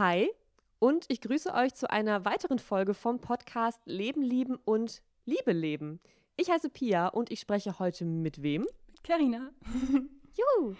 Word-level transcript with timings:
Hi 0.00 0.30
und 0.78 1.04
ich 1.08 1.20
grüße 1.20 1.52
euch 1.52 1.74
zu 1.74 1.90
einer 1.90 2.24
weiteren 2.24 2.58
Folge 2.58 2.94
vom 2.94 3.20
Podcast 3.20 3.82
Leben, 3.84 4.22
Lieben 4.22 4.56
und 4.64 5.02
Liebe 5.26 5.52
leben. 5.52 6.00
Ich 6.38 6.50
heiße 6.50 6.70
Pia 6.70 7.08
und 7.08 7.30
ich 7.30 7.38
spreche 7.38 7.78
heute 7.78 8.06
mit 8.06 8.42
wem? 8.42 8.62
Mit 8.62 9.04
Carina. 9.04 9.50
Juhu! 10.62 10.74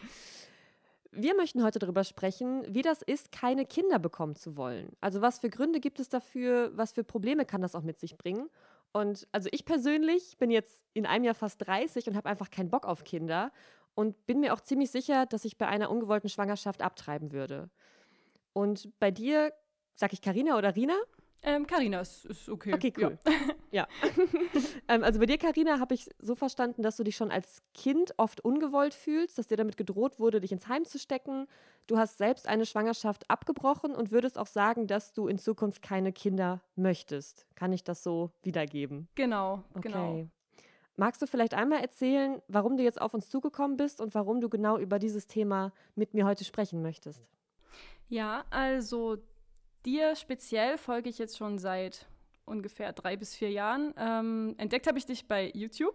Wir 1.12 1.36
möchten 1.36 1.62
heute 1.62 1.78
darüber 1.78 2.02
sprechen, 2.02 2.64
wie 2.66 2.80
das 2.80 3.02
ist, 3.02 3.30
keine 3.30 3.66
Kinder 3.66 3.98
bekommen 3.98 4.36
zu 4.36 4.56
wollen. 4.56 4.96
Also 5.02 5.20
was 5.20 5.38
für 5.38 5.50
Gründe 5.50 5.80
gibt 5.80 6.00
es 6.00 6.08
dafür, 6.08 6.70
was 6.74 6.92
für 6.92 7.04
Probleme 7.04 7.44
kann 7.44 7.60
das 7.60 7.74
auch 7.74 7.82
mit 7.82 8.00
sich 8.00 8.16
bringen? 8.16 8.48
Und 8.92 9.28
also 9.32 9.50
ich 9.52 9.66
persönlich 9.66 10.38
bin 10.38 10.50
jetzt 10.50 10.82
in 10.94 11.04
einem 11.04 11.26
Jahr 11.26 11.34
fast 11.34 11.60
30 11.66 12.08
und 12.08 12.16
habe 12.16 12.30
einfach 12.30 12.50
keinen 12.50 12.70
Bock 12.70 12.86
auf 12.86 13.04
Kinder 13.04 13.52
und 13.94 14.24
bin 14.24 14.40
mir 14.40 14.54
auch 14.54 14.60
ziemlich 14.62 14.90
sicher, 14.90 15.26
dass 15.26 15.44
ich 15.44 15.58
bei 15.58 15.68
einer 15.68 15.90
ungewollten 15.90 16.30
Schwangerschaft 16.30 16.80
abtreiben 16.80 17.32
würde. 17.32 17.68
Und 18.52 18.90
bei 18.98 19.10
dir, 19.10 19.52
sag 19.94 20.12
ich 20.12 20.20
Karina 20.20 20.56
oder 20.58 20.74
Rina? 20.74 20.96
Ähm, 21.42 21.66
Carina 21.66 22.00
ist, 22.00 22.26
ist 22.26 22.48
okay. 22.50 22.74
Okay, 22.74 22.92
cool. 22.98 23.18
Ja. 23.24 23.32
ja. 23.70 23.88
ähm, 24.88 25.02
also 25.02 25.18
bei 25.18 25.26
dir, 25.26 25.38
Karina, 25.38 25.80
habe 25.80 25.94
ich 25.94 26.10
so 26.18 26.34
verstanden, 26.34 26.82
dass 26.82 26.96
du 26.96 27.04
dich 27.04 27.16
schon 27.16 27.30
als 27.30 27.62
Kind 27.72 28.12
oft 28.18 28.44
ungewollt 28.44 28.92
fühlst, 28.92 29.38
dass 29.38 29.46
dir 29.46 29.56
damit 29.56 29.76
gedroht 29.78 30.18
wurde, 30.18 30.40
dich 30.40 30.52
ins 30.52 30.68
Heim 30.68 30.84
zu 30.84 30.98
stecken. 30.98 31.46
Du 31.86 31.96
hast 31.96 32.18
selbst 32.18 32.46
eine 32.46 32.66
Schwangerschaft 32.66 33.30
abgebrochen 33.30 33.94
und 33.94 34.10
würdest 34.10 34.38
auch 34.38 34.46
sagen, 34.46 34.86
dass 34.86 35.14
du 35.14 35.28
in 35.28 35.38
Zukunft 35.38 35.80
keine 35.80 36.12
Kinder 36.12 36.60
möchtest. 36.76 37.46
Kann 37.54 37.72
ich 37.72 37.84
das 37.84 38.02
so 38.02 38.30
wiedergeben? 38.42 39.08
Genau, 39.14 39.64
okay. 39.74 39.88
genau. 39.88 40.28
Magst 40.96 41.22
du 41.22 41.26
vielleicht 41.26 41.54
einmal 41.54 41.80
erzählen, 41.80 42.42
warum 42.48 42.76
du 42.76 42.82
jetzt 42.82 43.00
auf 43.00 43.14
uns 43.14 43.30
zugekommen 43.30 43.78
bist 43.78 44.02
und 44.02 44.14
warum 44.14 44.42
du 44.42 44.50
genau 44.50 44.76
über 44.76 44.98
dieses 44.98 45.26
Thema 45.26 45.72
mit 45.94 46.12
mir 46.12 46.26
heute 46.26 46.44
sprechen 46.44 46.82
möchtest? 46.82 47.22
Ja, 48.10 48.44
also 48.50 49.18
dir 49.86 50.16
speziell 50.16 50.78
folge 50.78 51.08
ich 51.08 51.18
jetzt 51.18 51.38
schon 51.38 51.58
seit 51.58 52.08
ungefähr 52.44 52.92
drei 52.92 53.16
bis 53.16 53.36
vier 53.36 53.50
Jahren. 53.52 53.94
Ähm, 53.96 54.56
entdeckt 54.58 54.88
habe 54.88 54.98
ich 54.98 55.06
dich 55.06 55.28
bei 55.28 55.52
YouTube. 55.54 55.94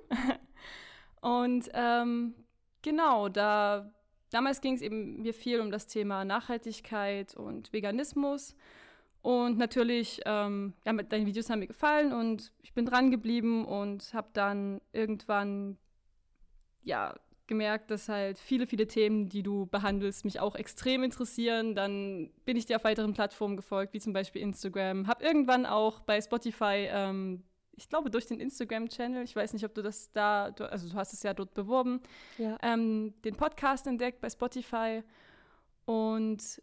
und 1.21 1.69
ähm, 1.73 2.33
genau, 2.81 3.27
da 3.27 3.91
damals 4.29 4.61
ging 4.61 4.75
es 4.75 4.81
eben 4.81 5.23
mir 5.23 5.33
viel 5.33 5.59
um 5.59 5.71
das 5.71 5.87
Thema 5.87 6.23
Nachhaltigkeit 6.23 7.35
und 7.35 7.73
Veganismus. 7.73 8.55
Und 9.21 9.57
natürlich, 9.57 10.21
ähm, 10.25 10.73
ja, 10.85 10.93
deine 10.93 11.25
Videos 11.25 11.49
haben 11.49 11.59
mir 11.59 11.67
gefallen 11.67 12.13
und 12.13 12.53
ich 12.63 12.73
bin 12.73 12.85
dran 12.85 13.11
geblieben 13.11 13.65
und 13.65 14.13
habe 14.13 14.29
dann 14.31 14.79
irgendwann 14.93 15.77
ja 16.81 17.13
gemerkt, 17.47 17.91
dass 17.91 18.09
halt 18.09 18.39
viele, 18.39 18.67
viele 18.67 18.87
Themen, 18.87 19.29
die 19.29 19.43
du 19.43 19.65
behandelst, 19.67 20.25
mich 20.25 20.39
auch 20.39 20.55
extrem 20.55 21.03
interessieren. 21.03 21.75
Dann 21.75 22.31
bin 22.45 22.57
ich 22.57 22.65
dir 22.65 22.77
auf 22.77 22.83
weiteren 22.83 23.13
Plattformen 23.13 23.55
gefolgt, 23.55 23.93
wie 23.93 23.99
zum 23.99 24.13
Beispiel 24.13 24.41
Instagram. 24.41 25.07
Hab 25.07 25.21
irgendwann 25.21 25.65
auch 25.65 25.99
bei 25.99 26.19
Spotify, 26.21 26.87
ähm, 26.89 27.43
ich 27.77 27.89
glaube 27.89 28.09
durch 28.09 28.25
den 28.25 28.39
Instagram-Channel, 28.39 29.23
ich 29.23 29.35
weiß 29.35 29.53
nicht, 29.53 29.65
ob 29.65 29.73
du 29.73 29.81
das 29.81 30.11
da, 30.11 30.51
du, 30.51 30.69
also 30.69 30.89
du 30.89 30.95
hast 30.95 31.13
es 31.13 31.23
ja 31.23 31.33
dort 31.33 31.53
beworben, 31.53 32.01
ja. 32.37 32.57
ähm, 32.61 33.13
den 33.23 33.35
Podcast 33.35 33.85
entdeckt 33.87 34.21
bei 34.21 34.29
Spotify. 34.29 35.03
Und 35.85 36.61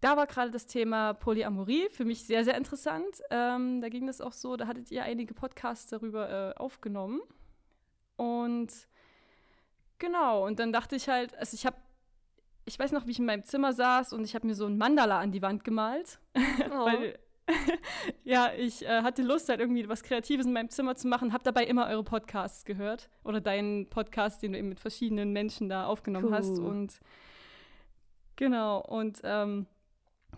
da 0.00 0.16
war 0.16 0.26
gerade 0.26 0.50
das 0.50 0.66
Thema 0.66 1.12
Polyamorie 1.12 1.88
für 1.90 2.04
mich 2.04 2.24
sehr, 2.24 2.44
sehr 2.44 2.56
interessant. 2.56 3.20
Ähm, 3.30 3.80
da 3.80 3.88
ging 3.88 4.06
das 4.06 4.20
auch 4.20 4.32
so, 4.32 4.56
da 4.56 4.66
hattet 4.66 4.90
ihr 4.90 5.02
einige 5.02 5.34
Podcasts 5.34 5.90
darüber 5.90 6.30
äh, 6.30 6.58
aufgenommen. 6.58 7.20
Und 8.16 8.87
Genau, 9.98 10.46
und 10.46 10.58
dann 10.58 10.72
dachte 10.72 10.96
ich 10.96 11.08
halt, 11.08 11.36
also 11.36 11.54
ich 11.54 11.66
habe, 11.66 11.76
ich 12.64 12.78
weiß 12.78 12.92
noch, 12.92 13.06
wie 13.06 13.10
ich 13.12 13.18
in 13.18 13.26
meinem 13.26 13.44
Zimmer 13.44 13.72
saß 13.72 14.12
und 14.12 14.24
ich 14.24 14.34
habe 14.34 14.46
mir 14.46 14.54
so 14.54 14.66
ein 14.66 14.78
Mandala 14.78 15.18
an 15.18 15.32
die 15.32 15.42
Wand 15.42 15.64
gemalt, 15.64 16.20
oh. 16.36 16.86
weil 16.86 17.18
ja, 18.24 18.52
ich 18.56 18.84
äh, 18.84 19.02
hatte 19.02 19.22
Lust, 19.22 19.48
halt 19.48 19.60
irgendwie 19.60 19.88
was 19.88 20.02
Kreatives 20.02 20.46
in 20.46 20.52
meinem 20.52 20.70
Zimmer 20.70 20.94
zu 20.96 21.08
machen, 21.08 21.32
habe 21.32 21.44
dabei 21.44 21.64
immer 21.64 21.88
eure 21.88 22.04
Podcasts 22.04 22.64
gehört 22.64 23.08
oder 23.24 23.40
deinen 23.40 23.88
Podcast, 23.88 24.42
den 24.42 24.52
du 24.52 24.58
eben 24.58 24.68
mit 24.68 24.80
verschiedenen 24.80 25.32
Menschen 25.32 25.68
da 25.68 25.86
aufgenommen 25.86 26.26
cool. 26.26 26.34
hast 26.34 26.58
und 26.58 27.00
genau, 28.36 28.80
und 28.80 29.20
ähm, 29.24 29.66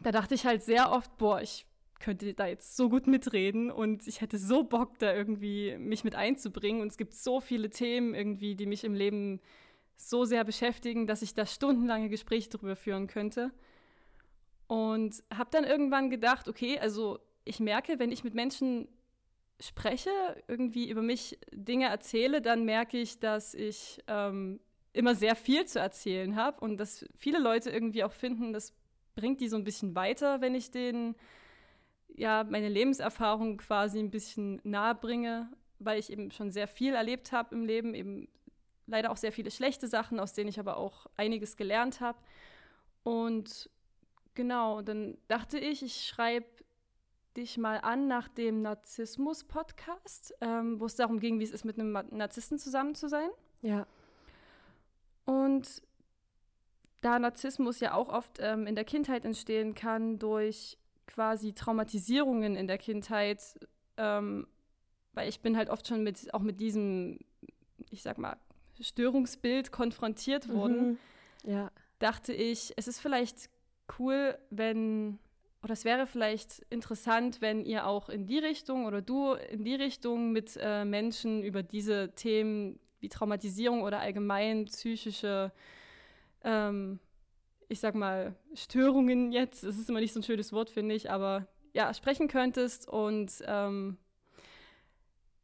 da 0.03 0.13
dachte 0.13 0.35
ich 0.35 0.47
halt 0.47 0.63
sehr 0.63 0.93
oft, 0.93 1.17
boah, 1.19 1.41
ich 1.41 1.67
könnte 2.01 2.35
da 2.35 2.47
jetzt 2.47 2.77
so 2.77 2.89
gut 2.89 3.07
mitreden 3.07 3.71
und 3.71 4.09
ich 4.09 4.21
hätte 4.21 4.39
so 4.39 4.65
Bock, 4.65 4.99
da 4.99 5.15
irgendwie 5.15 5.77
mich 5.79 6.03
mit 6.03 6.15
einzubringen. 6.15 6.81
Und 6.81 6.89
es 6.89 6.97
gibt 6.97 7.15
so 7.15 7.41
viele 7.41 7.71
Themen 7.71 8.15
irgendwie, 8.15 8.57
die 8.57 8.67
mich 8.67 8.85
im 8.85 8.95
Leben 8.95 9.41
so 9.97 10.25
sehr 10.25 10.45
beschäftigen, 10.45 11.07
dass 11.07 11.23
ich 11.23 11.35
da 11.35 11.45
stundenlange 11.45 12.09
Gespräche 12.09 12.49
darüber 12.49 12.75
führen 12.75 13.07
könnte. 13.07 13.53
Und 14.67 15.23
habe 15.33 15.51
dann 15.53 15.65
irgendwann 15.65 16.11
gedacht, 16.11 16.49
okay, 16.49 16.79
also 16.79 17.19
ich 17.45 17.61
merke, 17.61 17.99
wenn 17.99 18.13
ich 18.13 18.25
mit 18.25 18.35
Menschen 18.35 18.89
spreche, 19.61 20.11
irgendwie 20.49 20.89
über 20.89 21.03
mich 21.03 21.39
Dinge 21.53 21.87
erzähle, 21.87 22.41
dann 22.41 22.65
merke 22.65 22.99
ich, 22.99 23.19
dass 23.19 23.53
ich 23.53 23.99
ähm, 24.07 24.59
immer 24.95 25.15
sehr 25.15 25.37
viel 25.37 25.67
zu 25.67 25.79
erzählen 25.81 26.35
habe 26.35 26.61
und 26.61 26.79
dass 26.79 27.05
viele 27.15 27.39
Leute 27.39 27.69
irgendwie 27.69 28.05
auch 28.05 28.13
finden, 28.13 28.53
das 28.55 28.73
bringt 29.15 29.41
die 29.41 29.49
so 29.49 29.57
ein 29.57 29.65
bisschen 29.65 29.95
weiter, 29.95 30.41
wenn 30.41 30.55
ich 30.55 30.71
denen 30.71 31.15
ja, 32.17 32.45
meine 32.45 32.69
Lebenserfahrung 32.69 33.59
quasi 33.59 33.99
ein 33.99 34.11
bisschen 34.11 34.61
nahe 34.65 34.95
bringe, 34.95 35.51
weil 35.79 35.99
ich 35.99 36.11
eben 36.11 36.31
schon 36.31 36.51
sehr 36.51 36.69
viel 36.69 36.95
erlebt 36.95 37.33
habe 37.33 37.55
im 37.55 37.65
Leben, 37.65 37.95
eben 37.95 38.29
leider 38.87 39.11
auch 39.11 39.17
sehr 39.17 39.33
viele 39.33 39.51
schlechte 39.51 39.89
Sachen, 39.89 40.21
aus 40.21 40.33
denen 40.33 40.49
ich 40.49 40.61
aber 40.61 40.77
auch 40.77 41.07
einiges 41.17 41.57
gelernt 41.57 42.01
habe. 42.01 42.19
Und 43.03 43.71
genau, 44.35 44.83
dann 44.83 45.17
dachte 45.29 45.59
ich, 45.59 45.83
ich 45.83 46.07
schreibe 46.07 46.47
dich 47.37 47.57
mal 47.57 47.79
an 47.79 48.09
nach 48.09 48.29
dem 48.29 48.63
Narzissmus-Podcast, 48.63 50.35
ähm, 50.41 50.81
wo 50.81 50.87
es 50.87 50.97
darum 50.97 51.21
ging, 51.21 51.39
wie 51.39 51.45
es 51.45 51.53
ist, 51.53 51.65
mit 51.65 51.79
einem 51.79 51.93
Narzissten 52.11 52.59
zusammen 52.59 52.95
zu 52.95 53.09
sein. 53.09 53.31
Ja. 53.63 53.87
Und 55.25 55.83
da 57.01 57.19
Narzissmus 57.19 57.81
ja 57.81 57.95
auch 57.95 58.09
oft 58.09 58.39
ähm, 58.41 58.67
in 58.67 58.75
der 58.75 58.85
Kindheit 58.85 59.25
entstehen 59.25 59.75
kann 59.75 60.19
durch 60.19 60.77
quasi 61.11 61.53
Traumatisierungen 61.53 62.57
in 62.57 62.67
der 62.67 62.79
Kindheit, 62.79 63.59
ähm, 63.97 64.47
weil 65.13 65.29
ich 65.29 65.41
bin 65.41 65.57
halt 65.57 65.69
oft 65.71 65.87
schon 65.87 66.03
mit, 66.03 66.33
auch 66.33 66.41
mit 66.41 66.61
diesem, 66.61 67.19
ich 67.91 68.03
sag 68.03 68.19
mal, 68.19 68.37
Störungsbild 68.81 69.73
konfrontiert 69.73 70.49
mhm. 70.49 70.55
worden, 70.55 70.99
mhm. 71.45 71.51
ja. 71.51 71.71
dachte 71.99 72.33
ich, 72.33 72.73
es 72.77 72.89
ist 72.89 73.01
vielleicht 73.01 73.51
cool, 73.99 74.39
wenn, 74.51 75.19
oder 75.63 75.73
es 75.73 75.85
wäre 75.85 76.07
vielleicht 76.07 76.61
interessant, 76.71 77.41
wenn 77.41 77.65
ihr 77.65 77.87
auch 77.87 78.09
in 78.09 78.27
die 78.27 78.39
Richtung 78.39 78.87
oder 78.87 79.03
du 79.03 79.35
in 79.35 79.65
die 79.65 79.75
Richtung 79.75 80.33
mit 80.33 80.59
äh, 80.61 80.85
Menschen 80.85 81.43
über 81.43 81.63
diese 81.63 82.15
Themen 82.15 82.79
wie 83.01 83.09
Traumatisierung 83.09 83.83
oder 83.83 83.99
allgemein 84.01 84.67
psychische 84.67 85.53
ähm, 86.45 87.01
ich 87.71 87.79
sag 87.81 87.95
mal, 87.95 88.35
Störungen 88.53 89.31
jetzt, 89.31 89.63
es 89.63 89.79
ist 89.79 89.89
immer 89.89 90.01
nicht 90.01 90.13
so 90.13 90.21
ein 90.21 90.25
schönes 90.25 90.53
Wort, 90.53 90.71
finde 90.71 90.95
ich, 90.95 91.09
aber 91.11 91.47
ja, 91.73 91.95
sprechen 91.95 92.27
könntest 92.27 92.89
und 92.89 93.33
ähm, 93.47 93.97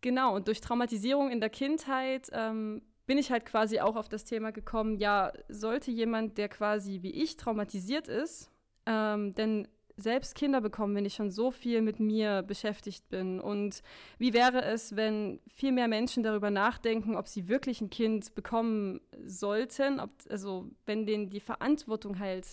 genau, 0.01 0.35
und 0.35 0.49
durch 0.49 0.61
Traumatisierung 0.61 1.31
in 1.31 1.41
der 1.41 1.51
Kindheit 1.51 2.29
ähm, 2.33 2.83
bin 3.07 3.17
ich 3.17 3.31
halt 3.31 3.47
quasi 3.47 3.79
auch 3.79 3.95
auf 3.95 4.09
das 4.09 4.25
Thema 4.25 4.51
gekommen, 4.51 4.97
ja, 4.97 5.33
sollte 5.49 5.93
jemand, 5.93 6.37
der 6.37 6.49
quasi 6.49 6.99
wie 7.03 7.13
ich 7.13 7.37
traumatisiert 7.37 8.09
ist, 8.09 8.51
ähm, 8.87 9.33
denn 9.35 9.69
selbst 9.97 10.35
Kinder 10.35 10.61
bekommen, 10.61 10.95
wenn 10.95 11.07
ich 11.07 11.15
schon 11.15 11.31
so 11.31 11.51
viel 11.51 11.81
mit 11.81 12.01
mir 12.01 12.43
beschäftigt 12.43 13.09
bin? 13.09 13.41
Und 13.41 13.83
wie 14.19 14.35
wäre 14.35 14.63
es, 14.63 14.95
wenn 14.95 15.41
viel 15.49 15.73
mehr 15.73 15.89
Menschen 15.89 16.23
darüber 16.23 16.51
nachdenken, 16.51 17.17
ob 17.17 17.29
sie 17.29 17.49
wirklich 17.49 17.81
ein 17.81 17.91
Kind 17.91 18.35
bekommen 18.35 19.01
sollten? 19.25 20.01
Ob, 20.01 20.11
also 20.29 20.71
wenn 20.85 21.07
denen 21.07 21.31
die 21.31 21.41
Verantwortung 21.41 22.19
halt, 22.19 22.47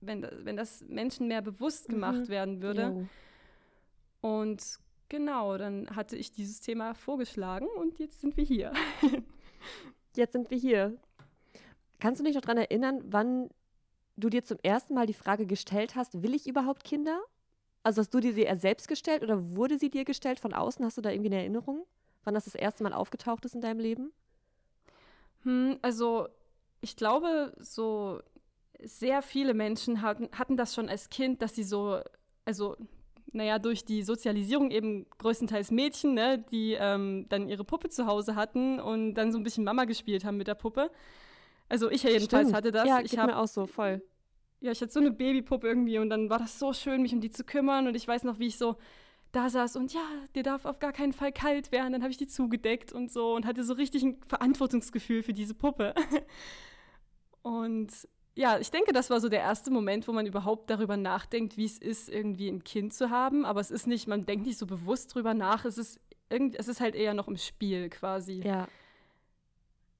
wenn, 0.00 0.26
wenn 0.42 0.56
das 0.56 0.84
Menschen 0.88 1.28
mehr 1.28 1.42
bewusst 1.42 1.88
mhm. 1.88 1.92
gemacht 1.94 2.20
mhm. 2.20 2.28
werden 2.28 2.62
würde. 2.62 2.82
Jo. 2.82 3.08
Und 4.28 4.80
genau, 5.08 5.56
dann 5.56 5.88
hatte 5.94 6.16
ich 6.16 6.32
dieses 6.32 6.60
Thema 6.60 6.94
vorgeschlagen 6.94 7.68
und 7.76 7.98
jetzt 7.98 8.20
sind 8.20 8.36
wir 8.36 8.44
hier. 8.44 8.72
jetzt 10.16 10.32
sind 10.32 10.50
wir 10.50 10.58
hier. 10.58 10.96
Kannst 12.00 12.20
du 12.20 12.24
dich 12.24 12.34
noch 12.34 12.42
daran 12.42 12.58
erinnern, 12.58 13.02
wann 13.04 13.50
du 14.16 14.28
dir 14.28 14.44
zum 14.44 14.58
ersten 14.62 14.94
Mal 14.94 15.06
die 15.06 15.14
Frage 15.14 15.46
gestellt 15.46 15.94
hast, 15.96 16.22
will 16.22 16.34
ich 16.34 16.46
überhaupt 16.46 16.84
Kinder? 16.84 17.20
Also 17.82 18.00
hast 18.00 18.12
du 18.12 18.20
dir 18.20 18.32
sie 18.32 18.42
eher 18.42 18.56
selbst 18.56 18.88
gestellt 18.88 19.22
oder 19.22 19.56
wurde 19.56 19.78
sie 19.78 19.90
dir 19.90 20.04
gestellt 20.04 20.38
von 20.38 20.52
außen? 20.52 20.84
Hast 20.84 20.98
du 20.98 21.02
da 21.02 21.10
irgendwie 21.10 21.30
eine 21.30 21.40
Erinnerung, 21.40 21.86
wann 22.24 22.34
das 22.34 22.44
das 22.44 22.54
erste 22.54 22.82
Mal 22.82 22.92
aufgetaucht 22.92 23.44
ist 23.44 23.54
in 23.54 23.60
deinem 23.60 23.80
Leben? 23.80 24.12
Hm, 25.44 25.78
also 25.82 26.28
ich 26.82 26.96
glaube, 26.96 27.54
so 27.58 28.20
sehr 28.82 29.22
viele 29.22 29.54
Menschen 29.54 30.02
hatten, 30.02 30.28
hatten 30.32 30.56
das 30.56 30.74
schon 30.74 30.88
als 30.88 31.08
Kind, 31.10 31.42
dass 31.42 31.54
sie 31.54 31.64
so, 31.64 32.00
also 32.44 32.76
naja, 33.32 33.58
durch 33.58 33.84
die 33.84 34.02
Sozialisierung 34.02 34.70
eben 34.70 35.06
größtenteils 35.18 35.70
Mädchen, 35.70 36.14
ne, 36.14 36.44
die 36.50 36.76
ähm, 36.78 37.26
dann 37.28 37.48
ihre 37.48 37.64
Puppe 37.64 37.88
zu 37.88 38.06
Hause 38.06 38.34
hatten 38.34 38.80
und 38.80 39.14
dann 39.14 39.32
so 39.32 39.38
ein 39.38 39.44
bisschen 39.44 39.64
Mama 39.64 39.84
gespielt 39.84 40.24
haben 40.24 40.36
mit 40.36 40.48
der 40.48 40.54
Puppe. 40.54 40.90
Also 41.70 41.90
ich 41.90 42.02
jedenfalls 42.02 42.48
Stimmt. 42.48 42.54
hatte 42.54 42.72
das. 42.72 42.86
Ja, 42.86 43.00
ich 43.00 43.16
mir 43.16 43.38
auch 43.38 43.46
so, 43.46 43.66
voll. 43.66 44.02
ja, 44.60 44.72
ich 44.72 44.82
hatte 44.82 44.92
so 44.92 45.00
eine 45.00 45.10
Babypuppe 45.10 45.66
irgendwie 45.66 45.98
und 45.98 46.10
dann 46.10 46.28
war 46.28 46.38
das 46.38 46.58
so 46.58 46.74
schön, 46.74 47.00
mich 47.00 47.14
um 47.14 47.22
die 47.22 47.30
zu 47.30 47.44
kümmern 47.44 47.86
und 47.86 47.94
ich 47.94 48.06
weiß 48.06 48.24
noch, 48.24 48.38
wie 48.38 48.48
ich 48.48 48.58
so 48.58 48.76
da 49.32 49.48
saß 49.48 49.76
und 49.76 49.92
ja, 49.94 50.02
dir 50.34 50.42
darf 50.42 50.64
auf 50.64 50.80
gar 50.80 50.92
keinen 50.92 51.12
Fall 51.12 51.32
kalt 51.32 51.70
werden, 51.72 51.92
dann 51.92 52.02
habe 52.02 52.10
ich 52.10 52.16
die 52.16 52.26
zugedeckt 52.26 52.92
und 52.92 53.10
so 53.10 53.34
und 53.34 53.46
hatte 53.46 53.62
so 53.62 53.74
richtig 53.74 54.02
ein 54.02 54.20
Verantwortungsgefühl 54.26 55.22
für 55.22 55.32
diese 55.32 55.54
Puppe. 55.54 55.94
und 57.42 57.92
ja, 58.34 58.58
ich 58.58 58.70
denke, 58.70 58.92
das 58.92 59.10
war 59.10 59.20
so 59.20 59.28
der 59.28 59.40
erste 59.40 59.70
Moment, 59.70 60.08
wo 60.08 60.12
man 60.12 60.26
überhaupt 60.26 60.70
darüber 60.70 60.96
nachdenkt, 60.96 61.56
wie 61.56 61.64
es 61.64 61.78
ist, 61.78 62.08
irgendwie 62.08 62.48
ein 62.48 62.64
Kind 62.64 62.94
zu 62.94 63.10
haben. 63.10 63.44
Aber 63.44 63.60
es 63.60 63.70
ist 63.70 63.86
nicht, 63.86 64.08
man 64.08 64.24
denkt 64.24 64.46
nicht 64.46 64.58
so 64.58 64.66
bewusst 64.66 65.14
drüber 65.14 65.34
nach. 65.34 65.64
Es 65.64 65.78
ist, 65.78 66.00
irgend, 66.28 66.58
es 66.58 66.68
ist 66.68 66.80
halt 66.80 66.94
eher 66.94 67.12
noch 67.14 67.28
im 67.28 67.36
Spiel 67.36 67.90
quasi. 67.90 68.40
Ja. 68.44 68.68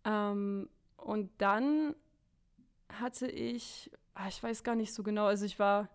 Ähm, 0.05 0.69
und 1.03 1.31
dann 1.39 1.95
hatte 2.89 3.27
ich, 3.27 3.91
ach, 4.15 4.29
ich 4.29 4.43
weiß 4.43 4.63
gar 4.63 4.75
nicht 4.75 4.93
so 4.93 5.03
genau, 5.03 5.27
also 5.27 5.45
ich 5.45 5.59
war, 5.59 5.89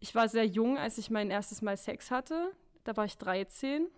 ich 0.00 0.14
war 0.14 0.28
sehr 0.28 0.46
jung, 0.46 0.78
als 0.78 0.98
ich 0.98 1.10
mein 1.10 1.30
erstes 1.30 1.62
Mal 1.62 1.76
Sex 1.76 2.10
hatte. 2.10 2.52
Da 2.84 2.96
war 2.96 3.04
ich 3.04 3.16
13. 3.16 3.88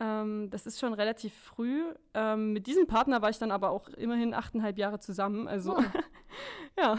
Ähm, 0.00 0.50
das 0.50 0.66
ist 0.66 0.78
schon 0.80 0.92
relativ 0.94 1.34
früh. 1.34 1.84
Ähm, 2.14 2.52
mit 2.52 2.66
diesem 2.66 2.86
Partner 2.86 3.22
war 3.22 3.30
ich 3.30 3.38
dann 3.38 3.50
aber 3.50 3.70
auch 3.70 3.88
immerhin 3.88 4.34
achteinhalb 4.34 4.76
Jahre 4.78 5.00
zusammen. 5.00 5.48
Also 5.48 5.76
oh. 5.78 5.82
ja, 6.78 6.98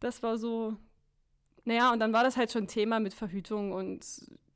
das 0.00 0.22
war 0.22 0.36
so. 0.36 0.76
Naja, 1.64 1.92
und 1.92 2.00
dann 2.00 2.12
war 2.12 2.24
das 2.24 2.36
halt 2.36 2.50
schon 2.50 2.66
Thema 2.66 2.98
mit 2.98 3.14
Verhütung 3.14 3.72
und 3.72 4.04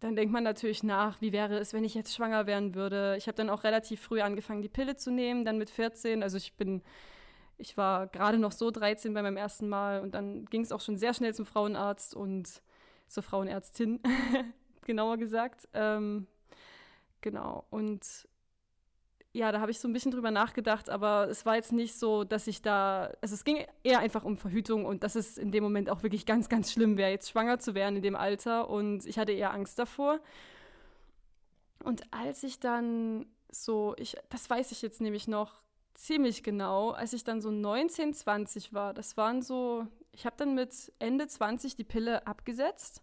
dann 0.00 0.14
denkt 0.14 0.32
man 0.32 0.44
natürlich 0.44 0.82
nach, 0.82 1.20
wie 1.20 1.32
wäre 1.32 1.58
es, 1.58 1.72
wenn 1.72 1.84
ich 1.84 1.94
jetzt 1.94 2.14
schwanger 2.14 2.46
werden 2.46 2.75
würde. 2.75 3.16
Ich 3.16 3.28
habe 3.28 3.37
dann 3.37 3.48
auch 3.48 3.64
relativ 3.64 4.00
früh 4.00 4.20
angefangen, 4.20 4.62
die 4.62 4.69
Pille 4.69 4.96
zu 4.96 5.10
nehmen, 5.10 5.44
dann 5.44 5.58
mit 5.58 5.70
14. 5.70 6.22
Also 6.22 6.37
ich 6.37 6.54
bin, 6.54 6.82
ich 7.56 7.76
war 7.76 8.06
gerade 8.06 8.38
noch 8.38 8.52
so 8.52 8.70
13 8.70 9.14
bei 9.14 9.22
meinem 9.22 9.38
ersten 9.38 9.69
Mal 9.69 10.00
und 10.00 10.14
dann 10.14 10.44
ging 10.46 10.62
es 10.62 10.72
auch 10.72 10.81
schon 10.81 10.98
sehr 10.98 11.14
schnell 11.14 11.34
zum 11.34 11.46
Frauenarzt 11.46 12.14
und 12.14 12.62
zur 13.08 13.22
Frauenärztin, 13.22 14.00
genauer 14.84 15.16
gesagt. 15.16 15.69
Ähm, 15.72 16.26
genau. 17.22 17.64
Und 17.70 18.28
ja, 19.37 19.53
da 19.53 19.61
habe 19.61 19.71
ich 19.71 19.79
so 19.79 19.87
ein 19.87 19.93
bisschen 19.93 20.12
drüber 20.12 20.31
nachgedacht, 20.31 20.88
aber 20.88 21.29
es 21.29 21.44
war 21.44 21.56
jetzt 21.56 21.73
nicht 21.73 21.94
so, 21.94 22.25
dass 22.25 22.47
ich 22.47 22.62
da, 22.62 23.12
also 23.21 23.35
es 23.35 23.44
ging 23.44 23.65
eher 23.83 23.99
einfach 23.99 24.25
um 24.25 24.38
Verhütung 24.38 24.87
und 24.87 25.05
dass 25.05 25.15
es 25.15 25.37
in 25.37 25.53
dem 25.53 25.62
Moment 25.62 25.91
auch 25.91 26.03
wirklich 26.03 26.25
ganz, 26.25 26.49
ganz 26.49 26.73
schlimm 26.73 26.97
wäre, 26.97 27.11
jetzt 27.11 27.31
schwanger 27.31 27.59
zu 27.59 27.75
werden 27.75 27.97
in 27.97 28.03
dem 28.03 28.17
Alter 28.17 28.71
und 28.71 29.05
ich 29.05 29.19
hatte 29.19 29.33
eher 29.33 29.53
Angst 29.53 29.79
davor. 29.79 30.21
Und 31.85 32.03
als 32.12 32.43
ich 32.44 32.61
dann 32.61 33.27
so, 33.50 33.94
ich, 33.99 34.17
das 34.31 34.49
weiß 34.49 34.73
ich 34.73 34.81
jetzt 34.81 35.03
nämlich 35.03 35.29
noch 35.29 35.61
ziemlich 35.93 36.43
genau, 36.43 36.91
als 36.91 37.12
ich 37.12 37.23
dann 37.23 37.43
so 37.43 37.50
19, 37.50 38.15
20 38.15 38.73
war, 38.73 38.94
das 38.94 39.19
waren 39.19 39.43
so, 39.43 39.87
ich 40.12 40.25
habe 40.25 40.37
dann 40.39 40.55
mit 40.55 40.93
Ende 40.99 41.27
20 41.27 41.77
die 41.77 41.85
Pille 41.85 42.27
abgesetzt. 42.27 43.03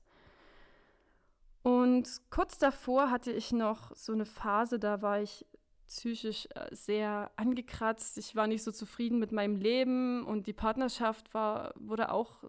Und 1.61 2.21
kurz 2.29 2.57
davor 2.57 3.11
hatte 3.11 3.31
ich 3.31 3.51
noch 3.51 3.95
so 3.95 4.13
eine 4.13 4.25
Phase, 4.25 4.79
da 4.79 5.01
war 5.01 5.21
ich 5.21 5.45
psychisch 5.87 6.47
äh, 6.55 6.73
sehr 6.73 7.31
angekratzt. 7.35 8.17
Ich 8.17 8.35
war 8.35 8.47
nicht 8.47 8.63
so 8.63 8.71
zufrieden 8.71 9.19
mit 9.19 9.31
meinem 9.31 9.55
Leben 9.55 10.23
und 10.25 10.47
die 10.47 10.53
Partnerschaft 10.53 11.33
war, 11.33 11.73
wurde 11.75 12.11
auch, 12.11 12.43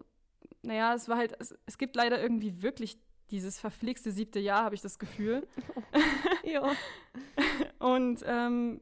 naja, 0.61 0.93
es 0.93 1.07
war 1.09 1.17
halt, 1.17 1.35
es, 1.39 1.55
es 1.65 1.77
gibt 1.77 1.95
leider 1.95 2.21
irgendwie 2.21 2.61
wirklich 2.61 2.97
dieses 3.31 3.59
verflixte 3.59 4.11
siebte 4.11 4.39
Jahr, 4.39 4.63
habe 4.63 4.75
ich 4.75 4.81
das 4.81 4.99
Gefühl. 4.99 5.47
ja. 6.43 6.71
und 7.79 8.21
ähm, 8.25 8.81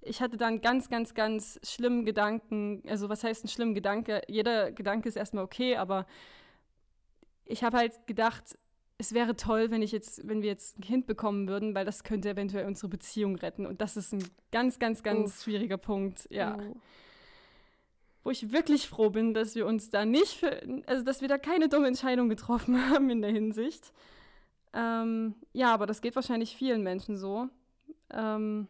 ich 0.00 0.22
hatte 0.22 0.36
dann 0.36 0.60
ganz, 0.60 0.88
ganz, 0.88 1.14
ganz 1.14 1.60
schlimmen 1.62 2.04
Gedanken. 2.04 2.82
Also, 2.86 3.08
was 3.08 3.24
heißt 3.24 3.44
ein 3.44 3.48
schlimmer 3.48 3.74
Gedanke? 3.74 4.22
Jeder 4.28 4.72
Gedanke 4.72 5.08
ist 5.08 5.16
erstmal 5.16 5.44
okay, 5.44 5.76
aber 5.76 6.06
ich 7.44 7.64
habe 7.64 7.76
halt 7.76 8.06
gedacht, 8.06 8.58
es 8.98 9.14
wäre 9.14 9.36
toll, 9.36 9.70
wenn 9.70 9.80
ich 9.80 9.92
jetzt, 9.92 10.26
wenn 10.26 10.42
wir 10.42 10.48
jetzt 10.48 10.78
ein 10.78 10.82
Kind 10.82 11.06
bekommen 11.06 11.48
würden, 11.48 11.74
weil 11.74 11.84
das 11.84 12.02
könnte 12.02 12.30
eventuell 12.30 12.66
unsere 12.66 12.88
Beziehung 12.88 13.36
retten. 13.36 13.64
Und 13.64 13.80
das 13.80 13.96
ist 13.96 14.12
ein 14.12 14.24
ganz, 14.50 14.80
ganz, 14.80 15.04
ganz 15.04 15.30
Uff. 15.30 15.42
schwieriger 15.44 15.76
Punkt, 15.76 16.26
ja. 16.30 16.58
Oh. 16.60 16.76
Wo 18.24 18.30
ich 18.30 18.50
wirklich 18.50 18.88
froh 18.88 19.10
bin, 19.10 19.34
dass 19.34 19.54
wir 19.54 19.66
uns 19.66 19.90
da 19.90 20.04
nicht 20.04 20.34
für, 20.34 20.60
also 20.86 21.04
dass 21.04 21.20
wir 21.20 21.28
da 21.28 21.38
keine 21.38 21.68
dumme 21.68 21.86
Entscheidung 21.86 22.28
getroffen 22.28 22.76
haben 22.90 23.08
in 23.08 23.22
der 23.22 23.30
Hinsicht. 23.30 23.92
Ähm, 24.74 25.36
ja, 25.52 25.72
aber 25.72 25.86
das 25.86 26.02
geht 26.02 26.16
wahrscheinlich 26.16 26.56
vielen 26.56 26.82
Menschen 26.82 27.16
so. 27.16 27.48
Ähm, 28.10 28.66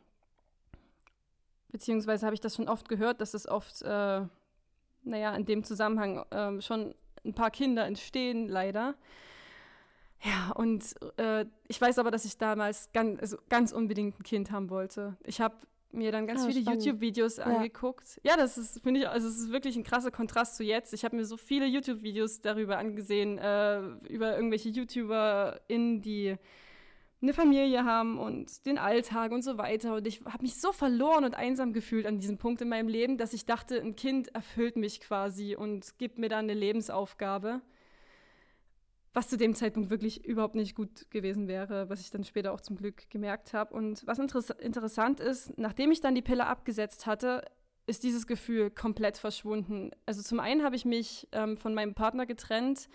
beziehungsweise 1.71 2.27
habe 2.27 2.35
ich 2.35 2.41
das 2.41 2.55
schon 2.55 2.69
oft 2.69 2.89
gehört, 2.89 3.23
dass 3.23 3.33
es 3.33 3.49
oft, 3.49 3.81
äh, 3.81 4.21
naja, 5.05 5.35
in 5.35 5.47
dem 5.47 5.65
Zusammenhang 5.65 6.19
äh, 6.31 6.61
schon 6.61 6.95
ein 7.25 7.33
paar 7.33 7.51
Kinder 7.51 7.87
entstehen, 7.87 8.47
leider. 8.47 8.95
Ja, 10.23 10.53
und 10.55 10.95
äh, 11.17 11.45
ich 11.69 11.81
weiß 11.81 11.99
aber, 11.99 12.11
dass 12.11 12.25
ich 12.25 12.39
damals 12.39 12.91
ganz, 12.93 13.21
also 13.21 13.37
ganz 13.49 13.73
unbedingt 13.73 14.19
ein 14.19 14.23
Kind 14.25 14.51
haben 14.51 14.69
wollte. 14.71 15.17
Ich 15.25 15.41
habe 15.41 15.55
mir 15.93 16.13
dann 16.13 16.27
ganz 16.27 16.43
ah, 16.43 16.47
viele 16.49 16.61
YouTube-Videos 16.61 17.39
angeguckt. 17.39 18.21
Ja, 18.23 18.37
das 18.37 18.59
ist, 18.59 18.83
finde 18.83 19.01
ich, 19.01 19.09
also 19.09 19.29
es 19.29 19.39
ist 19.39 19.53
wirklich 19.53 19.77
ein 19.77 19.85
krasser 19.85 20.11
Kontrast 20.11 20.57
zu 20.57 20.65
jetzt. 20.65 20.93
Ich 20.93 21.05
habe 21.05 21.17
mir 21.17 21.25
so 21.25 21.37
viele 21.37 21.67
YouTube-Videos 21.67 22.41
darüber 22.41 22.79
angesehen, 22.79 23.39
äh, 23.39 23.81
über 24.09 24.37
irgendwelche 24.37 24.69
YouTuber 24.69 25.61
in 25.69 26.03
die 26.03 26.37
eine 27.21 27.33
Familie 27.33 27.85
haben 27.85 28.19
und 28.19 28.65
den 28.67 28.79
Alltag 28.79 29.33
und 29.33 29.43
so 29.43 29.59
weiter. 29.59 29.97
Und 29.97 30.07
ich 30.07 30.21
habe 30.25 30.43
mich 30.43 30.61
so 30.61 30.73
verloren 30.73 31.25
und 31.25 31.35
einsam 31.35 31.73
gefühlt 31.73 32.07
an 32.07 32.21
diesem 32.21 32.39
Punkt 32.39 32.61
in 32.61 32.69
meinem 32.69 32.89
Leben, 32.89 33.19
dass 33.19 33.33
ich 33.33 33.45
dachte, 33.45 33.81
ein 33.81 33.97
Kind 33.97 34.35
erfüllt 34.35 34.77
mich 34.77 35.01
quasi 35.01 35.57
und 35.57 35.99
gibt 35.99 36.19
mir 36.19 36.29
dann 36.29 36.45
eine 36.45 36.55
Lebensaufgabe 36.55 37.61
was 39.15 39.29
zu 39.29 39.37
dem 39.37 39.55
Zeitpunkt 39.55 39.91
wirklich 39.91 40.25
überhaupt 40.25 40.55
nicht 40.55 40.75
gut 40.75 41.11
gewesen 41.11 41.49
wäre, 41.49 41.89
was 41.89 42.01
ich 42.01 42.11
dann 42.11 42.25
später 42.25 42.53
auch 42.53 42.61
zum 42.61 42.77
Glück 42.77 43.09
gemerkt 43.11 43.55
habe. 43.55 43.75
Und 43.75 44.07
was 44.07 44.19
interess 44.19 44.51
interessant 44.51 45.21
ist, 45.21 45.57
nachdem 45.59 45.91
ich 45.91 46.01
dann 46.01 46.15
die 46.15 46.23
Pille 46.23 46.47
abgesetzt 46.47 47.07
hatte, 47.07 47.45
ist 47.87 48.03
dieses 48.03 48.27
Gefühl 48.27 48.71
komplett 48.71 49.17
verschwunden. 49.17 49.91
Also 50.05 50.23
zum 50.23 50.41
einen 50.41 50.63
habe 50.63 50.77
ich 50.77 50.85
mich 50.85 51.27
ähm, 51.33 51.57
von 51.57 51.75
meinem 51.75 51.95
Partner 51.95 52.27
getrennt, 52.27 52.89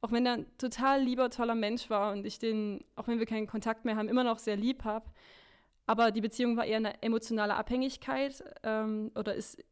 auch 0.00 0.12
wenn 0.12 0.24
er 0.24 0.32
ein 0.32 0.46
total 0.56 1.02
lieber, 1.02 1.28
toller 1.28 1.54
Mensch 1.54 1.90
war 1.90 2.12
und 2.12 2.26
ich 2.26 2.38
den, 2.38 2.82
auch 2.96 3.06
wenn 3.06 3.18
wir 3.18 3.26
keinen 3.26 3.46
Kontakt 3.46 3.84
mehr 3.84 3.96
haben, 3.96 4.08
immer 4.08 4.24
noch 4.24 4.38
sehr 4.38 4.56
lieb 4.56 4.84
habe. 4.84 5.10
Aber 5.86 6.10
die 6.10 6.22
Beziehung 6.22 6.56
war 6.56 6.64
eher 6.64 6.78
eine 6.78 7.02
emotionale 7.02 7.54
Abhängigkeit 7.54 8.42
ähm, 8.62 9.10
oder 9.14 9.34
ist 9.34 9.62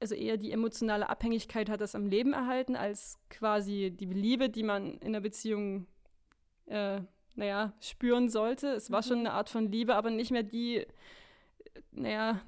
also 0.00 0.14
eher 0.14 0.36
die 0.36 0.52
emotionale 0.52 1.08
Abhängigkeit 1.08 1.68
hat 1.70 1.80
das 1.80 1.94
am 1.94 2.06
Leben 2.06 2.32
erhalten, 2.32 2.76
als 2.76 3.18
quasi 3.30 3.90
die 3.90 4.06
Liebe, 4.06 4.48
die 4.50 4.62
man 4.62 4.98
in 4.98 5.12
der 5.12 5.20
Beziehung, 5.20 5.86
äh, 6.66 7.00
naja, 7.34 7.72
spüren 7.80 8.28
sollte. 8.28 8.68
Es 8.68 8.90
war 8.90 9.00
mhm. 9.00 9.06
schon 9.06 9.18
eine 9.20 9.32
Art 9.32 9.48
von 9.48 9.70
Liebe, 9.70 9.94
aber 9.94 10.10
nicht 10.10 10.30
mehr 10.30 10.42
die, 10.42 10.86
naja, 11.92 12.40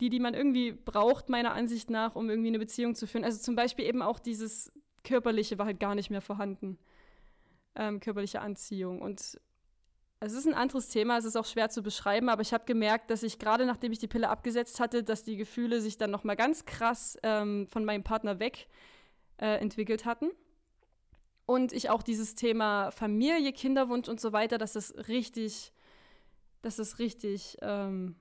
die, 0.00 0.10
die 0.10 0.20
man 0.20 0.34
irgendwie 0.34 0.72
braucht, 0.72 1.28
meiner 1.28 1.54
Ansicht 1.54 1.90
nach, 1.90 2.14
um 2.16 2.28
irgendwie 2.28 2.48
eine 2.48 2.58
Beziehung 2.58 2.94
zu 2.94 3.06
führen. 3.06 3.24
Also 3.24 3.40
zum 3.40 3.56
Beispiel 3.56 3.86
eben 3.86 4.02
auch 4.02 4.18
dieses 4.18 4.72
Körperliche 5.04 5.58
war 5.58 5.66
halt 5.66 5.80
gar 5.80 5.94
nicht 5.94 6.10
mehr 6.10 6.20
vorhanden. 6.20 6.78
Ähm, 7.74 8.00
körperliche 8.00 8.40
Anziehung. 8.40 9.00
Und 9.00 9.40
es 10.20 10.32
ist 10.32 10.46
ein 10.46 10.54
anderes 10.54 10.88
Thema, 10.88 11.18
es 11.18 11.24
ist 11.24 11.36
auch 11.36 11.44
schwer 11.44 11.68
zu 11.68 11.82
beschreiben, 11.82 12.28
aber 12.28 12.40
ich 12.40 12.54
habe 12.54 12.64
gemerkt, 12.64 13.10
dass 13.10 13.22
ich 13.22 13.38
gerade 13.38 13.66
nachdem 13.66 13.92
ich 13.92 13.98
die 13.98 14.08
Pille 14.08 14.28
abgesetzt 14.28 14.80
hatte, 14.80 15.02
dass 15.02 15.24
die 15.24 15.36
Gefühle 15.36 15.80
sich 15.80 15.98
dann 15.98 16.10
nochmal 16.10 16.36
ganz 16.36 16.64
krass 16.64 17.18
ähm, 17.22 17.66
von 17.68 17.84
meinem 17.84 18.02
Partner 18.02 18.38
weg 18.38 18.66
äh, 19.38 19.58
entwickelt 19.58 20.04
hatten. 20.06 20.30
Und 21.44 21.72
ich 21.72 21.90
auch 21.90 22.02
dieses 22.02 22.34
Thema 22.34 22.90
Familie, 22.90 23.52
Kinderwunsch 23.52 24.08
und 24.08 24.20
so 24.20 24.32
weiter, 24.32 24.58
dass 24.58 24.74
es 24.74 25.08
richtig, 25.08 25.72
dass 26.62 26.78
es 26.78 26.98
richtig, 26.98 27.58
ähm, 27.60 28.16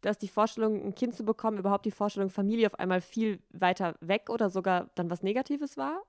dass 0.00 0.18
die 0.18 0.28
Vorstellung, 0.28 0.84
ein 0.84 0.94
Kind 0.94 1.14
zu 1.14 1.24
bekommen, 1.24 1.58
überhaupt 1.58 1.86
die 1.86 1.90
Vorstellung 1.90 2.28
Familie 2.28 2.66
auf 2.66 2.78
einmal 2.78 3.00
viel 3.00 3.40
weiter 3.50 3.94
weg 4.00 4.28
oder 4.28 4.50
sogar 4.50 4.90
dann 4.96 5.10
was 5.10 5.22
Negatives 5.22 5.76
war? 5.76 6.02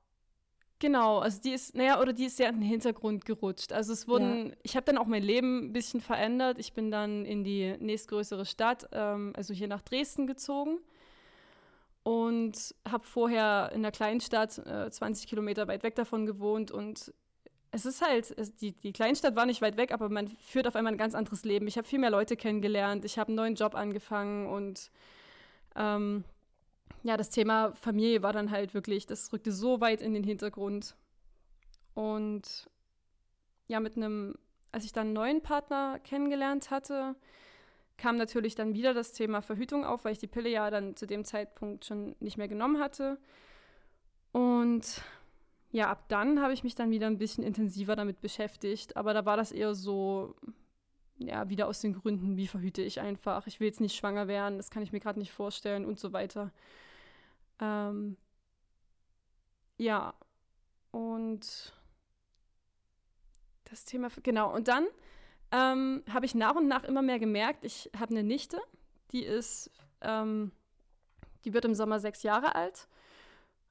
Genau, 0.80 1.20
also 1.20 1.40
die 1.42 1.52
ist, 1.52 1.74
naja, 1.74 2.02
oder 2.02 2.12
die 2.12 2.26
ist 2.26 2.38
sehr 2.38 2.50
in 2.50 2.60
den 2.60 2.70
Hintergrund 2.70 3.26
gerutscht. 3.26 3.72
Also 3.72 3.94
es 3.94 4.08
wurden, 4.08 4.50
ja. 4.50 4.56
ich 4.64 4.76
habe 4.76 4.86
dann 4.86 4.98
auch 4.98 5.06
mein 5.06 5.24
Leben 5.24 5.68
ein 5.68 5.74
bisschen 5.74 6.02
verändert. 6.02 6.60
Ich 6.60 6.74
bin 6.74 6.92
dann 6.92 7.26
in 7.26 7.44
die 7.44 7.76
nächstgrößere 7.80 8.46
Stadt, 8.46 8.90
ähm, 8.92 9.32
also 9.38 9.54
hier 9.54 9.70
nach 9.70 9.82
Dresden 9.82 10.28
gezogen 10.28 10.80
und 12.04 12.76
habe 12.88 13.04
vorher 13.04 13.72
in 13.74 13.80
einer 13.80 13.92
kleinen 13.92 14.20
Stadt, 14.20 14.58
äh, 14.60 14.92
20 14.92 15.28
Kilometer 15.28 15.68
weit 15.68 15.84
weg 15.84 15.96
davon 15.96 16.26
gewohnt 16.26 16.72
und 16.72 17.14
es 17.72 17.86
ist 17.86 18.02
halt, 18.02 18.34
es, 18.38 18.56
die, 18.56 18.74
die 18.74 18.94
Kleinstadt 18.94 19.36
war 19.36 19.46
nicht 19.46 19.62
weit 19.62 19.76
weg, 19.76 19.92
aber 19.92 20.08
man 20.08 20.30
führt 20.40 20.68
auf 20.68 20.76
einmal 20.76 20.94
ein 20.94 20.98
ganz 20.98 21.16
anderes 21.16 21.44
Leben. 21.44 21.68
Ich 21.68 21.78
habe 21.78 21.88
viel 21.88 22.00
mehr 22.00 22.12
Leute 22.12 22.38
kennengelernt, 22.38 23.06
ich 23.06 23.18
habe 23.18 23.30
einen 23.30 23.38
neuen 23.38 23.56
Job 23.56 23.76
angefangen 23.76 24.48
und 24.48 24.92
ähm, 25.76 26.24
ja, 27.04 27.18
das 27.18 27.30
Thema 27.30 27.72
Familie 27.74 28.24
war 28.24 28.34
dann 28.34 28.52
halt 28.52 28.74
wirklich, 28.74 29.06
das 29.06 29.32
rückte 29.32 29.52
so 29.52 29.80
weit 29.82 30.02
in 30.02 30.14
den 30.14 30.24
Hintergrund. 30.24 30.96
Und 31.94 32.70
ja, 33.68 33.80
mit 33.80 33.96
einem, 33.96 34.36
als 34.72 34.86
ich 34.86 34.92
dann 34.92 35.08
einen 35.08 35.14
neuen 35.14 35.42
Partner 35.42 36.00
kennengelernt 36.04 36.72
hatte, 36.72 37.16
kam 37.98 38.18
natürlich 38.18 38.56
dann 38.56 38.74
wieder 38.74 38.94
das 38.94 39.14
Thema 39.14 39.42
Verhütung 39.42 39.86
auf, 39.86 40.04
weil 40.04 40.14
ich 40.14 40.20
die 40.20 40.28
Pille 40.28 40.50
ja 40.50 40.70
dann 40.70 40.96
zu 40.96 41.08
dem 41.08 41.24
Zeitpunkt 41.24 41.86
schon 41.86 42.16
nicht 42.20 42.38
mehr 42.38 42.48
genommen 42.48 42.80
hatte. 42.80 43.18
Und 44.32 45.02
ja, 45.72 45.90
ab 45.90 46.06
dann 46.10 46.42
habe 46.42 46.54
ich 46.54 46.64
mich 46.64 46.76
dann 46.76 46.92
wieder 46.92 47.08
ein 47.08 47.18
bisschen 47.18 47.44
intensiver 47.44 47.96
damit 47.96 48.22
beschäftigt. 48.22 48.98
Aber 48.98 49.14
da 49.14 49.26
war 49.26 49.38
das 49.38 49.52
eher 49.52 49.76
so, 49.76 50.36
ja, 51.18 51.50
wieder 51.50 51.68
aus 51.68 51.82
den 51.82 51.94
Gründen, 51.94 52.38
wie 52.38 52.48
verhüte 52.48 52.82
ich 52.82 53.00
einfach. 53.00 53.48
Ich 53.48 53.60
will 53.60 53.68
jetzt 53.68 53.82
nicht 53.82 53.96
schwanger 53.96 54.28
werden, 54.28 54.58
das 54.58 54.70
kann 54.70 54.84
ich 54.84 54.92
mir 54.92 55.00
gerade 55.00 55.20
nicht 55.20 55.32
vorstellen 55.32 55.86
und 55.86 56.00
so 56.00 56.14
weiter. 56.14 56.52
Ähm, 57.60 58.18
ja, 59.78 60.14
und 60.92 61.74
das 63.66 63.86
Thema, 63.86 64.10
genau. 64.24 64.54
Und 64.54 64.68
dann 64.68 64.88
ähm, 65.52 66.04
habe 66.12 66.26
ich 66.26 66.36
nach 66.36 66.56
und 66.56 66.68
nach 66.68 66.84
immer 66.84 67.02
mehr 67.02 67.20
gemerkt, 67.20 67.64
ich 67.64 67.90
habe 67.98 68.12
eine 68.12 68.24
Nichte, 68.24 68.60
die 69.12 69.24
ist, 69.24 69.72
ähm, 70.02 70.52
die 71.44 71.54
wird 71.54 71.66
im 71.66 71.76
Sommer 71.76 72.00
sechs 72.00 72.24
Jahre 72.24 72.56
alt. 72.56 72.88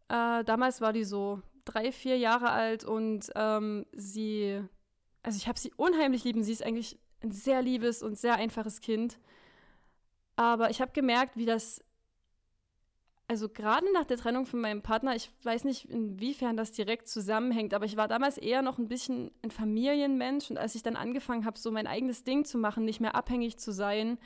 Äh, 0.08 0.44
damals 0.44 0.80
war 0.80 0.92
die 0.92 1.04
so 1.04 1.42
drei, 1.64 1.92
vier 1.92 2.18
Jahre 2.18 2.50
alt 2.50 2.84
und 2.84 3.30
ähm, 3.34 3.86
sie, 3.92 4.62
also 5.22 5.36
ich 5.36 5.48
habe 5.48 5.58
sie 5.58 5.72
unheimlich 5.76 6.24
lieben. 6.24 6.42
Sie 6.42 6.52
ist 6.52 6.62
eigentlich 6.62 6.98
ein 7.24 7.32
sehr 7.32 7.62
liebes 7.62 8.02
und 8.02 8.18
sehr 8.18 8.36
einfaches 8.36 8.80
Kind. 8.80 9.18
Aber 10.36 10.70
ich 10.70 10.80
habe 10.80 10.92
gemerkt, 10.92 11.36
wie 11.36 11.46
das 11.46 11.82
also 13.26 13.48
gerade 13.48 13.90
nach 13.92 14.04
der 14.04 14.18
Trennung 14.18 14.44
von 14.44 14.60
meinem 14.60 14.82
Partner, 14.82 15.16
ich 15.16 15.30
weiß 15.42 15.64
nicht, 15.64 15.88
inwiefern 15.88 16.56
das 16.56 16.72
direkt 16.72 17.08
zusammenhängt, 17.08 17.72
aber 17.72 17.86
ich 17.86 17.96
war 17.96 18.06
damals 18.06 18.36
eher 18.36 18.60
noch 18.60 18.78
ein 18.78 18.88
bisschen 18.88 19.30
ein 19.42 19.50
Familienmensch 19.50 20.50
und 20.50 20.58
als 20.58 20.74
ich 20.74 20.82
dann 20.82 20.96
angefangen 20.96 21.46
habe, 21.46 21.58
so 21.58 21.70
mein 21.70 21.86
eigenes 21.86 22.24
Ding 22.24 22.44
zu 22.44 22.58
machen, 22.58 22.84
nicht 22.84 23.00
mehr 23.00 23.14
abhängig 23.14 23.56
zu 23.56 23.72
sein, 23.72 24.18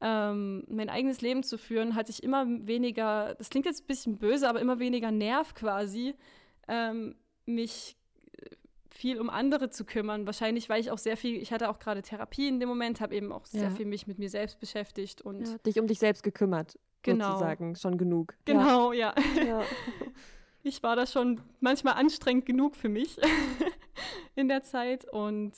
ähm, 0.00 0.64
mein 0.68 0.88
eigenes 0.88 1.20
Leben 1.20 1.44
zu 1.44 1.58
führen, 1.58 1.94
hatte 1.94 2.10
ich 2.10 2.24
immer 2.24 2.44
weniger, 2.66 3.34
das 3.36 3.50
klingt 3.50 3.66
jetzt 3.66 3.84
ein 3.84 3.86
bisschen 3.86 4.18
böse, 4.18 4.48
aber 4.48 4.60
immer 4.60 4.80
weniger 4.80 5.12
Nerv 5.12 5.54
quasi, 5.54 6.14
ähm, 6.66 7.14
mich 7.46 7.96
viel 8.90 9.20
um 9.20 9.30
andere 9.30 9.70
zu 9.70 9.84
kümmern. 9.84 10.26
Wahrscheinlich, 10.26 10.68
weil 10.68 10.80
ich 10.80 10.90
auch 10.90 10.98
sehr 10.98 11.16
viel, 11.16 11.40
ich 11.40 11.52
hatte 11.52 11.70
auch 11.70 11.78
gerade 11.78 12.02
Therapie 12.02 12.48
in 12.48 12.60
dem 12.60 12.68
Moment, 12.68 13.00
habe 13.00 13.14
eben 13.14 13.32
auch 13.32 13.46
sehr 13.46 13.64
ja. 13.64 13.70
viel 13.70 13.86
mich 13.86 14.06
mit 14.06 14.18
mir 14.18 14.28
selbst 14.28 14.58
beschäftigt 14.60 15.22
und 15.22 15.46
ja, 15.46 15.58
dich 15.58 15.78
um 15.78 15.86
dich 15.86 15.98
selbst 15.98 16.22
gekümmert 16.22 16.78
genau. 17.02 17.32
sozusagen 17.32 17.76
schon 17.76 17.98
genug. 17.98 18.34
Genau, 18.44 18.92
ja. 18.92 19.14
ja. 19.36 19.44
ja. 19.44 19.62
Ich 20.62 20.82
war 20.82 20.94
da 20.94 21.06
schon 21.06 21.40
manchmal 21.60 21.94
anstrengend 21.94 22.44
genug 22.44 22.76
für 22.76 22.90
mich 22.90 23.18
in 24.34 24.46
der 24.46 24.62
Zeit 24.62 25.10
und 25.10 25.54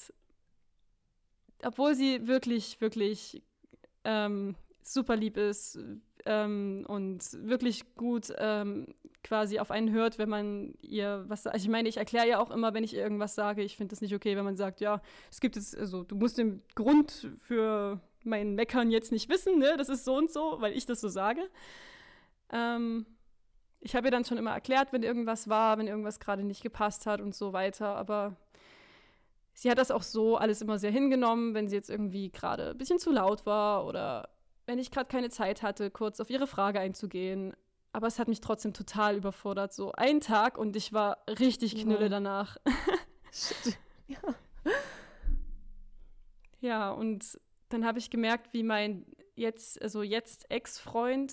obwohl 1.65 1.97
sie 1.97 2.29
wirklich, 2.29 2.81
wirklich 2.81 3.43
ähm, 4.05 4.55
super 4.81 5.17
lieb 5.17 5.37
ist 5.37 5.77
ähm, 6.27 6.85
und 6.89 7.21
wirklich 7.49 7.95
gut 7.97 8.33
ähm, 8.39 8.87
quasi 9.23 9.59
auf 9.59 9.71
einen 9.71 9.91
hört, 9.91 10.19
wenn 10.19 10.29
man 10.29 10.75
ihr 10.83 11.25
was 11.29 11.45
sagt. 11.45 11.55
Also 11.55 11.65
ich 11.65 11.71
meine, 11.71 11.89
ich 11.89 11.97
erkläre 11.97 12.29
ja 12.29 12.39
auch 12.39 12.51
immer, 12.51 12.75
wenn 12.75 12.85
ich 12.85 12.95
irgendwas 12.95 13.35
sage, 13.35 13.63
ich 13.63 13.77
finde 13.77 13.93
das 13.93 14.01
nicht 14.01 14.15
okay, 14.15 14.37
wenn 14.37 14.45
man 14.45 14.57
sagt, 14.57 14.81
ja, 14.81 15.01
es 15.31 15.41
gibt 15.41 15.57
jetzt, 15.57 15.77
also 15.77 16.03
du 16.03 16.17
musst 16.17 16.39
den 16.39 16.63
Grund 16.75 17.31
für 17.39 18.01
mein 18.25 18.55
Meckern 18.55 18.91
jetzt 18.91 19.13
nicht 19.13 19.29
wissen, 19.29 19.59
ne? 19.59 19.75
Das 19.77 19.89
ist 19.89 20.05
so 20.05 20.17
und 20.17 20.31
so, 20.31 20.57
weil 20.61 20.73
ich 20.73 20.87
das 20.87 21.01
so 21.01 21.09
sage. 21.09 21.43
Ähm, 22.53 23.07
ich 23.81 23.97
habe 23.97 24.07
ihr 24.07 24.11
dann 24.11 24.25
schon 24.25 24.39
immer 24.39 24.53
erklärt, 24.53 24.93
wenn 24.93 25.03
irgendwas 25.03 25.49
war, 25.49 25.79
wenn 25.79 25.89
irgendwas 25.89 26.21
gerade 26.21 26.45
nicht 26.45 26.63
gepasst 26.63 27.07
hat 27.07 27.21
und 27.21 27.35
so 27.35 27.53
weiter, 27.53 27.97
aber 27.97 28.37
sie 29.55 29.71
hat 29.71 29.79
das 29.79 29.91
auch 29.91 30.03
so 30.03 30.37
alles 30.37 30.63
immer 30.63 30.79
sehr 30.79 30.91
hingenommen, 30.91 31.55
wenn 31.55 31.69
sie 31.69 31.77
jetzt 31.77 31.91
irgendwie 31.91 32.31
gerade 32.31 32.71
ein 32.71 32.79
bisschen 32.79 32.99
zu 32.99 33.11
laut 33.11 33.45
war 33.45 33.87
oder 33.87 34.29
wenn 34.67 34.79
ich 34.79 34.91
gerade 34.91 35.09
keine 35.09 35.31
Zeit 35.31 35.63
hatte, 35.63 35.91
kurz 35.91 36.21
auf 36.21 36.31
ihre 36.31 36.47
Frage 36.47 36.81
einzugehen. 36.81 37.55
Aber 37.93 38.07
es 38.07 38.19
hat 38.19 38.29
mich 38.29 38.41
trotzdem 38.41 38.73
total 38.73 39.17
überfordert. 39.17 39.73
So 39.75 39.93
ein 39.93 40.21
Tag 40.21 40.57
und 40.57 40.77
ich 40.77 40.93
war 40.93 41.19
richtig 41.29 41.77
knülle 41.77 42.05
ja. 42.05 42.09
danach. 42.09 42.57
ja. 44.07 44.19
ja, 46.61 46.91
und 46.91 47.39
dann 47.69 47.85
habe 47.85 47.99
ich 47.99 48.11
gemerkt, 48.11 48.53
wie 48.53 48.63
mein 48.63 49.05
jetzt, 49.35 49.81
also 49.83 50.03
jetzt 50.03 50.51
Ex-Freund 50.51 51.33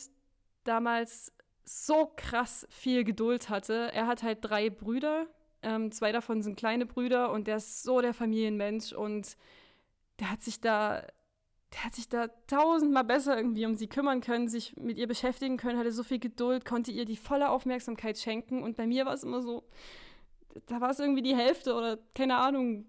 damals 0.64 1.34
so 1.64 2.12
krass 2.16 2.68
viel 2.70 3.04
Geduld 3.04 3.50
hatte. 3.50 3.92
Er 3.94 4.08
hat 4.08 4.24
halt 4.24 4.40
drei 4.42 4.70
Brüder, 4.70 5.28
ähm, 5.62 5.92
zwei 5.92 6.12
davon 6.12 6.42
sind 6.42 6.58
kleine 6.58 6.86
Brüder 6.86 7.32
und 7.32 7.48
der 7.48 7.58
ist 7.58 7.84
so 7.84 8.02
der 8.02 8.14
Familienmensch 8.14 8.94
und 8.94 9.38
der 10.20 10.32
hat 10.32 10.42
sich 10.42 10.62
da, 10.62 11.06
der 11.74 11.86
hat 11.86 11.96
sich 11.96 12.10
da 12.10 12.28
tausendmal 12.48 13.04
besser 13.04 13.38
irgendwie 13.38 13.66
um 13.66 13.76
sie 13.76 13.88
kümmern 13.88 14.22
können, 14.22 14.48
sich 14.48 14.76
mit 14.76 14.98
ihr 14.98 15.08
beschäftigen 15.08 15.58
können, 15.58 15.78
hatte 15.78 15.92
so 15.92 16.04
viel 16.04 16.20
Geduld, 16.20 16.66
konnte 16.66 16.92
ihr 16.92 17.06
die 17.06 17.18
volle 17.18 17.50
Aufmerksamkeit 17.50 18.18
schenken 18.18 18.64
und 18.64 18.76
bei 18.76 18.88
mir 18.88 19.06
war 19.06 19.14
es 19.14 19.24
immer 19.24 19.42
so, 19.42 19.64
da 20.66 20.82
war 20.82 20.90
es 20.90 21.00
irgendwie 21.00 21.22
die 21.22 21.36
Hälfte 21.36 21.76
oder 21.76 22.00
keine 22.16 22.38
Ahnung, 22.38 22.86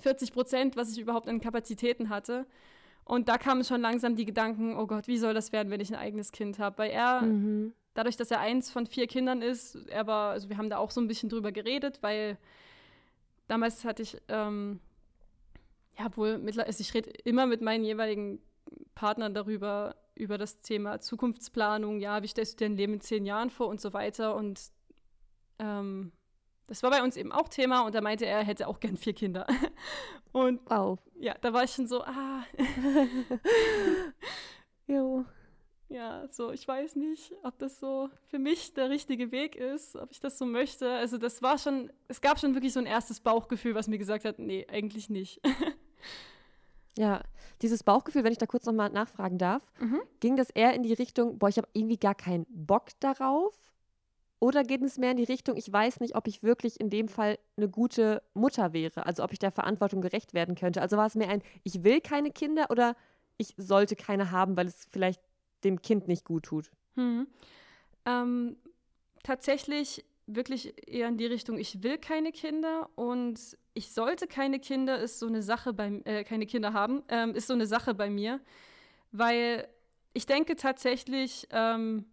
40 0.00 0.32
Prozent, 0.32 0.76
was 0.76 0.92
ich 0.92 1.00
überhaupt 1.00 1.28
an 1.28 1.40
Kapazitäten 1.40 2.08
hatte. 2.08 2.46
Und 3.04 3.28
da 3.28 3.38
kamen 3.38 3.64
schon 3.64 3.80
langsam 3.80 4.16
die 4.16 4.26
Gedanken, 4.26 4.76
oh 4.76 4.86
Gott, 4.86 5.08
wie 5.08 5.16
soll 5.16 5.32
das 5.32 5.50
werden, 5.50 5.70
wenn 5.70 5.80
ich 5.80 5.90
ein 5.90 5.98
eigenes 5.98 6.30
Kind 6.30 6.58
habe? 6.58 6.78
Weil 6.78 6.90
er, 6.90 7.22
mhm. 7.22 7.72
dadurch, 7.94 8.16
dass 8.16 8.30
er 8.30 8.40
eins 8.40 8.70
von 8.70 8.86
vier 8.86 9.06
Kindern 9.06 9.40
ist, 9.40 9.76
er 9.88 10.06
war, 10.06 10.32
also 10.32 10.50
wir 10.50 10.58
haben 10.58 10.68
da 10.68 10.76
auch 10.76 10.90
so 10.90 11.00
ein 11.00 11.08
bisschen 11.08 11.30
drüber 11.30 11.50
geredet, 11.50 12.02
weil 12.02 12.36
damals 13.46 13.84
hatte 13.86 14.02
ich, 14.02 14.18
ähm, 14.28 14.80
ja, 15.98 16.16
wohl, 16.16 16.40
also 16.58 16.80
ich 16.80 16.94
rede 16.94 17.10
immer 17.24 17.46
mit 17.46 17.60
meinen 17.60 17.84
jeweiligen 17.84 18.40
Partnern 18.94 19.34
darüber, 19.34 19.96
über 20.14 20.38
das 20.38 20.60
Thema 20.60 21.00
Zukunftsplanung, 21.00 22.00
ja, 22.00 22.22
wie 22.22 22.28
stellst 22.28 22.54
du 22.54 22.64
dir 22.64 22.68
dein 22.68 22.76
Leben 22.76 22.94
in 22.94 23.00
zehn 23.00 23.24
Jahren 23.24 23.50
vor 23.50 23.68
und 23.68 23.80
so 23.80 23.92
weiter. 23.92 24.34
Und 24.34 24.60
ähm, 25.58 26.12
das 26.66 26.82
war 26.82 26.90
bei 26.90 27.02
uns 27.02 27.16
eben 27.16 27.32
auch 27.32 27.48
Thema 27.48 27.82
und 27.82 27.94
da 27.94 28.00
meinte 28.00 28.26
er, 28.26 28.38
er 28.38 28.44
hätte 28.44 28.68
auch 28.68 28.80
gern 28.80 28.96
vier 28.96 29.14
Kinder. 29.14 29.46
Und 30.32 30.60
wow. 30.66 30.98
ja, 31.18 31.34
da 31.40 31.54
war 31.54 31.64
ich 31.64 31.72
schon 31.72 31.86
so, 31.86 32.04
ah. 32.04 32.44
jo. 34.86 35.24
Ja, 35.88 36.28
so, 36.30 36.52
ich 36.52 36.68
weiß 36.68 36.96
nicht, 36.96 37.32
ob 37.42 37.58
das 37.58 37.80
so 37.80 38.10
für 38.26 38.38
mich 38.38 38.74
der 38.74 38.90
richtige 38.90 39.32
Weg 39.32 39.56
ist, 39.56 39.96
ob 39.96 40.12
ich 40.12 40.20
das 40.20 40.36
so 40.36 40.44
möchte. 40.44 40.90
Also 40.90 41.16
das 41.16 41.40
war 41.40 41.56
schon, 41.56 41.90
es 42.08 42.20
gab 42.20 42.38
schon 42.38 42.54
wirklich 42.54 42.74
so 42.74 42.80
ein 42.80 42.84
erstes 42.84 43.20
Bauchgefühl, 43.20 43.74
was 43.74 43.88
mir 43.88 43.96
gesagt 43.96 44.26
hat, 44.26 44.38
nee, 44.38 44.66
eigentlich 44.68 45.08
nicht. 45.08 45.40
ja, 46.96 47.22
dieses 47.62 47.82
Bauchgefühl, 47.82 48.24
wenn 48.24 48.32
ich 48.32 48.38
da 48.38 48.46
kurz 48.46 48.66
nochmal 48.66 48.90
nachfragen 48.90 49.38
darf, 49.38 49.62
mhm. 49.80 50.00
ging 50.20 50.36
das 50.36 50.50
eher 50.50 50.74
in 50.74 50.82
die 50.82 50.92
Richtung, 50.92 51.38
boah, 51.38 51.48
ich 51.48 51.58
habe 51.58 51.68
irgendwie 51.72 51.96
gar 51.96 52.14
keinen 52.14 52.46
Bock 52.48 52.88
darauf? 53.00 53.54
Oder 54.40 54.62
geht 54.62 54.82
es 54.82 54.98
mehr 54.98 55.10
in 55.10 55.16
die 55.16 55.24
Richtung, 55.24 55.56
ich 55.56 55.72
weiß 55.72 55.98
nicht, 55.98 56.14
ob 56.14 56.28
ich 56.28 56.44
wirklich 56.44 56.78
in 56.78 56.90
dem 56.90 57.08
Fall 57.08 57.38
eine 57.56 57.68
gute 57.68 58.22
Mutter 58.34 58.72
wäre, 58.72 59.04
also 59.04 59.24
ob 59.24 59.32
ich 59.32 59.40
der 59.40 59.50
Verantwortung 59.50 60.00
gerecht 60.00 60.32
werden 60.32 60.54
könnte. 60.54 60.80
Also 60.80 60.96
war 60.96 61.06
es 61.06 61.16
mehr 61.16 61.28
ein, 61.28 61.42
ich 61.64 61.82
will 61.82 62.00
keine 62.00 62.30
Kinder 62.30 62.66
oder 62.70 62.94
ich 63.36 63.54
sollte 63.56 63.96
keine 63.96 64.30
haben, 64.30 64.56
weil 64.56 64.66
es 64.66 64.86
vielleicht 64.92 65.20
dem 65.64 65.82
Kind 65.82 66.06
nicht 66.06 66.24
gut 66.24 66.44
tut? 66.44 66.70
Hm. 66.94 67.26
Ähm, 68.04 68.56
tatsächlich 69.24 70.04
wirklich 70.28 70.74
eher 70.86 71.08
in 71.08 71.16
die 71.16 71.26
Richtung, 71.26 71.58
ich 71.58 71.82
will 71.82 71.98
keine 71.98 72.32
Kinder 72.32 72.90
und 72.94 73.38
ich 73.74 73.92
sollte 73.92 74.26
keine 74.26 74.60
Kinder, 74.60 74.98
ist 74.98 75.18
so 75.18 75.26
eine 75.26 75.42
Sache 75.42 75.72
bei 75.72 76.02
äh, 76.04 76.24
keine 76.24 76.46
Kinder 76.46 76.72
haben, 76.72 77.02
ähm, 77.08 77.34
ist 77.34 77.46
so 77.46 77.54
eine 77.54 77.66
Sache 77.66 77.94
bei 77.94 78.10
mir, 78.10 78.40
weil 79.10 79.66
ich 80.12 80.26
denke 80.26 80.54
tatsächlich, 80.56 81.48
ähm, 81.50 82.04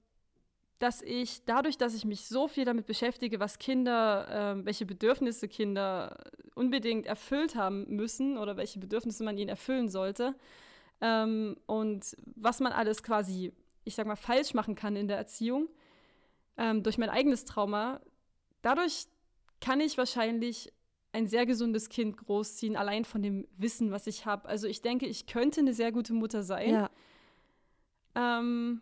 dass 0.79 1.01
ich 1.01 1.43
dadurch, 1.45 1.77
dass 1.77 1.93
ich 1.93 2.05
mich 2.05 2.25
so 2.25 2.48
viel 2.48 2.65
damit 2.65 2.86
beschäftige, 2.86 3.39
was 3.39 3.60
Kinder, 3.60 4.55
äh, 4.60 4.65
welche 4.65 4.86
Bedürfnisse 4.86 5.48
Kinder 5.48 6.17
unbedingt 6.53 7.05
erfüllt 7.05 7.55
haben 7.55 7.86
müssen 7.95 8.38
oder 8.38 8.57
welche 8.57 8.79
Bedürfnisse 8.79 9.24
man 9.24 9.38
ihnen 9.38 9.50
erfüllen 9.50 9.89
sollte 9.89 10.36
ähm, 11.01 11.57
und 11.65 12.15
was 12.36 12.60
man 12.62 12.72
alles 12.72 13.03
quasi, 13.03 13.51
ich 13.84 13.95
sag 13.95 14.07
mal, 14.07 14.15
falsch 14.15 14.53
machen 14.53 14.75
kann 14.75 14.95
in 14.95 15.07
der 15.07 15.17
Erziehung 15.17 15.69
ähm, 16.57 16.83
durch 16.83 16.97
mein 16.97 17.09
eigenes 17.09 17.45
Trauma, 17.45 18.01
dadurch 18.62 19.07
kann 19.62 19.79
ich 19.79 19.97
wahrscheinlich 19.97 20.71
ein 21.12 21.27
sehr 21.27 21.45
gesundes 21.45 21.89
Kind 21.89 22.17
großziehen, 22.17 22.75
allein 22.75 23.05
von 23.05 23.24
dem 23.24 23.47
Wissen, 23.57 23.91
was 23.91 24.05
ich 24.05 24.25
habe. 24.25 24.47
Also 24.50 24.67
ich 24.67 24.81
denke, 24.81 25.05
ich 25.05 25.27
könnte 25.27 25.62
eine 25.62 25.74
sehr 25.74 25.91
gute 25.91 26.13
Mutter 26.13 26.43
sein. 26.43 26.71
Ja. 26.71 26.89
Ähm, 28.15 28.81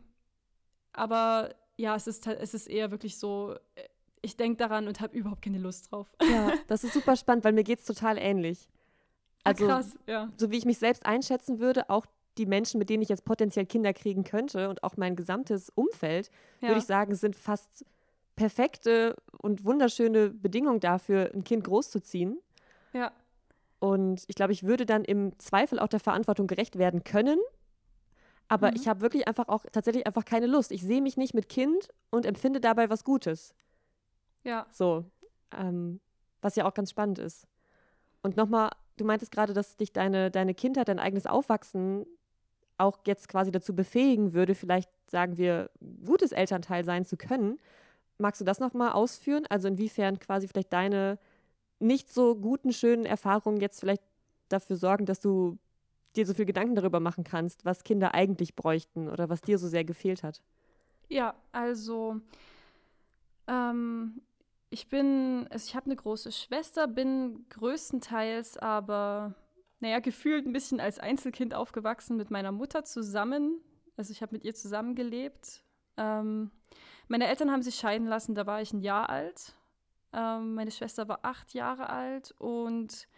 aber 0.94 1.53
ja, 1.77 1.96
es 1.96 2.08
ist, 2.08 2.25
es 2.27 2.53
ist 2.53 2.68
eher 2.68 2.92
wirklich 2.92 3.18
so, 3.18 3.56
äh, 3.75 3.84
ich 4.22 4.36
denke 4.36 4.58
daran 4.58 4.88
und 4.88 5.00
habe 5.00 5.15
überhaupt 5.15 5.44
keine 5.44 5.60
Lust 5.60 5.92
drauf. 5.92 6.08
Ja, 6.24 6.53
das 6.68 6.84
ist 6.84 6.94
super 6.94 7.15
spannend, 7.15 7.44
weil 7.44 7.53
mir 7.53 7.63
geht 7.63 7.80
es 7.80 7.86
total 7.86 8.18
ähnlich. 8.18 8.68
Ah, 9.44 9.50
also, 9.50 9.68
krass, 9.68 9.98
ja. 10.08 10.32
so 10.38 10.50
wie 10.50 10.58
ich 10.58 10.65
mich 10.65 10.77
selbst 10.77 11.06
einschätzen 11.06 11.60
würde, 11.60 11.89
auch 11.89 12.06
die 12.38 12.46
Menschen, 12.46 12.80
mit 12.80 12.90
denen 12.90 13.04
ich 13.04 13.10
jetzt 13.10 13.25
potenziell 13.25 13.66
Kinder 13.66 13.94
kriegen 13.94 14.24
könnte 14.24 14.70
und 14.70 14.84
auch 14.84 14.98
mein 14.98 15.16
gesamtes 15.16 15.70
Umfeld, 15.70 16.32
ja. 16.62 16.70
würde 16.70 16.80
ich 16.80 16.86
sagen, 16.86 17.16
sind 17.16 17.36
fast 17.36 17.86
perfekte 18.36 19.16
und 19.42 19.63
wunderschöne 19.66 20.30
Bedingungen 20.30 20.80
dafür, 20.80 21.32
ein 21.34 21.44
Kind 21.44 21.63
großzuziehen. 21.63 22.40
Ja. 22.94 23.12
Und 23.80 24.24
ich 24.28 24.36
glaube, 24.36 24.54
ich 24.54 24.63
würde 24.63 24.86
dann 24.86 25.04
im 25.06 25.38
Zweifel 25.40 25.78
auch 25.78 25.88
der 25.88 26.00
Verantwortung 26.00 26.48
gerecht 26.48 26.78
werden 26.78 27.04
können, 27.04 27.40
Aber 28.48 28.70
mhm. 28.70 28.75
ich 28.75 28.88
habe 28.88 29.02
wirklich 29.02 29.28
einfach 29.28 29.48
auch 29.48 29.66
tatsächlich 29.72 30.06
einfach 30.06 30.25
keine 30.25 30.48
Lust. 30.48 30.72
Ich 30.72 30.84
sehe 30.84 31.02
mich 31.02 31.18
nicht 31.18 31.34
mit 31.34 31.50
Kind 31.50 31.90
und 32.12 32.25
empfinde 32.25 32.60
dabei 32.60 32.90
was 32.90 33.04
Gutes. 33.04 33.54
Ja. 34.44 34.68
So. 34.72 35.06
Ähm, 35.58 36.00
was 36.42 36.56
ja 36.56 36.66
auch 36.66 36.74
ganz 36.74 36.92
spannend 36.92 37.20
ist. 37.20 37.48
Und 38.22 38.38
nochmal, 38.38 38.72
du 38.98 39.06
meintest 39.06 39.32
gerade, 39.32 39.54
dass 39.54 39.78
dich 39.78 39.94
deine, 39.94 40.30
deine 40.30 40.54
Kindheit, 40.54 40.88
dein 40.88 41.00
eigenes 41.00 41.25
Aufwachsen 41.25 42.06
auch 42.84 43.00
jetzt 43.06 43.30
quasi 43.30 43.52
dazu 43.52 43.75
befähigen 43.75 44.34
würde, 44.34 44.56
vielleicht 44.56 44.90
sagen 45.10 45.38
wir, 45.38 45.70
gutes 46.06 46.32
Elternteil 46.32 46.84
sein 46.84 47.06
zu 47.06 47.18
können. 47.18 47.60
Magst 48.18 48.42
du 48.42 48.46
das 48.46 48.60
nochmal 48.60 48.92
ausführen? 48.92 49.46
Also 49.50 49.68
inwiefern 49.68 50.20
quasi 50.20 50.48
vielleicht 50.48 50.74
deine 50.74 51.18
nicht 51.80 52.12
so 52.12 52.36
guten, 52.36 52.72
schönen 52.72 53.06
Erfahrungen 53.06 53.60
jetzt 53.60 53.80
vielleicht 53.80 54.04
dafür 54.50 54.75
sorgen, 54.75 55.06
dass 55.06 55.20
du 55.20 55.58
dir 56.16 56.25
so 56.25 56.34
viel 56.34 56.46
Gedanken 56.46 56.75
darüber 56.75 57.00
machen 57.00 57.24
kannst, 57.24 57.66
was 57.66 57.84
Kinder 57.84 58.13
eigentlich 58.13 58.56
bräuchten 58.56 59.10
oder 59.10 59.30
was 59.30 59.42
dir 59.42 59.58
so 59.58 59.68
sehr 59.68 59.84
gefehlt 59.84 60.24
hat? 60.24 60.42
Ja, 61.10 61.34
also 61.52 62.22
ähm, 63.48 64.22
ich 64.70 64.88
bin, 64.88 65.48
also 65.50 65.68
ich 65.68 65.75
habe 65.75 65.86
eine 65.88 65.96
große 65.96 66.32
Schwester, 66.32 66.88
bin 66.88 67.46
größtenteils 67.50 68.58
aber, 68.58 69.36
naja, 69.84 70.00
gefühlt 70.00 70.46
ein 70.46 70.54
bisschen 70.54 70.80
als 70.80 70.98
Einzelkind 70.98 71.54
aufgewachsen 71.54 72.16
mit 72.16 72.32
meiner 72.32 72.54
Mutter 72.54 72.86
zusammen. 72.86 73.60
Also 73.98 74.13
ich 74.13 74.22
habe 74.22 74.34
mit 74.34 74.46
ihr 74.46 74.56
zusammengelebt. 74.56 75.62
Ähm, 75.98 76.52
meine 77.10 77.28
Eltern 77.28 77.52
haben 77.52 77.62
sich 77.62 77.75
scheiden 77.75 78.08
lassen, 78.08 78.34
da 78.34 78.46
war 78.46 78.62
ich 78.62 78.72
ein 78.72 78.80
Jahr 78.80 79.10
alt. 79.10 79.58
Ähm, 80.13 80.54
meine 80.56 80.72
Schwester 80.72 81.10
war 81.10 81.20
acht 81.24 81.54
Jahre 81.54 81.90
alt 81.90 82.34
und 82.38 83.10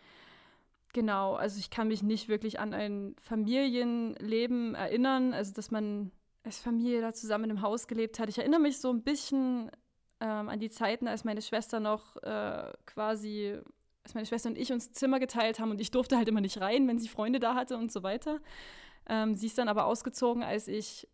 genau, 0.92 1.36
also 1.36 1.60
ich 1.60 1.70
kann 1.70 1.88
mich 1.88 2.02
nicht 2.02 2.30
wirklich 2.30 2.60
an 2.60 2.74
ein 2.74 3.16
Familienleben 3.22 4.74
erinnern, 4.74 5.34
also 5.34 5.54
dass 5.54 5.70
man 5.70 6.12
als 6.44 6.58
Familie 6.58 7.02
da 7.02 7.14
zusammen 7.14 7.52
im 7.52 7.62
Haus 7.62 7.88
gelebt 7.88 8.18
hat. 8.18 8.28
Ich 8.30 8.40
erinnere 8.40 8.60
mich 8.60 8.80
so 8.80 8.90
ein 8.90 9.04
bisschen 9.04 9.70
ähm, 10.20 10.50
an 10.50 10.60
die 10.60 10.72
Zeiten, 10.72 11.08
als 11.08 11.26
meine 11.26 11.44
Schwester 11.44 11.80
noch 11.80 12.16
äh, 12.24 12.74
quasi, 12.88 13.60
als 14.06 14.14
meine 14.14 14.28
Schwester 14.28 14.50
und 14.50 14.58
ich 14.58 14.72
uns 14.72 14.94
Zimmer 14.94 15.20
geteilt 15.20 15.60
haben 15.60 15.72
und 15.72 15.82
ich 15.82 15.90
durfte 15.90 16.16
halt 16.16 16.30
immer 16.30 16.40
nicht 16.40 16.62
rein, 16.62 16.88
wenn 16.88 17.00
sie 17.00 17.10
Freunde 17.10 17.40
da 17.40 17.56
hatte 17.56 17.76
und 17.76 17.92
so 17.92 18.04
weiter. 18.04 18.40
Ähm, 19.08 19.36
sie 19.36 19.48
ist 19.48 19.58
dann 19.58 19.68
aber 19.68 19.86
ausgezogen, 19.86 20.44
als 20.44 20.68
ich 20.68 21.08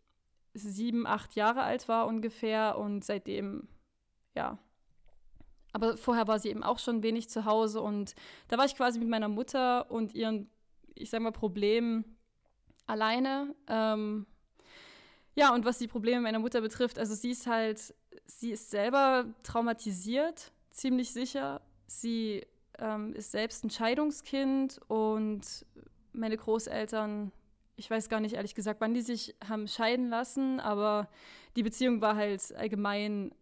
sieben, 0.52 1.06
acht 1.06 1.34
Jahre 1.34 1.62
alt 1.62 1.88
war 1.88 2.06
ungefähr 2.06 2.76
und 2.76 3.02
seitdem, 3.02 3.66
ja. 4.34 4.58
Aber 5.72 5.96
vorher 5.96 6.28
war 6.28 6.38
sie 6.38 6.50
eben 6.50 6.62
auch 6.62 6.78
schon 6.78 7.02
wenig 7.02 7.30
zu 7.30 7.46
Hause 7.46 7.80
und 7.80 8.14
da 8.48 8.58
war 8.58 8.66
ich 8.66 8.76
quasi 8.76 8.98
mit 8.98 9.08
meiner 9.08 9.28
Mutter 9.28 9.90
und 9.90 10.14
ihren, 10.14 10.50
ich 10.94 11.08
sag 11.08 11.22
mal, 11.22 11.32
Problemen 11.32 12.18
alleine. 12.86 13.54
Ähm, 13.68 14.26
ja, 15.34 15.54
und 15.54 15.64
was 15.64 15.78
die 15.78 15.88
Probleme 15.88 16.20
meiner 16.20 16.40
Mutter 16.40 16.60
betrifft, 16.60 16.98
also 16.98 17.14
sie 17.14 17.30
ist 17.30 17.46
halt, 17.46 17.94
sie 18.26 18.50
ist 18.50 18.70
selber 18.70 19.24
traumatisiert, 19.42 20.52
ziemlich 20.70 21.10
sicher. 21.10 21.62
Sie 21.86 22.44
ähm, 22.78 23.14
ist 23.14 23.32
selbst 23.32 23.64
ein 23.64 23.70
Scheidungskind 23.70 24.80
und 24.88 25.66
meine 26.12 26.36
Großeltern 26.36 27.32
ich 27.76 27.90
weiß 27.90 28.08
gar 28.08 28.20
nicht 28.20 28.34
ehrlich 28.34 28.54
gesagt, 28.54 28.80
wann 28.80 28.94
die 28.94 29.00
sich 29.00 29.34
haben 29.48 29.66
scheiden 29.66 30.08
lassen, 30.08 30.60
aber 30.60 31.08
die 31.56 31.62
Beziehung 31.62 32.00
war 32.00 32.16
halt 32.16 32.54
allgemein 32.54 33.34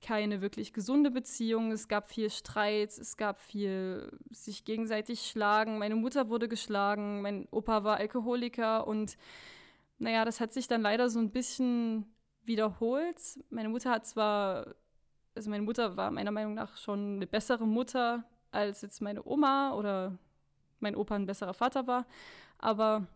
keine 0.00 0.40
wirklich 0.40 0.72
gesunde 0.72 1.10
Beziehung. 1.10 1.72
Es 1.72 1.88
gab 1.88 2.08
viel 2.08 2.30
Streit, 2.30 2.96
es 2.96 3.16
gab 3.16 3.40
viel 3.40 4.16
sich 4.30 4.64
gegenseitig 4.64 5.22
schlagen. 5.22 5.78
Meine 5.78 5.96
Mutter 5.96 6.28
wurde 6.28 6.48
geschlagen, 6.48 7.20
mein 7.20 7.48
Opa 7.50 7.82
war 7.82 7.96
Alkoholiker 7.96 8.86
und 8.86 9.16
naja, 9.98 10.24
das 10.24 10.40
hat 10.40 10.52
sich 10.52 10.68
dann 10.68 10.82
leider 10.82 11.10
so 11.10 11.18
ein 11.18 11.32
bisschen 11.32 12.06
wiederholt. 12.44 13.20
Meine 13.50 13.68
Mutter 13.68 13.90
hat 13.90 14.06
zwar, 14.06 14.76
also 15.34 15.50
meine 15.50 15.64
Mutter 15.64 15.96
war 15.96 16.12
meiner 16.12 16.30
Meinung 16.30 16.54
nach 16.54 16.76
schon 16.76 17.16
eine 17.16 17.26
bessere 17.26 17.66
Mutter 17.66 18.24
als 18.50 18.82
jetzt 18.82 19.00
meine 19.00 19.26
Oma 19.26 19.74
oder 19.74 20.18
mein 20.80 20.96
Opa 20.96 21.14
ein 21.14 21.26
besserer 21.26 21.54
Vater 21.54 21.86
war, 21.86 22.06
aber 22.58 23.06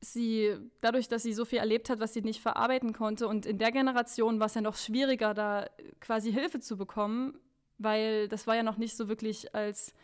sie, 0.00 0.56
dadurch, 0.80 1.08
dass 1.08 1.22
sie 1.22 1.32
so 1.32 1.44
viel 1.44 1.58
erlebt 1.58 1.90
hat, 1.90 2.00
was 2.00 2.14
sie 2.14 2.22
nicht 2.22 2.40
verarbeiten 2.40 2.92
konnte, 2.92 3.28
und 3.28 3.46
in 3.46 3.58
der 3.58 3.72
Generation 3.72 4.40
war 4.40 4.46
es 4.46 4.54
ja 4.54 4.60
noch 4.60 4.76
schwieriger, 4.76 5.34
da 5.34 5.66
quasi 6.00 6.32
Hilfe 6.32 6.60
zu 6.60 6.76
bekommen, 6.76 7.38
weil 7.78 8.28
das 8.28 8.46
war 8.46 8.56
ja 8.56 8.62
noch 8.62 8.78
nicht 8.78 8.96
so 8.96 9.08
wirklich 9.08 9.54
als 9.54 9.94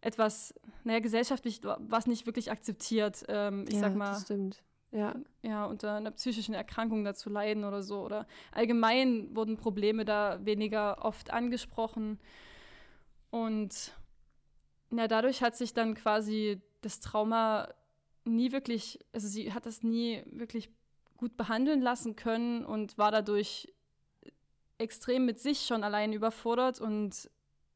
etwas, 0.00 0.54
naja, 0.84 0.98
gesellschaftlich 0.98 1.62
war 1.62 1.98
es 1.98 2.06
nicht 2.06 2.26
wirklich 2.26 2.50
akzeptiert, 2.50 3.24
ähm, 3.28 3.64
ich 3.68 3.74
ja, 3.74 3.80
sag 3.80 3.94
mal. 3.94 4.12
Das 4.12 4.22
stimmt. 4.22 4.62
Ja. 4.90 5.14
ja, 5.40 5.64
unter 5.64 5.94
einer 5.94 6.10
psychischen 6.10 6.54
Erkrankung 6.54 7.02
da 7.02 7.14
zu 7.14 7.30
leiden 7.30 7.64
oder 7.64 7.82
so. 7.82 8.02
Oder 8.02 8.26
allgemein 8.50 9.34
wurden 9.34 9.56
Probleme 9.56 10.04
da 10.04 10.38
weniger 10.44 11.02
oft 11.02 11.32
angesprochen. 11.32 12.18
Und 13.32 13.92
ja, 14.90 15.08
dadurch 15.08 15.42
hat 15.42 15.56
sich 15.56 15.72
dann 15.72 15.94
quasi 15.94 16.60
das 16.82 17.00
Trauma 17.00 17.72
nie 18.24 18.52
wirklich, 18.52 18.98
also 19.12 19.26
sie 19.26 19.54
hat 19.54 19.64
das 19.64 19.82
nie 19.82 20.22
wirklich 20.26 20.68
gut 21.16 21.38
behandeln 21.38 21.80
lassen 21.80 22.14
können 22.14 22.62
und 22.62 22.98
war 22.98 23.10
dadurch 23.10 23.72
extrem 24.76 25.24
mit 25.24 25.40
sich 25.40 25.62
schon 25.62 25.82
allein 25.82 26.12
überfordert 26.12 26.78
und 26.78 27.30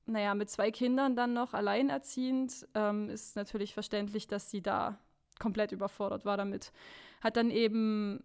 naja, 0.04 0.34
mit 0.34 0.50
zwei 0.50 0.70
Kindern 0.70 1.16
dann 1.16 1.32
noch 1.32 1.54
alleinerziehend, 1.54 2.68
ähm, 2.74 3.08
ist 3.08 3.34
natürlich 3.34 3.72
verständlich, 3.72 4.28
dass 4.28 4.50
sie 4.50 4.60
da 4.60 4.98
komplett 5.38 5.72
überfordert 5.72 6.26
war 6.26 6.36
damit. 6.36 6.70
Hat 7.22 7.38
dann 7.38 7.50
eben 7.50 8.22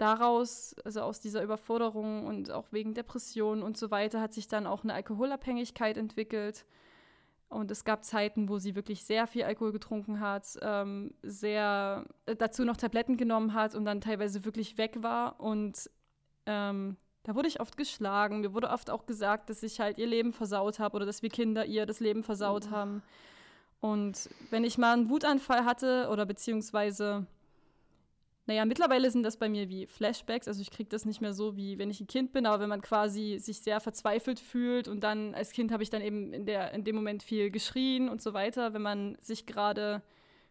daraus, 0.00 0.74
also 0.84 1.02
aus 1.02 1.20
dieser 1.20 1.42
Überforderung 1.42 2.26
und 2.26 2.50
auch 2.50 2.66
wegen 2.70 2.94
Depressionen 2.94 3.62
und 3.62 3.76
so 3.76 3.90
weiter, 3.90 4.20
hat 4.20 4.32
sich 4.32 4.48
dann 4.48 4.66
auch 4.66 4.82
eine 4.82 4.94
Alkoholabhängigkeit 4.94 5.96
entwickelt. 5.96 6.64
Und 7.48 7.70
es 7.70 7.84
gab 7.84 8.04
Zeiten, 8.04 8.48
wo 8.48 8.58
sie 8.58 8.76
wirklich 8.76 9.04
sehr 9.04 9.26
viel 9.26 9.42
Alkohol 9.42 9.72
getrunken 9.72 10.20
hat, 10.20 10.46
ähm, 10.62 11.12
sehr 11.22 12.04
äh, 12.26 12.36
dazu 12.36 12.64
noch 12.64 12.76
Tabletten 12.76 13.16
genommen 13.16 13.54
hat 13.54 13.74
und 13.74 13.84
dann 13.84 14.00
teilweise 14.00 14.44
wirklich 14.44 14.78
weg 14.78 15.02
war. 15.02 15.40
Und 15.40 15.90
ähm, 16.46 16.96
da 17.24 17.34
wurde 17.34 17.48
ich 17.48 17.60
oft 17.60 17.76
geschlagen. 17.76 18.40
Mir 18.40 18.54
wurde 18.54 18.70
oft 18.70 18.88
auch 18.88 19.04
gesagt, 19.04 19.50
dass 19.50 19.62
ich 19.62 19.80
halt 19.80 19.98
ihr 19.98 20.06
Leben 20.06 20.32
versaut 20.32 20.78
habe 20.78 20.96
oder 20.96 21.06
dass 21.06 21.22
wir 21.22 21.28
Kinder 21.28 21.66
ihr 21.66 21.86
das 21.86 22.00
Leben 22.00 22.22
versaut 22.22 22.68
oh. 22.68 22.70
haben. 22.70 23.02
Und 23.80 24.30
wenn 24.50 24.62
ich 24.64 24.78
mal 24.78 24.92
einen 24.92 25.10
Wutanfall 25.10 25.64
hatte 25.64 26.08
oder 26.10 26.26
beziehungsweise 26.26 27.26
naja, 28.50 28.64
mittlerweile 28.64 29.08
sind 29.12 29.22
das 29.22 29.36
bei 29.36 29.48
mir 29.48 29.68
wie 29.68 29.86
Flashbacks. 29.86 30.48
Also 30.48 30.60
ich 30.60 30.72
kriege 30.72 30.88
das 30.88 31.04
nicht 31.04 31.20
mehr 31.20 31.32
so, 31.32 31.56
wie 31.56 31.78
wenn 31.78 31.88
ich 31.88 32.00
ein 32.00 32.08
Kind 32.08 32.32
bin, 32.32 32.46
aber 32.46 32.58
wenn 32.58 32.68
man 32.68 32.82
quasi 32.82 33.38
sich 33.38 33.60
sehr 33.60 33.78
verzweifelt 33.78 34.40
fühlt 34.40 34.88
und 34.88 35.04
dann 35.04 35.36
als 35.36 35.52
Kind 35.52 35.70
habe 35.70 35.84
ich 35.84 35.90
dann 35.90 36.02
eben 36.02 36.32
in, 36.32 36.46
der, 36.46 36.72
in 36.72 36.82
dem 36.82 36.96
Moment 36.96 37.22
viel 37.22 37.52
geschrien 37.52 38.08
und 38.08 38.20
so 38.20 38.34
weiter, 38.34 38.74
wenn 38.74 38.82
man 38.82 39.16
sich 39.20 39.46
gerade 39.46 40.02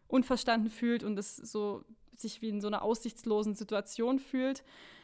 unverstanden 0.08 0.70
fühlt 0.70 1.04
und 1.04 1.20
es 1.20 1.36
so 1.36 1.84
sich 2.16 2.42
wie 2.42 2.48
in 2.48 2.62
so 2.62 2.68
einer 2.68 2.84
aussichtslosen 2.84 3.54
Situation 3.54 4.20
fühlt. 4.20 4.64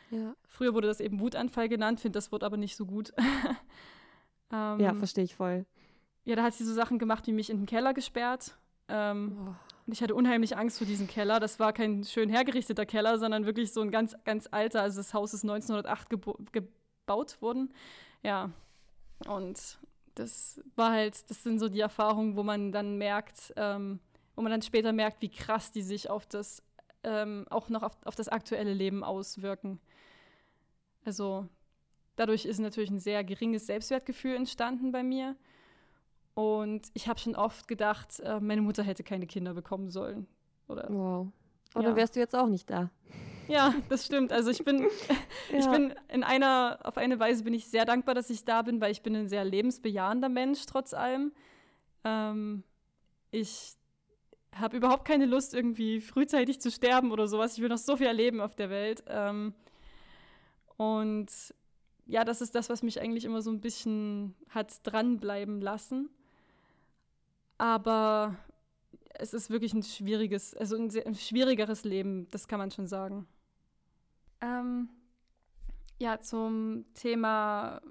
Ja. 0.10 0.34
Früher 0.48 0.74
wurde 0.74 0.88
das 0.88 1.02
eben 1.02 1.20
Wutanfall 1.20 1.68
genannt, 1.68 2.00
finde 2.00 2.16
das 2.16 2.32
Wort 2.32 2.46
aber 2.46 2.56
nicht 2.56 2.78
so 2.78 2.86
gut. 2.86 3.12
ähm, 4.54 4.80
ja, 4.80 4.94
verstehe 4.94 5.26
ich 5.26 5.36
voll. 5.36 5.66
Ja, 6.24 6.38
da 6.38 6.44
hat 6.44 6.54
sie 6.54 6.64
so 6.64 6.74
Sachen 6.74 6.98
gemacht, 6.98 7.28
wie 7.28 7.34
mich 7.34 7.50
in 7.50 7.58
den 7.58 7.66
Keller 7.66 7.94
gesperrt. 7.94 8.58
Ähm, 8.88 9.50
oh. 9.50 9.54
Und 9.86 9.94
ich 9.94 10.02
hatte 10.02 10.16
unheimlich 10.16 10.58
Angst 10.58 10.80
vor 10.80 10.88
diesem 10.88 11.08
Keller. 11.08 11.40
Das 11.40 11.60
war 11.60 11.72
kein 11.72 12.04
schön 12.04 12.30
hergerichteter 12.30 12.86
Keller, 12.86 13.20
sondern 13.20 13.46
wirklich 13.46 13.72
so 13.72 13.82
ein 13.82 13.92
ganz, 13.92 14.16
ganz 14.24 14.48
alter. 14.50 14.82
Also 14.82 14.98
das 14.98 15.14
Haus 15.14 15.34
ist 15.34 15.44
1908 15.44 16.10
gebaut 16.52 17.42
worden. 17.42 17.72
Ja. 18.24 18.52
Und 19.28 19.80
das 20.16 20.62
war 20.76 20.92
halt, 20.92 21.30
das 21.30 21.44
sind 21.44 21.60
so 21.60 21.70
die 21.70 21.82
Erfahrungen, 21.82 22.36
wo 22.36 22.44
man 22.44 22.72
dann 22.72 22.98
merkt, 22.98 23.54
ähm, 23.58 24.00
wo 24.36 24.42
man 24.42 24.52
dann 24.52 24.62
später 24.62 24.92
merkt, 24.92 25.22
wie 25.22 25.30
krass 25.30 25.72
die 25.72 25.84
sich 25.84 26.10
auf 26.10 26.26
das, 26.26 26.64
ähm, 27.04 27.46
auch 27.50 27.70
noch 27.70 27.84
auf, 27.84 27.94
auf 28.06 28.16
das 28.16 28.28
aktuelle 28.28 28.74
Leben 28.74 29.04
auswirken. 29.04 29.80
Also 31.04 31.48
dadurch 32.16 32.46
ist 32.46 32.60
natürlich 32.60 32.90
ein 32.90 33.00
sehr 33.00 33.24
geringes 33.24 33.68
Selbstwertgefühl 33.68 34.36
entstanden 34.36 34.92
bei 34.92 35.04
mir. 35.04 35.36
Und 36.36 36.90
ich 36.94 37.08
habe 37.08 37.20
schon 37.20 37.36
oft 37.36 37.68
gedacht, 37.68 38.20
äh, 38.20 38.40
meine 38.40 38.62
Mutter 38.62 38.84
hätte 38.84 39.04
keine 39.04 39.26
Kinder 39.26 39.54
bekommen 39.54 39.90
sollen. 39.90 40.28
Oder, 40.68 40.88
wow. 40.90 41.28
Oder 41.76 41.90
ja. 41.90 41.96
wärst 41.96 42.16
du 42.16 42.20
jetzt 42.20 42.36
auch 42.36 42.48
nicht 42.48 42.70
da. 42.70 42.92
Ja, 43.48 43.74
das 43.90 44.06
stimmt. 44.06 44.32
Also 44.32 44.52
ich 44.52 44.64
bin, 44.64 44.82
ja. 45.52 45.58
ich 45.58 45.68
bin 45.68 45.94
in 46.10 46.24
einer, 46.24 46.80
auf 46.84 46.98
eine 46.98 47.20
Weise 47.20 47.44
bin 47.44 47.54
ich 47.54 47.68
sehr 47.68 47.86
dankbar, 47.86 48.16
dass 48.16 48.30
ich 48.30 48.44
da 48.44 48.62
bin, 48.62 48.82
weil 48.82 48.92
ich 48.92 49.02
bin 49.02 49.16
ein 49.16 49.30
sehr 49.30 49.46
lebensbejahender 49.46 50.30
Mensch, 50.30 50.66
trotz 50.66 50.94
allem. 50.94 51.32
Ähm, 52.04 52.64
ich 53.32 53.76
habe 54.56 54.78
überhaupt 54.78 55.06
keine 55.06 55.26
Lust, 55.26 55.54
irgendwie 55.54 56.02
frühzeitig 56.02 56.60
zu 56.60 56.72
sterben 56.72 57.12
oder 57.12 57.28
sowas. 57.28 57.56
Ich 57.56 57.62
will 57.62 57.70
noch 57.70 57.78
so 57.78 57.98
viel 57.98 58.08
erleben 58.08 58.42
auf 58.42 58.56
der 58.56 58.70
Welt. 58.70 59.04
Ähm, 59.08 59.54
und 60.78 61.28
ja, 62.06 62.24
das 62.24 62.42
ist 62.42 62.56
das, 62.56 62.70
was 62.70 62.84
mich 62.84 63.02
eigentlich 63.02 63.26
immer 63.26 63.42
so 63.42 63.52
ein 63.52 63.62
bisschen 63.62 64.36
hat 64.50 64.80
dranbleiben 64.84 65.62
lassen. 65.62 66.10
Aber 67.58 68.36
es 69.14 69.34
ist 69.34 69.50
wirklich 69.50 69.74
ein 69.74 69.84
schwieriges, 69.84 70.56
also 70.56 70.76
ein, 70.76 70.90
sehr, 70.90 71.06
ein 71.08 71.16
schwierigeres 71.16 71.84
Leben, 71.84 72.28
das 72.32 72.48
kann 72.48 72.60
man 72.60 72.72
schon 72.72 72.88
sagen. 72.88 73.28
Ähm, 74.42 74.90
ja, 75.98 76.20
zum 76.20 76.86
Thema, 76.94 77.82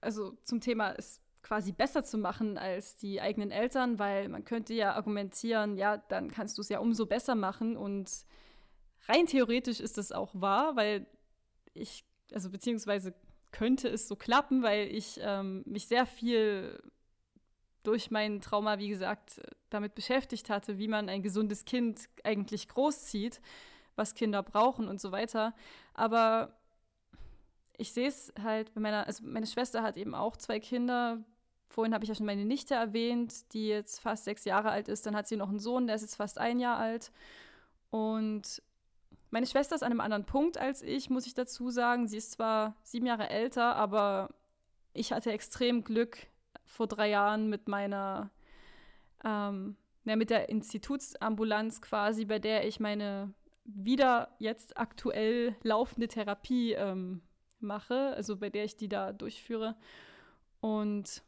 also 0.00 0.32
zum 0.44 0.60
Thema 0.60 0.92
es 0.92 1.20
quasi 1.42 1.72
besser 1.72 2.04
zu 2.04 2.18
machen 2.18 2.58
als 2.58 2.96
die 2.96 3.20
eigenen 3.20 3.50
Eltern, 3.50 3.98
weil 3.98 4.28
man 4.28 4.44
könnte 4.44 4.74
ja 4.74 4.94
argumentieren, 4.94 5.76
ja, 5.76 5.96
dann 5.96 6.30
kannst 6.30 6.58
du 6.58 6.62
es 6.62 6.68
ja 6.68 6.78
umso 6.78 7.06
besser 7.06 7.34
machen 7.34 7.76
und 7.76 8.10
rein 9.06 9.26
theoretisch 9.26 9.80
ist 9.80 9.98
das 9.98 10.12
auch 10.12 10.30
wahr, 10.34 10.76
weil 10.76 11.06
ich, 11.74 12.04
also 12.32 12.50
beziehungsweise 12.50 13.14
könnte 13.50 13.88
es 13.88 14.08
so 14.08 14.16
klappen, 14.16 14.62
weil 14.62 14.88
ich 14.88 15.18
ähm, 15.22 15.62
mich 15.66 15.86
sehr 15.86 16.06
viel 16.06 16.82
durch 17.88 18.10
mein 18.10 18.42
Trauma, 18.42 18.78
wie 18.78 18.90
gesagt, 18.90 19.40
damit 19.70 19.94
beschäftigt 19.94 20.50
hatte, 20.50 20.76
wie 20.76 20.88
man 20.88 21.08
ein 21.08 21.22
gesundes 21.22 21.64
Kind 21.64 22.06
eigentlich 22.22 22.68
großzieht, 22.68 23.40
was 23.96 24.14
Kinder 24.14 24.42
brauchen 24.42 24.88
und 24.88 25.00
so 25.00 25.10
weiter. 25.10 25.54
Aber 25.94 26.52
ich 27.78 27.92
sehe 27.94 28.08
es 28.08 28.30
halt 28.42 28.74
bei 28.74 28.80
meiner, 28.82 29.06
also 29.06 29.24
meine 29.24 29.46
Schwester 29.46 29.82
hat 29.82 29.96
eben 29.96 30.14
auch 30.14 30.36
zwei 30.36 30.60
Kinder. 30.60 31.24
Vorhin 31.70 31.94
habe 31.94 32.04
ich 32.04 32.10
ja 32.10 32.14
schon 32.14 32.26
meine 32.26 32.44
Nichte 32.44 32.74
erwähnt, 32.74 33.54
die 33.54 33.68
jetzt 33.68 34.00
fast 34.00 34.24
sechs 34.24 34.44
Jahre 34.44 34.68
alt 34.68 34.88
ist. 34.88 35.06
Dann 35.06 35.16
hat 35.16 35.26
sie 35.26 35.36
noch 35.36 35.48
einen 35.48 35.58
Sohn, 35.58 35.86
der 35.86 35.96
ist 35.96 36.02
jetzt 36.02 36.16
fast 36.16 36.36
ein 36.36 36.60
Jahr 36.60 36.76
alt. 36.76 37.10
Und 37.88 38.62
meine 39.30 39.46
Schwester 39.46 39.76
ist 39.76 39.82
an 39.82 39.92
einem 39.92 40.00
anderen 40.02 40.26
Punkt 40.26 40.58
als 40.58 40.82
ich, 40.82 41.08
muss 41.08 41.26
ich 41.26 41.32
dazu 41.32 41.70
sagen. 41.70 42.06
Sie 42.06 42.18
ist 42.18 42.32
zwar 42.32 42.76
sieben 42.82 43.06
Jahre 43.06 43.30
älter, 43.30 43.76
aber 43.76 44.28
ich 44.92 45.10
hatte 45.12 45.32
extrem 45.32 45.84
Glück 45.84 46.26
vor 46.68 46.86
drei 46.86 47.08
Jahren 47.08 47.48
mit 47.48 47.66
meiner, 47.66 48.30
ähm, 49.24 49.76
ja, 50.04 50.16
mit 50.16 50.30
der 50.30 50.48
Institutsambulanz 50.48 51.80
quasi, 51.80 52.24
bei 52.24 52.38
der 52.38 52.66
ich 52.66 52.78
meine 52.78 53.34
wieder 53.64 54.34
jetzt 54.38 54.78
aktuell 54.78 55.56
laufende 55.62 56.08
Therapie 56.08 56.72
ähm, 56.72 57.22
mache, 57.60 58.14
also 58.14 58.36
bei 58.36 58.48
der 58.48 58.64
ich 58.64 58.76
die 58.76 58.88
da 58.88 59.12
durchführe. 59.12 59.76
Und 60.60 61.22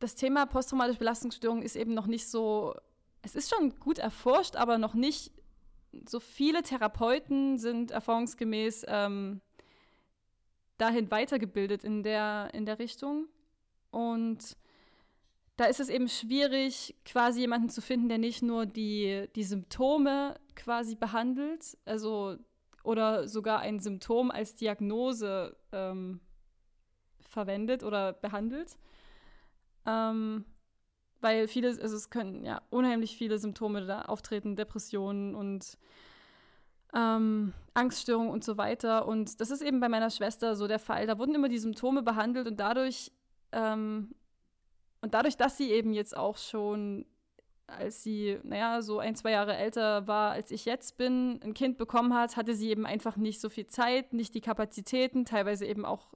das 0.00 0.14
Thema 0.14 0.46
posttraumatische 0.46 0.98
Belastungsstörung 0.98 1.62
ist 1.62 1.76
eben 1.76 1.94
noch 1.94 2.06
nicht 2.06 2.28
so, 2.28 2.74
es 3.22 3.34
ist 3.34 3.54
schon 3.54 3.78
gut 3.78 3.98
erforscht, 3.98 4.56
aber 4.56 4.78
noch 4.78 4.94
nicht 4.94 5.32
so 6.08 6.20
viele 6.20 6.62
Therapeuten 6.62 7.58
sind 7.58 7.90
erfahrungsgemäß 7.90 8.84
ähm, 8.88 9.40
dahin 10.76 11.10
weitergebildet 11.10 11.84
in 11.84 12.02
der, 12.02 12.50
in 12.52 12.66
der 12.66 12.78
Richtung. 12.78 13.28
Und 13.94 14.56
da 15.56 15.66
ist 15.66 15.78
es 15.78 15.88
eben 15.88 16.08
schwierig, 16.08 16.96
quasi 17.04 17.40
jemanden 17.40 17.68
zu 17.68 17.80
finden, 17.80 18.08
der 18.08 18.18
nicht 18.18 18.42
nur 18.42 18.66
die, 18.66 19.28
die 19.36 19.44
Symptome 19.44 20.34
quasi 20.56 20.96
behandelt, 20.96 21.78
also 21.84 22.36
oder 22.82 23.28
sogar 23.28 23.60
ein 23.60 23.78
Symptom 23.78 24.30
als 24.30 24.56
Diagnose 24.56 25.56
ähm, 25.72 26.20
verwendet 27.20 27.84
oder 27.84 28.12
behandelt. 28.12 28.76
Ähm, 29.86 30.44
weil 31.20 31.48
viele, 31.48 31.68
also 31.68 31.96
es 31.96 32.10
können 32.10 32.44
ja 32.44 32.60
unheimlich 32.70 33.16
viele 33.16 33.38
Symptome 33.38 33.86
da 33.86 34.02
auftreten, 34.02 34.56
Depressionen 34.56 35.34
und 35.34 35.78
ähm, 36.94 37.52
Angststörungen 37.72 38.30
und 38.30 38.44
so 38.44 38.58
weiter. 38.58 39.06
Und 39.06 39.40
das 39.40 39.50
ist 39.50 39.62
eben 39.62 39.80
bei 39.80 39.88
meiner 39.88 40.10
Schwester 40.10 40.54
so 40.54 40.66
der 40.66 40.78
Fall. 40.78 41.06
Da 41.06 41.18
wurden 41.18 41.34
immer 41.34 41.48
die 41.48 41.58
Symptome 41.58 42.02
behandelt 42.02 42.46
und 42.46 42.60
dadurch, 42.60 43.10
ähm, 43.54 44.14
und 45.00 45.14
dadurch, 45.14 45.36
dass 45.36 45.56
sie 45.56 45.70
eben 45.70 45.92
jetzt 45.92 46.16
auch 46.16 46.36
schon 46.36 47.06
als 47.66 48.02
sie, 48.02 48.38
naja, 48.42 48.82
so 48.82 48.98
ein, 48.98 49.16
zwei 49.16 49.30
Jahre 49.30 49.56
älter 49.56 50.06
war, 50.06 50.32
als 50.32 50.50
ich 50.50 50.64
jetzt 50.64 50.96
bin, 50.96 51.40
ein 51.42 51.54
Kind 51.54 51.78
bekommen 51.78 52.14
hat, 52.14 52.36
hatte 52.36 52.54
sie 52.54 52.68
eben 52.68 52.86
einfach 52.86 53.16
nicht 53.16 53.40
so 53.40 53.48
viel 53.48 53.66
Zeit, 53.66 54.12
nicht 54.12 54.34
die 54.34 54.40
Kapazitäten, 54.40 55.24
teilweise 55.24 55.66
eben 55.66 55.84
auch 55.84 56.12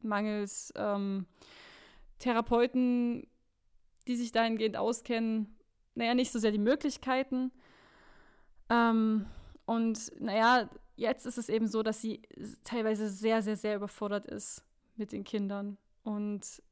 mangels 0.00 0.72
ähm, 0.76 1.26
Therapeuten, 2.20 3.26
die 4.06 4.16
sich 4.16 4.32
dahingehend 4.32 4.76
auskennen, 4.76 5.56
naja, 5.94 6.14
nicht 6.14 6.30
so 6.30 6.38
sehr 6.38 6.52
die 6.52 6.58
Möglichkeiten. 6.58 7.50
Ähm, 8.70 9.26
und 9.66 10.12
naja, 10.20 10.70
jetzt 10.96 11.26
ist 11.26 11.38
es 11.38 11.48
eben 11.48 11.66
so, 11.66 11.82
dass 11.82 12.00
sie 12.00 12.22
teilweise 12.62 13.08
sehr, 13.08 13.42
sehr, 13.42 13.56
sehr 13.56 13.76
überfordert 13.76 14.26
ist 14.26 14.64
mit 14.96 15.10
den 15.12 15.24
Kindern. 15.24 15.76
Und 16.02 16.62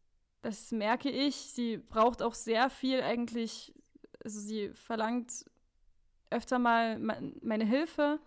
das 0.42 0.70
merke 0.72 1.10
ich. 1.10 1.36
Sie 1.36 1.78
braucht 1.78 2.22
auch 2.22 2.34
sehr 2.34 2.70
viel 2.70 3.02
eigentlich 3.02 3.74
also 4.26 4.40
sie 4.40 4.70
verlangt 4.70 5.44
öfter 6.30 6.58
mal 6.58 6.98
meine 6.98 7.64
Hilfe. 7.64 8.18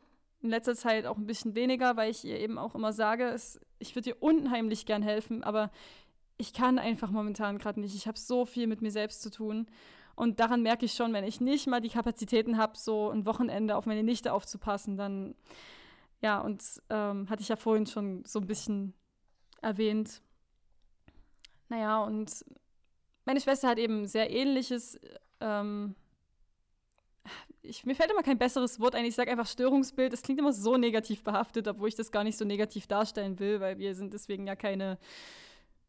In 0.41 0.49
letzter 0.49 0.73
Zeit 0.73 1.05
auch 1.05 1.17
ein 1.17 1.25
bisschen 1.25 1.55
weniger, 1.55 1.97
weil 1.97 2.09
ich 2.09 2.23
ihr 2.23 2.39
eben 2.39 2.57
auch 2.57 2.73
immer 2.73 2.93
sage, 2.93 3.25
es, 3.25 3.59
ich 3.79 3.93
würde 3.95 4.11
ihr 4.11 4.23
unheimlich 4.23 4.85
gern 4.85 5.03
helfen, 5.03 5.43
aber 5.43 5.69
ich 6.37 6.53
kann 6.53 6.79
einfach 6.79 7.11
momentan 7.11 7.57
gerade 7.57 7.81
nicht. 7.81 7.93
Ich 7.95 8.07
habe 8.07 8.17
so 8.17 8.45
viel 8.45 8.65
mit 8.65 8.81
mir 8.81 8.91
selbst 8.91 9.21
zu 9.21 9.29
tun. 9.29 9.67
Und 10.15 10.39
daran 10.39 10.61
merke 10.61 10.85
ich 10.85 10.93
schon, 10.93 11.11
wenn 11.11 11.25
ich 11.25 11.41
nicht 11.41 11.67
mal 11.67 11.81
die 11.81 11.89
Kapazitäten 11.89 12.57
habe, 12.57 12.77
so 12.77 13.09
ein 13.09 13.25
Wochenende 13.25 13.75
auf 13.75 13.85
meine 13.85 14.03
Nichte 14.03 14.31
aufzupassen, 14.31 14.95
dann, 14.95 15.35
ja, 16.21 16.39
und 16.39 16.63
ähm, 16.89 17.29
hatte 17.29 17.41
ich 17.41 17.49
ja 17.49 17.57
vorhin 17.57 17.85
schon 17.85 18.23
so 18.25 18.39
ein 18.39 18.47
bisschen 18.47 18.93
erwähnt. 19.61 20.21
Naja, 21.69 22.03
und 22.03 22.45
meine 23.25 23.39
Schwester 23.39 23.69
hat 23.69 23.77
eben 23.77 24.05
sehr 24.05 24.29
ähnliches 24.31 24.99
ähm, 25.39 25.95
ich, 27.61 27.85
mir 27.85 27.95
fällt 27.95 28.11
immer 28.11 28.23
kein 28.23 28.37
besseres 28.37 28.79
Wort 28.79 28.95
ein. 28.95 29.05
Ich 29.05 29.15
sage 29.15 29.31
einfach 29.31 29.47
Störungsbild. 29.47 30.13
Das 30.13 30.21
klingt 30.21 30.39
immer 30.39 30.53
so 30.53 30.77
negativ 30.77 31.23
behaftet, 31.23 31.67
obwohl 31.67 31.89
ich 31.89 31.95
das 31.95 32.11
gar 32.11 32.23
nicht 32.23 32.37
so 32.37 32.45
negativ 32.45 32.87
darstellen 32.87 33.39
will, 33.39 33.59
weil 33.59 33.77
wir 33.77 33.95
sind 33.95 34.13
deswegen 34.13 34.47
ja 34.47 34.55
keine. 34.55 34.97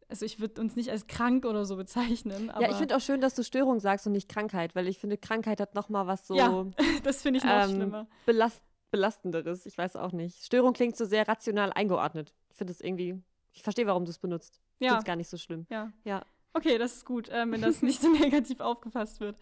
Also 0.09 0.27
ich 0.27 0.41
würde 0.41 0.61
uns 0.61 0.75
nicht 0.75 0.91
als 0.91 1.07
krank 1.07 1.45
oder 1.45 1.65
so 1.65 1.77
bezeichnen. 1.77 2.53
ja, 2.61 2.69
ich 2.69 2.77
finde 2.77 2.97
auch 2.97 3.01
schön, 3.01 3.21
dass 3.21 3.37
du 3.37 3.45
Störung 3.45 3.79
sagst 3.79 4.09
und 4.09 4.13
nicht 4.13 4.29
Krankheit, 4.29 4.75
weil 4.75 4.89
ich 4.89 4.99
finde, 4.99 5.17
Krankheit 5.17 5.61
hat 5.61 5.77
noch 5.77 5.89
mal 5.89 6.09
was 6.09 6.27
so. 6.27 6.35
Ja, 6.35 6.67
das 7.05 7.23
finde 7.23 7.39
ich 7.39 7.45
noch 7.45 7.65
ähm, 7.65 7.71
schlimmer. 7.71 8.07
Belast 8.27 8.63
belastenderes. 8.91 9.67
Ich 9.67 9.79
weiß 9.79 9.95
auch 9.95 10.11
nicht. 10.11 10.45
Störung 10.45 10.73
klingt 10.73 10.97
so 10.97 11.05
sehr 11.05 11.29
rational 11.29 11.73
eingeordnet. 11.73 12.35
Ich 12.51 12.57
finde 12.57 12.73
es 12.73 12.81
irgendwie. 12.81 13.23
Ich 13.53 13.63
verstehe, 13.63 13.87
warum 13.87 14.05
du 14.05 14.11
es 14.11 14.19
benutzt. 14.19 14.61
Ja. 14.81 14.89
finde 14.89 14.99
es 14.99 15.05
gar 15.05 15.17
nicht 15.17 15.31
so 15.31 15.37
schlimm. 15.37 15.67
Ja. 15.71 15.93
ja. 16.05 16.25
Okay, 16.53 16.79
das 16.79 16.97
ist 16.97 17.05
gut, 17.05 17.29
äh, 17.29 17.49
wenn 17.49 17.63
das 17.63 17.83
nicht 17.83 18.01
so 18.01 18.11
negativ 18.11 18.61
aufgefasst 18.61 19.21
wird. 19.21 19.39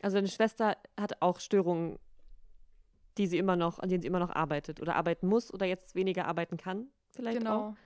Also 0.00 0.16
deine 0.16 0.28
Schwester 0.28 0.76
hat 0.98 1.20
auch 1.20 1.40
Störungen, 1.40 1.98
die 3.18 3.26
sie 3.26 3.38
immer 3.38 3.56
noch, 3.56 3.80
an 3.80 3.88
denen 3.88 4.00
sie 4.00 4.08
immer 4.08 4.20
noch 4.20 4.30
arbeitet 4.30 4.80
oder 4.80 4.96
arbeiten 4.96 5.26
muss 5.26 5.52
oder 5.52 5.66
jetzt 5.66 5.94
weniger 5.94 6.26
arbeiten 6.26 6.56
kann, 6.56 6.88
vielleicht 7.14 7.38
genau. 7.38 7.70
auch. 7.70 7.76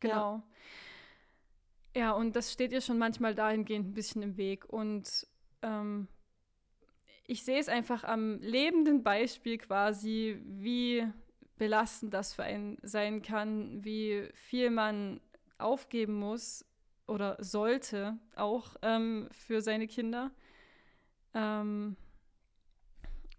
Genau. 0.00 0.42
Ja. 1.94 2.00
ja, 2.00 2.12
und 2.12 2.36
das 2.36 2.52
steht 2.52 2.72
ihr 2.72 2.80
schon 2.80 2.98
manchmal 2.98 3.34
dahingehend 3.34 3.88
ein 3.88 3.94
bisschen 3.94 4.22
im 4.22 4.36
Weg. 4.36 4.68
Und 4.68 5.26
ähm, 5.62 6.08
ich 7.26 7.44
sehe 7.44 7.58
es 7.58 7.68
einfach 7.68 8.04
am 8.04 8.38
lebenden 8.40 9.02
Beispiel 9.02 9.58
quasi, 9.58 10.38
wie 10.44 11.06
belastend 11.56 12.12
das 12.12 12.34
für 12.34 12.42
einen 12.42 12.78
sein 12.82 13.22
kann, 13.22 13.84
wie 13.84 14.28
viel 14.34 14.70
man 14.70 15.20
aufgeben 15.64 16.14
muss, 16.14 16.64
oder 17.06 17.36
sollte 17.40 18.18
auch 18.36 18.76
ähm, 18.82 19.28
für 19.32 19.60
seine 19.60 19.86
Kinder. 19.86 20.30
Ähm, 21.34 21.96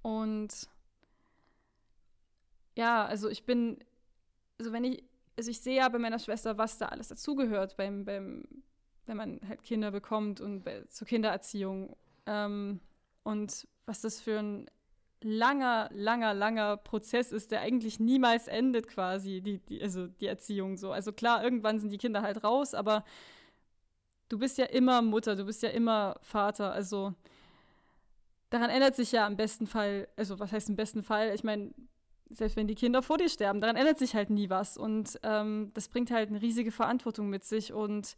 und 0.02 0.68
ja, 2.76 3.06
also 3.06 3.30
ich 3.30 3.46
bin, 3.46 3.80
also 4.60 4.74
wenn 4.74 4.84
ich, 4.84 5.04
also 5.38 5.50
ich 5.50 5.62
sehe 5.62 5.78
ja 5.78 5.90
bei 5.90 6.00
meiner 6.00 6.20
Schwester, 6.20 6.58
was 6.58 6.78
da 6.78 6.88
alles 6.88 7.08
dazugehört, 7.08 7.78
beim, 7.78 8.06
beim, 8.06 8.44
wenn 9.06 9.18
man 9.18 9.40
halt 9.48 9.64
Kinder 9.64 9.92
bekommt 9.92 10.42
und 10.42 10.64
bei, 10.64 10.84
zur 10.90 11.08
Kindererziehung. 11.08 11.96
Ähm, 12.26 12.80
und 13.24 13.68
was 13.86 14.02
das 14.02 14.20
für 14.20 14.40
ein 14.40 14.70
langer, 15.24 15.90
langer, 15.94 16.34
langer 16.34 16.78
Prozess 16.78 17.32
ist, 17.32 17.52
der 17.52 17.62
eigentlich 17.62 18.00
niemals 18.00 18.48
endet 18.48 18.88
quasi, 18.88 19.42
die, 19.42 19.60
die, 19.60 19.82
also 19.82 20.08
die 20.08 20.28
Erziehung 20.28 20.78
so. 20.78 20.92
Also 20.92 21.14
klar, 21.14 21.44
irgendwann 21.44 21.80
sind 21.80 21.92
die 21.92 21.98
Kinder 21.98 22.22
halt 22.22 22.44
raus, 22.44 22.74
aber 22.74 23.04
du 24.30 24.38
bist 24.40 24.58
ja 24.58 24.66
immer 24.66 25.02
Mutter, 25.02 25.36
du 25.36 25.46
bist 25.46 25.64
ja 25.64 25.70
immer 25.70 26.18
Vater. 26.22 26.72
Also 26.72 27.14
daran 28.50 28.70
ändert 28.70 28.96
sich 28.96 29.12
ja 29.12 29.28
im 29.28 29.38
besten 29.38 29.68
Fall, 29.68 30.08
also 30.16 30.40
was 30.40 30.52
heißt 30.52 30.70
im 30.70 30.76
besten 30.76 31.04
Fall? 31.04 31.34
Ich 31.34 31.44
meine, 31.44 31.74
selbst 32.30 32.56
wenn 32.56 32.68
die 32.68 32.76
Kinder 32.76 33.02
vor 33.02 33.18
dir 33.18 33.30
sterben, 33.30 33.62
daran 33.62 33.76
ändert 33.76 34.00
sich 34.00 34.16
halt 34.16 34.30
nie 34.30 34.50
was. 34.50 34.78
Und 34.78 35.20
ähm, 35.24 35.72
das 35.74 35.88
bringt 35.88 36.12
halt 36.12 36.30
eine 36.30 36.42
riesige 36.42 36.72
Verantwortung 36.72 37.30
mit 37.30 37.44
sich. 37.44 37.74
Und 37.74 38.18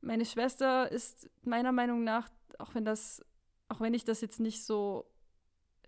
meine 0.00 0.24
Schwester 0.24 0.90
ist 0.90 1.28
meiner 1.42 1.72
Meinung 1.72 2.04
nach, 2.04 2.28
auch 2.58 2.74
wenn 2.74 2.84
das, 2.84 3.24
auch 3.74 3.80
wenn 3.80 3.94
ich 3.94 4.04
das 4.04 4.20
jetzt 4.20 4.38
nicht 4.38 4.64
so, 4.64 5.04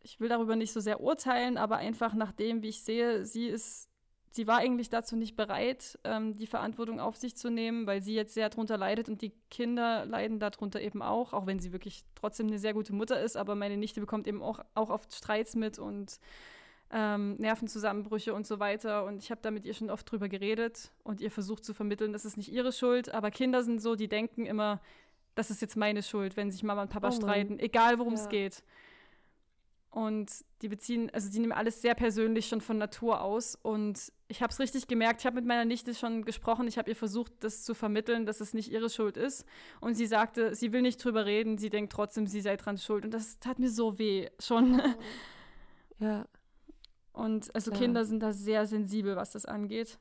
ich 0.02 0.18
will 0.18 0.28
darüber 0.28 0.56
nicht 0.56 0.72
so 0.72 0.80
sehr 0.80 1.00
urteilen, 1.00 1.56
aber 1.56 1.76
einfach 1.76 2.14
nach 2.14 2.32
dem, 2.32 2.62
wie 2.62 2.68
ich 2.68 2.82
sehe, 2.82 3.24
sie 3.24 3.46
ist 3.46 3.88
sie 4.36 4.46
war 4.46 4.58
eigentlich 4.58 4.90
dazu 4.90 5.16
nicht 5.16 5.34
bereit, 5.34 5.98
ähm, 6.04 6.36
die 6.36 6.46
Verantwortung 6.46 7.00
auf 7.00 7.16
sich 7.16 7.36
zu 7.36 7.50
nehmen, 7.50 7.86
weil 7.86 8.02
sie 8.02 8.14
jetzt 8.14 8.34
sehr 8.34 8.50
darunter 8.50 8.76
leidet 8.76 9.08
und 9.08 9.22
die 9.22 9.32
Kinder 9.50 10.04
leiden 10.04 10.38
darunter 10.38 10.80
eben 10.80 11.00
auch, 11.00 11.32
auch 11.32 11.46
wenn 11.46 11.58
sie 11.58 11.72
wirklich 11.72 12.04
trotzdem 12.14 12.48
eine 12.48 12.58
sehr 12.58 12.74
gute 12.74 12.92
Mutter 12.92 13.20
ist. 13.20 13.36
Aber 13.36 13.54
meine 13.54 13.78
Nichte 13.78 14.00
bekommt 14.00 14.26
eben 14.26 14.42
auch, 14.42 14.60
auch 14.74 14.90
oft 14.90 15.14
Streits 15.14 15.56
mit 15.56 15.78
und 15.78 16.20
ähm, 16.90 17.36
Nervenzusammenbrüche 17.36 18.34
und 18.34 18.46
so 18.46 18.60
weiter. 18.60 19.04
Und 19.06 19.22
ich 19.22 19.30
habe 19.30 19.40
da 19.42 19.50
mit 19.50 19.64
ihr 19.64 19.74
schon 19.74 19.90
oft 19.90 20.10
drüber 20.10 20.28
geredet 20.28 20.92
und 21.02 21.20
ihr 21.20 21.30
versucht 21.30 21.64
zu 21.64 21.72
vermitteln, 21.72 22.12
das 22.12 22.26
ist 22.26 22.36
nicht 22.36 22.52
ihre 22.52 22.72
Schuld. 22.72 23.12
Aber 23.12 23.30
Kinder 23.30 23.62
sind 23.62 23.80
so, 23.80 23.96
die 23.96 24.08
denken 24.08 24.44
immer, 24.44 24.80
das 25.36 25.50
ist 25.50 25.60
jetzt 25.60 25.76
meine 25.76 26.02
Schuld, 26.02 26.36
wenn 26.36 26.50
sich 26.50 26.64
Mama 26.64 26.82
und 26.82 26.90
Papa 26.90 27.08
oh 27.08 27.12
streiten, 27.12 27.60
egal 27.60 27.98
worum 27.98 28.14
es 28.14 28.24
ja. 28.24 28.30
geht. 28.30 28.64
Und 29.90 30.30
die 30.60 30.68
beziehen, 30.68 31.08
also 31.14 31.30
die 31.30 31.38
nehmen 31.38 31.52
alles 31.52 31.80
sehr 31.80 31.94
persönlich 31.94 32.48
schon 32.48 32.60
von 32.60 32.76
Natur 32.76 33.22
aus. 33.22 33.54
Und 33.54 34.12
ich 34.28 34.42
habe 34.42 34.52
es 34.52 34.58
richtig 34.58 34.88
gemerkt, 34.88 35.20
ich 35.20 35.26
habe 35.26 35.36
mit 35.36 35.46
meiner 35.46 35.64
Nichte 35.64 35.94
schon 35.94 36.24
gesprochen, 36.24 36.66
ich 36.68 36.76
habe 36.76 36.90
ihr 36.90 36.96
versucht, 36.96 37.32
das 37.40 37.64
zu 37.64 37.74
vermitteln, 37.74 38.26
dass 38.26 38.40
es 38.40 38.52
nicht 38.52 38.70
ihre 38.70 38.90
Schuld 38.90 39.16
ist. 39.16 39.46
Und 39.80 39.94
sie 39.94 40.06
sagte, 40.06 40.54
sie 40.54 40.72
will 40.72 40.82
nicht 40.82 41.02
drüber 41.02 41.24
reden, 41.24 41.56
sie 41.56 41.70
denkt 41.70 41.92
trotzdem, 41.92 42.26
sie 42.26 42.40
sei 42.40 42.56
dran 42.56 42.76
schuld. 42.78 43.04
Und 43.04 43.14
das 43.14 43.38
tat 43.38 43.58
mir 43.58 43.70
so 43.70 43.98
weh 43.98 44.28
schon. 44.38 44.82
Ja. 45.98 46.26
Und 47.14 47.54
also 47.54 47.70
Klar. 47.70 47.82
Kinder 47.82 48.04
sind 48.04 48.20
da 48.20 48.32
sehr 48.34 48.66
sensibel, 48.66 49.16
was 49.16 49.30
das 49.30 49.46
angeht. 49.46 49.98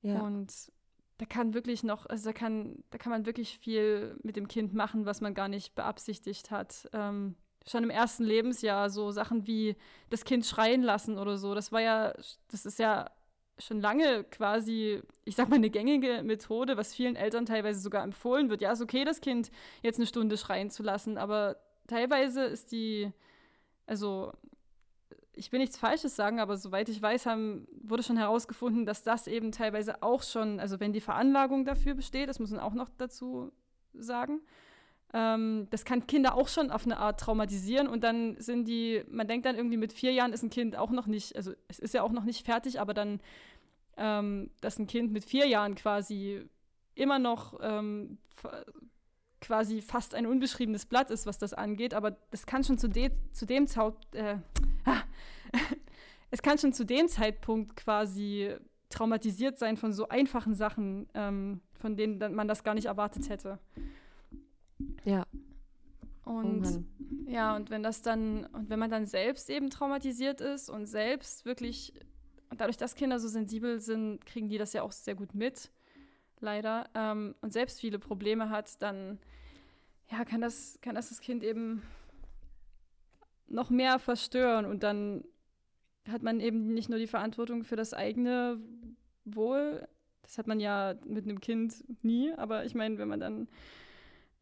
Ja. 0.00 0.20
Und 0.20 0.72
da 1.20 1.26
kann 1.26 1.52
wirklich 1.52 1.82
noch, 1.82 2.06
also 2.06 2.30
da 2.30 2.32
kann, 2.32 2.82
da 2.88 2.96
kann 2.96 3.12
man 3.12 3.26
wirklich 3.26 3.58
viel 3.58 4.16
mit 4.22 4.36
dem 4.36 4.48
Kind 4.48 4.72
machen, 4.72 5.04
was 5.04 5.20
man 5.20 5.34
gar 5.34 5.48
nicht 5.48 5.74
beabsichtigt 5.74 6.50
hat. 6.50 6.88
Ähm, 6.94 7.34
schon 7.68 7.84
im 7.84 7.90
ersten 7.90 8.24
Lebensjahr 8.24 8.88
so 8.88 9.10
Sachen 9.10 9.46
wie 9.46 9.76
das 10.08 10.24
Kind 10.24 10.46
schreien 10.46 10.82
lassen 10.82 11.18
oder 11.18 11.36
so. 11.36 11.54
Das 11.54 11.72
war 11.72 11.82
ja, 11.82 12.14
das 12.48 12.64
ist 12.64 12.78
ja 12.78 13.10
schon 13.58 13.82
lange 13.82 14.24
quasi, 14.24 15.02
ich 15.26 15.36
sag 15.36 15.50
mal, 15.50 15.56
eine 15.56 15.68
gängige 15.68 16.22
Methode, 16.22 16.78
was 16.78 16.94
vielen 16.94 17.16
Eltern 17.16 17.44
teilweise 17.44 17.80
sogar 17.80 18.02
empfohlen 18.02 18.48
wird. 18.48 18.62
Ja, 18.62 18.72
ist 18.72 18.80
okay, 18.80 19.04
das 19.04 19.20
Kind 19.20 19.50
jetzt 19.82 19.98
eine 19.98 20.06
Stunde 20.06 20.38
schreien 20.38 20.70
zu 20.70 20.82
lassen, 20.82 21.18
aber 21.18 21.56
teilweise 21.86 22.44
ist 22.44 22.72
die, 22.72 23.12
also 23.86 24.32
ich 25.32 25.52
will 25.52 25.60
nichts 25.60 25.78
Falsches 25.78 26.16
sagen, 26.16 26.40
aber 26.40 26.56
soweit 26.56 26.88
ich 26.88 27.00
weiß, 27.00 27.26
haben, 27.26 27.66
wurde 27.82 28.02
schon 28.02 28.16
herausgefunden, 28.16 28.84
dass 28.84 29.02
das 29.02 29.26
eben 29.26 29.52
teilweise 29.52 30.02
auch 30.02 30.22
schon, 30.22 30.60
also 30.60 30.80
wenn 30.80 30.92
die 30.92 31.00
Veranlagung 31.00 31.64
dafür 31.64 31.94
besteht, 31.94 32.28
das 32.28 32.40
muss 32.40 32.50
man 32.50 32.60
auch 32.60 32.74
noch 32.74 32.88
dazu 32.98 33.52
sagen, 33.94 34.40
ähm, 35.12 35.66
das 35.70 35.84
kann 35.84 36.06
Kinder 36.06 36.34
auch 36.34 36.48
schon 36.48 36.70
auf 36.70 36.84
eine 36.84 36.98
Art 36.98 37.20
traumatisieren 37.20 37.88
und 37.88 38.04
dann 38.04 38.36
sind 38.40 38.66
die, 38.66 39.02
man 39.08 39.26
denkt 39.26 39.46
dann 39.46 39.56
irgendwie 39.56 39.76
mit 39.76 39.92
vier 39.92 40.12
Jahren 40.12 40.32
ist 40.32 40.42
ein 40.42 40.50
Kind 40.50 40.76
auch 40.76 40.90
noch 40.90 41.06
nicht, 41.06 41.36
also 41.36 41.52
es 41.68 41.78
ist 41.78 41.94
ja 41.94 42.02
auch 42.02 42.12
noch 42.12 42.24
nicht 42.24 42.44
fertig, 42.44 42.80
aber 42.80 42.94
dann, 42.94 43.20
ähm, 43.96 44.50
dass 44.60 44.78
ein 44.78 44.86
Kind 44.86 45.12
mit 45.12 45.24
vier 45.24 45.46
Jahren 45.46 45.74
quasi 45.74 46.44
immer 46.94 47.18
noch 47.18 47.58
ähm, 47.62 48.18
quasi 49.40 49.80
fast 49.80 50.14
ein 50.14 50.26
unbeschriebenes 50.26 50.86
Blatt 50.86 51.10
ist, 51.10 51.26
was 51.26 51.38
das 51.38 51.54
angeht, 51.54 51.94
aber 51.94 52.16
das 52.30 52.46
kann 52.46 52.64
schon 52.64 52.78
zu, 52.78 52.88
de 52.88 53.10
zu 53.32 53.46
dem 53.46 53.66
Zaut 53.66 53.96
äh, 54.14 54.36
ah, 54.84 55.02
es 56.30 56.42
kann 56.42 56.58
schon 56.58 56.72
zu 56.72 56.84
dem 56.84 57.08
Zeitpunkt 57.08 57.76
quasi 57.76 58.54
traumatisiert 58.88 59.58
sein 59.58 59.76
von 59.76 59.92
so 59.92 60.08
einfachen 60.08 60.54
Sachen, 60.54 61.08
ähm, 61.14 61.60
von 61.74 61.96
denen 61.96 62.34
man 62.34 62.48
das 62.48 62.64
gar 62.64 62.74
nicht 62.74 62.86
erwartet 62.86 63.28
hätte. 63.28 63.58
Ja. 65.04 65.24
Und 66.24 66.66
oh 66.66 67.30
ja, 67.30 67.56
und 67.56 67.70
wenn 67.70 67.82
das 67.82 68.02
dann, 68.02 68.44
und 68.46 68.70
wenn 68.70 68.78
man 68.78 68.90
dann 68.90 69.06
selbst 69.06 69.48
eben 69.50 69.70
traumatisiert 69.70 70.40
ist 70.40 70.68
und 70.68 70.86
selbst 70.86 71.44
wirklich, 71.44 71.94
und 72.50 72.60
dadurch, 72.60 72.76
dass 72.76 72.94
Kinder 72.94 73.18
so 73.20 73.28
sensibel 73.28 73.80
sind, 73.80 74.26
kriegen 74.26 74.48
die 74.48 74.58
das 74.58 74.72
ja 74.72 74.82
auch 74.82 74.92
sehr 74.92 75.14
gut 75.14 75.34
mit, 75.34 75.70
leider, 76.40 76.88
ähm, 76.94 77.34
und 77.40 77.52
selbst 77.52 77.80
viele 77.80 77.98
Probleme 77.98 78.50
hat, 78.50 78.80
dann 78.82 79.18
ja, 80.10 80.24
kann 80.24 80.40
das, 80.40 80.78
kann 80.80 80.94
das 80.94 81.08
das 81.08 81.20
Kind 81.20 81.42
eben 81.44 81.82
noch 83.46 83.70
mehr 83.70 83.98
verstören 83.98 84.64
und 84.64 84.82
dann 84.82 85.24
hat 86.08 86.22
man 86.22 86.40
eben 86.40 86.72
nicht 86.72 86.88
nur 86.88 86.98
die 86.98 87.06
Verantwortung 87.06 87.64
für 87.64 87.76
das 87.76 87.94
eigene 87.94 88.60
Wohl, 89.24 89.86
das 90.22 90.38
hat 90.38 90.46
man 90.46 90.60
ja 90.60 90.94
mit 91.04 91.24
einem 91.24 91.40
Kind 91.40 91.84
nie, 92.02 92.32
aber 92.32 92.64
ich 92.64 92.74
meine, 92.74 92.98
wenn 92.98 93.08
man 93.08 93.20
dann 93.20 93.48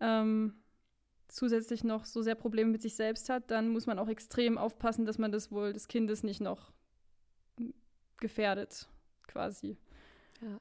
ähm, 0.00 0.54
zusätzlich 1.28 1.84
noch 1.84 2.04
so 2.04 2.22
sehr 2.22 2.34
Probleme 2.34 2.70
mit 2.70 2.82
sich 2.82 2.94
selbst 2.94 3.28
hat, 3.28 3.50
dann 3.50 3.68
muss 3.68 3.86
man 3.86 3.98
auch 3.98 4.08
extrem 4.08 4.58
aufpassen, 4.58 5.04
dass 5.04 5.18
man 5.18 5.32
das 5.32 5.50
Wohl 5.50 5.72
des 5.72 5.88
Kindes 5.88 6.22
nicht 6.22 6.40
noch 6.40 6.72
gefährdet, 8.20 8.88
quasi. 9.26 9.76
Ja. 10.40 10.60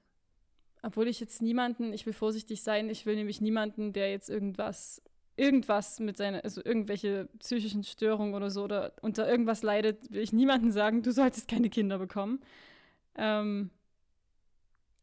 Obwohl 0.87 1.09
ich 1.09 1.19
jetzt 1.19 1.41
niemanden, 1.41 1.91
ich 1.91 2.05
will 2.05 2.13
vorsichtig 2.13 2.63
sein, 2.63 2.89
ich 2.89 3.05
will 3.05 3.17
nämlich 3.17 3.41
niemanden, 3.41 3.91
der 3.91 4.09
jetzt 4.09 4.29
irgendwas, 4.29 5.01
irgendwas 5.35 5.99
mit 5.99 6.15
seiner, 6.15 6.45
also 6.45 6.61
irgendwelche 6.63 7.27
psychischen 7.39 7.83
Störungen 7.83 8.33
oder 8.33 8.49
so 8.49 8.63
oder 8.63 8.93
unter 9.01 9.29
irgendwas 9.29 9.63
leidet, 9.63 10.09
will 10.13 10.21
ich 10.21 10.31
niemanden 10.31 10.71
sagen, 10.71 11.03
du 11.03 11.11
solltest 11.11 11.49
keine 11.49 11.69
Kinder 11.69 11.97
bekommen. 11.97 12.39
Ähm, 13.15 13.69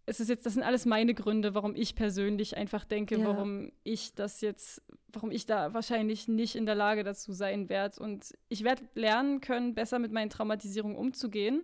es 0.07 0.21
ist 0.21 0.31
jetzt, 0.31 0.47
das 0.47 0.55
sind 0.55 0.63
alles 0.63 0.87
meine 0.87 1.13
Gründe, 1.13 1.55
warum 1.55 1.77
ich 1.77 1.95
persönlich 1.95 2.57
einfach 2.57 2.87
denke, 2.87 3.19
ja. 3.19 3.27
warum 3.27 3.71
ich 3.83 4.15
das 4.15 4.41
jetzt, 4.41 4.81
warum 5.13 5.31
ich 5.31 5.45
da 5.45 5.75
wahrscheinlich 5.75 6.29
nicht 6.29 6.57
in 6.57 6.65
der 6.65 6.77
Lage 6.77 7.05
dazu 7.05 7.35
sein 7.35 7.69
werde. 7.69 8.03
Und 8.03 8.33
ich 8.49 8.65
werde 8.65 8.85
lernen 8.95 9.43
können, 9.43 9.75
besser 9.75 9.99
mit 9.99 10.13
meinen 10.13 10.31
Traumatisierungen 10.31 10.97
umzugehen. 10.97 11.63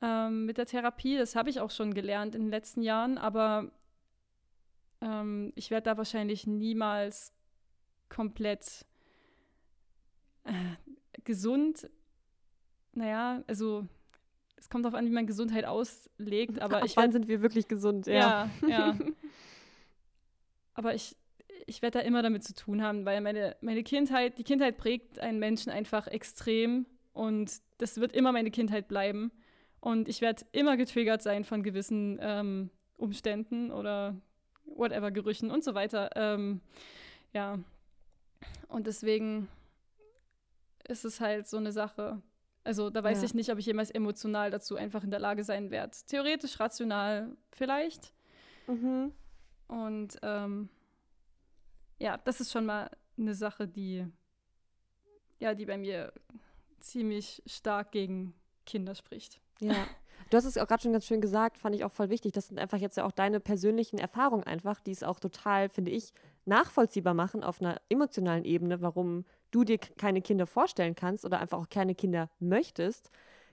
Ähm, 0.00 0.46
mit 0.46 0.58
der 0.58 0.66
Therapie, 0.66 1.16
das 1.16 1.34
habe 1.34 1.50
ich 1.50 1.60
auch 1.60 1.70
schon 1.70 1.92
gelernt 1.92 2.34
in 2.34 2.42
den 2.42 2.50
letzten 2.50 2.82
Jahren, 2.82 3.18
aber 3.18 3.72
ähm, 5.00 5.52
ich 5.56 5.70
werde 5.70 5.84
da 5.84 5.96
wahrscheinlich 5.96 6.46
niemals 6.46 7.32
komplett 8.08 8.86
äh, 10.44 10.52
gesund. 11.24 11.90
Naja, 12.92 13.42
also 13.46 13.86
es 14.56 14.68
kommt 14.68 14.84
darauf 14.84 14.98
an, 14.98 15.06
wie 15.06 15.10
man 15.10 15.26
Gesundheit 15.26 15.64
auslegt, 15.64 16.60
aber 16.60 16.78
Ab 16.78 16.84
ich 16.84 16.96
wann 16.96 17.12
sind 17.12 17.28
wir 17.28 17.42
wirklich 17.42 17.68
gesund, 17.68 18.06
ja. 18.06 18.50
Ja, 18.62 18.68
ja. 18.68 18.98
aber 20.74 20.94
ich, 20.94 21.16
ich 21.66 21.82
werde 21.82 21.98
da 21.98 22.04
immer 22.04 22.22
damit 22.22 22.44
zu 22.44 22.54
tun 22.54 22.82
haben, 22.82 23.04
weil 23.04 23.20
meine, 23.20 23.56
meine 23.60 23.82
Kindheit, 23.82 24.38
die 24.38 24.44
Kindheit 24.44 24.76
prägt 24.78 25.18
einen 25.18 25.38
Menschen 25.38 25.70
einfach 25.70 26.06
extrem 26.06 26.86
und 27.12 27.52
das 27.78 27.98
wird 27.98 28.12
immer 28.12 28.32
meine 28.32 28.50
Kindheit 28.50 28.88
bleiben. 28.88 29.32
Und 29.80 30.08
ich 30.08 30.20
werde 30.20 30.44
immer 30.52 30.76
getriggert 30.76 31.22
sein 31.22 31.44
von 31.44 31.62
gewissen 31.62 32.18
ähm, 32.20 32.70
Umständen 32.96 33.70
oder 33.70 34.16
whatever, 34.64 35.10
Gerüchen 35.10 35.50
und 35.50 35.62
so 35.62 35.74
weiter. 35.74 36.10
Ähm, 36.16 36.60
ja. 37.32 37.58
Und 38.68 38.86
deswegen 38.86 39.48
ist 40.86 41.04
es 41.04 41.20
halt 41.20 41.46
so 41.46 41.56
eine 41.56 41.72
Sache. 41.72 42.20
Also 42.64 42.90
da 42.90 43.02
weiß 43.02 43.18
ja. 43.18 43.24
ich 43.24 43.34
nicht, 43.34 43.50
ob 43.50 43.58
ich 43.58 43.66
jemals 43.66 43.90
emotional 43.90 44.50
dazu 44.50 44.76
einfach 44.76 45.04
in 45.04 45.10
der 45.10 45.20
Lage 45.20 45.44
sein 45.44 45.70
werde. 45.70 45.96
Theoretisch, 46.06 46.58
rational 46.60 47.36
vielleicht. 47.52 48.12
Mhm. 48.66 49.12
Und 49.68 50.18
ähm, 50.22 50.68
ja, 51.98 52.16
das 52.18 52.40
ist 52.40 52.52
schon 52.52 52.66
mal 52.66 52.90
eine 53.16 53.34
Sache, 53.34 53.68
die 53.68 54.06
ja, 55.40 55.54
die 55.54 55.66
bei 55.66 55.78
mir 55.78 56.12
ziemlich 56.80 57.42
stark 57.46 57.92
gegen 57.92 58.34
Kinder 58.66 58.94
spricht. 58.94 59.40
Ja. 59.60 59.86
Du 60.30 60.36
hast 60.36 60.44
es 60.44 60.58
auch 60.58 60.66
gerade 60.66 60.82
schon 60.82 60.92
ganz 60.92 61.06
schön 61.06 61.22
gesagt, 61.22 61.56
fand 61.56 61.74
ich 61.74 61.84
auch 61.84 61.92
voll 61.92 62.10
wichtig. 62.10 62.32
Das 62.32 62.48
sind 62.48 62.58
einfach 62.58 62.78
jetzt 62.78 62.96
ja 62.98 63.04
auch 63.04 63.12
deine 63.12 63.40
persönlichen 63.40 63.98
Erfahrungen 63.98 64.44
einfach, 64.44 64.80
die 64.80 64.90
es 64.90 65.02
auch 65.02 65.20
total, 65.20 65.70
finde 65.70 65.90
ich, 65.90 66.12
nachvollziehbar 66.44 67.14
machen 67.14 67.42
auf 67.42 67.60
einer 67.60 67.80
emotionalen 67.88 68.44
Ebene, 68.44 68.82
warum 68.82 69.24
du 69.50 69.64
dir 69.64 69.78
keine 69.78 70.20
Kinder 70.20 70.46
vorstellen 70.46 70.94
kannst 70.94 71.24
oder 71.24 71.40
einfach 71.40 71.58
auch 71.58 71.70
keine 71.70 71.94
Kinder 71.94 72.28
möchtest. 72.40 73.10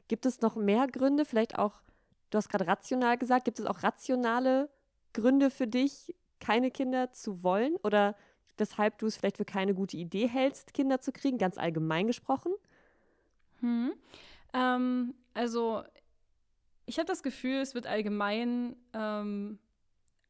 Gibt 0.07 0.25
es 0.25 0.41
noch 0.41 0.55
mehr 0.55 0.87
Gründe, 0.87 1.23
vielleicht 1.23 1.57
auch, 1.57 1.81
du 2.29 2.37
hast 2.37 2.49
gerade 2.49 2.67
rational 2.67 3.17
gesagt, 3.17 3.45
gibt 3.45 3.59
es 3.59 3.65
auch 3.65 3.81
rationale 3.81 4.69
Gründe 5.13 5.49
für 5.49 5.67
dich, 5.67 6.13
keine 6.39 6.71
Kinder 6.71 7.13
zu 7.13 7.43
wollen 7.43 7.75
oder 7.83 8.15
weshalb 8.57 8.97
du 8.97 9.07
es 9.07 9.15
vielleicht 9.15 9.37
für 9.37 9.45
keine 9.45 9.73
gute 9.73 9.95
Idee 9.95 10.27
hältst, 10.27 10.73
Kinder 10.73 10.99
zu 10.99 11.11
kriegen, 11.13 11.37
ganz 11.37 11.57
allgemein 11.57 12.07
gesprochen? 12.07 12.51
Hm. 13.61 13.93
Ähm, 14.53 15.13
also 15.33 15.83
ich 16.85 16.97
habe 16.97 17.07
das 17.07 17.23
Gefühl, 17.23 17.57
es 17.61 17.73
wird 17.73 17.87
allgemein 17.87 18.75
ähm, 18.93 19.59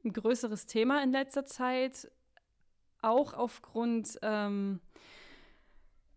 ein 0.03 0.13
größeres 0.13 0.65
Thema 0.65 1.03
in 1.03 1.11
letzter 1.11 1.45
Zeit, 1.45 2.09
auch 3.01 3.33
aufgrund 3.33 4.17
ähm, 4.21 4.79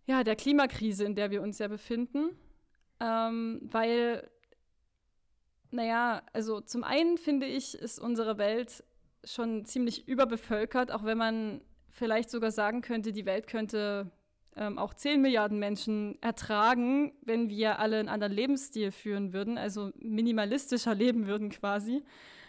ja, 0.07 0.25
der 0.25 0.37
Klimakrise, 0.37 1.05
in 1.05 1.15
der 1.15 1.31
wir 1.31 1.43
uns 1.43 1.59
ja 1.59 1.69
befinden. 1.69 2.31
Ähm, 3.01 3.61
weil, 3.63 4.29
naja, 5.71 6.23
also 6.33 6.61
zum 6.61 6.83
einen 6.85 7.19
finde 7.19 7.47
ich, 7.47 7.75
ist 7.75 7.99
unsere 7.99 8.39
Welt 8.39 8.85
schon 9.25 9.65
ziemlich 9.65 10.09
überbevölkert, 10.09 10.91
auch 10.91 11.05
wenn 11.05 11.19
man 11.19 11.61
vielleicht 11.91 12.31
sogar 12.31 12.51
sagen 12.51 12.81
könnte, 12.81 13.13
die 13.13 13.27
Welt 13.27 13.47
könnte 13.47 14.11
ähm, 14.59 14.79
auch 14.79 14.93
10 14.93 15.23
Milliarden 15.23 15.59
Menschen 15.59 16.21
ertragen, 16.21 17.13
wenn 17.23 17.49
wir 17.49 17.79
alle 17.79 17.99
einen 17.99 18.09
anderen 18.09 18.33
Lebensstil 18.33 18.91
führen 18.91 19.33
würden, 19.33 19.57
also 19.57 19.93
minimalistischer 19.97 20.95
leben 20.95 21.27
würden 21.27 21.51
quasi. 21.51 22.03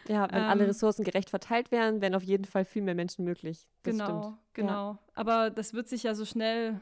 Ja, 0.07 0.27
wenn 0.31 0.41
ähm, 0.41 0.49
alle 0.49 0.67
Ressourcen 0.67 1.03
gerecht 1.03 1.29
verteilt 1.29 1.71
wären, 1.71 2.01
wären 2.01 2.15
auf 2.15 2.23
jeden 2.23 2.45
Fall 2.45 2.65
viel 2.65 2.81
mehr 2.81 2.95
Menschen 2.95 3.25
möglich. 3.25 3.67
Das 3.83 3.93
genau, 3.93 4.21
stimmt. 4.23 4.37
genau. 4.53 4.91
Ja. 4.91 4.99
Aber 5.13 5.49
das 5.51 5.73
wird 5.73 5.87
sich 5.87 6.03
ja 6.03 6.15
so 6.15 6.25
schnell 6.25 6.79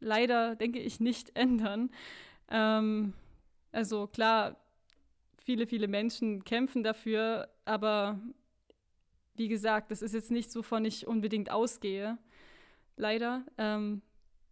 leider, 0.00 0.56
denke 0.56 0.80
ich, 0.80 0.98
nicht 0.98 1.30
ändern. 1.36 1.90
Ähm, 2.50 3.12
also 3.70 4.08
klar, 4.08 4.56
viele, 5.36 5.68
viele 5.68 5.86
Menschen 5.86 6.44
kämpfen 6.44 6.82
dafür, 6.82 7.48
aber 7.64 8.18
wie 9.36 9.48
gesagt, 9.48 9.92
das 9.92 10.02
ist 10.02 10.14
jetzt 10.14 10.32
nichts, 10.32 10.56
wovon 10.56 10.84
ich 10.84 11.06
unbedingt 11.06 11.50
ausgehe. 11.50 12.18
Leider. 12.96 13.44
Ähm, 13.58 14.02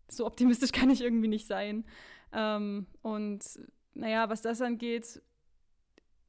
so 0.08 0.26
optimistisch 0.26 0.72
kann 0.72 0.90
ich 0.90 1.02
irgendwie 1.02 1.28
nicht 1.28 1.46
sein. 1.46 1.84
Ähm, 2.32 2.86
und 3.02 3.42
naja, 3.94 4.28
was 4.28 4.42
das 4.42 4.60
angeht, 4.60 5.22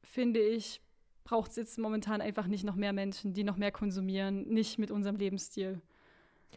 finde 0.02 0.40
ich, 0.40 0.80
braucht 1.24 1.50
es 1.50 1.56
jetzt 1.56 1.78
momentan 1.78 2.20
einfach 2.20 2.46
nicht 2.46 2.64
noch 2.64 2.76
mehr 2.76 2.92
Menschen, 2.92 3.34
die 3.34 3.44
noch 3.44 3.56
mehr 3.56 3.72
konsumieren, 3.72 4.46
nicht 4.48 4.78
mit 4.78 4.90
unserem 4.90 5.16
Lebensstil. 5.16 5.80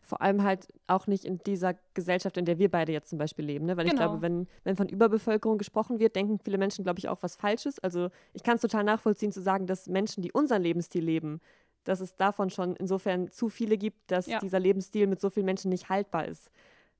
Vor 0.04 0.22
allem 0.22 0.44
halt 0.44 0.68
auch 0.88 1.08
nicht 1.08 1.26
in 1.26 1.40
dieser 1.40 1.76
Gesellschaft, 1.96 2.38
in 2.38 2.46
der 2.46 2.60
wir 2.60 2.70
beide 2.70 2.92
jetzt 2.92 3.10
zum 3.10 3.18
Beispiel 3.18 3.46
leben. 3.46 3.66
Ne? 3.66 3.76
Weil 3.76 3.86
genau. 3.86 3.96
ich 3.96 4.00
glaube, 4.00 4.22
wenn, 4.22 4.48
wenn 4.64 4.76
von 4.76 4.88
Überbevölkerung 4.88 5.58
gesprochen 5.58 6.00
wird, 6.00 6.16
denken 6.16 6.40
viele 6.40 6.60
Menschen, 6.60 6.84
glaube 6.84 7.00
ich, 7.00 7.10
auch 7.10 7.22
was 7.22 7.36
Falsches. 7.36 7.80
Also 7.80 8.10
ich 8.34 8.44
kann 8.44 8.56
es 8.56 8.62
total 8.62 8.84
nachvollziehen 8.84 9.32
zu 9.32 9.42
sagen, 9.42 9.66
dass 9.66 9.88
Menschen, 9.88 10.22
die 10.22 10.32
unseren 10.32 10.62
Lebensstil 10.62 11.04
leben, 11.04 11.42
dass 11.84 12.00
es 12.00 12.16
davon 12.16 12.52
schon 12.52 12.76
insofern 12.76 13.30
zu 13.32 13.50
viele 13.50 13.78
gibt, 13.78 14.12
dass 14.12 14.28
ja. 14.28 14.40
dieser 14.40 14.60
Lebensstil 14.60 15.08
mit 15.08 15.20
so 15.20 15.30
vielen 15.30 15.46
Menschen 15.46 15.70
nicht 15.70 15.90
haltbar 15.90 16.28
ist. 16.28 16.52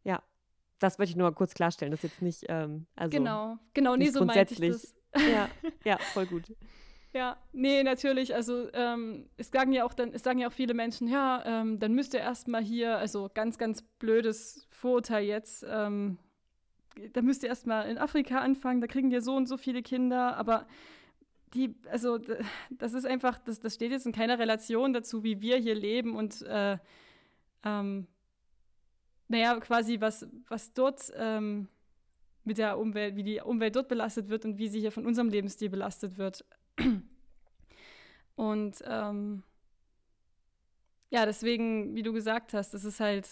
Ja, 0.04 0.24
das 0.80 0.98
möchte 0.98 1.12
ich 1.12 1.18
nur 1.18 1.30
mal 1.30 1.36
kurz 1.36 1.54
klarstellen. 1.54 1.92
Das 1.92 2.04
ist 2.04 2.12
jetzt 2.12 2.22
nicht, 2.22 2.46
ähm, 2.50 2.88
also 2.96 3.10
genau, 3.10 3.58
genau, 3.74 3.96
nee, 3.96 4.10
so 4.10 4.26
meinte 4.26 4.54
ich 4.54 4.60
das. 4.60 4.94
Ja, 5.16 5.50
ja, 5.84 5.98
voll 6.14 6.26
gut. 6.26 6.54
Ja, 7.14 7.38
nee, 7.54 7.82
natürlich. 7.84 8.36
Also 8.36 8.72
ähm, 8.74 9.30
es 9.38 9.50
sagen 9.50 9.72
ja 9.72 9.84
auch 9.84 9.94
dann, 9.94 10.14
es 10.14 10.24
sagen 10.24 10.40
ja 10.40 10.48
auch 10.48 10.54
viele 10.54 10.76
Menschen, 10.76 11.08
ja, 11.08 11.44
ähm, 11.46 11.80
dann 11.80 11.94
müsst 11.94 12.14
ihr 12.14 12.20
erstmal 12.20 12.62
hier, 12.64 12.98
also 12.98 13.30
ganz, 13.34 13.58
ganz 13.58 13.82
blödes 13.82 14.68
Vorurteil 14.70 15.26
jetzt, 15.26 15.66
ähm, 15.68 16.20
da 17.14 17.22
müsst 17.22 17.44
ihr 17.44 17.50
erstmal 17.50 17.90
in 17.90 17.98
Afrika 17.98 18.40
anfangen, 18.40 18.82
da 18.82 18.88
kriegen 18.88 19.10
ja 19.10 19.22
so 19.22 19.36
und 19.36 19.48
so 19.48 19.58
viele 19.58 19.82
Kinder, 19.82 20.38
aber 20.38 20.68
die, 21.56 21.76
also 21.90 22.20
das 22.70 22.94
ist 22.94 23.06
einfach, 23.06 23.40
das, 23.40 23.60
das 23.60 23.74
steht 23.74 23.92
jetzt 23.92 24.06
in 24.06 24.12
keiner 24.12 24.38
Relation 24.38 24.94
dazu, 24.94 25.24
wie 25.24 25.42
wir 25.42 25.58
hier 25.58 25.76
leben 25.76 26.16
und 26.16 26.44
äh, 26.44 26.78
ähm, 27.64 28.08
naja, 29.30 29.58
quasi 29.60 30.02
was, 30.02 30.28
was 30.48 30.74
dort 30.74 31.12
ähm, 31.16 31.70
mit 32.44 32.58
der 32.58 32.78
Umwelt, 32.78 33.16
wie 33.16 33.24
die 33.24 33.40
Umwelt 33.40 33.76
dort 33.76 33.88
belastet 33.88 34.28
wird 34.28 34.44
und 34.44 34.58
wie 34.58 34.68
sie 34.68 34.80
hier 34.80 34.92
von 34.92 35.06
unserem 35.06 35.30
Lebensstil 35.30 35.70
belastet 35.70 36.18
wird. 36.18 36.44
Und 38.36 38.82
ähm, 38.88 39.44
ja, 41.10 41.26
deswegen, 41.26 41.94
wie 41.96 42.04
du 42.04 42.14
gesagt 42.14 42.54
hast, 42.54 42.74
das 42.74 42.86
ist 42.86 43.00
halt 43.00 43.28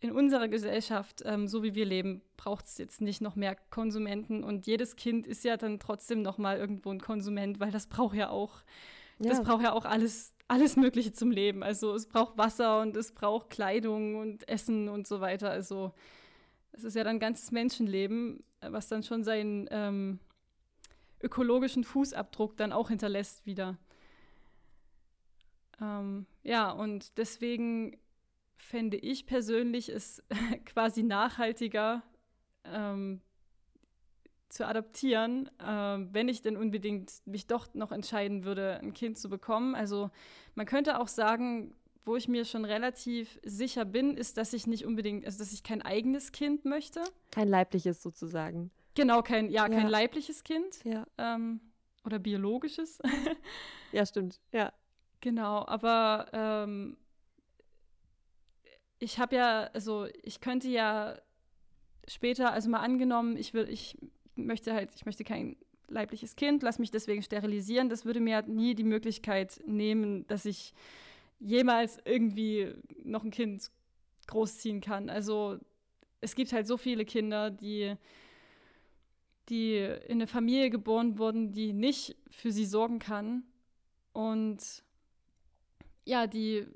in 0.00 0.12
unserer 0.12 0.48
Gesellschaft, 0.48 1.22
ähm, 1.24 1.46
so 1.48 1.62
wie 1.62 1.74
wir 1.74 1.86
leben, 1.86 2.22
braucht 2.36 2.66
es 2.66 2.76
jetzt 2.76 3.00
nicht 3.00 3.22
noch 3.22 3.36
mehr 3.36 3.56
Konsumenten. 3.70 4.44
Und 4.44 4.66
jedes 4.66 4.96
Kind 4.96 5.26
ist 5.26 5.44
ja 5.44 5.56
dann 5.56 5.78
trotzdem 5.78 6.22
noch 6.22 6.38
mal 6.38 6.58
irgendwo 6.58 6.90
ein 6.90 7.00
Konsument, 7.00 7.58
weil 7.58 7.70
das 7.70 7.86
braucht 7.86 8.16
ja 8.16 8.28
auch, 8.28 8.62
ja. 9.18 9.30
das 9.30 9.42
braucht 9.42 9.62
ja 9.62 9.72
auch 9.72 9.84
alles, 9.84 10.34
alles 10.52 10.76
Mögliche 10.76 11.14
zum 11.14 11.30
Leben. 11.30 11.62
Also 11.62 11.94
es 11.94 12.06
braucht 12.06 12.36
Wasser 12.36 12.82
und 12.82 12.94
es 12.94 13.12
braucht 13.12 13.48
Kleidung 13.48 14.16
und 14.16 14.46
Essen 14.50 14.90
und 14.90 15.06
so 15.06 15.22
weiter. 15.22 15.50
Also 15.50 15.94
es 16.72 16.84
ist 16.84 16.94
ja 16.94 17.04
dann 17.04 17.18
ganzes 17.18 17.52
Menschenleben, 17.52 18.44
was 18.60 18.88
dann 18.88 19.02
schon 19.02 19.24
seinen 19.24 19.66
ähm, 19.70 20.18
ökologischen 21.22 21.84
Fußabdruck 21.84 22.54
dann 22.58 22.70
auch 22.70 22.90
hinterlässt 22.90 23.46
wieder. 23.46 23.78
Ähm, 25.80 26.26
ja, 26.42 26.70
und 26.70 27.16
deswegen 27.16 27.96
fände 28.54 28.98
ich 28.98 29.24
persönlich 29.24 29.88
es 29.88 30.22
quasi 30.66 31.02
nachhaltiger 31.02 32.02
ähm, 32.64 33.22
zu 34.52 34.66
adaptieren, 34.66 35.48
äh, 35.58 35.64
wenn 36.12 36.28
ich 36.28 36.42
denn 36.42 36.58
unbedingt 36.58 37.10
mich 37.24 37.46
doch 37.46 37.72
noch 37.72 37.90
entscheiden 37.90 38.44
würde, 38.44 38.78
ein 38.80 38.92
Kind 38.92 39.16
zu 39.16 39.30
bekommen. 39.30 39.74
Also 39.74 40.10
man 40.54 40.66
könnte 40.66 41.00
auch 41.00 41.08
sagen, 41.08 41.74
wo 42.04 42.16
ich 42.16 42.28
mir 42.28 42.44
schon 42.44 42.66
relativ 42.66 43.40
sicher 43.42 43.86
bin, 43.86 44.14
ist, 44.16 44.36
dass 44.36 44.52
ich 44.52 44.66
nicht 44.66 44.84
unbedingt, 44.84 45.24
also 45.24 45.38
dass 45.38 45.54
ich 45.54 45.62
kein 45.62 45.80
eigenes 45.80 46.32
Kind 46.32 46.66
möchte. 46.66 47.02
Kein 47.30 47.48
leibliches 47.48 48.02
sozusagen. 48.02 48.70
Genau, 48.94 49.22
kein, 49.22 49.48
ja, 49.48 49.66
ja. 49.66 49.68
kein 49.70 49.88
leibliches 49.88 50.44
Kind. 50.44 50.84
Ja. 50.84 51.06
Ähm, 51.16 51.60
oder 52.04 52.18
biologisches. 52.18 52.98
ja, 53.92 54.04
stimmt. 54.04 54.38
Ja. 54.52 54.72
Genau, 55.20 55.64
aber 55.66 56.26
ähm, 56.34 56.98
ich 58.98 59.18
habe 59.18 59.36
ja, 59.36 59.70
also 59.72 60.08
ich 60.22 60.40
könnte 60.40 60.68
ja 60.68 61.16
später, 62.06 62.52
also 62.52 62.68
mal 62.68 62.80
angenommen, 62.80 63.38
ich 63.38 63.54
will, 63.54 63.66
ich 63.70 63.96
möchte 64.34 64.72
halt, 64.74 64.90
ich 64.94 65.06
möchte 65.06 65.24
kein 65.24 65.56
leibliches 65.88 66.36
Kind, 66.36 66.62
lass 66.62 66.78
mich 66.78 66.90
deswegen 66.90 67.22
sterilisieren. 67.22 67.88
Das 67.88 68.04
würde 68.04 68.20
mir 68.20 68.42
nie 68.42 68.74
die 68.74 68.84
Möglichkeit 68.84 69.60
nehmen, 69.66 70.26
dass 70.26 70.44
ich 70.44 70.74
jemals 71.38 71.98
irgendwie 72.04 72.74
noch 73.04 73.24
ein 73.24 73.30
Kind 73.30 73.70
großziehen 74.26 74.80
kann. 74.80 75.10
Also 75.10 75.58
es 76.20 76.34
gibt 76.34 76.52
halt 76.52 76.66
so 76.66 76.76
viele 76.76 77.04
Kinder, 77.04 77.50
die, 77.50 77.94
die 79.48 79.76
in 79.76 80.12
eine 80.12 80.26
Familie 80.26 80.70
geboren 80.70 81.18
wurden, 81.18 81.52
die 81.52 81.72
nicht 81.72 82.16
für 82.30 82.52
sie 82.52 82.64
sorgen 82.64 82.98
kann. 82.98 83.42
Und 84.12 84.84
ja, 86.04 86.26
die, 86.26 86.66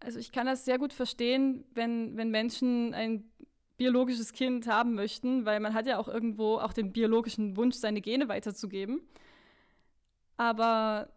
also 0.00 0.18
ich 0.18 0.30
kann 0.32 0.46
das 0.46 0.64
sehr 0.64 0.78
gut 0.78 0.92
verstehen, 0.92 1.64
wenn, 1.74 2.16
wenn 2.16 2.30
Menschen 2.30 2.94
ein 2.94 3.30
biologisches 3.82 4.32
Kind 4.32 4.68
haben 4.68 4.94
möchten, 4.94 5.44
weil 5.44 5.58
man 5.58 5.74
hat 5.74 5.86
ja 5.86 5.98
auch 5.98 6.06
irgendwo 6.06 6.58
auch 6.58 6.72
den 6.72 6.92
biologischen 6.92 7.56
Wunsch, 7.56 7.74
seine 7.74 8.00
Gene 8.00 8.28
weiterzugeben. 8.28 9.00
Aber 10.36 11.08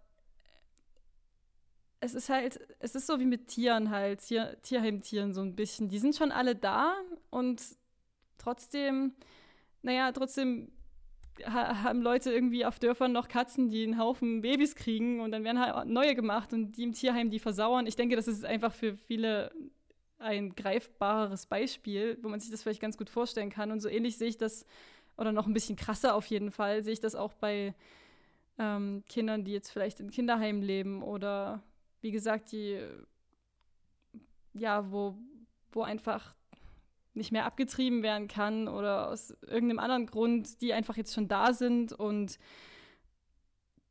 es 2.00 2.16
ist 2.16 2.30
halt, 2.30 2.60
es 2.80 2.96
ist 2.96 3.06
so 3.06 3.20
wie 3.20 3.26
mit 3.26 3.46
Tieren 3.50 3.92
halt, 3.92 4.22
Tier, 4.22 4.60
Tierheimtieren 4.64 5.32
so 5.36 5.42
ein 5.42 5.56
bisschen. 5.56 5.90
Die 5.90 6.00
sind 6.00 6.16
schon 6.16 6.32
alle 6.32 6.56
da 6.56 6.96
und 7.30 7.62
trotzdem, 8.40 9.14
naja, 9.84 10.12
trotzdem 10.12 10.72
ha 11.46 11.84
haben 11.84 12.02
Leute 12.02 12.32
irgendwie 12.32 12.66
auf 12.66 12.80
Dörfern 12.80 13.12
noch 13.12 13.28
Katzen, 13.28 13.70
die 13.70 13.84
einen 13.84 14.00
Haufen 14.00 14.42
Babys 14.42 14.74
kriegen 14.74 15.20
und 15.20 15.32
dann 15.32 15.44
werden 15.44 15.60
halt 15.60 15.88
neue 15.88 16.16
gemacht 16.16 16.52
und 16.52 16.72
die 16.72 16.84
im 16.84 16.94
Tierheim 16.94 17.30
die 17.30 17.40
versauern. 17.40 17.86
Ich 17.86 17.96
denke, 17.96 18.16
das 18.16 18.28
ist 18.28 18.44
einfach 18.44 18.74
für 18.74 18.96
viele 18.96 19.52
ein 20.26 20.56
greifbareres 20.56 21.46
Beispiel, 21.46 22.18
wo 22.22 22.30
man 22.30 22.40
sich 22.40 22.52
das 22.52 22.64
vielleicht 22.64 22.82
ganz 22.82 22.98
gut 22.98 23.10
vorstellen 23.10 23.50
kann. 23.50 23.72
Und 23.72 23.80
so 23.80 23.90
ähnlich 23.90 24.18
sehe 24.18 24.28
ich 24.28 24.38
das, 24.38 24.66
oder 25.18 25.32
noch 25.32 25.48
ein 25.48 25.54
bisschen 25.54 25.76
krasser 25.76 26.16
auf 26.16 26.26
jeden 26.26 26.52
Fall, 26.52 26.84
sehe 26.84 26.94
ich 26.94 27.00
das 27.00 27.16
auch 27.16 27.34
bei 27.34 27.74
ähm, 28.58 29.04
Kindern, 29.08 29.44
die 29.46 29.52
jetzt 29.52 29.70
vielleicht 29.70 30.00
in 30.00 30.12
Kinderheimen 30.12 30.62
leben 30.62 31.04
oder 31.04 31.62
wie 32.02 32.12
gesagt, 32.12 32.52
die 32.52 32.80
ja, 34.54 34.92
wo, 34.92 35.16
wo 35.72 35.84
einfach 35.84 36.34
nicht 37.14 37.32
mehr 37.32 37.46
abgetrieben 37.46 38.04
werden 38.04 38.28
kann 38.28 38.68
oder 38.68 39.10
aus 39.10 39.32
irgendeinem 39.42 39.80
anderen 39.80 40.06
Grund, 40.06 40.62
die 40.62 40.74
einfach 40.74 40.98
jetzt 40.98 41.14
schon 41.14 41.28
da 41.28 41.54
sind 41.54 41.94
und 41.94 42.40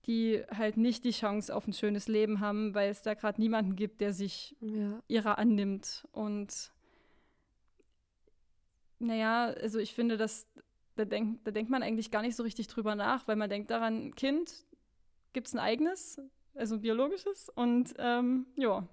die 0.07 0.43
halt 0.51 0.77
nicht 0.77 1.05
die 1.05 1.11
Chance 1.11 1.55
auf 1.55 1.67
ein 1.67 1.73
schönes 1.73 2.09
Leben 2.09 2.41
haben, 2.41 2.75
weil 2.75 2.91
es 2.91 3.03
da 3.03 3.15
gerade 3.15 3.41
niemanden 3.41 3.77
gibt, 3.77 4.01
der 4.01 4.13
sich 4.13 4.57
ja. 4.61 5.03
ihrer 5.09 5.39
annimmt. 5.39 6.07
Und 6.13 6.73
naja, 8.99 9.47
also 9.47 9.79
ich 9.79 9.95
finde, 9.95 10.17
dass 10.17 10.47
da, 10.97 11.05
denk, 11.05 11.45
da 11.45 11.51
denkt 11.51 11.71
man 11.71 11.83
eigentlich 11.83 12.11
gar 12.11 12.23
nicht 12.23 12.37
so 12.37 12.43
richtig 12.43 12.69
drüber 12.69 12.95
nach, 12.95 13.27
weil 13.27 13.37
man 13.37 13.51
denkt 13.51 13.71
daran, 13.71 14.15
Kind, 14.15 14.65
gibt 15.33 15.49
es 15.49 15.55
ein 15.55 15.59
eigenes, 15.59 16.21
also 16.55 16.77
ein 16.77 16.81
biologisches 16.81 17.49
und 17.49 17.95
ähm, 17.99 18.47
ja, 18.57 18.87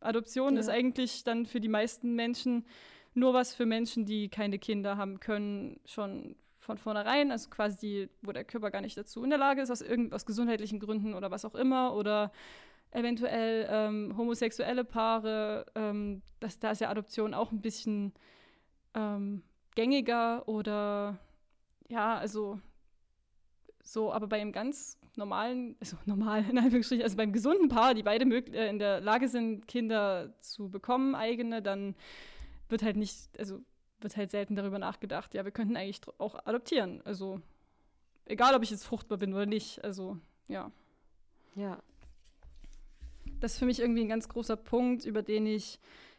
Adoption 0.00 0.54
ja. 0.54 0.60
ist 0.60 0.68
eigentlich 0.68 1.24
dann 1.24 1.46
für 1.46 1.60
die 1.60 1.68
meisten 1.68 2.14
Menschen 2.14 2.64
nur 3.14 3.34
was 3.34 3.54
für 3.54 3.66
Menschen, 3.66 4.04
die 4.04 4.28
keine 4.28 4.58
Kinder 4.58 4.96
haben 4.96 5.20
können, 5.20 5.80
schon 5.84 6.36
von 6.68 6.76
vornherein, 6.76 7.32
also 7.32 7.48
quasi 7.48 8.10
wo 8.20 8.30
der 8.30 8.44
Körper 8.44 8.70
gar 8.70 8.82
nicht 8.82 8.98
dazu 8.98 9.24
in 9.24 9.30
der 9.30 9.38
Lage 9.38 9.62
ist, 9.62 9.70
aus, 9.70 9.80
irgend, 9.80 10.12
aus 10.12 10.26
gesundheitlichen 10.26 10.78
Gründen 10.78 11.14
oder 11.14 11.30
was 11.30 11.46
auch 11.46 11.54
immer, 11.54 11.94
oder 11.94 12.30
eventuell 12.90 13.66
ähm, 13.70 14.14
homosexuelle 14.18 14.84
Paare, 14.84 15.64
ähm, 15.74 16.20
das, 16.40 16.58
da 16.58 16.72
ist 16.72 16.82
ja 16.82 16.90
Adoption 16.90 17.32
auch 17.32 17.52
ein 17.52 17.62
bisschen 17.62 18.12
ähm, 18.92 19.42
gängiger 19.74 20.46
oder 20.46 21.18
ja, 21.88 22.18
also 22.18 22.60
so, 23.82 24.12
aber 24.12 24.26
bei 24.26 24.38
einem 24.38 24.52
ganz 24.52 24.98
normalen, 25.16 25.74
also 25.80 25.96
normal 26.04 26.44
in 26.50 26.58
Anführungsstrichen, 26.58 27.02
also 27.02 27.16
beim 27.16 27.32
gesunden 27.32 27.70
Paar, 27.70 27.94
die 27.94 28.02
beide 28.02 28.26
äh, 28.26 28.68
in 28.68 28.78
der 28.78 29.00
Lage 29.00 29.28
sind, 29.28 29.66
Kinder 29.66 30.34
zu 30.42 30.68
bekommen, 30.68 31.14
eigene, 31.14 31.62
dann 31.62 31.94
wird 32.68 32.82
halt 32.82 32.96
nicht, 32.96 33.16
also 33.38 33.62
wird 34.00 34.16
halt 34.16 34.30
selten 34.30 34.56
darüber 34.56 34.78
nachgedacht, 34.78 35.34
ja, 35.34 35.44
wir 35.44 35.52
könnten 35.52 35.76
eigentlich 35.76 36.00
auch 36.18 36.34
adoptieren. 36.46 37.02
Also 37.04 37.40
egal, 38.26 38.54
ob 38.54 38.62
ich 38.62 38.70
jetzt 38.70 38.84
fruchtbar 38.84 39.18
bin 39.18 39.34
oder 39.34 39.46
nicht. 39.46 39.82
Also 39.84 40.18
ja. 40.46 40.70
Ja. 41.54 41.82
Das 43.40 43.52
ist 43.52 43.58
für 43.58 43.66
mich 43.66 43.80
irgendwie 43.80 44.02
ein 44.02 44.08
ganz 44.08 44.28
großer 44.28 44.56
Punkt, 44.56 45.04
über 45.04 45.22
den 45.22 45.46
ich 45.46 45.78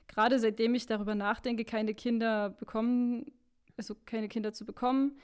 gerade 0.09 0.39
seitdem 0.39 0.75
ich 0.75 0.85
darüber 0.85 1.15
nachdenke, 1.15 1.63
keine 1.63 1.93
Kinder 1.93 2.49
bekommen, 2.49 3.31
also 3.77 3.95
keine 4.05 4.27
Kinder 4.27 4.51
zu 4.51 4.65
bekommen 4.65 5.17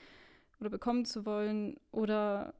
oder 0.60 0.70
bekommen 0.70 1.04
zu 1.04 1.26
wollen 1.26 1.76
oder 1.90 2.54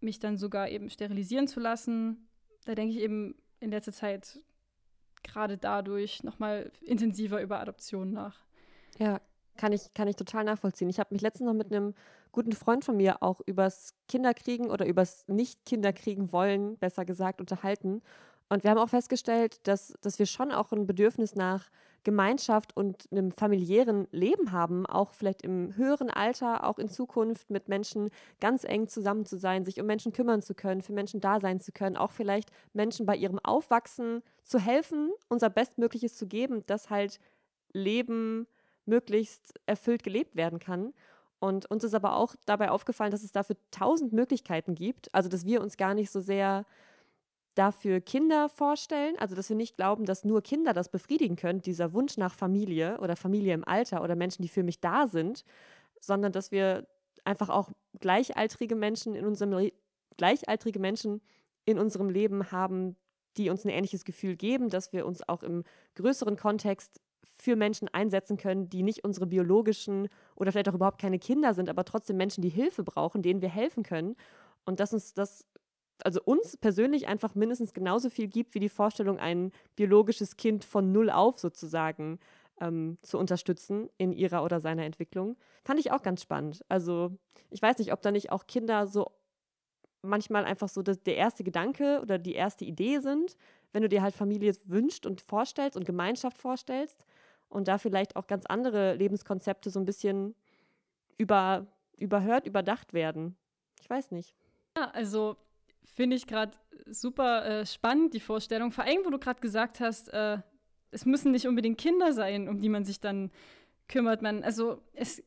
mich 0.00 0.18
dann 0.18 0.36
sogar 0.36 0.68
eben 0.70 0.90
sterilisieren 0.90 1.46
zu 1.46 1.60
lassen, 1.60 2.26
da 2.64 2.74
denke 2.74 2.94
ich 2.94 3.00
eben 3.00 3.36
in 3.60 3.70
letzter 3.70 3.92
Zeit 3.92 4.40
gerade 5.22 5.58
dadurch 5.58 6.22
nochmal 6.24 6.72
intensiver 6.80 7.42
über 7.42 7.60
Adoption 7.60 8.10
nach. 8.10 8.40
Ja, 8.98 9.20
kann 9.56 9.72
ich, 9.72 9.92
kann 9.94 10.08
ich 10.08 10.16
total 10.16 10.44
nachvollziehen. 10.44 10.88
Ich 10.88 10.98
habe 10.98 11.12
mich 11.12 11.22
letztens 11.22 11.46
noch 11.46 11.54
mit 11.54 11.72
einem 11.72 11.94
guten 12.32 12.52
Freund 12.52 12.84
von 12.84 12.96
mir 12.96 13.22
auch 13.22 13.40
übers 13.44 13.94
Kinderkriegen 14.08 14.70
oder 14.70 14.86
übers 14.86 15.26
Nicht-Kinderkriegen 15.28 16.32
wollen, 16.32 16.78
besser 16.78 17.04
gesagt, 17.04 17.40
unterhalten. 17.40 18.02
Und 18.48 18.64
wir 18.64 18.70
haben 18.70 18.78
auch 18.78 18.88
festgestellt, 18.88 19.66
dass, 19.68 19.94
dass 20.00 20.18
wir 20.18 20.26
schon 20.26 20.50
auch 20.50 20.72
ein 20.72 20.86
Bedürfnis 20.86 21.34
nach 21.34 21.70
Gemeinschaft 22.02 22.76
und 22.76 23.06
einem 23.12 23.30
familiären 23.30 24.08
Leben 24.10 24.52
haben, 24.52 24.86
auch 24.86 25.12
vielleicht 25.12 25.42
im 25.42 25.76
höheren 25.76 26.10
Alter, 26.10 26.64
auch 26.64 26.78
in 26.78 26.88
Zukunft 26.88 27.50
mit 27.50 27.68
Menschen 27.68 28.10
ganz 28.40 28.64
eng 28.64 28.88
zusammen 28.88 29.26
zu 29.26 29.36
sein, 29.36 29.64
sich 29.64 29.80
um 29.80 29.86
Menschen 29.86 30.12
kümmern 30.12 30.40
zu 30.40 30.54
können, 30.54 30.80
für 30.80 30.94
Menschen 30.94 31.20
da 31.20 31.40
sein 31.40 31.60
zu 31.60 31.72
können, 31.72 31.96
auch 31.96 32.10
vielleicht 32.10 32.50
Menschen 32.72 33.04
bei 33.04 33.16
ihrem 33.16 33.38
Aufwachsen 33.38 34.22
zu 34.42 34.58
helfen, 34.58 35.10
unser 35.28 35.50
Bestmögliches 35.50 36.16
zu 36.16 36.26
geben, 36.26 36.64
dass 36.66 36.88
halt 36.88 37.20
Leben 37.72 38.46
möglichst 38.90 39.54
erfüllt 39.64 40.02
gelebt 40.02 40.36
werden 40.36 40.58
kann. 40.58 40.92
Und 41.38 41.70
uns 41.70 41.84
ist 41.84 41.94
aber 41.94 42.16
auch 42.16 42.34
dabei 42.44 42.70
aufgefallen, 42.70 43.10
dass 43.10 43.22
es 43.22 43.32
dafür 43.32 43.56
tausend 43.70 44.12
Möglichkeiten 44.12 44.74
gibt. 44.74 45.14
Also, 45.14 45.30
dass 45.30 45.46
wir 45.46 45.62
uns 45.62 45.78
gar 45.78 45.94
nicht 45.94 46.10
so 46.10 46.20
sehr 46.20 46.66
dafür 47.54 48.00
Kinder 48.00 48.48
vorstellen, 48.48 49.16
also 49.18 49.34
dass 49.34 49.48
wir 49.48 49.56
nicht 49.56 49.76
glauben, 49.76 50.04
dass 50.04 50.24
nur 50.24 50.42
Kinder 50.42 50.72
das 50.72 50.88
befriedigen 50.88 51.36
können, 51.36 51.60
dieser 51.62 51.92
Wunsch 51.92 52.16
nach 52.16 52.34
Familie 52.34 52.98
oder 53.00 53.16
Familie 53.16 53.54
im 53.54 53.66
Alter 53.66 54.02
oder 54.02 54.14
Menschen, 54.16 54.42
die 54.42 54.48
für 54.48 54.62
mich 54.62 54.80
da 54.80 55.08
sind, 55.08 55.44
sondern 56.00 56.32
dass 56.32 56.52
wir 56.52 56.86
einfach 57.24 57.48
auch 57.48 57.70
gleichaltrige 57.98 58.76
Menschen 58.76 59.14
in 59.14 59.26
unserem 59.26 59.52
Le 59.52 59.72
gleichaltrige 60.16 60.78
Menschen 60.78 61.22
in 61.64 61.78
unserem 61.78 62.10
Leben 62.10 62.52
haben, 62.52 62.96
die 63.36 63.48
uns 63.48 63.64
ein 63.64 63.70
ähnliches 63.70 64.04
Gefühl 64.04 64.36
geben, 64.36 64.68
dass 64.68 64.92
wir 64.92 65.06
uns 65.06 65.26
auch 65.28 65.42
im 65.42 65.64
größeren 65.94 66.36
Kontext 66.36 67.00
für 67.36 67.56
Menschen 67.56 67.88
einsetzen 67.88 68.36
können, 68.36 68.68
die 68.68 68.82
nicht 68.82 69.04
unsere 69.04 69.26
biologischen 69.26 70.08
oder 70.36 70.52
vielleicht 70.52 70.68
auch 70.68 70.74
überhaupt 70.74 71.00
keine 71.00 71.18
Kinder 71.18 71.54
sind, 71.54 71.68
aber 71.68 71.84
trotzdem 71.84 72.16
Menschen, 72.16 72.42
die 72.42 72.50
Hilfe 72.50 72.84
brauchen, 72.84 73.22
denen 73.22 73.40
wir 73.40 73.48
helfen 73.48 73.82
können. 73.82 74.16
Und 74.66 74.78
dass 74.78 74.92
uns 74.92 75.14
das 75.14 75.46
also 76.04 76.20
uns 76.24 76.56
persönlich 76.56 77.08
einfach 77.08 77.34
mindestens 77.34 77.74
genauso 77.74 78.10
viel 78.10 78.28
gibt 78.28 78.54
wie 78.54 78.60
die 78.60 78.68
Vorstellung, 78.68 79.18
ein 79.18 79.52
biologisches 79.76 80.36
Kind 80.36 80.64
von 80.64 80.92
null 80.92 81.10
auf 81.10 81.38
sozusagen 81.38 82.18
ähm, 82.60 82.98
zu 83.02 83.18
unterstützen 83.18 83.88
in 83.98 84.12
ihrer 84.12 84.44
oder 84.44 84.60
seiner 84.60 84.84
Entwicklung. 84.84 85.36
Fand 85.64 85.80
ich 85.80 85.92
auch 85.92 86.02
ganz 86.02 86.22
spannend. 86.22 86.64
Also 86.68 87.10
ich 87.50 87.60
weiß 87.60 87.78
nicht, 87.78 87.92
ob 87.92 88.02
da 88.02 88.10
nicht 88.10 88.32
auch 88.32 88.46
Kinder 88.46 88.86
so 88.86 89.10
manchmal 90.02 90.44
einfach 90.44 90.68
so 90.68 90.82
das, 90.82 91.02
der 91.02 91.16
erste 91.16 91.44
Gedanke 91.44 92.00
oder 92.00 92.18
die 92.18 92.34
erste 92.34 92.64
Idee 92.64 93.00
sind, 93.00 93.36
wenn 93.72 93.82
du 93.82 93.88
dir 93.88 94.02
halt 94.02 94.14
Familie 94.14 94.54
wünscht 94.64 95.06
und 95.06 95.20
vorstellst 95.20 95.76
und 95.76 95.84
Gemeinschaft 95.84 96.38
vorstellst 96.38 97.04
und 97.50 97.68
da 97.68 97.76
vielleicht 97.76 98.16
auch 98.16 98.26
ganz 98.26 98.46
andere 98.46 98.94
Lebenskonzepte 98.94 99.68
so 99.68 99.78
ein 99.78 99.84
bisschen 99.84 100.34
über, 101.18 101.66
überhört, 101.98 102.46
überdacht 102.46 102.94
werden. 102.94 103.36
Ich 103.82 103.90
weiß 103.90 104.10
nicht. 104.10 104.34
Ja, 104.76 104.90
also 104.90 105.36
Finde 105.94 106.16
ich 106.16 106.26
gerade 106.26 106.52
super 106.86 107.44
äh, 107.44 107.66
spannend, 107.66 108.14
die 108.14 108.20
Vorstellung. 108.20 108.70
Vor 108.70 108.84
allem, 108.84 109.04
wo 109.04 109.10
du 109.10 109.18
gerade 109.18 109.40
gesagt 109.40 109.80
hast, 109.80 110.08
äh, 110.12 110.38
es 110.90 111.04
müssen 111.04 111.32
nicht 111.32 111.46
unbedingt 111.46 111.78
Kinder 111.78 112.12
sein, 112.12 112.48
um 112.48 112.60
die 112.60 112.68
man 112.68 112.84
sich 112.84 113.00
dann 113.00 113.30
kümmert. 113.88 114.22
Man, 114.22 114.42
also 114.42 114.82
es, 114.94 115.18
äh, 115.18 115.24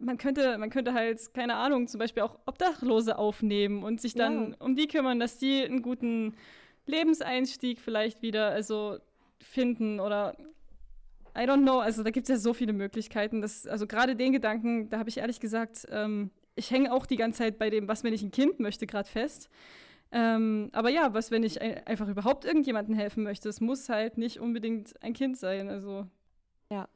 man, 0.00 0.18
könnte, 0.18 0.58
man 0.58 0.68
könnte 0.68 0.94
halt, 0.94 1.32
keine 1.32 1.56
Ahnung, 1.56 1.86
zum 1.86 2.00
Beispiel 2.00 2.22
auch 2.22 2.38
Obdachlose 2.46 3.18
aufnehmen 3.18 3.82
und 3.82 4.00
sich 4.00 4.14
dann 4.14 4.50
ja. 4.50 4.56
um 4.58 4.74
die 4.74 4.88
kümmern, 4.88 5.20
dass 5.20 5.38
die 5.38 5.62
einen 5.62 5.82
guten 5.82 6.34
Lebenseinstieg 6.86 7.80
vielleicht 7.80 8.20
wieder 8.20 8.50
also 8.50 8.98
finden 9.40 10.00
oder 10.00 10.36
I 11.36 11.42
don't 11.42 11.62
know. 11.62 11.80
Also 11.80 12.02
da 12.02 12.10
gibt 12.10 12.24
es 12.24 12.30
ja 12.30 12.36
so 12.36 12.54
viele 12.54 12.72
Möglichkeiten. 12.72 13.40
Dass, 13.40 13.66
also 13.66 13.86
gerade 13.86 14.16
den 14.16 14.32
Gedanken, 14.32 14.90
da 14.90 14.98
habe 14.98 15.08
ich 15.08 15.18
ehrlich 15.18 15.40
gesagt, 15.40 15.86
ähm, 15.90 16.30
ich 16.54 16.70
hänge 16.70 16.92
auch 16.92 17.06
die 17.06 17.16
ganze 17.16 17.38
Zeit 17.38 17.58
bei 17.58 17.70
dem, 17.70 17.88
was 17.88 18.04
wenn 18.04 18.12
ich 18.12 18.22
ein 18.22 18.30
Kind 18.30 18.60
möchte, 18.60 18.86
gerade 18.86 19.08
fest. 19.08 19.48
Ähm, 20.12 20.70
aber 20.72 20.90
ja, 20.90 21.14
was, 21.14 21.30
wenn 21.30 21.42
ich 21.42 21.60
ein, 21.60 21.86
einfach 21.86 22.08
überhaupt 22.08 22.44
irgendjemandem 22.44 22.94
helfen 22.94 23.22
möchte? 23.22 23.48
Es 23.48 23.60
muss 23.60 23.88
halt 23.88 24.18
nicht 24.18 24.40
unbedingt 24.40 25.00
ein 25.02 25.12
Kind 25.12 25.36
sein. 25.38 25.68
Also. 25.68 26.06
Ja. 26.70 26.88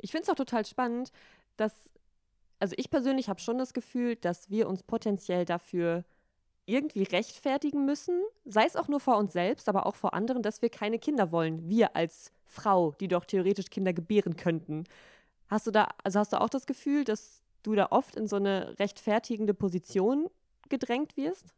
Ich 0.00 0.10
finde 0.10 0.24
es 0.24 0.30
auch 0.30 0.34
total 0.34 0.66
spannend, 0.66 1.12
dass, 1.56 1.72
also 2.58 2.74
ich 2.76 2.90
persönlich 2.90 3.28
habe 3.28 3.40
schon 3.40 3.58
das 3.58 3.72
Gefühl, 3.72 4.16
dass 4.16 4.50
wir 4.50 4.68
uns 4.68 4.82
potenziell 4.82 5.44
dafür 5.44 6.04
irgendwie 6.66 7.02
rechtfertigen 7.02 7.84
müssen, 7.84 8.22
sei 8.44 8.64
es 8.64 8.76
auch 8.76 8.88
nur 8.88 9.00
vor 9.00 9.16
uns 9.16 9.32
selbst, 9.32 9.68
aber 9.68 9.86
auch 9.86 9.96
vor 9.96 10.14
anderen, 10.14 10.42
dass 10.42 10.62
wir 10.62 10.70
keine 10.70 10.98
Kinder 10.98 11.32
wollen. 11.32 11.68
Wir 11.68 11.96
als 11.96 12.32
Frau, 12.44 12.92
die 13.00 13.08
doch 13.08 13.24
theoretisch 13.24 13.70
Kinder 13.70 13.92
gebären 13.92 14.36
könnten. 14.36 14.84
Hast 15.48 15.66
du 15.66 15.70
da, 15.70 15.88
also 16.04 16.20
hast 16.20 16.32
du 16.32 16.40
auch 16.40 16.48
das 16.48 16.66
Gefühl, 16.66 17.04
dass 17.04 17.42
du 17.62 17.74
da 17.74 17.88
oft 17.90 18.16
in 18.16 18.26
so 18.26 18.36
eine 18.36 18.78
rechtfertigende 18.78 19.54
Position 19.54 20.28
gedrängt 20.68 21.16
wirst? 21.16 21.52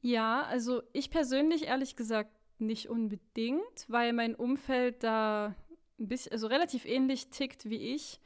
Ja, 0.00 0.42
also 0.42 0.82
ich 0.92 1.10
persönlich 1.10 1.66
ehrlich 1.66 1.96
gesagt 1.96 2.30
nicht 2.58 2.88
unbedingt, 2.88 3.86
weil 3.88 4.12
mein 4.12 4.34
Umfeld 4.34 5.02
da 5.02 5.54
ein 5.98 6.08
bisschen, 6.08 6.32
also 6.32 6.46
relativ 6.46 6.84
ähnlich 6.84 7.30
tickt 7.30 7.68
wie 7.68 7.94
ich. 7.94 8.20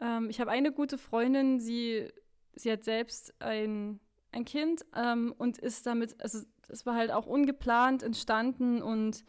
Ähm, 0.00 0.30
ich 0.30 0.40
habe 0.40 0.50
eine 0.50 0.72
gute 0.72 0.98
Freundin, 0.98 1.60
sie, 1.60 2.08
sie 2.54 2.72
hat 2.72 2.84
selbst 2.84 3.40
ein, 3.40 4.00
ein 4.32 4.44
Kind 4.44 4.84
ähm, 4.94 5.34
und 5.38 5.58
ist 5.58 5.86
damit, 5.86 6.20
also 6.20 6.40
es 6.68 6.86
war 6.86 6.94
halt 6.94 7.10
auch 7.10 7.26
ungeplant 7.26 8.02
entstanden 8.02 8.82
und 8.82 9.24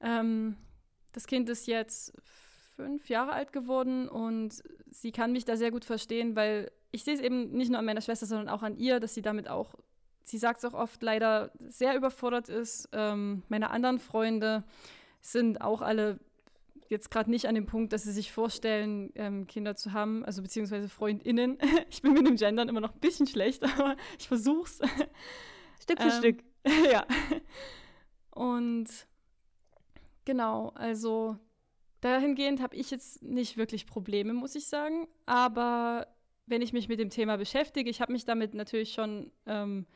ähm, 0.00 0.56
das 1.12 1.26
Kind 1.26 1.48
ist 1.48 1.66
jetzt 1.66 2.12
fünf 2.76 3.08
Jahre 3.08 3.32
alt 3.32 3.52
geworden 3.52 4.08
und 4.08 4.62
sie 4.90 5.12
kann 5.12 5.32
mich 5.32 5.44
da 5.44 5.56
sehr 5.56 5.70
gut 5.70 5.84
verstehen, 5.84 6.36
weil 6.36 6.70
ich 6.90 7.04
sehe 7.04 7.14
es 7.14 7.20
eben 7.20 7.52
nicht 7.52 7.70
nur 7.70 7.78
an 7.78 7.84
meiner 7.84 8.00
Schwester, 8.00 8.26
sondern 8.26 8.48
auch 8.48 8.62
an 8.62 8.76
ihr, 8.76 9.00
dass 9.00 9.14
sie 9.14 9.22
damit 9.22 9.48
auch 9.48 9.74
sie 10.24 10.38
sagt 10.38 10.62
es 10.62 10.64
auch 10.64 10.78
oft, 10.78 11.02
leider 11.02 11.50
sehr 11.60 11.96
überfordert 11.96 12.48
ist. 12.48 12.88
Ähm, 12.92 13.42
meine 13.48 13.70
anderen 13.70 13.98
Freunde 13.98 14.64
sind 15.20 15.60
auch 15.60 15.82
alle 15.82 16.18
jetzt 16.92 17.10
gerade 17.10 17.30
nicht 17.30 17.46
an 17.46 17.56
dem 17.56 17.66
Punkt, 17.66 17.92
dass 17.92 18.04
sie 18.04 18.12
sich 18.12 18.30
vorstellen, 18.30 19.10
ähm, 19.16 19.46
Kinder 19.48 19.74
zu 19.74 19.92
haben, 19.92 20.24
also 20.24 20.42
beziehungsweise 20.42 20.88
FreundInnen. 20.88 21.58
ich 21.90 22.02
bin 22.02 22.12
mit 22.12 22.26
dem 22.26 22.36
Gendern 22.36 22.68
immer 22.68 22.80
noch 22.80 22.94
ein 22.94 23.00
bisschen 23.00 23.26
schlecht, 23.26 23.64
aber 23.78 23.96
ich 24.18 24.28
versuch's. 24.28 24.78
Stück 25.82 26.00
für 26.00 26.08
ähm, 26.08 26.18
Stück. 26.18 26.44
ja. 26.92 27.04
Und 28.30 28.88
genau, 30.24 30.68
also 30.74 31.36
dahingehend 32.00 32.60
habe 32.62 32.76
ich 32.76 32.90
jetzt 32.90 33.22
nicht 33.22 33.56
wirklich 33.56 33.86
Probleme, 33.86 34.32
muss 34.32 34.54
ich 34.54 34.66
sagen. 34.66 35.08
Aber 35.26 36.06
wenn 36.46 36.62
ich 36.62 36.72
mich 36.72 36.88
mit 36.88 37.00
dem 37.00 37.10
Thema 37.10 37.36
beschäftige, 37.36 37.90
ich 37.90 38.00
habe 38.00 38.12
mich 38.12 38.24
damit 38.24 38.54
natürlich 38.54 38.92
schon 38.92 39.32
ähm, 39.46 39.86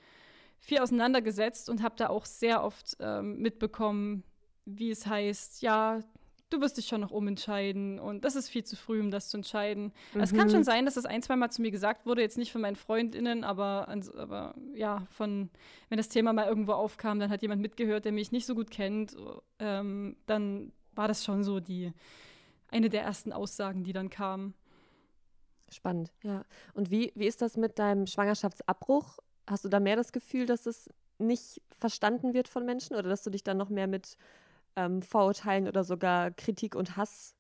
viel 0.59 0.79
auseinandergesetzt 0.79 1.69
und 1.69 1.83
habe 1.83 1.95
da 1.97 2.09
auch 2.09 2.25
sehr 2.25 2.65
oft 2.65 2.97
ähm, 3.01 3.39
mitbekommen, 3.39 4.25
wie 4.65 4.91
es 4.91 5.07
heißt, 5.07 5.63
ja, 5.63 6.01
du 6.51 6.61
wirst 6.61 6.77
dich 6.77 6.87
schon 6.87 7.01
noch 7.01 7.11
umentscheiden 7.11 7.99
und 7.99 8.25
das 8.25 8.37
ist 8.37 8.49
viel 8.49 8.65
zu 8.65 8.77
früh, 8.77 9.01
um 9.01 9.11
das 9.11 9.29
zu 9.29 9.39
entscheiden. 9.39 9.93
Mhm. 10.15 10.21
Es 10.21 10.33
kann 10.33 10.51
schon 10.51 10.65
sein, 10.65 10.85
dass 10.85 10.95
das 10.95 11.05
ein, 11.05 11.23
zwei 11.23 11.37
Mal 11.37 11.51
zu 11.51 11.63
mir 11.63 11.71
gesagt 11.71 12.07
wurde, 12.07 12.23
jetzt 12.23 12.39
nicht 12.39 12.53
von 12.53 12.61
meinen 12.61 12.77
FreundInnen, 12.77 13.45
aber, 13.45 13.89
aber 14.17 14.55
ja, 14.75 15.07
von, 15.11 15.51
wenn 15.89 15.99
das 15.99 16.09
Thema 16.09 16.33
mal 16.33 16.47
irgendwo 16.47 16.73
aufkam, 16.73 17.19
dann 17.19 17.31
hat 17.31 17.43
jemand 17.43 17.63
mitgehört, 17.63 18.05
der 18.05 18.13
mich 18.13 18.33
nicht 18.33 18.47
so 18.47 18.55
gut 18.55 18.71
kennt, 18.71 19.17
ähm, 19.59 20.17
dann 20.27 20.73
war 20.95 21.09
das 21.09 21.25
schon 21.25 21.43
so 21.43 21.61
die, 21.61 21.93
eine 22.69 22.89
der 22.89 23.03
ersten 23.03 23.33
Aussagen, 23.33 23.85
die 23.85 23.93
dann 23.93 24.11
kamen. 24.11 24.55
Spannend, 25.71 26.13
ja. 26.23 26.45
Und 26.75 26.91
wie, 26.91 27.13
wie 27.17 27.27
ist 27.27 27.43
das 27.43 27.57
mit 27.57 27.79
deinem 27.79 28.07
Schwangerschaftsabbruch? 28.07 29.19
Hast 29.49 29.65
du 29.65 29.69
da 29.69 29.81
mehr 29.81 29.97
das 29.97 30.13
Gefühl, 30.13 30.47
dass 30.47 30.67
es 30.67 30.89
nicht 31.19 31.61
verstanden 31.79 32.35
wird 32.35 32.49
von 32.49 32.65
Menschen 32.65 32.95
oder 32.95 33.09
dass 33.09 33.23
du 33.23 33.31
dich 33.31 33.43
dann 33.43 33.57
noch 33.57 33.69
mehr 33.69 33.87
mit 33.87 34.17
ähm, 34.77 35.03
Vorurteilen 35.03 35.67
oder 35.69 35.85
sogar 35.85 36.31
Kritik 36.31 36.75
und 36.75 36.97
Hass 36.97 37.35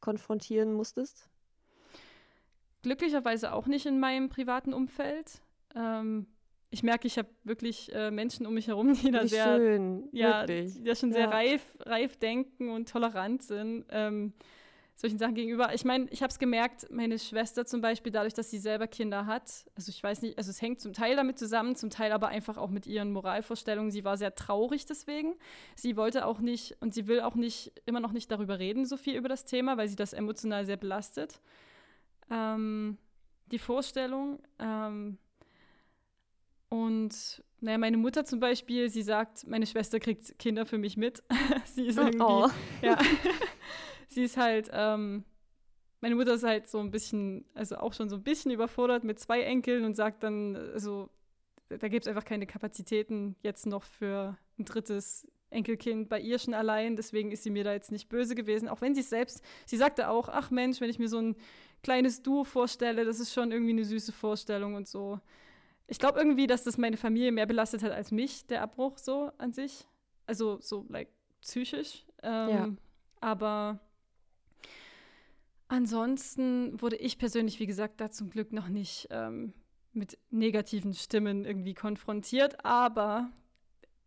konfrontieren 0.00 0.72
musstest? 0.72 1.28
Glücklicherweise 2.82 3.52
auch 3.52 3.66
nicht 3.66 3.86
in 3.86 3.98
meinem 3.98 4.28
privaten 4.28 4.72
Umfeld. 4.72 5.40
Ähm, 5.74 6.26
ich 6.70 6.82
merke, 6.82 7.06
ich 7.06 7.18
habe 7.18 7.28
wirklich 7.44 7.92
äh, 7.94 8.10
Menschen 8.10 8.46
um 8.46 8.54
mich 8.54 8.68
herum, 8.68 8.94
die 8.94 9.10
da 9.10 9.26
sehr, 9.26 9.56
schön, 9.56 10.08
ja, 10.12 10.40
wirklich. 10.40 10.74
die 10.74 10.84
da 10.84 10.94
schon 10.94 11.10
Ja. 11.10 11.16
sehr 11.16 11.30
reif, 11.30 11.76
reif 11.80 12.16
denken 12.16 12.70
und 12.70 12.88
tolerant 12.88 13.42
sind. 13.42 13.84
Ähm, 13.90 14.32
solchen 14.96 15.18
Sachen 15.18 15.34
gegenüber. 15.34 15.74
Ich 15.74 15.84
meine, 15.84 16.06
ich 16.10 16.22
habe 16.22 16.30
es 16.30 16.38
gemerkt, 16.38 16.90
meine 16.90 17.18
Schwester 17.18 17.66
zum 17.66 17.82
Beispiel, 17.82 18.10
dadurch, 18.10 18.32
dass 18.32 18.50
sie 18.50 18.58
selber 18.58 18.86
Kinder 18.86 19.26
hat, 19.26 19.66
also 19.74 19.90
ich 19.90 20.02
weiß 20.02 20.22
nicht, 20.22 20.38
also 20.38 20.50
es 20.50 20.62
hängt 20.62 20.80
zum 20.80 20.94
Teil 20.94 21.16
damit 21.16 21.38
zusammen, 21.38 21.76
zum 21.76 21.90
Teil 21.90 22.12
aber 22.12 22.28
einfach 22.28 22.56
auch 22.56 22.70
mit 22.70 22.86
ihren 22.86 23.12
Moralvorstellungen. 23.12 23.90
Sie 23.90 24.04
war 24.04 24.16
sehr 24.16 24.34
traurig 24.34 24.86
deswegen. 24.86 25.34
Sie 25.74 25.96
wollte 25.96 26.24
auch 26.24 26.40
nicht 26.40 26.76
und 26.80 26.94
sie 26.94 27.06
will 27.06 27.20
auch 27.20 27.34
nicht, 27.34 27.72
immer 27.84 28.00
noch 28.00 28.12
nicht 28.12 28.30
darüber 28.30 28.58
reden, 28.58 28.86
so 28.86 28.96
viel 28.96 29.16
über 29.16 29.28
das 29.28 29.44
Thema, 29.44 29.76
weil 29.76 29.88
sie 29.88 29.96
das 29.96 30.14
emotional 30.14 30.64
sehr 30.64 30.78
belastet. 30.78 31.40
Ähm, 32.30 32.96
die 33.52 33.58
Vorstellung. 33.58 34.40
Ähm, 34.58 35.18
und 36.68 37.42
naja, 37.60 37.78
meine 37.78 37.96
Mutter 37.96 38.24
zum 38.24 38.40
Beispiel, 38.40 38.88
sie 38.88 39.02
sagt, 39.02 39.46
meine 39.46 39.66
Schwester 39.66 40.00
kriegt 40.00 40.38
Kinder 40.38 40.66
für 40.66 40.78
mich 40.78 40.96
mit. 40.96 41.22
sie 41.66 41.86
ist 41.86 41.98
irgendwie, 41.98 42.18
Oh. 42.20 42.48
ja, 42.82 42.98
sie 44.16 44.24
ist 44.24 44.38
halt, 44.38 44.70
ähm, 44.72 45.24
meine 46.00 46.14
Mutter 46.14 46.34
ist 46.34 46.42
halt 46.42 46.68
so 46.68 46.78
ein 46.80 46.90
bisschen, 46.90 47.44
also 47.54 47.76
auch 47.76 47.92
schon 47.92 48.08
so 48.08 48.16
ein 48.16 48.22
bisschen 48.22 48.50
überfordert 48.50 49.04
mit 49.04 49.20
zwei 49.20 49.42
Enkeln 49.42 49.84
und 49.84 49.94
sagt 49.94 50.22
dann, 50.22 50.56
also 50.56 51.10
da 51.68 51.88
gibt 51.88 52.06
es 52.06 52.08
einfach 52.08 52.24
keine 52.24 52.46
Kapazitäten 52.46 53.36
jetzt 53.42 53.66
noch 53.66 53.84
für 53.84 54.38
ein 54.58 54.64
drittes 54.64 55.28
Enkelkind 55.50 56.08
bei 56.08 56.18
ihr 56.18 56.38
schon 56.38 56.54
allein. 56.54 56.96
Deswegen 56.96 57.30
ist 57.30 57.42
sie 57.42 57.50
mir 57.50 57.62
da 57.62 57.74
jetzt 57.74 57.92
nicht 57.92 58.08
böse 58.08 58.34
gewesen. 58.34 58.68
Auch 58.68 58.80
wenn 58.80 58.94
sie 58.94 59.02
es 59.02 59.10
selbst, 59.10 59.42
sie 59.66 59.76
sagte 59.76 60.08
auch, 60.08 60.30
ach 60.30 60.50
Mensch, 60.50 60.80
wenn 60.80 60.88
ich 60.88 60.98
mir 60.98 61.08
so 61.08 61.18
ein 61.18 61.36
kleines 61.82 62.22
Duo 62.22 62.44
vorstelle, 62.44 63.04
das 63.04 63.20
ist 63.20 63.34
schon 63.34 63.52
irgendwie 63.52 63.72
eine 63.72 63.84
süße 63.84 64.12
Vorstellung 64.12 64.76
und 64.76 64.88
so. 64.88 65.20
Ich 65.88 65.98
glaube 65.98 66.18
irgendwie, 66.18 66.46
dass 66.46 66.64
das 66.64 66.78
meine 66.78 66.96
Familie 66.96 67.32
mehr 67.32 67.46
belastet 67.46 67.82
hat 67.82 67.92
als 67.92 68.10
mich, 68.10 68.46
der 68.46 68.62
Abbruch 68.62 68.96
so 68.96 69.30
an 69.36 69.52
sich. 69.52 69.86
Also 70.26 70.58
so, 70.60 70.86
like, 70.88 71.08
psychisch. 71.42 72.06
Ähm, 72.22 72.48
Ja. 72.48 72.68
Aber 73.20 73.80
ansonsten 75.68 76.80
wurde 76.80 76.96
ich 76.96 77.18
persönlich, 77.18 77.60
wie 77.60 77.66
gesagt, 77.66 78.00
da 78.00 78.10
zum 78.10 78.30
Glück 78.30 78.52
noch 78.52 78.68
nicht 78.68 79.08
ähm, 79.10 79.52
mit 79.92 80.18
negativen 80.30 80.94
Stimmen 80.94 81.44
irgendwie 81.44 81.74
konfrontiert. 81.74 82.64
Aber 82.64 83.30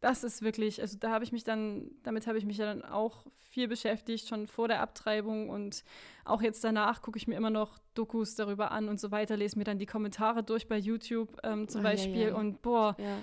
das 0.02 0.24
ist 0.24 0.42
wirklich, 0.42 0.82
also 0.82 0.98
da 0.98 1.12
habe 1.12 1.24
ich 1.24 1.32
mich 1.32 1.44
dann, 1.44 1.92
damit 2.04 2.28
habe 2.28 2.38
ich 2.38 2.46
mich 2.46 2.58
ja 2.58 2.66
dann 2.66 2.84
auch 2.84 3.26
viel 3.36 3.68
beschäftigt, 3.68 4.28
schon 4.28 4.48
vor 4.48 4.68
der 4.68 4.82
Abtreibung 4.82 5.50
und 5.50 5.84
auch 6.24 6.42
jetzt 6.42 6.64
danach 6.64 7.02
gucke 7.02 7.18
ich 7.18 7.28
mir 7.28 7.36
immer 7.36 7.50
noch 7.50 7.80
Dokus 7.96 8.36
darüber 8.36 8.72
an 8.72 8.88
und 8.88 9.00
so 9.00 9.12
weiter, 9.12 9.36
lese 9.36 9.58
mir 9.58 9.66
dann 9.66 9.80
die 9.80 9.86
Kommentare 9.86 10.44
durch 10.44 10.68
bei 10.68 10.78
YouTube 10.78 11.38
ähm, 11.44 11.68
zum 11.68 11.82
ei, 11.82 11.92
Beispiel 11.92 12.28
ei. 12.28 12.34
und 12.34 12.62
boah, 12.62 12.96
Ja. 13.00 13.18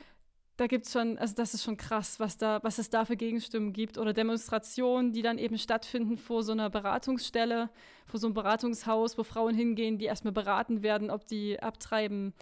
Da 0.57 0.67
gibt 0.67 0.87
es 0.87 0.93
schon, 0.93 1.19
also 1.19 1.35
das 1.35 1.53
ist 1.53 1.63
schon 1.63 1.77
krass, 1.77 2.19
was 2.19 2.39
da, 2.39 2.61
was 2.63 2.79
es 2.79 2.89
da 2.89 3.05
für 3.05 3.17
Gegenstimmen 3.17 3.73
gibt 3.73 3.99
oder 3.99 4.15
Demonstrationen, 4.15 5.13
die 5.13 5.23
dann 5.23 5.39
eben 5.39 5.59
stattfinden 5.59 6.17
vor 6.17 6.43
so 6.43 6.53
einer 6.53 6.71
Beratungsstelle, 6.71 7.69
vor 8.07 8.21
so 8.21 8.27
einem 8.27 8.35
Beratungshaus, 8.35 9.19
wo 9.19 9.23
Frauen 9.23 9.55
hingehen, 9.55 9.99
die 9.99 10.07
erstmal 10.07 10.33
beraten 10.33 10.83
werden, 10.83 11.11
ob 11.11 11.27
die 11.27 11.61
abtreiben 11.61 12.33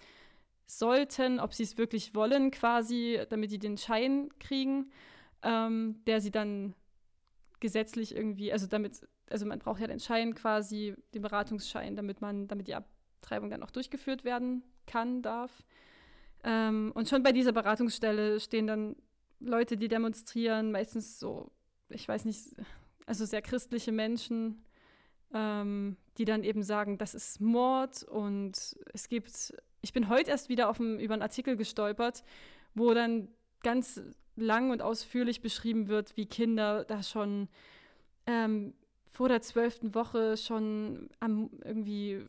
sollten, 0.67 1.41
ob 1.41 1.55
sie 1.55 1.65
es 1.65 1.77
wirklich 1.77 2.15
wollen, 2.15 2.53
quasi, 2.53 3.21
damit 3.29 3.51
die 3.51 3.59
den 3.59 3.77
Schein 3.77 4.31
kriegen, 4.39 4.91
ähm, 5.43 6.01
der 6.07 6.21
sie 6.21 6.31
dann 6.31 6.75
gesetzlich 7.59 8.15
irgendwie, 8.15 8.53
also 8.53 8.67
damit, 8.67 9.01
also 9.29 9.45
man 9.45 9.59
braucht 9.59 9.81
ja 9.81 9.89
den 9.89 10.01
Schein 10.01 10.35
quasi, 10.35 10.95
den 11.15 11.23
Beratungsschein, 11.23 11.97
damit 11.97 12.21
man, 12.21 12.47
damit 12.47 12.69
die 12.69 12.75
Abtreibung 12.77 13.51
dann 13.51 13.63
auch 13.65 13.73
durchgeführt 13.73 14.25
werden 14.25 14.63
kann, 14.87 15.21
darf. 15.21 15.65
Ähm, 16.45 16.93
und 16.95 17.09
schon 17.09 17.23
bei 17.23 17.33
dieser 17.33 17.53
Beratungsstelle 17.53 18.39
stehen 18.39 18.67
dann 18.67 18.97
Leute, 19.41 19.77
die 19.77 19.89
demonstrieren, 19.89 20.71
meistens 20.71 21.19
so, 21.19 21.51
ich 21.89 22.07
weiß 22.07 22.25
nicht, 22.27 22.41
also 23.07 23.25
sehr 23.25 23.43
christliche 23.43 23.93
Menschen, 23.93 24.63
ähm, 25.33 25.97
die 26.19 26.25
dann 26.25 26.45
eben 26.45 26.63
sagen, 26.63 26.99
das 26.99 27.15
ist 27.15 27.41
Mord 27.41 28.05
und 28.05 28.77
es 28.93 29.09
gibt, 29.09 29.55
ich 29.81 29.93
bin 29.93 30.09
heute 30.09 30.31
erst 30.31 30.49
wieder 30.49 30.69
auf 30.69 30.79
ein, 30.79 31.01
über 31.01 31.15
einen 31.15 31.23
Artikel 31.23 31.57
gestolpert, 31.57 32.25
wo 32.75 32.95
dann 32.95 33.29
ganz 33.63 34.01
lang 34.37 34.71
und 34.71 34.83
ausführlich 34.83 35.41
beschrieben 35.41 35.89
wird, 35.89 36.17
wie 36.17 36.27
Kinder 36.27 36.85
da 36.85 37.03
schon 37.03 37.49
ähm, 38.27 38.75
vor 39.07 39.29
der 39.29 39.43
zwölften 39.43 39.95
Woche 39.95 40.37
schon 40.37 41.09
am, 41.21 41.51
irgendwie 41.65 42.27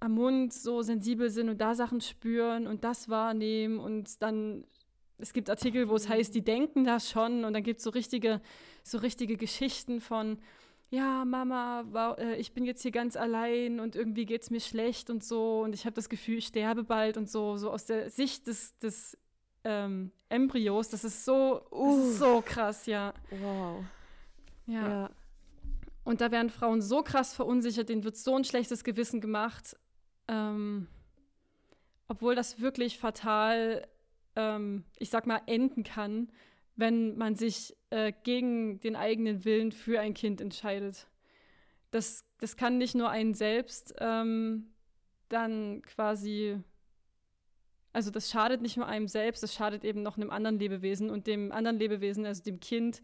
am 0.00 0.12
Mund 0.12 0.52
so 0.52 0.82
sensibel 0.82 1.30
sind 1.30 1.48
und 1.48 1.60
da 1.60 1.74
Sachen 1.74 2.00
spüren 2.00 2.66
und 2.66 2.84
das 2.84 3.08
wahrnehmen 3.08 3.78
und 3.78 4.22
dann 4.22 4.64
es 5.20 5.32
gibt 5.32 5.50
Artikel, 5.50 5.88
wo 5.88 5.96
es 5.96 6.08
heißt, 6.08 6.32
die 6.34 6.42
denken 6.42 6.84
das 6.84 7.10
schon 7.10 7.44
und 7.44 7.52
dann 7.52 7.62
gibt 7.62 7.78
es 7.78 7.84
so 7.84 7.90
richtige, 7.90 8.40
so 8.84 8.98
richtige 8.98 9.36
Geschichten 9.36 10.00
von 10.00 10.38
ja, 10.90 11.24
Mama, 11.26 12.14
äh, 12.18 12.36
ich 12.36 12.52
bin 12.52 12.64
jetzt 12.64 12.80
hier 12.80 12.92
ganz 12.92 13.14
allein 13.16 13.78
und 13.78 13.94
irgendwie 13.94 14.24
geht 14.24 14.42
es 14.42 14.50
mir 14.50 14.60
schlecht 14.60 15.10
und 15.10 15.22
so 15.22 15.60
und 15.60 15.74
ich 15.74 15.84
habe 15.84 15.94
das 15.94 16.08
Gefühl, 16.08 16.38
ich 16.38 16.46
sterbe 16.46 16.82
bald 16.82 17.16
und 17.18 17.28
so, 17.28 17.56
so 17.58 17.70
aus 17.70 17.84
der 17.84 18.08
Sicht 18.08 18.46
des, 18.46 18.78
des 18.78 19.18
ähm, 19.64 20.12
Embryos, 20.30 20.88
das 20.88 21.04
ist 21.04 21.24
so, 21.26 21.60
das 21.70 21.78
Uh. 21.78 22.10
ist 22.10 22.18
so 22.18 22.42
krass, 22.44 22.86
ja. 22.86 23.12
Wow. 23.30 23.84
ja. 24.66 24.88
Ja. 24.88 25.10
Und 26.04 26.22
da 26.22 26.30
werden 26.30 26.48
Frauen 26.48 26.80
so 26.80 27.02
krass 27.02 27.34
verunsichert, 27.34 27.90
denen 27.90 28.02
wird 28.02 28.16
so 28.16 28.34
ein 28.34 28.44
schlechtes 28.44 28.82
Gewissen 28.82 29.20
gemacht, 29.20 29.76
ähm, 30.28 30.86
obwohl 32.06 32.34
das 32.34 32.60
wirklich 32.60 32.98
fatal, 32.98 33.86
ähm, 34.36 34.84
ich 34.98 35.10
sag 35.10 35.26
mal, 35.26 35.42
enden 35.46 35.84
kann, 35.84 36.30
wenn 36.76 37.16
man 37.16 37.34
sich 37.34 37.76
äh, 37.90 38.12
gegen 38.22 38.80
den 38.80 38.96
eigenen 38.96 39.44
Willen 39.44 39.72
für 39.72 40.00
ein 40.00 40.14
Kind 40.14 40.40
entscheidet. 40.40 41.08
Das, 41.90 42.24
das 42.38 42.56
kann 42.56 42.78
nicht 42.78 42.94
nur 42.94 43.10
einen 43.10 43.34
selbst 43.34 43.94
ähm, 43.98 44.68
dann 45.28 45.82
quasi, 45.82 46.58
also 47.92 48.10
das 48.10 48.30
schadet 48.30 48.62
nicht 48.62 48.76
nur 48.76 48.86
einem 48.86 49.08
selbst, 49.08 49.42
das 49.42 49.54
schadet 49.54 49.84
eben 49.84 50.02
noch 50.02 50.16
einem 50.16 50.30
anderen 50.30 50.58
Lebewesen 50.58 51.10
und 51.10 51.26
dem 51.26 51.52
anderen 51.52 51.78
Lebewesen, 51.78 52.24
also 52.26 52.42
dem 52.42 52.60
Kind, 52.60 53.02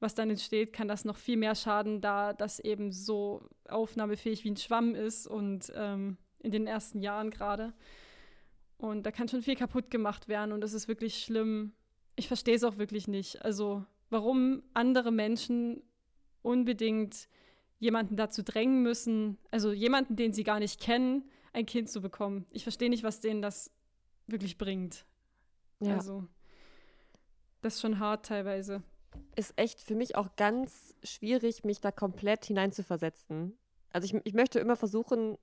was 0.00 0.14
dann 0.14 0.30
entsteht, 0.30 0.72
kann 0.72 0.88
das 0.88 1.04
noch 1.04 1.16
viel 1.16 1.36
mehr 1.36 1.54
schaden, 1.54 2.00
da 2.00 2.32
das 2.32 2.60
eben 2.60 2.92
so 2.92 3.42
aufnahmefähig 3.68 4.44
wie 4.44 4.50
ein 4.50 4.56
Schwamm 4.56 4.94
ist 4.94 5.26
und 5.26 5.72
ähm, 5.74 6.18
in 6.40 6.50
den 6.50 6.66
ersten 6.66 7.00
Jahren 7.00 7.30
gerade. 7.30 7.74
Und 8.76 9.04
da 9.04 9.10
kann 9.10 9.28
schon 9.28 9.42
viel 9.42 9.56
kaputt 9.56 9.90
gemacht 9.90 10.28
werden 10.28 10.52
und 10.52 10.60
das 10.60 10.72
ist 10.72 10.88
wirklich 10.88 11.22
schlimm. 11.24 11.72
Ich 12.16 12.28
verstehe 12.28 12.54
es 12.54 12.64
auch 12.64 12.78
wirklich 12.78 13.08
nicht. 13.08 13.44
Also 13.44 13.84
warum 14.10 14.62
andere 14.74 15.10
Menschen 15.10 15.82
unbedingt 16.42 17.28
jemanden 17.78 18.16
dazu 18.16 18.42
drängen 18.42 18.82
müssen, 18.82 19.38
also 19.50 19.72
jemanden, 19.72 20.16
den 20.16 20.32
sie 20.32 20.44
gar 20.44 20.58
nicht 20.58 20.80
kennen, 20.80 21.28
ein 21.52 21.66
Kind 21.66 21.88
zu 21.88 22.00
bekommen. 22.00 22.46
Ich 22.50 22.62
verstehe 22.62 22.90
nicht, 22.90 23.02
was 23.02 23.20
denen 23.20 23.42
das 23.42 23.72
wirklich 24.26 24.58
bringt. 24.58 25.04
Ja. 25.80 25.94
Also 25.94 26.26
das 27.62 27.74
ist 27.74 27.80
schon 27.80 27.98
hart 27.98 28.26
teilweise. 28.26 28.82
ist 29.36 29.54
echt 29.56 29.80
für 29.80 29.94
mich 29.94 30.16
auch 30.16 30.36
ganz 30.36 30.94
schwierig, 31.02 31.64
mich 31.64 31.80
da 31.80 31.90
komplett 31.90 32.44
hineinzuversetzen. 32.44 33.56
Also 33.92 34.04
ich, 34.04 34.20
ich 34.24 34.34
möchte 34.34 34.60
immer 34.60 34.76
versuchen, 34.76 35.38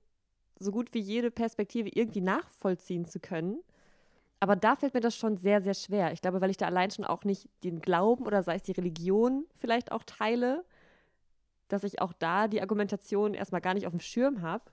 so 0.58 0.72
gut 0.72 0.92
wie 0.94 1.00
jede 1.00 1.30
Perspektive 1.30 1.88
irgendwie 1.88 2.20
nachvollziehen 2.20 3.04
zu 3.04 3.20
können. 3.20 3.58
Aber 4.40 4.56
da 4.56 4.76
fällt 4.76 4.94
mir 4.94 5.00
das 5.00 5.16
schon 5.16 5.36
sehr, 5.36 5.62
sehr 5.62 5.74
schwer. 5.74 6.12
Ich 6.12 6.20
glaube, 6.20 6.40
weil 6.40 6.50
ich 6.50 6.56
da 6.56 6.66
allein 6.66 6.90
schon 6.90 7.04
auch 7.04 7.24
nicht 7.24 7.48
den 7.64 7.80
Glauben 7.80 8.26
oder 8.26 8.42
sei 8.42 8.56
es 8.56 8.62
die 8.62 8.72
Religion 8.72 9.46
vielleicht 9.58 9.92
auch 9.92 10.02
teile, 10.04 10.64
dass 11.68 11.84
ich 11.84 12.00
auch 12.00 12.12
da 12.12 12.48
die 12.48 12.60
Argumentation 12.60 13.34
erstmal 13.34 13.60
gar 13.60 13.74
nicht 13.74 13.86
auf 13.86 13.92
dem 13.92 14.00
Schirm 14.00 14.42
habe. 14.42 14.64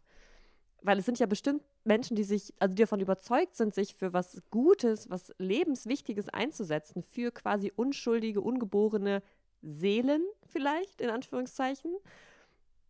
Weil 0.81 0.99
es 0.99 1.05
sind 1.05 1.17
ja 1.17 1.27
bestimmt 1.27 1.63
Menschen, 1.85 2.15
die 2.15 2.25
sich, 2.25 2.53
also 2.59 2.75
die 2.75 2.83
davon 2.83 2.99
überzeugt 2.99 3.55
sind, 3.55 3.73
sich 3.73 3.95
für 3.95 4.11
was 4.11 4.41
Gutes, 4.51 5.09
was 5.09 5.33
Lebenswichtiges 5.37 6.27
einzusetzen, 6.29 7.01
für 7.01 7.31
quasi 7.31 7.71
unschuldige, 7.73 8.41
ungeborene 8.41 9.23
Seelen 9.61 10.23
vielleicht, 10.45 10.99
in 10.99 11.09
Anführungszeichen, 11.09 11.91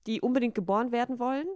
die 0.08 0.22
unbedingt 0.22 0.56
geboren 0.56 0.92
werden 0.92 1.20
wollen. 1.20 1.48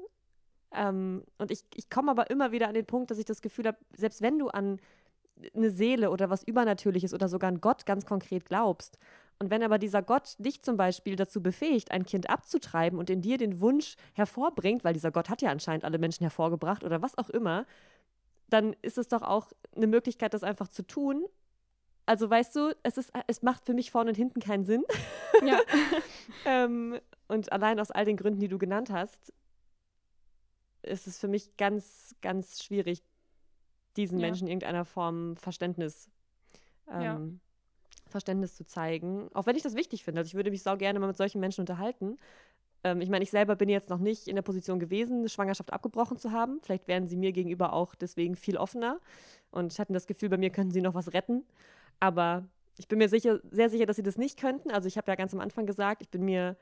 Ähm, 0.74 1.24
und 1.38 1.52
ich, 1.52 1.64
ich 1.76 1.90
komme 1.90 2.12
aber 2.12 2.30
immer 2.30 2.52
wieder 2.52 2.68
an 2.68 2.74
den 2.74 2.86
Punkt, 2.86 3.12
dass 3.12 3.18
ich 3.18 3.26
das 3.26 3.42
Gefühl 3.42 3.68
habe, 3.68 3.78
selbst 3.96 4.22
wenn 4.22 4.40
du 4.40 4.50
an 4.50 4.80
eine 5.56 5.70
Seele 5.70 6.10
oder 6.10 6.30
was 6.30 6.44
Übernatürliches 6.44 7.14
oder 7.14 7.30
sogar 7.30 7.50
an 7.50 7.62
Gott 7.62 7.86
ganz 7.86 8.06
konkret 8.06 8.46
glaubst, 8.46 8.98
und 9.40 9.52
wenn 9.52 9.64
aber 9.64 9.78
dieser 9.78 10.02
Gott 10.02 10.36
dich 10.40 10.64
zum 10.64 10.78
Beispiel 10.78 11.16
dazu 11.16 11.42
befähigt, 11.42 11.92
ein 11.92 12.06
Kind 12.06 12.30
abzutreiben 12.30 12.98
und 12.98 13.10
in 13.10 13.22
dir 13.22 13.38
den 13.38 13.60
Wunsch 13.62 13.96
hervorbringt, 14.14 14.84
weil 14.84 14.94
dieser 14.94 15.12
Gott 15.12 15.30
hat 15.30 15.42
ja 15.42 15.52
anscheinend 15.52 15.86
alle 15.86 16.00
Menschen 16.00 16.24
hervorgebracht 16.24 16.84
oder 16.84 17.02
was 17.02 17.18
auch 17.18 17.30
immer, 17.30 17.66
dann 18.50 18.76
ist 18.82 18.98
es 18.98 19.08
doch 19.08 19.22
auch 19.22 19.52
eine 19.76 19.88
Möglichkeit, 19.88 20.34
das 20.34 20.44
einfach 20.44 20.70
zu 20.70 20.82
tun. 20.82 21.26
Also 22.06 22.30
weißt 22.30 22.56
du, 22.56 22.76
es, 22.84 22.98
ist, 22.98 23.12
es 23.28 23.42
macht 23.44 23.66
für 23.66 23.74
mich 23.74 23.92
vorne 23.92 24.10
und 24.10 24.16
hinten 24.16 24.40
keinen 24.40 24.66
Sinn. 24.66 24.84
Ja. 25.46 25.60
ähm, 26.46 27.00
und 27.28 27.52
allein 27.52 27.80
aus 27.80 27.92
all 27.92 28.06
den 28.06 28.18
Gründen, 28.18 28.40
die 28.40 28.48
du 28.48 28.58
genannt 28.58 28.90
hast, 28.90 29.34
ist 30.88 31.08
es 31.08 31.18
für 31.20 31.28
mich 31.28 31.56
ganz, 31.58 32.16
ganz 32.22 32.64
schwierig, 32.64 33.04
diesen 33.96 34.20
Ja. 34.20 34.28
Menschen 34.28 34.48
in 34.48 34.54
irgendeiner 34.54 34.86
Form 34.86 35.36
Verständnis, 35.38 36.10
ähm, 36.90 37.02
Ja. 37.04 37.22
Verständnis 38.08 38.56
zu 38.56 38.66
zeigen. 38.66 39.30
Auch 39.34 39.46
wenn 39.46 39.56
ich 39.56 39.64
das 39.64 39.76
wichtig 39.76 40.04
finde. 40.04 40.20
Also 40.20 40.30
ich 40.30 40.36
würde 40.36 40.52
mich 40.52 40.64
sau 40.64 40.78
gerne 40.78 41.00
mal 41.00 41.08
mit 41.08 41.18
solchen 41.18 41.40
Menschen 41.40 41.62
unterhalten. 41.62 42.18
Ähm, 42.84 43.02
ich 43.02 43.10
meine, 43.10 43.24
ich 43.24 43.32
selber 43.32 43.56
bin 43.56 43.70
jetzt 43.70 43.90
noch 43.90 44.00
nicht 44.00 44.28
in 44.28 44.36
der 44.36 44.44
Position 44.44 44.80
gewesen, 44.80 45.20
eine 45.20 45.30
Schwangerschaft 45.30 45.74
abgebrochen 45.74 46.18
zu 46.18 46.32
haben. 46.32 46.60
Vielleicht 46.62 46.88
wären 46.88 47.08
sie 47.08 47.18
mir 47.18 47.32
gegenüber 47.34 47.74
auch 47.74 47.96
deswegen 47.96 48.36
viel 48.36 48.58
offener 48.58 49.00
und 49.52 49.78
hatten 49.78 49.94
das 49.94 50.08
Gefühl, 50.08 50.30
bei 50.30 50.38
mir 50.38 50.52
könnten 50.52 50.72
sie 50.72 50.82
noch 50.82 50.94
was 50.94 51.14
retten. 51.14 51.44
Aber 52.00 52.48
ich 52.78 52.88
bin 52.88 53.00
mir 53.00 53.10
sicher, 53.10 53.40
sehr 53.50 53.70
sicher, 53.70 53.88
dass 53.88 53.96
sie 53.96 54.04
das 54.04 54.18
nicht 54.18 54.40
könnten. 54.40 54.72
Also 54.72 54.88
ich 54.88 54.98
habe 54.98 55.12
ja 55.12 55.16
ganz 55.16 55.34
am 55.34 55.40
Anfang 55.40 55.66
gesagt, 55.66 56.02
ich 56.04 56.10
bin 56.10 56.24
mir 56.24 56.56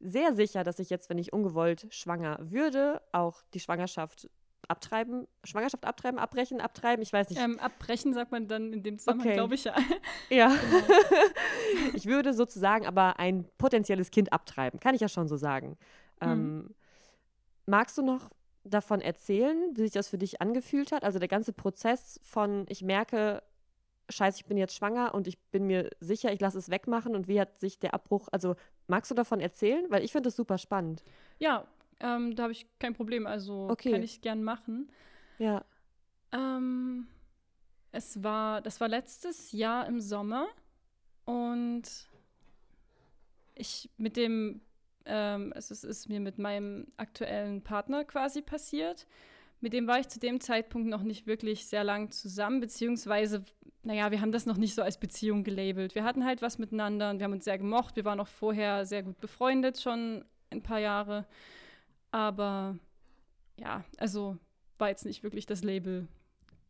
sehr 0.00 0.34
sicher, 0.34 0.64
dass 0.64 0.78
ich 0.78 0.90
jetzt, 0.90 1.10
wenn 1.10 1.18
ich 1.18 1.32
ungewollt 1.32 1.86
schwanger 1.90 2.38
würde, 2.40 3.00
auch 3.12 3.42
die 3.54 3.60
Schwangerschaft 3.60 4.28
abtreiben, 4.66 5.26
Schwangerschaft 5.44 5.86
abtreiben, 5.86 6.18
abbrechen, 6.18 6.60
abtreiben, 6.60 7.02
ich 7.02 7.12
weiß 7.12 7.30
nicht. 7.30 7.40
Ähm, 7.40 7.58
abbrechen 7.58 8.12
sagt 8.12 8.32
man 8.32 8.48
dann 8.48 8.72
in 8.72 8.82
dem 8.82 8.98
Zusammenhang, 8.98 9.28
Okay. 9.28 9.36
glaube 9.36 9.54
ich, 9.54 9.64
ja. 9.64 9.74
ja. 10.30 10.48
Genau. 10.48 11.94
ich 11.94 12.06
würde 12.06 12.34
sozusagen 12.34 12.86
aber 12.86 13.18
ein 13.18 13.46
potenzielles 13.56 14.10
Kind 14.10 14.32
abtreiben, 14.32 14.78
kann 14.80 14.94
ich 14.94 15.00
ja 15.00 15.08
schon 15.08 15.28
so 15.28 15.36
sagen. 15.36 15.78
Mhm. 16.20 16.28
Ähm, 16.30 16.74
magst 17.66 17.96
du 17.96 18.02
noch 18.02 18.30
davon 18.64 19.00
erzählen, 19.00 19.70
wie 19.74 19.82
sich 19.82 19.92
das 19.92 20.08
für 20.08 20.18
dich 20.18 20.42
angefühlt 20.42 20.92
hat? 20.92 21.04
Also 21.04 21.18
der 21.18 21.28
ganze 21.28 21.52
Prozess 21.52 22.20
von, 22.22 22.66
ich 22.68 22.82
merke, 22.82 23.42
scheiße, 24.10 24.40
ich 24.40 24.46
bin 24.46 24.58
jetzt 24.58 24.74
schwanger 24.74 25.14
und 25.14 25.26
ich 25.26 25.38
bin 25.50 25.66
mir 25.66 25.88
sicher, 26.00 26.32
ich 26.32 26.40
lasse 26.40 26.58
es 26.58 26.68
wegmachen 26.70 27.14
und 27.14 27.28
wie 27.28 27.40
hat 27.40 27.58
sich 27.60 27.78
der 27.78 27.94
Abbruch, 27.94 28.28
also 28.32 28.56
magst 28.88 29.10
du 29.10 29.14
davon 29.14 29.40
erzählen? 29.40 29.84
Weil 29.88 30.04
ich 30.04 30.12
finde 30.12 30.28
das 30.28 30.36
super 30.36 30.58
spannend. 30.58 31.04
Ja, 31.38 31.66
ähm, 32.00 32.34
da 32.34 32.44
habe 32.44 32.52
ich 32.52 32.66
kein 32.78 32.94
Problem. 32.94 33.26
Also 33.26 33.68
Okay. 33.70 33.92
kann 33.92 34.02
ich 34.02 34.20
gern 34.20 34.42
machen. 34.42 34.90
Ja. 35.38 35.64
Ähm, 36.32 37.06
es 37.92 38.22
war, 38.22 38.60
das 38.60 38.80
war 38.80 38.88
letztes 38.88 39.52
Jahr 39.52 39.86
im 39.86 40.00
Sommer 40.00 40.46
und 41.24 42.08
ich 43.54 43.90
mit 43.96 44.16
dem, 44.16 44.60
ähm, 45.04 45.52
es 45.56 45.70
ist, 45.70 45.84
ist 45.84 46.08
mir 46.08 46.20
mit 46.20 46.38
meinem 46.38 46.86
aktuellen 46.96 47.62
Partner 47.62 48.04
quasi 48.04 48.42
passiert. 48.42 49.06
Mit 49.60 49.72
dem 49.72 49.86
war 49.86 49.98
ich 49.98 50.08
zu 50.08 50.20
dem 50.20 50.40
Zeitpunkt 50.40 50.88
noch 50.88 51.02
nicht 51.02 51.26
wirklich 51.26 51.66
sehr 51.66 51.84
lang 51.84 52.10
zusammen, 52.10 52.60
beziehungsweise, 52.60 53.44
naja, 53.82 54.10
wir 54.10 54.20
haben 54.20 54.32
das 54.32 54.46
noch 54.46 54.56
nicht 54.56 54.74
so 54.74 54.82
als 54.82 54.98
Beziehung 54.98 55.44
gelabelt. 55.44 55.94
Wir 55.94 56.04
hatten 56.04 56.24
halt 56.24 56.42
was 56.42 56.58
miteinander 56.58 57.10
und 57.10 57.18
wir 57.18 57.24
haben 57.24 57.32
uns 57.32 57.44
sehr 57.44 57.58
gemocht. 57.58 57.96
Wir 57.96 58.04
waren 58.04 58.20
auch 58.20 58.28
vorher 58.28 58.86
sehr 58.86 59.02
gut 59.02 59.20
befreundet, 59.20 59.80
schon 59.80 60.24
ein 60.50 60.62
paar 60.62 60.78
Jahre. 60.78 61.26
Aber 62.10 62.78
ja, 63.56 63.84
also 63.98 64.38
war 64.78 64.88
jetzt 64.88 65.04
nicht 65.04 65.22
wirklich 65.22 65.46
das 65.46 65.64
Label 65.64 66.06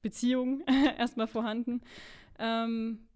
Beziehung 0.03 0.63
erstmal 0.99 1.27
vorhanden. 1.27 1.83
Ähm, 2.39 3.08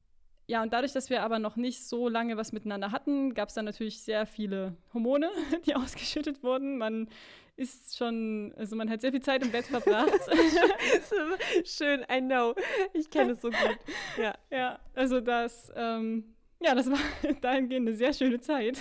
ja, 0.52 0.62
und 0.62 0.70
dadurch, 0.74 0.92
dass 0.92 1.08
wir 1.08 1.22
aber 1.22 1.38
noch 1.38 1.56
nicht 1.56 1.82
so 1.82 2.10
lange 2.10 2.36
was 2.36 2.52
miteinander 2.52 2.92
hatten, 2.92 3.32
gab 3.32 3.48
es 3.48 3.54
dann 3.54 3.64
natürlich 3.64 4.02
sehr 4.02 4.26
viele 4.26 4.76
Hormone, 4.92 5.30
die 5.66 5.74
ausgeschüttet 5.74 6.42
wurden. 6.42 6.76
Man 6.76 7.08
ist 7.56 7.96
schon, 7.96 8.52
also 8.58 8.76
man 8.76 8.90
hat 8.90 9.00
sehr 9.00 9.12
viel 9.12 9.22
Zeit 9.22 9.42
im 9.42 9.50
Bett 9.50 9.64
verbracht. 9.64 10.12
Schön, 11.64 12.04
I 12.12 12.20
know. 12.20 12.54
Ich 12.92 13.08
kenne 13.08 13.32
es 13.32 13.40
so 13.40 13.48
gut. 13.48 13.78
Ja. 14.20 14.34
ja, 14.50 14.78
also 14.94 15.22
das, 15.22 15.72
ähm, 15.74 16.34
ja, 16.60 16.74
das 16.74 16.90
war 16.90 16.98
dahingehend 17.40 17.88
eine 17.88 17.96
sehr 17.96 18.12
schöne 18.12 18.38
Zeit. 18.38 18.76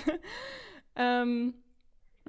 ähm, 0.98 1.54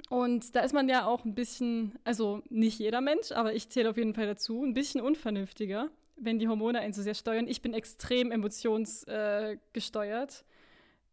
und 0.09 0.55
da 0.55 0.61
ist 0.61 0.73
man 0.73 0.87
ja 0.87 1.05
auch 1.05 1.25
ein 1.25 1.35
bisschen, 1.35 1.99
also 2.05 2.43
nicht 2.47 2.79
jeder 2.79 3.01
Mensch, 3.01 3.33
aber 3.33 3.53
ich 3.53 3.67
zähle 3.67 3.89
auf 3.89 3.97
jeden 3.97 4.13
Fall 4.13 4.25
dazu, 4.25 4.63
ein 4.63 4.73
bisschen 4.73 5.01
unvernünftiger, 5.01 5.89
wenn 6.15 6.39
die 6.39 6.47
Hormone 6.47 6.79
einen 6.79 6.93
so 6.93 7.01
sehr 7.01 7.15
steuern. 7.15 7.47
Ich 7.47 7.61
bin 7.61 7.73
extrem 7.73 8.31
emotionsgesteuert. 8.31 10.31
Äh, 10.31 10.43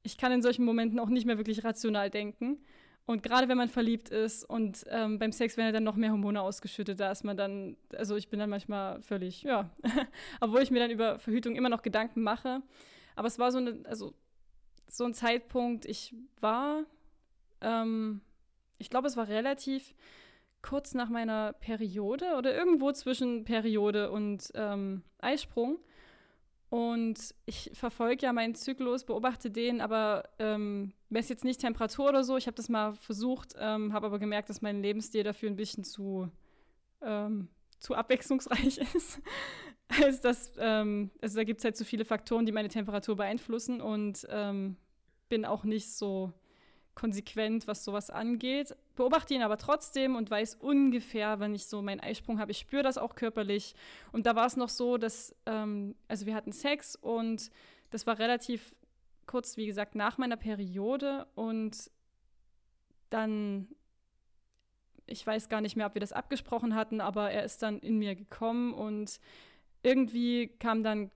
ich 0.02 0.16
kann 0.16 0.32
in 0.32 0.42
solchen 0.42 0.64
Momenten 0.64 0.98
auch 0.98 1.08
nicht 1.08 1.26
mehr 1.26 1.36
wirklich 1.36 1.64
rational 1.64 2.10
denken. 2.10 2.58
Und 3.06 3.22
gerade 3.22 3.48
wenn 3.48 3.58
man 3.58 3.68
verliebt 3.68 4.10
ist 4.10 4.44
und 4.44 4.84
ähm, 4.88 5.18
beim 5.18 5.32
Sex 5.32 5.56
werden 5.56 5.66
ja 5.66 5.72
dann 5.72 5.82
noch 5.82 5.96
mehr 5.96 6.12
Hormone 6.12 6.40
ausgeschüttet, 6.40 7.00
da 7.00 7.10
ist 7.10 7.24
man 7.24 7.36
dann, 7.36 7.76
also 7.96 8.14
ich 8.14 8.28
bin 8.28 8.38
dann 8.38 8.50
manchmal 8.50 9.02
völlig, 9.02 9.42
ja, 9.42 9.68
obwohl 10.40 10.62
ich 10.62 10.70
mir 10.70 10.78
dann 10.78 10.92
über 10.92 11.18
Verhütung 11.18 11.56
immer 11.56 11.68
noch 11.68 11.82
Gedanken 11.82 12.22
mache. 12.22 12.62
Aber 13.16 13.26
es 13.26 13.38
war 13.38 13.50
so 13.50 13.58
eine, 13.58 13.80
also 13.84 14.14
so 14.86 15.04
ein 15.04 15.14
Zeitpunkt, 15.14 15.86
ich 15.86 16.14
war, 16.40 16.84
ähm, 17.60 18.20
ich 18.78 18.90
glaube, 18.90 19.08
es 19.08 19.16
war 19.16 19.26
relativ 19.26 19.94
kurz 20.62 20.94
nach 20.94 21.08
meiner 21.08 21.52
Periode 21.54 22.36
oder 22.36 22.54
irgendwo 22.54 22.92
zwischen 22.92 23.44
Periode 23.44 24.10
und 24.10 24.50
ähm, 24.54 25.02
Eisprung. 25.18 25.78
Und 26.68 27.34
ich 27.46 27.72
verfolge 27.74 28.26
ja 28.26 28.32
meinen 28.32 28.54
Zyklus, 28.54 29.04
beobachte 29.04 29.50
den, 29.50 29.80
aber 29.80 30.28
ähm, 30.38 30.92
messe 31.08 31.32
jetzt 31.32 31.44
nicht 31.44 31.60
Temperatur 31.60 32.08
oder 32.08 32.22
so. 32.22 32.36
Ich 32.36 32.46
habe 32.46 32.54
das 32.54 32.68
mal 32.68 32.94
versucht, 32.94 33.54
ähm, 33.58 33.92
habe 33.92 34.06
aber 34.06 34.20
gemerkt, 34.20 34.50
dass 34.50 34.62
mein 34.62 34.80
Lebensstil 34.80 35.24
dafür 35.24 35.50
ein 35.50 35.56
bisschen 35.56 35.82
zu, 35.82 36.30
ähm, 37.02 37.48
zu 37.80 37.96
abwechslungsreich 37.96 38.78
ist. 38.94 39.20
als 40.00 40.20
das, 40.20 40.52
ähm, 40.58 41.10
also 41.20 41.38
da 41.38 41.44
gibt 41.44 41.58
es 41.58 41.64
halt 41.64 41.76
so 41.76 41.84
viele 41.84 42.04
Faktoren, 42.04 42.46
die 42.46 42.52
meine 42.52 42.68
Temperatur 42.68 43.16
beeinflussen 43.16 43.80
und 43.80 44.24
ähm, 44.30 44.76
bin 45.28 45.44
auch 45.44 45.64
nicht 45.64 45.90
so 45.90 46.32
konsequent, 46.94 47.66
was 47.66 47.84
sowas 47.84 48.10
angeht. 48.10 48.76
Beobachte 49.00 49.32
ihn 49.32 49.40
aber 49.40 49.56
trotzdem 49.56 50.14
und 50.14 50.30
weiß 50.30 50.56
ungefähr, 50.56 51.40
wenn 51.40 51.54
ich 51.54 51.64
so 51.64 51.80
meinen 51.80 52.00
Eisprung 52.00 52.38
habe. 52.38 52.50
Ich 52.50 52.58
spüre 52.58 52.82
das 52.82 52.98
auch 52.98 53.14
körperlich. 53.14 53.74
Und 54.12 54.26
da 54.26 54.36
war 54.36 54.44
es 54.44 54.58
noch 54.58 54.68
so, 54.68 54.98
dass, 54.98 55.34
ähm, 55.46 55.94
also 56.06 56.26
wir 56.26 56.34
hatten 56.34 56.52
Sex 56.52 56.96
und 56.96 57.50
das 57.88 58.06
war 58.06 58.18
relativ 58.18 58.74
kurz, 59.24 59.56
wie 59.56 59.64
gesagt, 59.64 59.94
nach 59.94 60.18
meiner 60.18 60.36
Periode 60.36 61.26
und 61.34 61.90
dann, 63.08 63.68
ich 65.06 65.26
weiß 65.26 65.48
gar 65.48 65.62
nicht 65.62 65.76
mehr, 65.76 65.86
ob 65.86 65.94
wir 65.94 66.00
das 66.02 66.12
abgesprochen 66.12 66.74
hatten, 66.74 67.00
aber 67.00 67.30
er 67.30 67.44
ist 67.44 67.62
dann 67.62 67.78
in 67.78 67.96
mir 67.96 68.14
gekommen 68.14 68.74
und 68.74 69.18
irgendwie 69.82 70.48
kam 70.58 70.82
dann 70.82 71.10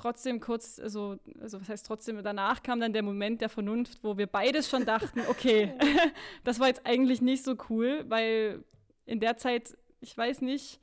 trotzdem 0.00 0.40
kurz, 0.40 0.78
also, 0.78 1.16
also 1.40 1.60
was 1.60 1.68
heißt 1.68 1.86
trotzdem, 1.86 2.22
danach 2.22 2.62
kam 2.62 2.80
dann 2.80 2.92
der 2.92 3.02
Moment 3.02 3.40
der 3.40 3.48
Vernunft, 3.48 4.02
wo 4.02 4.16
wir 4.16 4.26
beides 4.26 4.68
schon 4.68 4.84
dachten, 4.84 5.20
okay, 5.28 5.74
das 6.44 6.58
war 6.58 6.68
jetzt 6.68 6.86
eigentlich 6.86 7.20
nicht 7.20 7.44
so 7.44 7.56
cool, 7.68 8.04
weil 8.08 8.64
in 9.06 9.20
der 9.20 9.36
Zeit, 9.36 9.76
ich 10.00 10.16
weiß 10.16 10.40
nicht, 10.40 10.80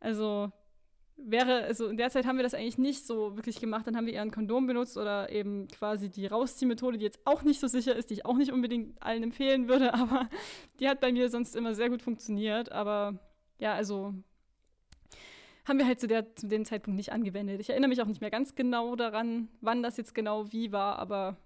also 0.00 0.52
wäre, 1.16 1.64
also 1.64 1.88
in 1.88 1.96
der 1.96 2.10
Zeit 2.10 2.26
haben 2.26 2.36
wir 2.36 2.42
das 2.42 2.54
eigentlich 2.54 2.78
nicht 2.78 3.06
so 3.06 3.36
wirklich 3.36 3.58
gemacht, 3.58 3.86
dann 3.86 3.96
haben 3.96 4.06
wir 4.06 4.12
eher 4.12 4.22
ein 4.22 4.30
Kondom 4.30 4.66
benutzt 4.66 4.96
oder 4.96 5.30
eben 5.30 5.66
quasi 5.68 6.10
die 6.10 6.26
Rausziehmethode, 6.26 6.98
die 6.98 7.04
jetzt 7.04 7.20
auch 7.24 7.42
nicht 7.42 7.58
so 7.58 7.66
sicher 7.66 7.96
ist, 7.96 8.10
die 8.10 8.14
ich 8.14 8.26
auch 8.26 8.36
nicht 8.36 8.52
unbedingt 8.52 9.02
allen 9.02 9.22
empfehlen 9.22 9.68
würde, 9.68 9.94
aber 9.94 10.28
die 10.78 10.88
hat 10.88 11.00
bei 11.00 11.12
mir 11.12 11.30
sonst 11.30 11.56
immer 11.56 11.74
sehr 11.74 11.90
gut 11.90 12.02
funktioniert, 12.02 12.70
aber 12.70 13.18
ja, 13.58 13.74
also 13.74 14.14
haben 15.66 15.78
wir 15.78 15.86
halt 15.86 16.00
zu, 16.00 16.06
der, 16.06 16.34
zu 16.36 16.46
dem 16.48 16.64
Zeitpunkt 16.64 16.96
nicht 16.96 17.12
angewendet. 17.12 17.60
Ich 17.60 17.70
erinnere 17.70 17.88
mich 17.88 18.00
auch 18.02 18.06
nicht 18.06 18.20
mehr 18.20 18.30
ganz 18.30 18.54
genau 18.54 18.96
daran, 18.96 19.48
wann 19.60 19.82
das 19.82 19.96
jetzt 19.96 20.14
genau 20.14 20.50
wie 20.52 20.72
war, 20.72 20.98
aber 20.98 21.36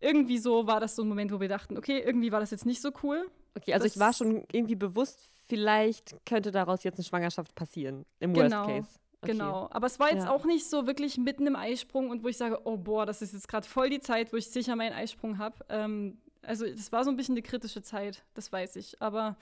irgendwie 0.00 0.38
so 0.38 0.66
war 0.66 0.80
das 0.80 0.96
so 0.96 1.02
ein 1.02 1.08
Moment, 1.08 1.32
wo 1.32 1.40
wir 1.40 1.48
dachten, 1.48 1.76
okay, 1.76 1.98
irgendwie 2.04 2.32
war 2.32 2.40
das 2.40 2.50
jetzt 2.50 2.66
nicht 2.66 2.80
so 2.80 2.90
cool. 3.02 3.28
Okay, 3.56 3.72
also 3.74 3.84
Das- 3.84 3.94
ich 3.94 4.00
war 4.00 4.12
schon 4.12 4.44
irgendwie 4.52 4.74
bewusst, 4.76 5.30
vielleicht 5.48 6.16
könnte 6.26 6.50
daraus 6.50 6.84
jetzt 6.84 6.96
eine 6.98 7.04
Schwangerschaft 7.04 7.54
passieren. 7.54 8.04
Im 8.20 8.32
Genau, 8.34 8.58
Worst 8.66 8.68
Case. 8.68 8.88
Okay. 9.22 9.32
Genau. 9.32 9.68
Aber 9.70 9.86
es 9.86 10.00
war 10.00 10.10
jetzt 10.10 10.24
Ja. 10.24 10.30
auch 10.30 10.46
nicht 10.46 10.64
so 10.70 10.86
wirklich 10.86 11.18
mitten 11.18 11.46
im 11.46 11.54
Eisprung 11.54 12.08
und 12.08 12.24
wo 12.24 12.28
ich 12.28 12.38
sage, 12.38 12.58
oh 12.64 12.78
boah, 12.78 13.04
das 13.04 13.20
ist 13.20 13.34
jetzt 13.34 13.48
gerade 13.48 13.66
voll 13.68 13.90
die 13.90 14.00
Zeit, 14.00 14.32
wo 14.32 14.36
ich 14.38 14.46
sicher 14.48 14.74
meinen 14.76 14.94
Eisprung 14.94 15.36
habe. 15.36 15.56
Ähm, 15.68 16.16
also 16.42 16.64
es 16.64 16.90
war 16.90 17.04
so 17.04 17.10
ein 17.10 17.16
bisschen 17.16 17.34
eine 17.34 17.42
kritische 17.42 17.82
Zeit, 17.82 18.22
das 18.32 18.50
weiß 18.50 18.76
ich. 18.76 19.02
Aber 19.02 19.36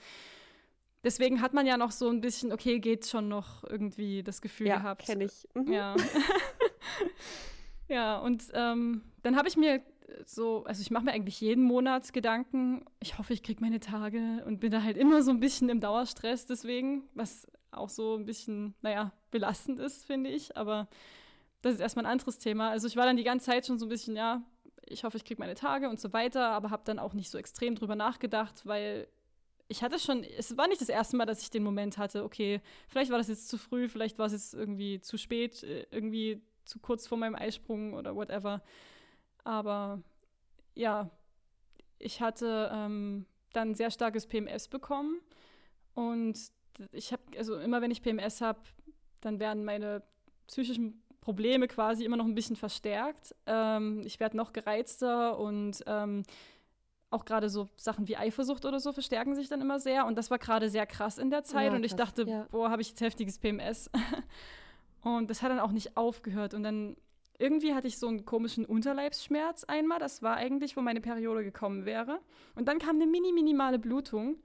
deswegen 1.03 1.41
hat 1.41 1.53
man 1.53 1.65
ja 1.65 1.77
noch 1.77 1.91
so 1.91 2.09
ein 2.09 2.21
bisschen, 2.21 2.51
okay, 2.51 2.79
geht 2.79 3.05
schon 3.07 3.27
noch 3.27 3.63
irgendwie 3.63 4.23
das 4.23 4.41
Gefühl 4.41 4.67
Ja, 4.67 4.77
gehabt. 4.77 5.05
kenne 5.05 5.25
ich. 5.25 5.47
Mhm. 5.53 5.71
Ja. 5.71 5.95
ja, 7.87 8.17
und 8.19 8.43
ähm, 8.53 9.03
dann 9.23 9.35
habe 9.35 9.47
ich 9.47 9.57
mir 9.57 9.81
so, 10.25 10.63
also 10.65 10.81
ich 10.81 10.91
mache 10.91 11.05
mir 11.05 11.11
eigentlich 11.11 11.39
jeden 11.39 11.63
Monat 11.63 12.11
Gedanken, 12.13 12.83
ich 12.99 13.17
hoffe, 13.17 13.33
ich 13.33 13.43
kriege 13.43 13.61
meine 13.61 13.79
Tage 13.79 14.43
und 14.45 14.59
bin 14.59 14.71
da 14.71 14.81
halt 14.83 14.97
immer 14.97 15.21
so 15.21 15.31
ein 15.31 15.39
bisschen 15.39 15.69
im 15.69 15.79
Dauerstress 15.79 16.45
deswegen, 16.45 17.03
was 17.13 17.47
auch 17.71 17.89
so 17.89 18.15
ein 18.15 18.25
bisschen, 18.25 18.73
naja, 18.81 19.11
belastend 19.31 19.79
ist, 19.79 20.05
finde 20.05 20.29
ich, 20.31 20.57
aber 20.57 20.87
das 21.61 21.75
ist 21.75 21.79
erstmal 21.79 22.05
ein 22.05 22.11
anderes 22.11 22.39
Thema. 22.39 22.69
Also 22.69 22.87
ich 22.87 22.95
war 22.95 23.05
dann 23.05 23.17
die 23.17 23.23
ganze 23.23 23.47
Zeit 23.47 23.65
schon 23.67 23.77
so 23.77 23.85
ein 23.85 23.89
bisschen, 23.89 24.15
ja, 24.15 24.41
ich 24.85 25.03
hoffe, 25.03 25.17
ich 25.17 25.25
kriege 25.25 25.39
meine 25.39 25.53
Tage 25.55 25.89
und 25.89 25.99
so 25.99 26.11
weiter, 26.13 26.49
aber 26.51 26.71
habe 26.71 26.81
dann 26.85 26.97
auch 26.99 27.13
nicht 27.13 27.29
so 27.29 27.37
extrem 27.37 27.75
drüber 27.75 27.95
nachgedacht, 27.95 28.65
weil 28.65 29.07
ich 29.69 29.83
hatte 29.83 29.99
schon, 29.99 30.23
es 30.23 30.57
war 30.57 30.67
nicht 30.67 30.81
das 30.81 30.89
erste 30.89 31.15
Mal, 31.15 31.27
dass 31.27 31.43
ich 31.43 31.51
den 31.51 31.63
Moment 31.63 31.97
hatte, 31.99 32.23
okay, 32.23 32.59
vielleicht 32.87 33.11
war 33.11 33.19
das 33.19 33.27
jetzt 33.27 33.47
zu 33.47 33.57
früh, 33.57 33.87
vielleicht 33.87 34.17
war 34.17 34.25
es 34.25 34.33
jetzt 34.33 34.53
irgendwie 34.55 34.99
zu 34.99 35.17
spät, 35.17 35.63
äh, 35.63 35.85
irgendwie 35.91 36.41
zu 36.65 36.79
kurz 36.79 37.07
vor 37.07 37.17
meinem 37.17 37.35
Eisprung 37.35 37.93
oder 37.93 38.15
whatever. 38.15 38.63
Aber 39.43 40.01
ja, 40.73 41.09
ich 41.99 42.19
hatte 42.19 42.71
ähm, 42.73 43.27
dann 43.53 43.75
sehr 43.75 43.91
starkes 43.91 44.25
PMS 44.25 44.67
bekommen 44.67 45.21
und 45.93 46.37
ich 46.91 47.11
habe, 47.11 47.21
also 47.37 47.55
immer 47.59 47.81
wenn 47.81 47.91
ich 47.91 48.01
PMS 48.01 48.41
habe, 48.41 48.59
dann 49.21 49.39
werden 49.39 49.65
meine 49.65 50.01
psychischen 50.47 51.03
Probleme 51.21 51.67
quasi 51.67 52.05
immer 52.05 52.17
noch 52.17 52.25
ein 52.25 52.35
bisschen 52.35 52.55
verstärkt. 52.55 53.35
Ähm, 53.45 54.01
ich 54.03 54.19
werde 54.19 54.37
noch 54.37 54.51
gereizter 54.51 55.37
und 55.37 55.83
ähm, 55.85 56.23
auch 57.11 57.25
gerade 57.25 57.49
so 57.49 57.69
Sachen 57.75 58.07
wie 58.07 58.17
Eifersucht 58.17 58.65
oder 58.65 58.79
so 58.79 58.91
verstärken 58.91 59.35
sich 59.35 59.49
dann 59.49 59.61
immer 59.61 59.79
sehr. 59.79 60.05
Und 60.05 60.17
das 60.17 60.29
war 60.29 60.37
gerade 60.37 60.69
sehr 60.69 60.85
krass 60.85 61.17
in 61.17 61.29
der 61.29 61.43
Zeit. 61.43 61.71
Ja, 61.71 61.75
und 61.75 61.83
ich 61.83 61.95
krass, 61.95 62.13
dachte, 62.13 62.29
ja. 62.29 62.47
boah, 62.51 62.69
habe 62.69 62.81
ich 62.81 62.89
jetzt 62.89 63.01
heftiges 63.01 63.39
PMS. 63.39 63.89
und 65.01 65.29
das 65.29 65.41
hat 65.41 65.51
dann 65.51 65.59
auch 65.59 65.71
nicht 65.71 65.97
aufgehört. 65.97 66.53
Und 66.53 66.63
dann 66.63 66.95
irgendwie 67.39 67.73
hatte 67.73 67.87
ich 67.87 67.97
so 67.97 68.07
einen 68.07 68.25
komischen 68.25 68.65
Unterleibsschmerz 68.65 69.63
einmal. 69.63 69.97
Das 69.99 70.21
war 70.21 70.35
eigentlich, 70.35 70.77
wo 70.77 70.81
meine 70.81 71.01
Periode 71.01 71.43
gekommen 71.43 71.85
wäre. 71.85 72.19
Und 72.55 72.67
dann 72.67 72.77
kam 72.79 72.97
eine 72.97 73.07
mini, 73.07 73.31
minimale 73.31 73.79
Blutung. 73.79 74.37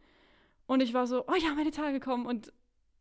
Und 0.67 0.81
ich 0.81 0.95
war 0.95 1.07
so, 1.07 1.25
oh 1.27 1.35
ja, 1.35 1.55
meine 1.55 1.71
Tage 1.71 2.01
kommen. 2.01 2.25
Und 2.25 2.53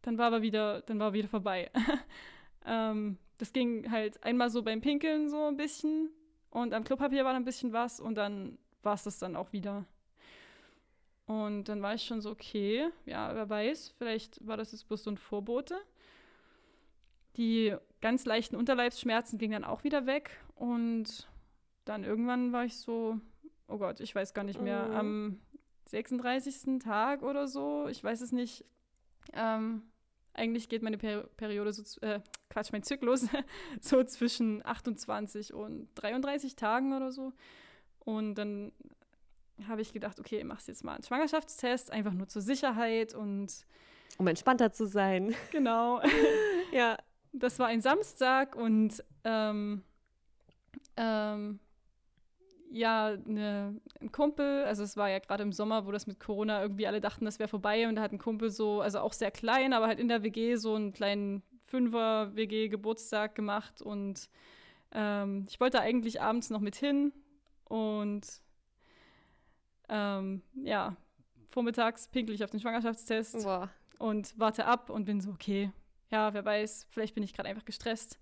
dann 0.02 0.18
war 0.18 0.28
aber 0.28 0.42
wieder, 0.42 0.82
dann 0.82 1.00
war 1.00 1.14
wieder 1.14 1.30
vorbei. 1.30 1.72
ähm, 2.66 3.18
das 3.38 3.54
ging 3.54 3.90
halt 3.90 4.22
einmal 4.24 4.50
so 4.50 4.62
beim 4.62 4.82
Pinkeln 4.82 5.30
so 5.30 5.46
ein 5.46 5.56
bisschen. 5.56 6.10
Und 6.50 6.74
am 6.74 6.84
Klopapier 6.84 7.24
war 7.24 7.32
dann 7.32 7.44
ein 7.44 7.46
bisschen 7.46 7.72
was. 7.72 8.02
Und 8.02 8.16
dann 8.16 8.58
war 8.84 8.96
es 8.96 9.04
das 9.04 9.20
dann 9.20 9.36
auch 9.36 9.54
wieder. 9.54 9.86
Und 11.26 11.66
dann 11.66 11.82
war 11.82 11.96
ich 11.96 12.04
schon 12.04 12.22
so, 12.22 12.32
okay, 12.32 12.90
ja, 13.06 13.34
wer 13.34 13.50
weiß, 13.50 13.96
vielleicht 13.98 14.46
war 14.46 14.58
das 14.58 14.72
jetzt 14.74 14.88
bloß 14.88 15.04
so 15.04 15.12
ein 15.12 15.18
Vorbote. 15.18 15.76
Die 17.38 17.76
ganz 18.02 18.26
leichten 18.26 18.56
Unterleibsschmerzen 18.56 19.40
gingen 19.40 19.54
dann 19.54 19.64
auch 19.64 19.84
wieder 19.84 20.06
weg 20.06 20.38
und 20.56 21.28
dann 21.86 22.04
irgendwann 22.04 22.52
war 22.52 22.66
ich 22.66 22.78
so, 22.78 23.20
oh 23.68 23.78
Gott, 23.78 24.00
ich 24.00 24.14
weiß 24.14 24.34
gar 24.34 24.44
nicht 24.44 24.62
mehr, 24.62 24.88
oh. 24.92 24.94
am 24.94 25.40
36. 25.86 26.80
Tag 26.80 27.24
oder 27.24 27.48
so, 27.48 27.88
ich 27.88 28.04
weiß 28.04 28.22
es 28.22 28.32
nicht. 28.32 28.66
Ähm, 29.34 29.84
eigentlich 30.34 30.68
geht 30.68 30.82
meine 30.82 30.98
per 30.98 31.24
Periode 31.38 31.72
so, 31.74 32.02
äh, 32.02 32.20
Quatsch, 32.50 32.72
mein 32.72 32.84
Zyklus 32.84 33.28
so 33.82 34.04
zwischen 34.04 34.66
28 34.66 35.54
und 35.54 35.88
33 35.96 36.56
Tagen 36.56 36.94
oder 36.94 37.12
so. 37.12 37.34
Und 38.06 38.36
dann 38.36 38.72
habe 39.68 39.82
ich 39.82 39.94
gedacht, 39.94 40.20
okay, 40.20 40.44
machst 40.44 40.68
jetzt 40.68 40.84
mal 40.84 40.96
einen 40.96 41.04
Schwangerschaftstest, 41.04 41.92
einfach 41.92 42.14
nur 42.14 42.28
zur 42.28 42.42
Sicherheit 42.42 43.14
und 43.14 43.66
um 44.18 44.28
entspannter 44.28 44.72
zu 44.72 44.86
sein. 44.86 45.36
Genau. 45.52 46.02
ja. 46.72 46.98
Das 47.36 47.58
war 47.58 47.66
ein 47.66 47.82
Samstag 47.82 48.56
und 48.56 49.04
ähm, 49.24 49.82
ähm, 50.98 51.60
ja, 52.70 53.18
ne, 53.26 53.76
ein 54.00 54.12
Kumpel, 54.12 54.66
also 54.66 54.84
es 54.84 54.98
war 54.98 55.10
ja 55.10 55.18
gerade 55.18 55.42
im 55.42 55.52
Sommer, 55.52 55.88
wo 55.88 55.92
das 55.92 56.06
mit 56.06 56.20
Corona 56.20 56.62
irgendwie 56.62 56.86
alle 56.86 57.02
dachten, 57.02 57.26
das 57.26 57.40
wäre 57.40 57.50
vorbei 57.50 57.88
und 57.88 57.96
da 57.96 58.04
hat 58.04 58.12
ein 58.12 58.20
Kumpel 58.20 58.52
so, 58.52 58.82
also 58.82 59.00
auch 59.00 59.14
sehr 59.14 59.32
klein, 59.32 59.74
aber 59.74 59.88
halt 59.88 60.00
in 60.00 60.10
der 60.10 60.22
WG 60.22 60.58
so 60.58 60.76
einen 60.76 60.94
kleinen 60.94 61.42
Fünfer-WG-Geburtstag 61.64 63.34
gemacht 63.34 63.82
und 63.82 64.30
ähm, 64.92 65.48
ich 65.50 65.60
wollte 65.60 65.80
eigentlich 65.80 66.22
abends 66.22 66.52
noch 66.52 66.60
mit 66.60 66.76
hin 66.76 67.14
und 67.66 68.26
ähm, 69.90 70.42
ja, 70.56 70.96
vormittags 71.50 72.08
pinkel 72.08 72.36
ich 72.36 72.44
auf 72.44 72.50
den 72.50 72.60
Schwangerschaftstest 72.60 73.44
Boah. 73.44 73.70
und 74.00 74.34
warte 74.38 74.66
ab 74.66 74.90
und 74.90 75.06
bin 75.06 75.22
so, 75.22 75.32
okay, 75.32 75.72
ja, 76.12 76.34
wer 76.34 76.46
weiß, 76.46 76.88
vielleicht 76.90 77.16
bin 77.16 77.24
ich 77.24 77.34
gerade 77.34 77.50
einfach 77.50 77.66
gestresst. 77.66 78.20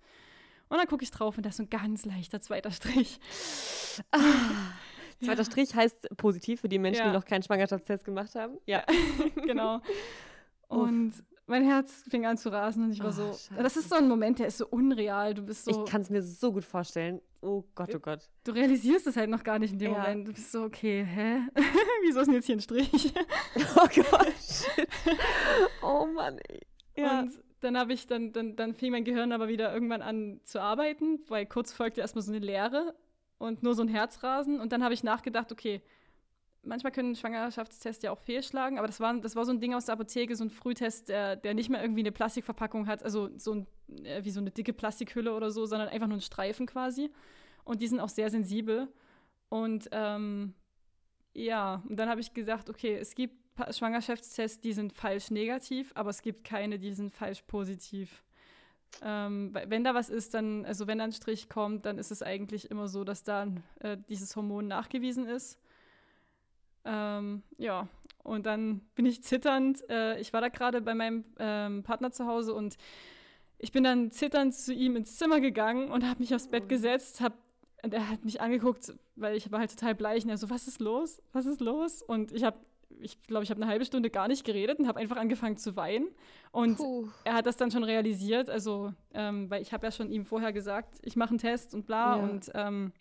Und 0.69 0.77
dann 0.77 0.87
gucke 0.87 1.03
ich 1.03 1.11
drauf 1.11 1.35
und 1.37 1.45
da 1.45 1.49
ist 1.49 1.57
so 1.57 1.63
ein 1.63 1.69
ganz 1.69 2.05
leichter 2.05 2.39
zweiter 2.39 2.71
Strich. 2.71 3.19
Ah, 4.11 4.19
zweiter 5.19 5.41
ja. 5.41 5.45
Strich 5.45 5.75
heißt 5.75 6.15
positiv 6.15 6.61
für 6.61 6.69
die 6.69 6.79
Menschen, 6.79 7.01
ja. 7.01 7.09
die 7.09 7.13
noch 7.13 7.25
keinen 7.25 7.43
Schwangerschaftstest 7.43 8.05
gemacht 8.05 8.35
haben. 8.35 8.57
Ja, 8.65 8.85
genau. 9.35 9.81
Und 10.69 11.13
mein 11.45 11.65
Herz 11.65 12.05
fing 12.09 12.25
an 12.25 12.37
zu 12.37 12.49
rasen 12.49 12.85
und 12.85 12.91
ich 12.91 12.99
war 12.99 13.09
oh, 13.09 13.11
so, 13.11 13.25
Scheiße. 13.27 13.61
das 13.61 13.75
ist 13.75 13.89
so 13.89 13.95
ein 13.95 14.07
Moment, 14.07 14.39
der 14.39 14.47
ist 14.47 14.57
so 14.57 14.67
unreal. 14.67 15.33
Du 15.33 15.41
bist 15.41 15.65
so. 15.65 15.71
Ich 15.71 15.91
kann 15.91 16.01
es 16.01 16.09
mir 16.09 16.21
so 16.21 16.53
gut 16.53 16.63
vorstellen. 16.63 17.21
Oh 17.41 17.63
Gott, 17.73 17.93
oh 17.95 17.99
Gott. 17.99 18.29
Du 18.43 18.51
realisierst 18.51 19.07
es 19.07 19.17
halt 19.17 19.29
noch 19.29 19.43
gar 19.43 19.57
nicht 19.57 19.73
in 19.73 19.79
dem 19.79 19.93
ja. 19.93 19.97
Moment. 19.97 20.27
Du 20.27 20.33
bist 20.33 20.51
so, 20.51 20.63
okay, 20.63 21.03
hä? 21.03 21.41
Wieso 22.03 22.19
ist 22.19 22.27
denn 22.27 22.35
jetzt 22.35 22.45
hier 22.45 22.55
ein 22.55 22.61
Strich? 22.61 23.13
oh 23.75 23.87
Gott. 23.87 24.33
Shit. 24.39 24.87
Oh 25.81 26.05
Mann. 26.05 26.37
Ey. 26.47 26.61
Ja. 26.95 27.21
Und 27.21 27.39
dann 27.61 27.77
habe 27.77 27.93
ich, 27.93 28.05
dann, 28.05 28.31
dann, 28.31 28.55
dann 28.55 28.75
fing 28.75 28.91
mein 28.91 29.03
Gehirn 29.03 29.31
aber 29.31 29.47
wieder 29.47 29.73
irgendwann 29.73 30.03
an 30.03 30.39
zu 30.43 30.61
arbeiten, 30.61 31.19
weil 31.29 31.47
kurz 31.47 31.73
folgte 31.73 32.01
erstmal 32.01 32.21
so 32.21 32.31
eine 32.31 32.45
Leere 32.45 32.95
und 33.39 33.63
nur 33.63 33.73
so 33.73 33.81
ein 33.81 33.87
Herzrasen. 33.87 34.59
Und 34.59 34.71
dann 34.71 34.83
habe 34.83 34.93
ich 34.93 35.03
nachgedacht, 35.03 35.51
okay, 35.51 35.81
manchmal 36.63 36.91
können 36.91 37.15
Schwangerschaftstests 37.15 38.03
ja 38.03 38.11
auch 38.11 38.19
fehlschlagen, 38.19 38.77
aber 38.77 38.87
das 38.87 38.99
war, 38.99 39.13
das 39.19 39.35
war 39.35 39.45
so 39.45 39.51
ein 39.51 39.59
Ding 39.59 39.73
aus 39.73 39.85
der 39.85 39.93
Apotheke, 39.93 40.35
so 40.35 40.43
ein 40.43 40.49
Frühtest, 40.49 41.09
der, 41.09 41.35
der 41.35 41.53
nicht 41.53 41.69
mehr 41.69 41.81
irgendwie 41.81 42.01
eine 42.01 42.11
Plastikverpackung 42.11 42.87
hat, 42.87 43.03
also 43.03 43.29
so 43.37 43.53
ein, 43.53 43.67
äh, 44.05 44.23
wie 44.23 44.31
so 44.31 44.39
eine 44.39 44.51
dicke 44.51 44.73
Plastikhülle 44.73 45.33
oder 45.33 45.51
so, 45.51 45.65
sondern 45.65 45.89
einfach 45.89 46.07
nur 46.07 46.17
ein 46.17 46.21
Streifen 46.21 46.67
quasi. 46.67 47.11
Und 47.63 47.81
die 47.81 47.87
sind 47.87 47.99
auch 47.99 48.09
sehr 48.09 48.29
sensibel. 48.29 48.87
Und 49.49 49.89
ähm, 49.91 50.53
ja, 51.33 51.83
und 51.87 51.97
dann 51.97 52.09
habe 52.09 52.21
ich 52.21 52.33
gesagt, 52.33 52.69
okay, 52.69 52.95
es 52.95 53.15
gibt 53.15 53.35
Schwangerschaftstests, 53.69 54.61
die 54.61 54.73
sind 54.73 54.93
falsch 54.93 55.29
negativ, 55.29 55.91
aber 55.95 56.09
es 56.09 56.21
gibt 56.21 56.43
keine, 56.43 56.79
die 56.79 56.93
sind 56.93 57.13
falsch 57.13 57.43
positiv. 57.43 58.23
Ähm, 59.01 59.53
wenn 59.67 59.83
da 59.83 59.93
was 59.93 60.09
ist, 60.09 60.33
dann, 60.33 60.65
also 60.65 60.87
wenn 60.87 60.97
da 60.97 61.05
ein 61.05 61.11
Strich 61.11 61.47
kommt, 61.47 61.85
dann 61.85 61.97
ist 61.97 62.11
es 62.11 62.21
eigentlich 62.21 62.69
immer 62.71 62.87
so, 62.87 63.03
dass 63.03 63.23
da 63.23 63.47
äh, 63.79 63.97
dieses 64.09 64.35
Hormon 64.35 64.67
nachgewiesen 64.67 65.25
ist. 65.25 65.59
Ähm, 66.85 67.43
ja, 67.57 67.87
und 68.23 68.45
dann 68.45 68.81
bin 68.95 69.05
ich 69.05 69.23
zitternd. 69.23 69.87
Äh, 69.89 70.19
ich 70.19 70.33
war 70.33 70.41
da 70.41 70.49
gerade 70.49 70.81
bei 70.81 70.93
meinem 70.93 71.25
ähm, 71.39 71.83
Partner 71.83 72.11
zu 72.11 72.25
Hause 72.25 72.53
und 72.53 72.77
ich 73.57 73.71
bin 73.71 73.83
dann 73.83 74.11
zitternd 74.11 74.55
zu 74.55 74.73
ihm 74.73 74.95
ins 74.95 75.17
Zimmer 75.17 75.39
gegangen 75.39 75.91
und 75.91 76.07
habe 76.07 76.19
mich 76.19 76.33
aufs 76.33 76.47
Bett 76.47 76.67
gesetzt. 76.67 77.21
Hab, 77.21 77.33
und 77.83 77.93
er 77.93 78.09
hat 78.09 78.25
mich 78.25 78.41
angeguckt, 78.41 78.93
weil 79.15 79.35
ich 79.35 79.51
war 79.51 79.59
halt 79.59 79.71
total 79.71 79.95
bleich. 79.95 80.23
Und 80.23 80.31
er 80.31 80.37
so, 80.37 80.49
was 80.49 80.67
ist 80.67 80.79
los? 80.79 81.21
Was 81.31 81.45
ist 81.45 81.61
los? 81.61 82.01
Und 82.01 82.31
ich 82.31 82.43
habe, 82.43 82.57
ich 82.99 83.21
glaube, 83.23 83.43
ich 83.43 83.51
habe 83.51 83.61
eine 83.61 83.69
halbe 83.69 83.85
Stunde 83.85 84.09
gar 84.09 84.27
nicht 84.27 84.45
geredet 84.45 84.79
und 84.79 84.87
habe 84.87 84.99
einfach 84.99 85.17
angefangen 85.17 85.57
zu 85.57 85.75
weinen. 85.75 86.07
Und 86.51 86.77
Puh. 86.77 87.07
er 87.23 87.33
hat 87.33 87.45
das 87.45 87.57
dann 87.57 87.69
schon 87.69 87.83
realisiert. 87.83 88.49
Also, 88.49 88.93
ähm, 89.13 89.49
weil 89.51 89.61
ich 89.61 89.73
habe 89.73 89.85
ja 89.85 89.91
schon 89.91 90.09
ihm 90.11 90.25
vorher 90.25 90.53
gesagt, 90.53 90.97
ich 91.03 91.15
mache 91.15 91.29
einen 91.29 91.39
Test 91.39 91.75
und 91.75 91.85
bla. 91.85 92.17
Ja. 92.17 92.23
Und 92.23 92.51
ähm, 92.55 92.91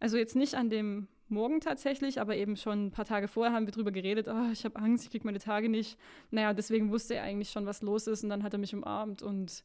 also 0.00 0.18
jetzt 0.18 0.36
nicht 0.36 0.54
an 0.54 0.68
dem 0.68 1.08
morgen 1.28 1.60
tatsächlich, 1.60 2.20
aber 2.20 2.36
eben 2.36 2.56
schon 2.56 2.86
ein 2.86 2.90
paar 2.90 3.04
Tage 3.04 3.28
vorher 3.28 3.54
haben 3.54 3.66
wir 3.66 3.72
drüber 3.72 3.92
geredet, 3.92 4.28
oh, 4.28 4.50
ich 4.52 4.64
habe 4.64 4.76
Angst, 4.76 5.04
ich 5.04 5.10
kriege 5.10 5.26
meine 5.26 5.38
Tage 5.38 5.68
nicht. 5.68 5.98
Naja, 6.30 6.52
deswegen 6.54 6.90
wusste 6.90 7.14
er 7.14 7.22
eigentlich 7.22 7.50
schon, 7.50 7.66
was 7.66 7.82
los 7.82 8.06
ist 8.06 8.22
und 8.22 8.30
dann 8.30 8.42
hat 8.42 8.52
er 8.52 8.58
mich 8.58 8.74
umarmt 8.74 9.22
und 9.22 9.64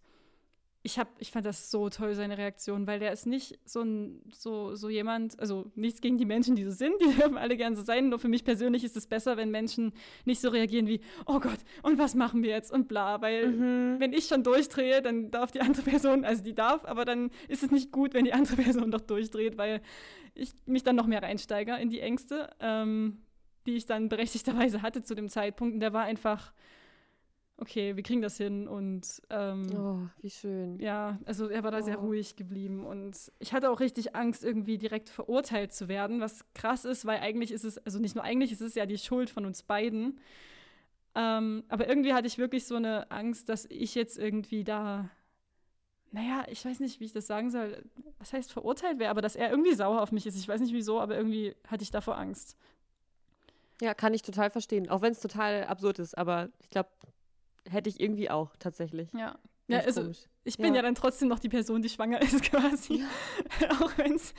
ich, 0.84 0.98
hab, 0.98 1.10
ich 1.20 1.30
fand 1.30 1.46
das 1.46 1.70
so 1.70 1.90
toll, 1.90 2.16
seine 2.16 2.38
Reaktion, 2.38 2.88
weil 2.88 3.00
der 3.00 3.12
ist 3.12 3.28
nicht 3.28 3.60
so, 3.66 3.82
ein, 3.82 4.22
so, 4.34 4.76
so 4.76 4.90
jemand, 4.90 5.40
also 5.40 5.72
nichts 5.76 6.02
gegen 6.02 6.18
die 6.18 6.26
Menschen, 6.26 6.56
die 6.56 6.64
so 6.64 6.72
sind, 6.72 6.96
die 7.00 7.14
dürfen 7.20 7.38
alle 7.38 7.56
gerne 7.56 7.76
so 7.76 7.84
sein, 7.84 8.10
nur 8.10 8.18
für 8.18 8.28
mich 8.28 8.44
persönlich 8.44 8.84
ist 8.84 8.98
es 8.98 9.06
besser, 9.06 9.38
wenn 9.38 9.52
Menschen 9.52 9.94
nicht 10.26 10.42
so 10.42 10.50
reagieren 10.50 10.88
wie, 10.88 11.02
oh 11.28 11.40
Gott, 11.40 11.60
und 11.84 12.00
was 12.00 12.16
machen 12.16 12.42
wir 12.42 12.50
jetzt 12.50 12.72
und 12.72 12.88
bla, 12.88 13.22
weil 13.22 13.50
mhm. 13.50 14.00
wenn 14.00 14.12
ich 14.12 14.26
schon 14.26 14.44
durchdrehe, 14.44 15.02
dann 15.04 15.30
darf 15.30 15.52
die 15.52 15.62
andere 15.62 15.84
Person, 15.84 16.26
also 16.26 16.44
die 16.44 16.56
darf, 16.56 16.84
aber 16.86 17.06
dann 17.06 17.30
ist 17.48 17.62
es 17.62 17.70
nicht 17.70 17.92
gut, 17.92 18.14
wenn 18.16 18.26
die 18.26 18.34
andere 18.34 18.56
Person 18.62 18.90
doch 18.90 19.02
durchdreht, 19.02 19.58
weil 19.58 19.82
ich 20.34 20.54
mich 20.66 20.84
dann 20.84 20.96
noch 20.96 21.08
mehr 21.08 21.22
reinsteige 21.22 21.76
in 21.76 21.90
die 21.90 22.00
Ängste, 22.00 22.50
ähm, 22.60 23.22
die 23.68 23.76
ich 23.76 23.86
dann 23.86 24.10
berechtigterweise 24.10 24.82
hatte 24.82 25.04
zu 25.04 25.14
dem 25.14 25.30
Zeitpunkt. 25.30 25.76
Und 25.76 25.80
der 25.82 25.94
war 25.94 26.04
einfach, 26.04 26.54
okay, 27.62 27.96
wir 27.96 28.04
kriegen 28.04 28.22
das 28.22 28.38
hin. 28.38 28.68
Und 28.68 29.22
ähm, 29.30 29.68
oh, 29.76 30.00
wie 30.22 30.30
schön. 30.30 30.80
Ja, 30.80 31.20
also 31.26 31.48
er 31.48 31.64
war 31.64 31.72
da 31.72 31.80
oh. 31.80 31.84
sehr 31.84 31.98
ruhig 31.98 32.36
geblieben. 32.36 32.86
Und 32.86 33.32
ich 33.40 33.54
hatte 33.54 33.70
auch 33.70 33.80
richtig 33.80 34.16
Angst, 34.16 34.44
irgendwie 34.44 34.78
direkt 34.78 35.10
verurteilt 35.10 35.72
zu 35.72 35.88
werden, 35.88 36.20
was 36.20 36.44
krass 36.54 36.84
ist, 36.84 37.06
weil 37.06 37.20
eigentlich 37.20 37.52
ist 37.52 37.64
es, 37.64 37.78
also 37.86 38.00
nicht 38.00 38.16
nur 38.16 38.24
eigentlich, 38.24 38.52
es 38.52 38.62
ist 38.62 38.76
ja 38.76 38.86
die 38.86 38.98
Schuld 38.98 39.30
von 39.30 39.46
uns 39.46 39.64
beiden. 39.64 40.20
Ähm, 41.14 41.64
aber 41.70 41.88
irgendwie 41.88 42.14
hatte 42.14 42.28
ich 42.28 42.38
wirklich 42.38 42.66
so 42.66 42.76
eine 42.76 43.12
Angst, 43.12 43.48
dass 43.50 43.66
ich 43.70 43.96
jetzt 43.96 44.18
irgendwie 44.18 44.64
da 44.64 45.10
naja, 46.14 46.44
ich 46.50 46.66
weiß 46.66 46.82
nicht, 46.82 47.00
wie 47.00 47.06
ich 47.06 47.14
das 47.14 47.26
sagen 47.26 47.50
soll. 47.50 47.82
Was 48.20 48.34
heißt 48.34 48.52
verurteilt 48.52 49.00
wäre, 49.00 49.10
aber 49.10 49.22
dass 49.22 49.38
er 49.38 49.50
irgendwie 49.50 49.74
sauer 49.74 50.02
auf 50.02 50.12
mich 50.12 50.28
ist. 50.28 50.36
Ich 50.36 50.48
weiß 50.48 50.60
nicht 50.60 50.74
wieso, 50.74 51.00
aber 51.00 51.16
irgendwie 51.16 51.56
hatte 51.68 51.84
ich 51.84 51.92
davor 51.92 52.18
Angst. 52.18 52.58
Ja, 53.82 53.94
kann 53.94 54.14
ich 54.14 54.22
total 54.22 54.52
verstehen. 54.52 54.90
Auch 54.90 55.02
wenn 55.02 55.14
es 55.14 55.22
total 55.22 55.64
absurd 55.64 56.00
ist, 56.00 56.18
aber 56.18 56.50
ich 56.60 56.70
glaube, 56.70 56.90
hätte 57.70 57.90
ich 57.90 58.00
irgendwie 58.00 58.30
auch 58.30 58.56
tatsächlich. 58.58 59.12
Ja. 59.14 59.38
ja, 59.68 59.80
also 59.80 60.02
komisch. 60.02 60.28
ich 60.44 60.58
bin 60.58 60.74
ja. 60.74 60.78
ja. 60.78 60.82
dann 60.82 60.96
trotzdem 60.96 61.28
noch 61.28 61.40
die 61.40 61.50
Person, 61.50 61.82
die 61.82 61.90
schwanger 61.90 62.22
ist, 62.22 62.44
quasi. 62.44 63.04
Ja. 63.60 63.72
auch 63.82 63.98
wenn 63.98 64.16
es, 64.16 64.34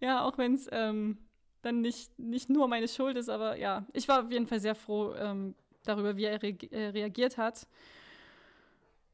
ja, 0.00 0.24
auch 0.24 0.38
wenn 0.38 0.54
es 0.54 0.68
ähm, 0.70 1.18
dann 1.62 1.80
nicht, 1.80 2.18
nicht 2.18 2.50
nur 2.50 2.68
meine 2.68 2.88
Schuld 2.88 3.16
ist, 3.16 3.28
aber 3.28 3.56
ja, 3.56 3.86
ich 3.92 4.08
war 4.08 4.24
auf 4.24 4.30
jeden 4.30 4.46
Fall 4.46 4.60
sehr 4.60 4.74
froh 4.74 5.14
ähm, 5.14 5.54
darüber, 5.84 6.16
wie 6.16 6.24
er 6.24 6.42
re 6.42 6.56
äh, 6.70 6.88
reagiert 6.88 7.38
hat. 7.38 7.66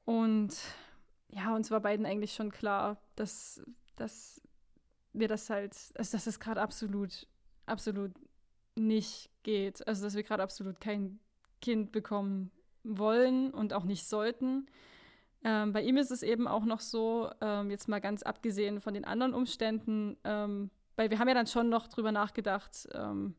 Und 0.04 0.54
ja, 1.30 1.54
uns 1.54 1.70
war 1.70 1.80
beiden 1.80 2.06
eigentlich 2.06 2.34
schon 2.34 2.50
klar, 2.50 2.98
dass, 3.16 3.62
dass 3.96 4.40
wir 5.12 5.28
das 5.28 5.48
halt, 5.48 5.74
also 5.94 6.16
dass 6.16 6.26
es 6.26 6.38
gerade 6.38 6.60
absolut, 6.60 7.26
absolut 7.66 8.12
nicht 8.76 9.30
geht. 9.42 9.86
Also 9.86 10.04
dass 10.04 10.14
wir 10.14 10.22
gerade 10.22 10.42
absolut 10.42 10.80
kein 10.80 11.18
Kind 11.60 11.92
bekommen 11.92 12.50
wollen 12.84 13.50
und 13.50 13.72
auch 13.72 13.84
nicht 13.84 14.06
sollten. 14.06 14.66
Ähm, 15.42 15.72
bei 15.72 15.82
ihm 15.82 15.96
ist 15.96 16.10
es 16.10 16.22
eben 16.22 16.46
auch 16.46 16.64
noch 16.64 16.80
so, 16.80 17.30
ähm, 17.40 17.70
jetzt 17.70 17.88
mal 17.88 18.00
ganz 18.00 18.22
abgesehen 18.22 18.80
von 18.80 18.94
den 18.94 19.04
anderen 19.04 19.34
Umständen, 19.34 20.16
ähm, 20.24 20.70
weil 20.96 21.10
wir 21.10 21.18
haben 21.18 21.28
ja 21.28 21.34
dann 21.34 21.46
schon 21.46 21.68
noch 21.68 21.88
drüber 21.88 22.12
nachgedacht, 22.12 22.88
ähm, 22.94 23.34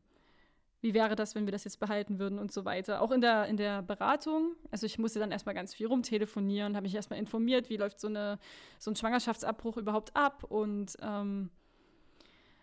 wie 0.82 0.94
wäre 0.94 1.16
das, 1.16 1.34
wenn 1.34 1.46
wir 1.48 1.52
das 1.52 1.64
jetzt 1.64 1.80
behalten 1.80 2.20
würden 2.20 2.38
und 2.38 2.52
so 2.52 2.64
weiter. 2.64 3.02
Auch 3.02 3.10
in 3.10 3.22
der, 3.22 3.48
in 3.48 3.58
der 3.58 3.82
Beratung, 3.82 4.56
also 4.70 4.86
ich 4.86 5.00
musste 5.00 5.18
dann 5.18 5.32
erstmal 5.32 5.56
ganz 5.56 5.74
viel 5.74 5.88
rumtelefonieren, 5.88 6.76
habe 6.76 6.84
mich 6.84 6.94
erstmal 6.94 7.18
informiert, 7.18 7.72
wie 7.72 7.78
läuft 7.78 8.00
so, 8.00 8.08
eine, 8.08 8.38
so 8.78 8.92
ein 8.92 8.96
Schwangerschaftsabbruch 8.96 9.78
überhaupt 9.78 10.16
ab 10.16 10.44
und 10.44 10.96
ähm, 11.02 11.50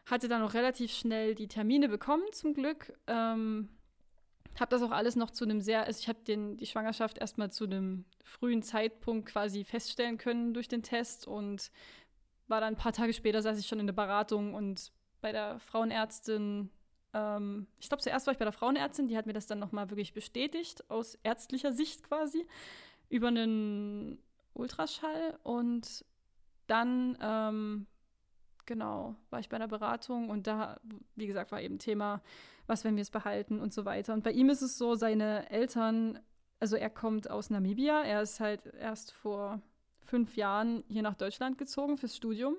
hatte 0.06 0.28
dann 0.28 0.42
auch 0.42 0.54
relativ 0.54 0.92
schnell 0.92 1.34
die 1.34 1.48
Termine 1.48 1.88
bekommen, 1.88 2.22
zum 2.30 2.54
Glück. 2.54 2.92
Ähm, 3.08 3.68
habe 4.60 4.70
das 4.70 4.82
auch 4.82 4.90
alles 4.90 5.16
noch 5.16 5.30
zu 5.30 5.44
einem 5.44 5.60
sehr, 5.60 5.84
also 5.84 5.98
ich 5.98 6.08
habe 6.08 6.18
die 6.24 6.66
Schwangerschaft 6.66 7.18
erstmal 7.18 7.50
zu 7.50 7.64
einem 7.64 8.04
frühen 8.24 8.62
Zeitpunkt 8.62 9.28
quasi 9.28 9.64
feststellen 9.64 10.18
können 10.18 10.54
durch 10.54 10.68
den 10.68 10.82
Test 10.82 11.26
und 11.26 11.70
war 12.48 12.60
dann 12.60 12.74
ein 12.74 12.78
paar 12.78 12.92
Tage 12.92 13.12
später, 13.12 13.40
saß 13.42 13.58
ich 13.58 13.66
schon 13.66 13.80
in 13.80 13.86
der 13.86 13.94
Beratung 13.94 14.54
und 14.54 14.92
bei 15.20 15.32
der 15.32 15.58
Frauenärztin, 15.60 16.70
ähm, 17.14 17.66
ich 17.80 17.88
glaube 17.88 18.02
zuerst 18.02 18.26
war 18.26 18.32
ich 18.32 18.38
bei 18.38 18.44
der 18.44 18.52
Frauenärztin, 18.52 19.08
die 19.08 19.16
hat 19.16 19.26
mir 19.26 19.32
das 19.32 19.46
dann 19.46 19.58
nochmal 19.58 19.90
wirklich 19.90 20.12
bestätigt, 20.12 20.88
aus 20.90 21.14
ärztlicher 21.22 21.72
Sicht 21.72 22.02
quasi, 22.02 22.46
über 23.08 23.28
einen 23.28 24.18
Ultraschall 24.54 25.38
und 25.42 26.04
dann 26.66 27.16
ähm, 27.20 27.86
genau, 28.66 29.16
war 29.30 29.40
ich 29.40 29.48
bei 29.48 29.56
einer 29.56 29.68
Beratung 29.68 30.30
und 30.30 30.46
da, 30.46 30.80
wie 31.16 31.26
gesagt, 31.26 31.52
war 31.52 31.60
eben 31.60 31.78
Thema, 31.78 32.22
was, 32.66 32.84
wenn 32.84 32.96
wir 32.96 33.02
es 33.02 33.10
behalten 33.10 33.60
und 33.60 33.72
so 33.72 33.84
weiter. 33.84 34.14
Und 34.14 34.22
bei 34.22 34.32
ihm 34.32 34.48
ist 34.48 34.62
es 34.62 34.78
so, 34.78 34.94
seine 34.94 35.50
Eltern, 35.50 36.18
also 36.60 36.76
er 36.76 36.90
kommt 36.90 37.30
aus 37.30 37.50
Namibia, 37.50 38.02
er 38.02 38.22
ist 38.22 38.40
halt 38.40 38.66
erst 38.66 39.12
vor 39.12 39.60
fünf 40.00 40.36
Jahren 40.36 40.84
hier 40.88 41.02
nach 41.02 41.14
Deutschland 41.14 41.58
gezogen 41.58 41.96
fürs 41.96 42.16
Studium, 42.16 42.56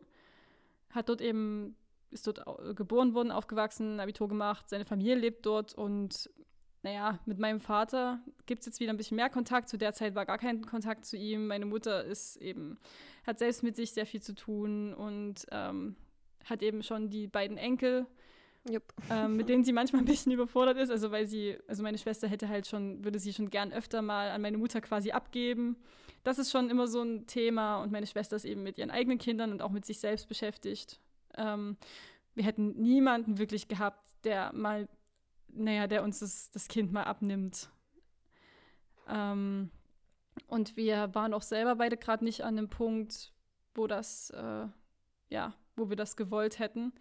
hat 0.90 1.10
dort 1.10 1.22
eben, 1.22 1.76
ist 2.12 2.28
dort 2.28 2.44
geboren 2.76 3.14
worden, 3.14 3.32
aufgewachsen, 3.32 4.00
Abitur 4.00 4.28
gemacht, 4.28 4.70
seine 4.70 4.86
Familie 4.86 5.16
lebt 5.16 5.46
dort 5.46 5.74
und 5.74 6.30
naja, 6.84 7.20
mit 7.26 7.40
meinem 7.40 7.62
Vater 7.62 8.20
gibt 8.46 8.60
es 8.60 8.66
jetzt 8.66 8.80
wieder 8.82 8.92
ein 8.92 8.98
bisschen 8.98 9.16
mehr 9.16 9.30
Kontakt. 9.30 9.70
Zu 9.70 9.78
der 9.78 9.94
Zeit 9.94 10.16
war 10.16 10.26
gar 10.26 10.38
kein 10.38 10.66
Kontakt 10.66 11.06
zu 11.06 11.16
ihm. 11.16 11.48
Meine 11.48 11.66
Mutter 11.66 12.04
ist 12.04 12.36
eben, 12.36 12.78
hat 13.26 13.40
selbst 13.40 13.64
mit 13.64 13.78
sich 13.78 13.94
sehr 13.94 14.06
viel 14.06 14.22
zu 14.22 14.36
tun 14.36 14.94
und 14.94 15.46
ähm, 15.52 15.96
hat 16.44 16.62
eben 16.62 16.84
schon 16.84 17.10
die 17.10 17.28
beiden 17.28 17.56
Enkel, 17.56 18.06
yep. 18.70 18.84
ähm, 19.10 19.38
mit 19.38 19.48
denen 19.48 19.64
sie 19.64 19.72
manchmal 19.72 20.02
ein 20.02 20.06
bisschen 20.06 20.34
überfordert 20.34 20.78
ist. 20.78 20.90
Also 20.90 21.10
weil 21.10 21.26
sie, 21.26 21.58
also 21.70 21.84
meine 21.84 21.98
Schwester 21.98 22.28
hätte 22.28 22.50
halt 22.50 22.68
schon, 22.68 23.02
würde 23.06 23.18
sie 23.18 23.32
schon 23.32 23.50
gern 23.50 23.72
öfter 23.72 24.02
mal 24.02 24.32
an 24.32 24.42
meine 24.42 24.58
Mutter 24.58 24.82
quasi 24.82 25.12
abgeben. 25.12 25.78
Das 26.26 26.38
ist 26.38 26.52
schon 26.52 26.70
immer 26.70 26.88
so 26.88 27.02
ein 27.02 27.28
Thema 27.28 27.82
und 27.82 27.94
meine 27.94 28.08
Schwester 28.08 28.36
ist 28.36 28.46
eben 28.46 28.62
mit 28.62 28.78
ihren 28.78 28.92
eigenen 28.92 29.20
Kindern 29.20 29.54
und 29.54 29.62
auch 29.62 29.72
mit 29.72 29.86
sich 29.86 30.00
selbst 30.00 30.28
beschäftigt. 30.28 31.00
Ähm, 31.38 31.78
wir 32.36 32.44
hätten 32.44 32.82
niemanden 32.82 33.38
wirklich 33.38 33.70
gehabt, 33.70 34.04
der 34.26 34.52
mal 34.52 34.90
naja, 35.56 35.88
der 35.88 36.04
uns 36.04 36.20
das, 36.20 36.52
das 36.52 36.68
Kind 36.68 36.92
mal 36.92 37.04
abnimmt. 37.04 37.70
Ähm, 39.08 39.70
und 40.48 40.78
wir 40.78 41.14
waren 41.14 41.34
auch 41.34 41.42
selber 41.42 41.76
beide 41.76 41.98
gerade 41.98 42.24
nicht 42.24 42.44
an 42.44 42.56
dem 42.56 42.70
Punkt, 42.70 43.34
wo 43.76 43.88
das, 43.88 44.30
äh, 44.32 44.68
ja, 45.30 45.54
wo 45.76 45.90
wir 45.90 45.96
das 45.96 46.16
gewollt 46.16 46.60
hätten. 46.60 46.94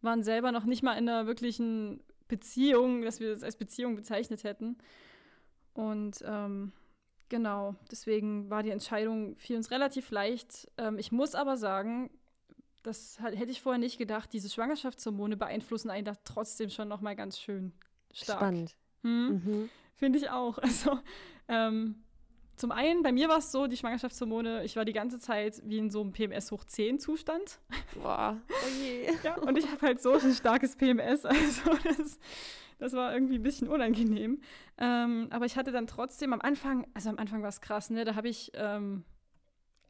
Waren 0.00 0.22
selber 0.22 0.52
noch 0.52 0.64
nicht 0.64 0.82
mal 0.82 0.96
in 0.98 1.08
einer 1.08 1.26
wirklichen 1.26 2.02
Beziehung, 2.28 3.02
dass 3.02 3.20
wir 3.20 3.32
das 3.32 3.42
als 3.42 3.56
Beziehung 3.56 3.96
bezeichnet 3.96 4.44
hätten. 4.44 4.78
Und 5.72 6.22
ähm, 6.26 6.72
genau, 7.28 7.74
deswegen 7.90 8.50
war 8.50 8.62
die 8.62 8.70
Entscheidung 8.70 9.36
für 9.36 9.56
uns 9.56 9.70
relativ 9.70 10.10
leicht. 10.10 10.70
Ähm, 10.78 10.98
ich 10.98 11.12
muss 11.12 11.34
aber 11.34 11.56
sagen, 11.56 12.10
das 12.82 13.18
hätte 13.20 13.50
ich 13.50 13.62
vorher 13.62 13.78
nicht 13.78 13.98
gedacht, 13.98 14.32
diese 14.32 14.50
Schwangerschaftshormone 14.50 15.36
beeinflussen 15.36 15.90
einen 15.90 16.04
da 16.04 16.14
trotzdem 16.24 16.68
schon 16.68 16.88
noch 16.88 17.00
mal 17.00 17.16
ganz 17.16 17.38
schön 17.38 17.72
stark. 18.14 18.38
Spannend. 18.38 18.76
Hm? 19.02 19.28
Mhm. 19.28 19.70
Finde 19.96 20.18
ich 20.18 20.30
auch. 20.30 20.58
Also 20.62 20.98
ähm, 21.48 21.96
zum 22.56 22.70
einen, 22.70 23.02
bei 23.02 23.10
mir 23.10 23.28
war 23.28 23.38
es 23.38 23.50
so, 23.50 23.66
die 23.66 23.76
Schwangerschaftshormone, 23.76 24.64
ich 24.64 24.76
war 24.76 24.84
die 24.84 24.92
ganze 24.92 25.18
Zeit 25.18 25.60
wie 25.64 25.78
in 25.78 25.90
so 25.90 26.00
einem 26.00 26.12
PMS 26.12 26.52
hoch 26.52 26.64
10 26.64 27.00
Zustand. 27.00 27.58
Boah, 27.94 28.40
oh 28.48 28.82
je. 28.82 29.10
ja, 29.24 29.36
und 29.38 29.58
ich 29.58 29.68
habe 29.68 29.82
halt 29.82 30.00
so 30.00 30.12
ein 30.12 30.32
starkes 30.32 30.76
PMS, 30.76 31.24
also 31.26 31.70
das, 31.82 32.18
das 32.78 32.92
war 32.92 33.12
irgendwie 33.12 33.36
ein 33.36 33.42
bisschen 33.42 33.68
unangenehm. 33.68 34.40
Ähm, 34.78 35.26
aber 35.30 35.46
ich 35.46 35.56
hatte 35.56 35.72
dann 35.72 35.88
trotzdem 35.88 36.32
am 36.32 36.40
Anfang, 36.40 36.86
also 36.94 37.10
am 37.10 37.18
Anfang 37.18 37.42
war 37.42 37.48
es 37.48 37.60
krass, 37.60 37.90
ne, 37.90 38.04
da 38.04 38.14
habe 38.14 38.28
ich, 38.28 38.52
ähm, 38.54 39.04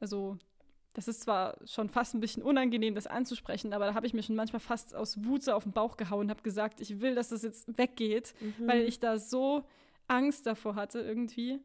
also 0.00 0.38
das 0.94 1.08
ist 1.08 1.22
zwar 1.22 1.56
schon 1.66 1.88
fast 1.88 2.14
ein 2.14 2.20
bisschen 2.20 2.42
unangenehm, 2.42 2.94
das 2.94 3.08
anzusprechen, 3.08 3.72
aber 3.72 3.86
da 3.86 3.94
habe 3.94 4.06
ich 4.06 4.14
mir 4.14 4.22
schon 4.22 4.36
manchmal 4.36 4.60
fast 4.60 4.94
aus 4.94 5.24
Wut 5.24 5.42
so 5.42 5.52
auf 5.52 5.64
den 5.64 5.72
Bauch 5.72 5.96
gehauen 5.96 6.22
und 6.22 6.30
habe 6.30 6.42
gesagt, 6.42 6.80
ich 6.80 7.00
will, 7.00 7.16
dass 7.16 7.28
das 7.28 7.42
jetzt 7.42 7.76
weggeht, 7.76 8.32
mhm. 8.40 8.68
weil 8.68 8.82
ich 8.82 9.00
da 9.00 9.18
so 9.18 9.64
Angst 10.06 10.46
davor 10.46 10.76
hatte 10.76 11.00
irgendwie. 11.00 11.60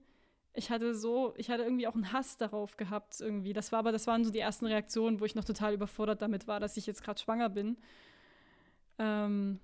Ich 0.54 0.72
hatte 0.72 0.96
so, 0.96 1.34
ich 1.38 1.52
hatte 1.52 1.64
irgendwie 1.64 1.88
auch 1.88 1.94
einen 1.94 2.12
Hass 2.12 2.38
darauf 2.38 2.76
gehabt 2.76 3.22
irgendwie. 3.22 3.54
Das 3.54 3.72
war 3.72 3.80
aber, 3.80 3.92
das 3.92 4.08
waren 4.08 4.26
so 4.26 4.32
die 4.32 4.40
ersten 4.40 4.66
Reaktionen, 4.66 5.20
wo 5.20 5.26
ich 5.26 5.36
noch 5.36 5.46
total 5.46 5.76
überfordert 5.76 6.24
damit 6.24 6.48
war, 6.48 6.60
dass 6.60 6.76
ich 6.76 6.88
jetzt 6.88 7.04
gerade 7.04 7.20
schwanger 7.20 7.50
bin. 7.50 7.78
Ähm, 8.98 9.60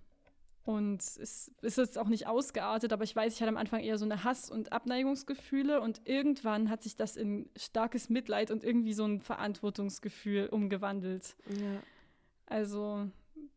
und 0.65 0.99
es 1.01 1.51
ist 1.61 1.77
jetzt 1.77 1.97
auch 1.99 2.07
nicht 2.07 2.25
ausgeartet, 2.25 2.91
aber 2.91 3.03
ich 3.03 3.15
weiß, 3.15 3.35
ich 3.35 3.41
hatte 3.41 3.49
am 3.49 3.57
Anfang 3.57 3.81
eher 3.81 3.99
so 3.99 4.05
eine 4.05 4.23
Hass- 4.23 4.49
und 4.49 4.73
Abneigungsgefühle 4.73 5.79
und 5.79 6.01
irgendwann 6.05 6.71
hat 6.71 6.81
sich 6.81 6.95
das 6.95 7.15
in 7.15 7.47
starkes 7.55 8.09
Mitleid 8.09 8.49
und 8.49 8.63
irgendwie 8.63 8.93
so 8.93 9.05
ein 9.05 9.21
Verantwortungsgefühl 9.21 10.47
umgewandelt. 10.47 11.35
Ja. 11.49 11.83
Also, 12.47 13.07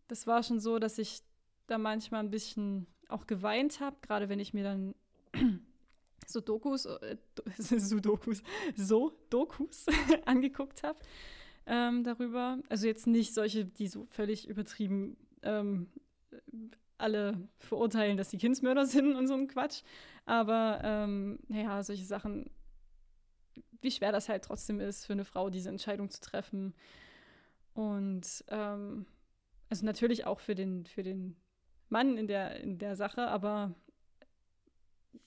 das 0.07 0.27
war 0.27 0.43
schon 0.43 0.61
so, 0.61 0.79
dass 0.79 0.99
ich 0.99 1.23
da 1.67 1.79
manchmal 1.79 2.21
ein 2.21 2.31
bisschen 2.31 2.87
auch 3.09 3.27
geweint 3.27 3.81
habe, 3.81 3.97
gerade 4.03 4.29
wenn 4.29 4.39
ich 4.39 4.53
mir 4.53 4.65
dann 4.65 4.95
so 6.27 6.43
Dokus, 6.43 6.85
äh, 6.85 7.17
so 7.57 8.01
Dokus, 8.01 8.43
so 8.77 9.19
Dokus 9.31 9.87
angeguckt 10.27 10.83
habe 10.83 10.99
ähm, 11.65 12.05
darüber. 12.05 12.59
Also 12.69 12.87
jetzt 12.87 13.07
nicht 13.07 13.33
solche, 13.33 13.65
die 13.65 13.89
so 13.89 14.05
völlig 14.11 14.47
übertrieben 14.47 15.17
ähm, 15.43 15.89
alle 16.99 17.49
verurteilen, 17.59 18.17
dass 18.17 18.31
die 18.31 18.39
Kindsmörder 18.39 18.87
sind 18.87 19.17
und 19.17 19.27
so 19.27 19.35
ein 19.35 19.49
Quatsch. 19.49 19.83
Aber 20.27 20.81
ähm, 20.83 21.39
naja, 21.49 21.83
solche 21.83 22.05
Sachen, 22.05 22.51
wie 23.81 23.91
schwer 23.91 24.13
das 24.13 24.29
halt 24.29 24.45
trotzdem 24.45 24.81
ist 24.81 25.07
für 25.07 25.15
eine 25.15 25.25
Frau, 25.25 25.51
diese 25.51 25.69
Entscheidung 25.69 26.11
zu 26.11 26.21
treffen. 26.21 26.75
Und 27.75 28.45
ähm, 28.49 29.07
also 29.71 29.87
natürlich 29.87 30.27
auch 30.27 30.41
für 30.41 30.55
den, 30.55 30.85
für 30.87 31.03
den 31.03 31.37
Mann 31.89 32.17
in 32.19 32.27
der, 32.27 32.61
in 32.61 32.79
der 32.79 32.97
Sache, 32.97 33.29
aber 33.29 33.75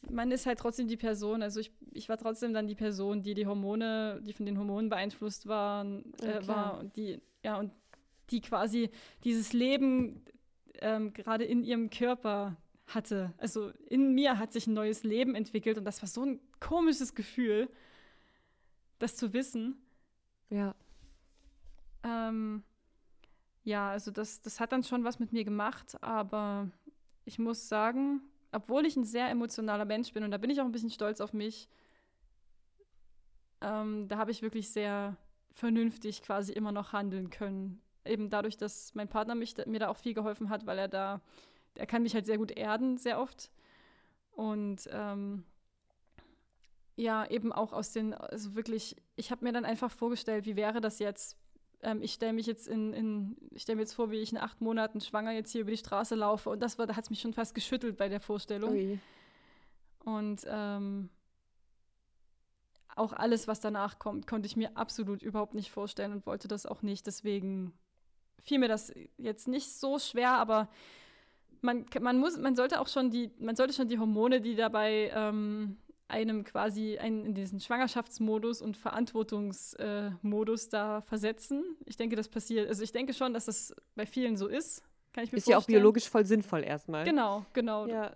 man 0.09 0.31
ist 0.31 0.45
halt 0.45 0.59
trotzdem 0.59 0.87
die 0.87 0.97
Person, 0.97 1.41
also 1.41 1.59
ich, 1.59 1.71
ich 1.91 2.09
war 2.09 2.17
trotzdem 2.17 2.53
dann 2.53 2.67
die 2.67 2.75
Person, 2.75 3.21
die 3.23 3.33
die 3.33 3.47
Hormone, 3.47 4.21
die 4.23 4.33
von 4.33 4.45
den 4.45 4.57
Hormonen 4.57 4.89
beeinflusst 4.89 5.47
waren, 5.47 6.13
äh, 6.21 6.35
ja, 6.35 6.47
war 6.47 6.79
und 6.79 6.95
die, 6.95 7.21
ja, 7.43 7.57
und 7.57 7.71
die 8.29 8.41
quasi 8.41 8.89
dieses 9.23 9.53
Leben 9.53 10.23
ähm, 10.81 11.13
gerade 11.13 11.45
in 11.45 11.63
ihrem 11.63 11.89
Körper 11.89 12.57
hatte. 12.87 13.33
Also 13.37 13.71
in 13.87 14.13
mir 14.13 14.37
hat 14.37 14.51
sich 14.51 14.67
ein 14.67 14.73
neues 14.73 15.03
Leben 15.03 15.35
entwickelt 15.35 15.77
und 15.77 15.85
das 15.85 16.01
war 16.01 16.09
so 16.09 16.23
ein 16.23 16.39
komisches 16.59 17.15
Gefühl, 17.15 17.69
das 18.99 19.15
zu 19.15 19.33
wissen. 19.33 19.75
Ja. 20.49 20.75
Ähm, 22.03 22.63
ja, 23.63 23.91
also 23.91 24.11
das, 24.11 24.41
das 24.41 24.59
hat 24.59 24.71
dann 24.71 24.83
schon 24.83 25.03
was 25.03 25.19
mit 25.19 25.31
mir 25.31 25.43
gemacht, 25.43 26.01
aber 26.01 26.69
ich 27.25 27.39
muss 27.39 27.69
sagen, 27.69 28.21
obwohl 28.51 28.85
ich 28.85 28.97
ein 28.97 29.05
sehr 29.05 29.29
emotionaler 29.29 29.85
Mensch 29.85 30.11
bin 30.13 30.23
und 30.23 30.31
da 30.31 30.37
bin 30.37 30.49
ich 30.49 30.59
auch 30.59 30.65
ein 30.65 30.71
bisschen 30.71 30.89
stolz 30.89 31.21
auf 31.21 31.31
mich, 31.31 31.69
ähm, 33.61 34.07
da 34.07 34.17
habe 34.17 34.31
ich 34.31 34.41
wirklich 34.41 34.69
sehr 34.69 35.15
vernünftig 35.53 36.23
quasi 36.23 36.51
immer 36.51 36.71
noch 36.71 36.91
handeln 36.91 37.29
können 37.29 37.81
eben 38.05 38.29
dadurch, 38.29 38.57
dass 38.57 38.93
mein 38.95 39.07
Partner 39.07 39.35
mich, 39.35 39.55
mir 39.65 39.79
da 39.79 39.89
auch 39.89 39.97
viel 39.97 40.13
geholfen 40.13 40.49
hat, 40.49 40.65
weil 40.65 40.77
er 40.77 40.87
da, 40.87 41.21
er 41.75 41.87
kann 41.87 42.03
mich 42.03 42.13
halt 42.13 42.25
sehr 42.25 42.37
gut 42.37 42.51
erden, 42.51 42.97
sehr 42.97 43.19
oft. 43.19 43.51
Und 44.31 44.89
ähm, 44.91 45.43
ja, 46.95 47.25
eben 47.29 47.51
auch 47.51 47.73
aus 47.73 47.91
den, 47.91 48.13
also 48.13 48.55
wirklich, 48.55 48.95
ich 49.15 49.31
habe 49.31 49.43
mir 49.45 49.51
dann 49.51 49.65
einfach 49.65 49.91
vorgestellt, 49.91 50.45
wie 50.45 50.55
wäre 50.55 50.81
das 50.81 50.99
jetzt? 50.99 51.37
Ähm, 51.81 52.01
ich 52.01 52.13
stelle 52.13 52.33
mich 52.33 52.45
jetzt 52.45 52.67
in, 52.67 52.93
in 52.93 53.37
ich 53.51 53.63
stelle 53.63 53.77
mir 53.77 53.83
jetzt 53.83 53.93
vor, 53.93 54.11
wie 54.11 54.19
ich 54.19 54.31
in 54.31 54.37
acht 54.37 54.61
Monaten 54.61 55.01
schwanger 55.01 55.31
jetzt 55.31 55.51
hier 55.51 55.61
über 55.61 55.71
die 55.71 55.77
Straße 55.77 56.15
laufe. 56.15 56.49
Und 56.49 56.61
das 56.61 56.77
war, 56.77 56.87
da 56.87 56.95
hat 56.95 57.05
es 57.05 57.09
mich 57.09 57.21
schon 57.21 57.33
fast 57.33 57.55
geschüttelt 57.55 57.97
bei 57.97 58.09
der 58.09 58.19
Vorstellung. 58.19 58.71
Ui. 58.71 58.99
Und 60.03 60.45
ähm, 60.47 61.09
auch 62.95 63.13
alles, 63.13 63.47
was 63.47 63.59
danach 63.59 63.99
kommt, 63.99 64.27
konnte 64.27 64.47
ich 64.47 64.55
mir 64.55 64.75
absolut 64.75 65.21
überhaupt 65.23 65.53
nicht 65.53 65.71
vorstellen 65.71 66.11
und 66.11 66.25
wollte 66.25 66.47
das 66.47 66.65
auch 66.65 66.81
nicht. 66.81 67.07
Deswegen 67.07 67.73
fiel 68.43 68.59
mir 68.59 68.67
das 68.67 68.93
jetzt 69.17 69.47
nicht 69.47 69.71
so 69.71 69.99
schwer, 69.99 70.31
aber 70.31 70.69
man, 71.61 71.85
man 71.99 72.17
muss, 72.17 72.37
man 72.37 72.55
sollte 72.55 72.79
auch 72.79 72.87
schon 72.87 73.11
die, 73.11 73.31
man 73.39 73.55
sollte 73.55 73.73
schon 73.73 73.87
die 73.87 73.99
Hormone, 73.99 74.41
die 74.41 74.55
dabei 74.55 75.11
ähm, 75.15 75.77
einem 76.07 76.43
quasi 76.43 76.97
einen 76.97 77.25
in 77.25 77.33
diesen 77.33 77.59
Schwangerschaftsmodus 77.59 78.61
und 78.61 78.77
Verantwortungsmodus 78.77 80.65
äh, 80.65 80.69
da 80.69 81.01
versetzen. 81.01 81.63
Ich 81.85 81.97
denke, 81.97 82.15
das 82.15 82.27
passiert. 82.27 82.67
Also 82.67 82.83
ich 82.83 82.91
denke 82.91 83.13
schon, 83.13 83.33
dass 83.33 83.45
das 83.45 83.73
bei 83.95 84.05
vielen 84.05 84.35
so 84.37 84.47
ist. 84.47 84.83
Kann 85.13 85.23
ich 85.23 85.31
mir 85.31 85.37
ist 85.37 85.45
vorstellen. 85.45 85.53
ja 85.53 85.57
auch 85.57 85.67
biologisch 85.67 86.09
voll 86.09 86.25
sinnvoll 86.25 86.63
erstmal. 86.63 87.05
Genau, 87.05 87.45
genau. 87.53 87.85
Ja. 87.85 88.11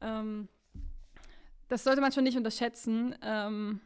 Ähm, 0.00 0.48
das 1.68 1.84
sollte 1.84 2.00
man 2.00 2.12
schon 2.12 2.24
nicht 2.24 2.36
unterschätzen. 2.36 3.14
Ähm, 3.22 3.80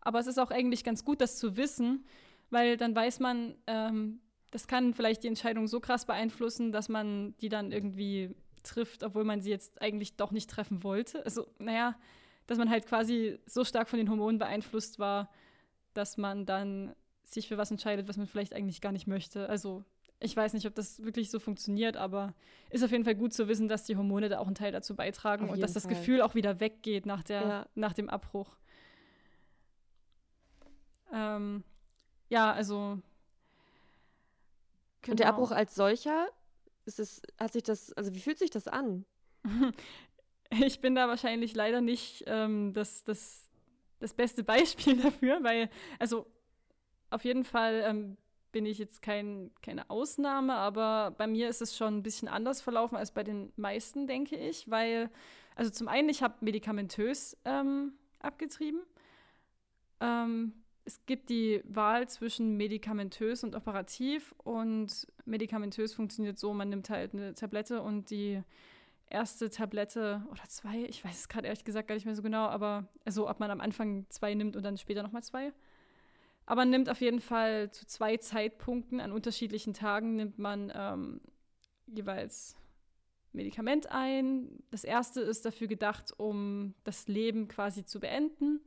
aber 0.00 0.18
es 0.18 0.26
ist 0.26 0.38
auch 0.38 0.50
eigentlich 0.50 0.84
ganz 0.84 1.04
gut, 1.04 1.20
das 1.20 1.38
zu 1.38 1.56
wissen, 1.56 2.04
weil 2.50 2.76
dann 2.76 2.94
weiß 2.94 3.20
man, 3.20 3.54
ähm, 3.66 4.20
das 4.50 4.66
kann 4.66 4.94
vielleicht 4.94 5.22
die 5.22 5.28
Entscheidung 5.28 5.66
so 5.66 5.80
krass 5.80 6.06
beeinflussen, 6.06 6.72
dass 6.72 6.88
man 6.88 7.36
die 7.38 7.48
dann 7.48 7.72
irgendwie 7.72 8.34
trifft, 8.62 9.02
obwohl 9.02 9.24
man 9.24 9.40
sie 9.40 9.50
jetzt 9.50 9.80
eigentlich 9.80 10.16
doch 10.16 10.32
nicht 10.32 10.50
treffen 10.50 10.82
wollte. 10.82 11.24
Also, 11.24 11.46
naja, 11.58 11.96
dass 12.46 12.58
man 12.58 12.68
halt 12.68 12.86
quasi 12.86 13.38
so 13.46 13.64
stark 13.64 13.88
von 13.88 13.98
den 13.98 14.10
Hormonen 14.10 14.38
beeinflusst 14.38 14.98
war, 14.98 15.30
dass 15.94 16.16
man 16.16 16.46
dann 16.46 16.94
sich 17.24 17.48
für 17.48 17.58
was 17.58 17.70
entscheidet, 17.70 18.08
was 18.08 18.16
man 18.16 18.26
vielleicht 18.26 18.54
eigentlich 18.54 18.80
gar 18.80 18.92
nicht 18.92 19.06
möchte. 19.06 19.48
Also, 19.48 19.84
ich 20.18 20.36
weiß 20.36 20.52
nicht, 20.52 20.66
ob 20.66 20.74
das 20.74 21.02
wirklich 21.02 21.30
so 21.30 21.38
funktioniert, 21.38 21.96
aber 21.96 22.34
ist 22.68 22.84
auf 22.84 22.90
jeden 22.90 23.04
Fall 23.04 23.14
gut 23.14 23.32
zu 23.32 23.48
wissen, 23.48 23.68
dass 23.68 23.84
die 23.84 23.96
Hormone 23.96 24.28
da 24.28 24.38
auch 24.38 24.46
einen 24.46 24.54
Teil 24.54 24.72
dazu 24.72 24.94
beitragen 24.94 25.48
und 25.48 25.62
dass 25.62 25.72
das 25.72 25.84
Fall. 25.84 25.94
Gefühl 25.94 26.20
auch 26.20 26.34
wieder 26.34 26.60
weggeht 26.60 27.06
nach, 27.06 27.22
der, 27.22 27.40
ja. 27.40 27.66
nach 27.74 27.94
dem 27.94 28.10
Abbruch. 28.10 28.56
Ähm, 31.12 31.64
ja, 32.28 32.52
also. 32.52 33.00
Genau. 35.02 35.12
Und 35.12 35.20
der 35.20 35.26
genau. 35.26 35.36
Abbruch 35.36 35.50
als 35.50 35.74
solcher, 35.74 36.28
ist 36.84 36.98
es, 36.98 37.22
hat 37.38 37.52
sich 37.52 37.62
das, 37.62 37.92
also 37.94 38.14
wie 38.14 38.20
fühlt 38.20 38.38
sich 38.38 38.50
das 38.50 38.68
an? 38.68 39.04
ich 40.50 40.80
bin 40.80 40.94
da 40.94 41.08
wahrscheinlich 41.08 41.54
leider 41.54 41.80
nicht 41.80 42.24
ähm, 42.26 42.72
das, 42.72 43.04
das, 43.04 43.48
das 43.98 44.14
beste 44.14 44.44
Beispiel 44.44 44.96
dafür, 45.02 45.42
weil, 45.42 45.70
also 45.98 46.26
auf 47.10 47.24
jeden 47.24 47.44
Fall 47.44 47.82
ähm, 47.86 48.16
bin 48.52 48.66
ich 48.66 48.78
jetzt 48.78 49.02
kein, 49.02 49.50
keine 49.62 49.88
Ausnahme, 49.90 50.54
aber 50.54 51.12
bei 51.16 51.26
mir 51.26 51.48
ist 51.48 51.62
es 51.62 51.76
schon 51.76 51.98
ein 51.98 52.02
bisschen 52.02 52.28
anders 52.28 52.60
verlaufen 52.60 52.96
als 52.96 53.12
bei 53.12 53.22
den 53.22 53.52
meisten, 53.56 54.06
denke 54.06 54.36
ich, 54.36 54.68
weil, 54.70 55.10
also 55.54 55.70
zum 55.70 55.88
einen, 55.88 56.08
ich 56.08 56.22
habe 56.22 56.34
medikamentös 56.40 57.36
ähm, 57.44 57.92
abgetrieben. 58.18 58.82
Ähm, 60.00 60.52
es 60.90 61.06
gibt 61.06 61.30
die 61.30 61.62
Wahl 61.68 62.08
zwischen 62.08 62.56
medikamentös 62.56 63.44
und 63.44 63.54
operativ 63.54 64.34
und 64.38 65.06
medikamentös 65.24 65.94
funktioniert 65.94 66.36
so, 66.36 66.52
man 66.52 66.68
nimmt 66.68 66.90
halt 66.90 67.14
eine 67.14 67.32
Tablette 67.32 67.80
und 67.80 68.10
die 68.10 68.42
erste 69.08 69.50
Tablette 69.50 70.26
oder 70.32 70.42
zwei, 70.48 70.82
ich 70.88 71.04
weiß 71.04 71.16
es 71.16 71.28
gerade 71.28 71.46
ehrlich 71.46 71.62
gesagt 71.62 71.86
gar 71.86 71.94
nicht 71.94 72.06
mehr 72.06 72.16
so 72.16 72.22
genau, 72.22 72.46
aber 72.46 72.88
also 73.04 73.30
ob 73.30 73.38
man 73.38 73.52
am 73.52 73.60
Anfang 73.60 74.06
zwei 74.08 74.34
nimmt 74.34 74.56
und 74.56 74.64
dann 74.64 74.78
später 74.78 75.04
nochmal 75.04 75.22
zwei. 75.22 75.52
Aber 76.44 76.62
man 76.62 76.70
nimmt 76.70 76.90
auf 76.90 77.00
jeden 77.00 77.20
Fall 77.20 77.70
zu 77.70 77.86
zwei 77.86 78.16
Zeitpunkten 78.16 78.98
an 78.98 79.12
unterschiedlichen 79.12 79.74
Tagen 79.74 80.16
nimmt 80.16 80.40
man 80.40 80.72
ähm, 80.74 81.20
jeweils 81.86 82.56
Medikament 83.32 83.92
ein. 83.92 84.58
Das 84.72 84.82
erste 84.82 85.20
ist 85.20 85.44
dafür 85.44 85.68
gedacht, 85.68 86.12
um 86.16 86.74
das 86.82 87.06
Leben 87.06 87.46
quasi 87.46 87.84
zu 87.84 88.00
beenden. 88.00 88.60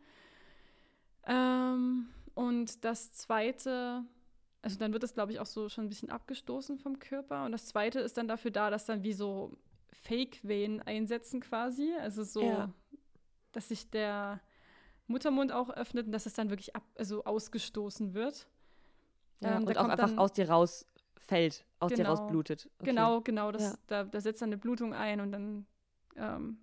Ähm, 1.28 2.07
und 2.34 2.84
das 2.84 3.13
zweite, 3.13 4.03
also 4.61 4.78
dann 4.78 4.93
wird 4.93 5.03
das, 5.03 5.13
glaube 5.13 5.32
ich, 5.32 5.39
auch 5.39 5.45
so 5.45 5.69
schon 5.69 5.86
ein 5.86 5.89
bisschen 5.89 6.09
abgestoßen 6.09 6.78
vom 6.78 6.99
Körper. 6.99 7.45
Und 7.45 7.51
das 7.51 7.67
zweite 7.67 7.99
ist 7.99 8.17
dann 8.17 8.28
dafür 8.28 8.51
da, 8.51 8.69
dass 8.69 8.86
dann 8.86 9.03
wie 9.03 9.13
so 9.13 9.57
Fake-Venen 9.91 10.82
einsetzen 10.82 11.41
quasi. 11.41 11.93
Also 11.99 12.24
so, 12.24 12.43
ja. 12.43 12.74
dass 13.51 13.69
sich 13.69 13.89
der 13.89 14.41
Muttermund 15.07 15.51
auch 15.51 15.69
öffnet 15.69 16.07
und 16.07 16.11
dass 16.11 16.26
es 16.26 16.34
dann 16.34 16.49
wirklich 16.49 16.76
ab, 16.76 16.84
also 16.95 17.24
ausgestoßen 17.24 18.13
wird. 18.13 18.47
Ja, 19.41 19.57
ähm, 19.57 19.67
und 19.67 19.78
auch 19.78 19.89
einfach 19.89 20.17
aus 20.17 20.34
dir 20.34 20.49
rausfällt, 20.49 21.65
aus 21.80 21.91
genau, 21.91 22.03
dir 22.03 22.07
rausblutet. 22.07 22.69
Okay. 22.80 22.89
Genau, 22.89 23.21
genau. 23.21 23.51
Das, 23.51 23.63
ja. 23.63 23.76
da, 23.88 24.03
da 24.03 24.21
setzt 24.21 24.41
dann 24.41 24.49
eine 24.49 24.57
Blutung 24.57 24.93
ein 24.93 25.19
und 25.19 25.32
dann 25.32 25.65
ähm, 26.15 26.57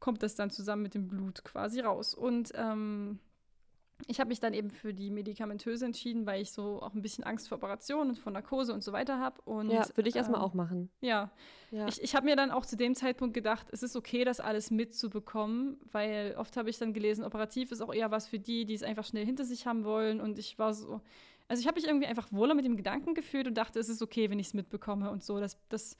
kommt 0.00 0.22
das 0.22 0.34
dann 0.34 0.50
zusammen 0.50 0.82
mit 0.82 0.94
dem 0.94 1.08
Blut 1.08 1.44
quasi 1.44 1.80
raus. 1.80 2.14
Und 2.14 2.52
ähm, 2.54 3.20
ich 4.06 4.20
habe 4.20 4.28
mich 4.28 4.40
dann 4.40 4.54
eben 4.54 4.70
für 4.70 4.92
die 4.94 5.10
medikamentöse 5.10 5.84
entschieden, 5.84 6.26
weil 6.26 6.42
ich 6.42 6.52
so 6.52 6.82
auch 6.82 6.94
ein 6.94 7.02
bisschen 7.02 7.24
Angst 7.24 7.48
vor 7.48 7.58
Operationen 7.58 8.10
und 8.10 8.18
vor 8.18 8.32
Narkose 8.32 8.72
und 8.72 8.82
so 8.82 8.92
weiter 8.92 9.18
habe. 9.18 9.40
Ja, 9.90 9.96
würde 9.96 10.08
ich 10.08 10.16
erstmal 10.16 10.40
ähm, 10.40 10.46
auch 10.46 10.54
machen. 10.54 10.90
Ja. 11.00 11.30
ja. 11.70 11.88
Ich, 11.88 12.02
ich 12.02 12.14
habe 12.14 12.26
mir 12.26 12.36
dann 12.36 12.50
auch 12.50 12.66
zu 12.66 12.76
dem 12.76 12.94
Zeitpunkt 12.94 13.34
gedacht, 13.34 13.66
es 13.70 13.82
ist 13.82 13.96
okay, 13.96 14.24
das 14.24 14.40
alles 14.40 14.70
mitzubekommen, 14.70 15.78
weil 15.92 16.34
oft 16.38 16.56
habe 16.56 16.70
ich 16.70 16.78
dann 16.78 16.92
gelesen, 16.92 17.24
operativ 17.24 17.72
ist 17.72 17.80
auch 17.80 17.92
eher 17.92 18.10
was 18.10 18.26
für 18.26 18.38
die, 18.38 18.64
die 18.64 18.74
es 18.74 18.82
einfach 18.82 19.04
schnell 19.04 19.24
hinter 19.24 19.44
sich 19.44 19.66
haben 19.66 19.84
wollen. 19.84 20.20
Und 20.20 20.38
ich 20.38 20.58
war 20.58 20.74
so, 20.74 21.00
also 21.48 21.60
ich 21.60 21.66
habe 21.66 21.80
mich 21.80 21.86
irgendwie 21.86 22.06
einfach 22.06 22.30
wohler 22.32 22.54
mit 22.54 22.64
dem 22.64 22.76
Gedanken 22.76 23.14
gefühlt 23.14 23.46
und 23.46 23.54
dachte, 23.54 23.80
es 23.80 23.88
ist 23.88 24.02
okay, 24.02 24.30
wenn 24.30 24.38
ich 24.38 24.48
es 24.48 24.54
mitbekomme 24.54 25.10
und 25.10 25.24
so. 25.24 25.40
Das, 25.40 25.58
das, 25.68 25.96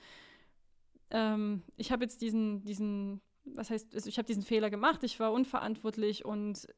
ähm, 1.10 1.62
ich 1.76 1.90
habe 1.90 2.04
jetzt 2.04 2.22
diesen, 2.22 2.64
diesen, 2.64 3.20
was 3.44 3.70
heißt, 3.70 3.94
also 3.94 4.08
ich 4.08 4.16
habe 4.18 4.26
diesen 4.26 4.44
Fehler 4.44 4.70
gemacht, 4.70 5.02
ich 5.02 5.18
war 5.18 5.32
unverantwortlich 5.32 6.24
und 6.24 6.68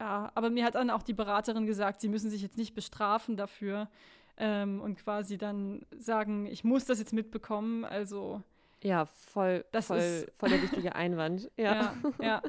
ja, 0.00 0.32
aber 0.34 0.50
mir 0.50 0.64
hat 0.64 0.74
dann 0.74 0.90
auch 0.90 1.02
die 1.02 1.12
Beraterin 1.12 1.66
gesagt, 1.66 2.00
sie 2.00 2.08
müssen 2.08 2.30
sich 2.30 2.42
jetzt 2.42 2.56
nicht 2.56 2.74
bestrafen 2.74 3.36
dafür 3.36 3.88
ähm, 4.36 4.80
und 4.80 4.96
quasi 4.96 5.38
dann 5.38 5.84
sagen, 5.98 6.46
ich 6.46 6.64
muss 6.64 6.84
das 6.84 6.98
jetzt 6.98 7.12
mitbekommen. 7.12 7.84
Also 7.84 8.42
ja, 8.82 9.06
voll, 9.06 9.64
das 9.72 9.86
voll, 9.86 9.98
ist, 9.98 10.32
voll 10.36 10.50
der 10.50 10.62
wichtige 10.62 10.94
Einwand. 10.94 11.50
Ja, 11.56 11.94
ja. 12.18 12.26
ja. 12.26 12.42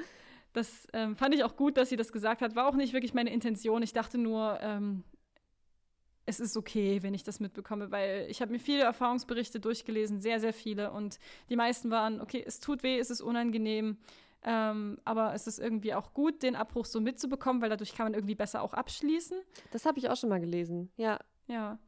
Das 0.53 0.87
ähm, 0.93 1.17
fand 1.17 1.35
ich 1.35 1.43
auch 1.43 1.57
gut, 1.57 1.77
dass 1.77 1.89
sie 1.89 1.97
das 1.97 2.13
gesagt 2.13 2.41
hat. 2.41 2.55
War 2.55 2.67
auch 2.67 2.75
nicht 2.75 2.93
wirklich 2.93 3.13
meine 3.13 3.29
Intention. 3.29 3.83
Ich 3.83 3.91
dachte 3.91 4.17
nur, 4.17 4.57
ähm, 4.61 5.03
es 6.25 6.39
ist 6.39 6.57
okay, 6.57 7.03
wenn 7.03 7.13
ich 7.13 7.23
das 7.23 7.39
mitbekomme, 7.39 7.91
weil 7.91 8.25
ich 8.29 8.41
habe 8.41 8.51
mir 8.51 8.59
viele 8.59 8.83
Erfahrungsberichte 8.83 9.59
durchgelesen, 9.59 10.21
sehr, 10.21 10.39
sehr 10.39 10.53
viele. 10.53 10.91
Und 10.91 11.19
die 11.49 11.55
meisten 11.55 11.91
waren, 11.91 12.21
okay, 12.21 12.43
es 12.45 12.59
tut 12.59 12.83
weh, 12.83 12.97
es 12.97 13.09
ist 13.09 13.21
unangenehm. 13.21 13.97
Ähm, 14.47 14.99
aber 15.05 15.33
es 15.33 15.47
ist 15.47 15.57
irgendwie 15.57 15.95
auch 15.95 16.13
gut, 16.13 16.43
den 16.43 16.55
Abbruch 16.55 16.85
so 16.85 17.01
mitzubekommen, 17.01 17.63
weil 17.63 17.69
dadurch 17.69 17.95
kann 17.95 18.05
man 18.05 18.13
irgendwie 18.13 18.35
besser 18.35 18.61
auch 18.61 18.73
abschließen. 18.73 19.37
Das 19.71 19.85
habe 19.85 19.97
ich 19.97 20.07
auch 20.07 20.15
schon 20.15 20.29
mal 20.29 20.39
gelesen, 20.39 20.91
ja. 20.97 21.19
Ja. 21.47 21.79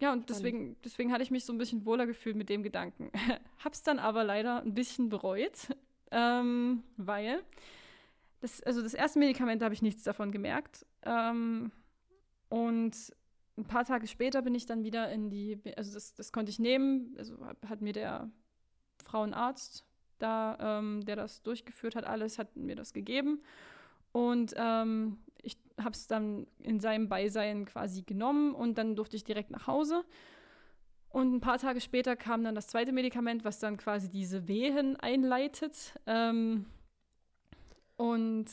Ja, 0.00 0.12
und 0.12 0.30
deswegen, 0.30 0.76
deswegen 0.84 1.12
hatte 1.12 1.22
ich 1.22 1.30
mich 1.30 1.44
so 1.44 1.52
ein 1.52 1.58
bisschen 1.58 1.84
wohler 1.84 2.06
gefühlt 2.06 2.36
mit 2.36 2.48
dem 2.48 2.62
Gedanken. 2.62 3.10
Hab's 3.64 3.82
dann 3.82 3.98
aber 3.98 4.24
leider 4.24 4.62
ein 4.62 4.74
bisschen 4.74 5.08
bereut, 5.08 5.68
ähm, 6.10 6.82
weil 6.96 7.42
das, 8.40 8.62
also 8.62 8.82
das 8.82 8.94
erste 8.94 9.18
Medikament 9.20 9.62
habe 9.62 9.74
ich 9.74 9.82
nichts 9.82 10.02
davon 10.02 10.32
gemerkt. 10.32 10.86
Ähm, 11.02 11.70
und 12.48 12.96
ein 13.56 13.64
paar 13.64 13.84
Tage 13.84 14.06
später 14.06 14.42
bin 14.42 14.54
ich 14.54 14.66
dann 14.66 14.84
wieder 14.84 15.10
in 15.10 15.30
die, 15.30 15.60
also 15.76 15.92
das, 15.94 16.14
das 16.14 16.32
konnte 16.32 16.50
ich 16.50 16.58
nehmen, 16.58 17.14
also 17.18 17.36
hat 17.68 17.80
mir 17.80 17.92
der 17.92 18.30
Frauenarzt 19.04 19.87
da, 20.18 20.78
ähm, 20.78 21.04
der 21.04 21.16
das 21.16 21.42
durchgeführt 21.42 21.96
hat, 21.96 22.04
alles 22.04 22.38
hat 22.38 22.56
mir 22.56 22.76
das 22.76 22.92
gegeben. 22.92 23.42
Und 24.12 24.54
ähm, 24.56 25.18
ich 25.42 25.58
habe 25.78 25.90
es 25.90 26.06
dann 26.06 26.46
in 26.60 26.80
seinem 26.80 27.08
Beisein 27.08 27.64
quasi 27.64 28.02
genommen 28.02 28.54
und 28.54 28.78
dann 28.78 28.96
durfte 28.96 29.16
ich 29.16 29.24
direkt 29.24 29.50
nach 29.50 29.66
Hause. 29.66 30.04
Und 31.10 31.34
ein 31.34 31.40
paar 31.40 31.58
Tage 31.58 31.80
später 31.80 32.16
kam 32.16 32.44
dann 32.44 32.54
das 32.54 32.66
zweite 32.68 32.92
Medikament, 32.92 33.44
was 33.44 33.58
dann 33.58 33.76
quasi 33.76 34.10
diese 34.10 34.46
Wehen 34.46 34.96
einleitet. 34.96 35.94
Ähm, 36.06 36.66
und 37.96 38.46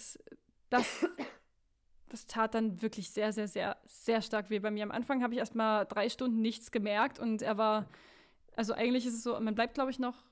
das, 0.69 1.07
das 2.09 2.27
tat 2.27 2.55
dann 2.55 2.81
wirklich 2.81 3.09
sehr, 3.11 3.33
sehr, 3.33 3.47
sehr, 3.47 3.77
sehr 3.85 4.21
stark 4.21 4.49
weh 4.49 4.59
bei 4.59 4.71
mir. 4.71 4.83
Am 4.83 4.91
Anfang 4.91 5.21
habe 5.21 5.33
ich 5.33 5.39
erst 5.39 5.55
mal 5.55 5.85
drei 5.85 6.09
Stunden 6.09 6.41
nichts 6.41 6.71
gemerkt 6.71 7.19
und 7.19 7.41
er 7.41 7.57
war, 7.57 7.87
also 8.55 8.73
eigentlich 8.73 9.05
ist 9.05 9.15
es 9.15 9.23
so, 9.23 9.39
man 9.39 9.55
bleibt, 9.55 9.73
glaube 9.73 9.91
ich, 9.91 9.99
noch 9.99 10.23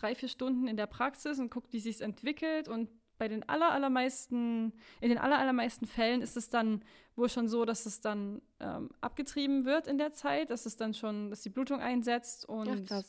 drei, 0.00 0.14
vier 0.14 0.28
Stunden 0.28 0.68
in 0.68 0.76
der 0.76 0.86
Praxis 0.86 1.38
und 1.38 1.50
guckt, 1.50 1.72
wie 1.72 1.80
sich 1.80 2.00
entwickelt. 2.00 2.68
Und 2.68 2.88
bei 3.18 3.28
den 3.28 3.48
aller, 3.48 3.72
allermeisten, 3.72 4.72
in 5.00 5.08
den 5.08 5.18
aller, 5.18 5.38
allermeisten 5.38 5.86
Fällen 5.86 6.22
ist 6.22 6.36
es 6.36 6.50
dann 6.50 6.82
wohl 7.16 7.28
schon 7.28 7.48
so, 7.48 7.64
dass 7.64 7.86
es 7.86 8.00
dann 8.00 8.42
ähm, 8.60 8.90
abgetrieben 9.00 9.64
wird 9.64 9.86
in 9.86 9.98
der 9.98 10.12
Zeit, 10.12 10.50
dass 10.50 10.66
es 10.66 10.76
dann 10.76 10.94
schon, 10.94 11.30
dass 11.30 11.42
die 11.42 11.48
Blutung 11.48 11.80
einsetzt 11.80 12.46
und 12.46 12.92
Ach, 12.92 13.02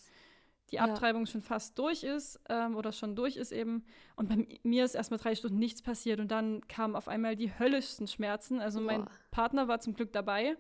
die 0.71 0.79
Abtreibung 0.79 1.23
ja. 1.23 1.31
schon 1.31 1.41
fast 1.41 1.79
durch 1.79 2.03
ist 2.03 2.39
ähm, 2.49 2.75
oder 2.75 2.91
schon 2.91 3.15
durch 3.15 3.37
ist 3.37 3.51
eben. 3.51 3.85
Und 4.15 4.29
bei 4.29 4.47
mir 4.63 4.83
ist 4.83 4.95
erstmal 4.95 5.19
drei 5.19 5.35
Stunden 5.35 5.59
nichts 5.59 5.81
passiert 5.81 6.19
und 6.19 6.29
dann 6.29 6.65
kamen 6.67 6.95
auf 6.95 7.07
einmal 7.07 7.35
die 7.35 7.57
höllischsten 7.57 8.07
Schmerzen. 8.07 8.59
Also 8.59 8.81
mein 8.81 9.07
Partner 9.31 9.67
war 9.67 9.79
zum 9.79 9.93
Glück 9.93 10.11
dabei. 10.11 10.57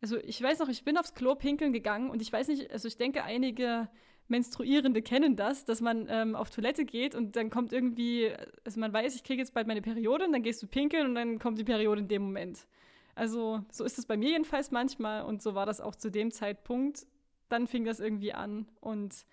Also 0.00 0.16
ich 0.18 0.40
weiß 0.40 0.60
noch, 0.60 0.68
ich 0.68 0.84
bin 0.84 0.96
aufs 0.96 1.14
Klo 1.14 1.34
pinkeln 1.34 1.72
gegangen 1.72 2.10
und 2.10 2.22
ich 2.22 2.32
weiß 2.32 2.48
nicht, 2.48 2.70
also 2.70 2.88
ich 2.88 2.96
denke, 2.96 3.24
einige 3.24 3.88
Menstruierende 4.32 5.02
kennen 5.02 5.36
das, 5.36 5.64
dass 5.64 5.80
man 5.80 6.08
ähm, 6.10 6.34
auf 6.34 6.50
Toilette 6.50 6.84
geht 6.84 7.14
und 7.14 7.36
dann 7.36 7.50
kommt 7.50 7.72
irgendwie, 7.72 8.32
also 8.64 8.80
man 8.80 8.92
weiß, 8.92 9.14
ich 9.14 9.22
kriege 9.22 9.40
jetzt 9.40 9.54
bald 9.54 9.68
meine 9.68 9.82
Periode 9.82 10.24
und 10.24 10.32
dann 10.32 10.42
gehst 10.42 10.62
du 10.62 10.66
pinkeln 10.66 11.06
und 11.06 11.14
dann 11.14 11.38
kommt 11.38 11.58
die 11.58 11.64
Periode 11.64 12.00
in 12.00 12.08
dem 12.08 12.22
Moment. 12.22 12.66
Also 13.14 13.62
so 13.70 13.84
ist 13.84 13.98
es 13.98 14.06
bei 14.06 14.16
mir 14.16 14.30
jedenfalls 14.30 14.70
manchmal 14.70 15.22
und 15.22 15.42
so 15.42 15.54
war 15.54 15.66
das 15.66 15.80
auch 15.80 15.94
zu 15.94 16.10
dem 16.10 16.32
Zeitpunkt. 16.32 17.06
Dann 17.48 17.66
fing 17.66 17.84
das 17.84 18.00
irgendwie 18.00 18.32
an 18.32 18.66
und 18.80 19.26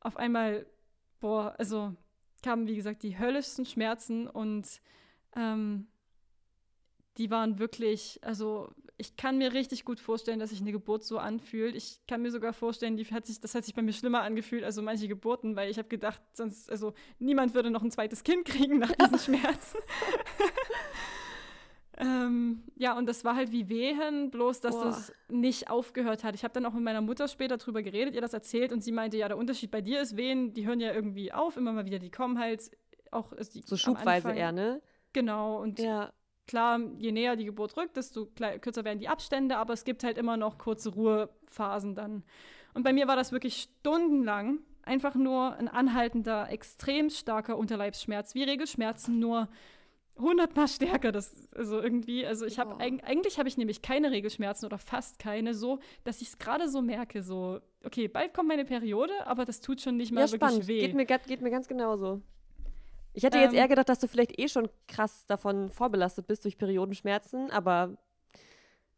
auf 0.00 0.16
einmal, 0.16 0.66
boah, 1.20 1.54
also 1.58 1.94
kamen, 2.42 2.66
wie 2.66 2.76
gesagt, 2.76 3.02
die 3.02 3.18
höllischsten 3.18 3.66
Schmerzen 3.66 4.26
und 4.26 4.80
ähm, 5.36 5.86
die 7.18 7.30
waren 7.30 7.58
wirklich, 7.58 8.18
also 8.22 8.72
ich 9.02 9.16
kann 9.16 9.36
mir 9.36 9.52
richtig 9.52 9.84
gut 9.84 9.98
vorstellen, 9.98 10.38
dass 10.38 10.50
sich 10.50 10.60
eine 10.60 10.70
Geburt 10.70 11.02
so 11.02 11.18
anfühlt. 11.18 11.74
Ich 11.74 11.98
kann 12.06 12.22
mir 12.22 12.30
sogar 12.30 12.52
vorstellen, 12.52 12.96
die 12.96 13.04
hat 13.06 13.26
sich, 13.26 13.40
das 13.40 13.52
hat 13.56 13.64
sich 13.64 13.74
bei 13.74 13.82
mir 13.82 13.92
schlimmer 13.92 14.22
angefühlt 14.22 14.62
als 14.62 14.76
so 14.76 14.82
manche 14.82 15.08
Geburten, 15.08 15.56
weil 15.56 15.68
ich 15.70 15.78
habe 15.78 15.88
gedacht, 15.88 16.22
sonst, 16.34 16.70
also 16.70 16.94
niemand 17.18 17.52
würde 17.52 17.72
noch 17.72 17.82
ein 17.82 17.90
zweites 17.90 18.22
Kind 18.22 18.44
kriegen 18.44 18.78
nach 18.78 18.92
diesen 18.92 19.18
Schmerzen. 19.36 19.78
ähm, 21.98 22.62
ja, 22.76 22.96
und 22.96 23.06
das 23.06 23.24
war 23.24 23.34
halt 23.34 23.50
wie 23.50 23.68
Wehen, 23.68 24.30
bloß 24.30 24.60
dass 24.60 24.76
Boah. 24.76 24.84
das 24.84 25.12
nicht 25.28 25.68
aufgehört 25.68 26.22
hat. 26.22 26.36
Ich 26.36 26.44
habe 26.44 26.54
dann 26.54 26.64
auch 26.64 26.72
mit 26.72 26.84
meiner 26.84 27.00
Mutter 27.00 27.26
später 27.26 27.56
drüber 27.56 27.82
geredet, 27.82 28.14
ihr 28.14 28.20
das 28.20 28.34
erzählt 28.34 28.72
und 28.72 28.84
sie 28.84 28.92
meinte, 28.92 29.16
ja, 29.16 29.26
der 29.26 29.36
Unterschied 29.36 29.72
bei 29.72 29.80
dir 29.80 30.00
ist 30.00 30.16
Wehen, 30.16 30.54
die 30.54 30.64
hören 30.64 30.78
ja 30.78 30.94
irgendwie 30.94 31.32
auf, 31.32 31.56
immer 31.56 31.72
mal 31.72 31.86
wieder, 31.86 31.98
die 31.98 32.12
kommen 32.12 32.38
halt 32.38 32.70
auch. 33.10 33.32
Also 33.32 33.50
die, 33.52 33.62
so 33.66 33.76
schubweise 33.76 34.30
eher, 34.30 34.52
ne? 34.52 34.80
Genau, 35.12 35.60
und 35.60 35.80
ja. 35.80 36.12
Klar, 36.46 36.80
je 36.98 37.12
näher 37.12 37.36
die 37.36 37.44
Geburt 37.44 37.76
rückt, 37.76 37.96
desto 37.96 38.26
kürzer 38.60 38.84
werden 38.84 38.98
die 38.98 39.08
Abstände, 39.08 39.56
aber 39.56 39.72
es 39.72 39.84
gibt 39.84 40.04
halt 40.04 40.18
immer 40.18 40.36
noch 40.36 40.58
kurze 40.58 40.90
Ruhephasen 40.90 41.94
dann. 41.94 42.24
Und 42.74 42.82
bei 42.82 42.92
mir 42.92 43.06
war 43.08 43.16
das 43.16 43.32
wirklich 43.32 43.68
stundenlang 43.80 44.60
einfach 44.82 45.14
nur 45.14 45.54
ein 45.56 45.68
anhaltender, 45.68 46.50
extrem 46.50 47.10
starker 47.10 47.56
Unterleibsschmerz, 47.56 48.34
wie 48.34 48.42
Regelschmerzen, 48.42 49.18
nur 49.18 49.48
hundertmal 50.18 50.68
stärker. 50.68 51.12
Das, 51.12 51.48
also 51.54 51.80
irgendwie, 51.80 52.26
also 52.26 52.46
ich 52.46 52.58
habe, 52.58 52.74
oh. 52.74 52.78
eigentlich 52.78 53.38
habe 53.38 53.48
ich 53.48 53.56
nämlich 53.56 53.82
keine 53.82 54.10
Regelschmerzen 54.10 54.66
oder 54.66 54.78
fast 54.78 55.18
keine, 55.18 55.54
so, 55.54 55.78
dass 56.04 56.20
ich 56.20 56.28
es 56.28 56.38
gerade 56.38 56.68
so 56.68 56.82
merke, 56.82 57.22
so, 57.22 57.60
okay, 57.84 58.08
bald 58.08 58.34
kommt 58.34 58.48
meine 58.48 58.64
Periode, 58.64 59.12
aber 59.26 59.44
das 59.44 59.60
tut 59.60 59.80
schon 59.80 59.96
nicht 59.96 60.12
mal 60.12 60.22
ja, 60.22 60.32
wirklich 60.32 60.50
spannend. 60.50 60.66
weh. 60.68 60.80
Geht 60.80 60.94
mir, 60.94 61.06
geht 61.06 61.40
mir 61.40 61.50
ganz 61.50 61.68
genauso. 61.68 62.22
Ich 63.12 63.24
hätte 63.24 63.38
ähm, 63.38 63.44
jetzt 63.44 63.54
eher 63.54 63.68
gedacht, 63.68 63.88
dass 63.88 63.98
du 63.98 64.08
vielleicht 64.08 64.38
eh 64.38 64.48
schon 64.48 64.68
krass 64.88 65.26
davon 65.26 65.70
vorbelastet 65.70 66.26
bist 66.26 66.44
durch 66.44 66.58
Periodenschmerzen, 66.58 67.50
aber 67.50 67.96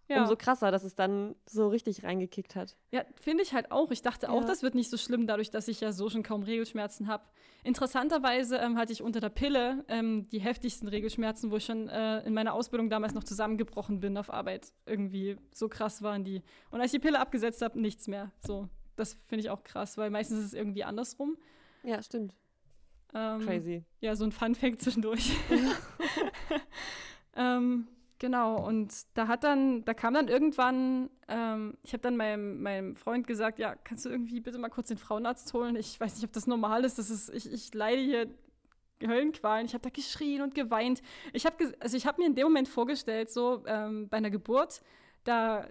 ja. 0.09 0.21
umso 0.21 0.37
krasser, 0.37 0.71
dass 0.71 0.85
es 0.85 0.95
dann 0.95 1.35
so 1.47 1.69
richtig 1.69 2.05
reingekickt 2.05 2.57
hat. 2.57 2.77
Ja, 2.91 3.05
finde 3.17 3.43
ich 3.43 3.55
halt 3.55 3.73
auch. 3.73 3.91
Ich 3.91 4.03
dachte 4.03 4.31
auch, 4.31 4.45
das 4.45 4.62
wird 4.62 4.75
nicht 4.75 4.91
so 4.91 4.97
schlimm, 4.97 5.27
dadurch, 5.27 5.51
dass 5.51 5.69
ich 5.69 5.81
ja 5.81 5.93
so 5.93 6.11
schon 6.11 6.23
kaum 6.23 6.43
Regelschmerzen 6.43 7.07
habe. 7.09 7.25
Interessanterweise 7.62 8.59
ähm, 8.59 8.77
hatte 8.77 8.93
ich 8.93 9.03
unter 9.03 9.21
der 9.21 9.31
Pille 9.31 9.85
ähm, 9.89 10.29
die 10.31 10.41
heftigsten 10.41 10.89
Regelschmerzen, 10.89 11.51
wo 11.51 11.57
ich 11.57 11.65
schon 11.65 11.89
äh, 11.89 12.21
in 12.21 12.35
meiner 12.35 12.53
Ausbildung 12.53 12.91
damals 12.91 13.15
noch 13.15 13.25
zusammengebrochen 13.25 14.01
bin 14.01 14.17
auf 14.19 14.31
Arbeit. 14.31 14.73
Irgendwie 14.85 15.37
so 15.55 15.69
krass 15.69 16.03
waren 16.03 16.25
die. 16.25 16.43
Und 16.71 16.81
als 16.81 16.93
ich 16.93 17.01
die 17.01 17.07
Pille 17.07 17.19
abgesetzt 17.19 17.62
habe, 17.62 17.81
nichts 17.81 18.07
mehr. 18.07 18.31
So, 18.47 18.69
das 18.97 19.15
finde 19.27 19.45
ich 19.45 19.51
auch 19.51 19.62
krass, 19.62 19.97
weil 19.97 20.11
meistens 20.11 20.41
ist 20.41 20.47
es 20.47 20.55
irgendwie 20.55 20.85
andersrum. 20.85 21.39
Ja, 21.83 22.03
stimmt. 22.03 22.35
Ähm, 23.15 23.41
Crazy. 23.41 23.85
Ja, 24.01 24.17
so 24.17 24.25
ein 24.25 24.33
Fun-Fact 24.33 24.83
zwischendurch. 24.83 25.33
ähm, 27.37 27.87
genau, 28.19 28.67
und 28.67 28.93
da 29.15 29.29
hat 29.29 29.45
dann, 29.45 29.85
da 29.85 29.95
kam 29.95 30.15
dann 30.15 30.29
irgendwann, 30.29 31.11
ähm, 31.29 31.79
ich 31.83 31.93
habe 31.93 32.03
dann 32.03 32.17
meinem, 32.17 32.61
meinem 32.61 32.95
Freund 32.97 33.27
gesagt, 33.27 33.59
ja, 33.59 33.77
kannst 33.77 34.05
du 34.05 34.11
irgendwie 34.11 34.41
bitte 34.41 34.59
mal 34.59 34.69
kurz 34.69 34.89
den 34.89 34.99
Frauenarzt 34.99 35.53
holen? 35.55 35.77
Ich 35.77 35.99
weiß 36.01 36.17
nicht, 36.17 36.25
ob 36.25 36.33
das 36.33 36.47
normal 36.47 36.85
ist. 36.85 36.99
Das 36.99 37.09
ist, 37.09 37.31
ich, 37.31 37.51
ich 37.53 37.73
leide 37.73 38.03
hier 38.03 38.27
Höllenqualen. 39.01 39.67
Ich 39.67 39.75
habe 39.75 39.83
da 39.83 39.91
geschrien 39.91 40.43
und 40.43 40.55
geweint. 40.55 41.03
Ich 41.33 41.47
habe 41.47 41.73
also 41.81 41.97
ich 41.97 42.05
mir 42.17 42.27
in 42.27 42.35
dem 42.35 42.45
Moment 42.45 42.69
vorgestellt, 42.69 43.31
so 43.31 43.65
ähm, 43.67 44.09
bei 44.09 44.17
einer 44.17 44.31
Geburt, 44.31 44.83
da 45.25 45.69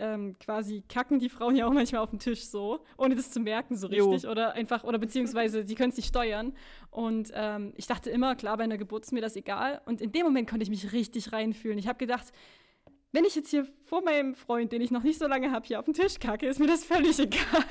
ähm, 0.00 0.36
quasi 0.38 0.82
kacken 0.88 1.18
die 1.18 1.28
Frauen 1.28 1.54
ja 1.54 1.66
auch 1.66 1.72
manchmal 1.72 2.02
auf 2.02 2.10
den 2.10 2.18
Tisch 2.18 2.44
so, 2.44 2.80
ohne 2.96 3.14
das 3.14 3.30
zu 3.30 3.40
merken 3.40 3.76
so 3.76 3.86
richtig. 3.86 4.22
Jo. 4.22 4.30
Oder 4.30 4.52
einfach, 4.54 4.84
oder 4.84 4.98
beziehungsweise 4.98 5.64
sie 5.64 5.74
können 5.74 5.90
es 5.90 5.96
nicht 5.96 6.08
steuern. 6.08 6.54
Und 6.90 7.30
ähm, 7.34 7.72
ich 7.76 7.86
dachte 7.86 8.10
immer, 8.10 8.34
klar, 8.34 8.56
bei 8.56 8.64
einer 8.64 8.78
Geburt 8.78 9.04
ist 9.04 9.12
mir 9.12 9.20
das 9.20 9.36
egal. 9.36 9.80
Und 9.84 10.00
in 10.00 10.12
dem 10.12 10.24
Moment 10.24 10.48
konnte 10.48 10.62
ich 10.62 10.70
mich 10.70 10.92
richtig 10.92 11.32
reinfühlen. 11.32 11.78
Ich 11.78 11.86
habe 11.86 11.98
gedacht, 11.98 12.32
wenn 13.12 13.24
ich 13.24 13.34
jetzt 13.34 13.50
hier 13.50 13.66
vor 13.84 14.02
meinem 14.02 14.34
Freund, 14.34 14.72
den 14.72 14.80
ich 14.80 14.90
noch 14.90 15.02
nicht 15.02 15.18
so 15.18 15.26
lange 15.26 15.50
habe, 15.50 15.66
hier 15.66 15.78
auf 15.78 15.84
den 15.84 15.94
Tisch 15.94 16.18
kacke, 16.18 16.46
ist 16.46 16.60
mir 16.60 16.68
das 16.68 16.84
völlig 16.84 17.18
egal. 17.18 17.64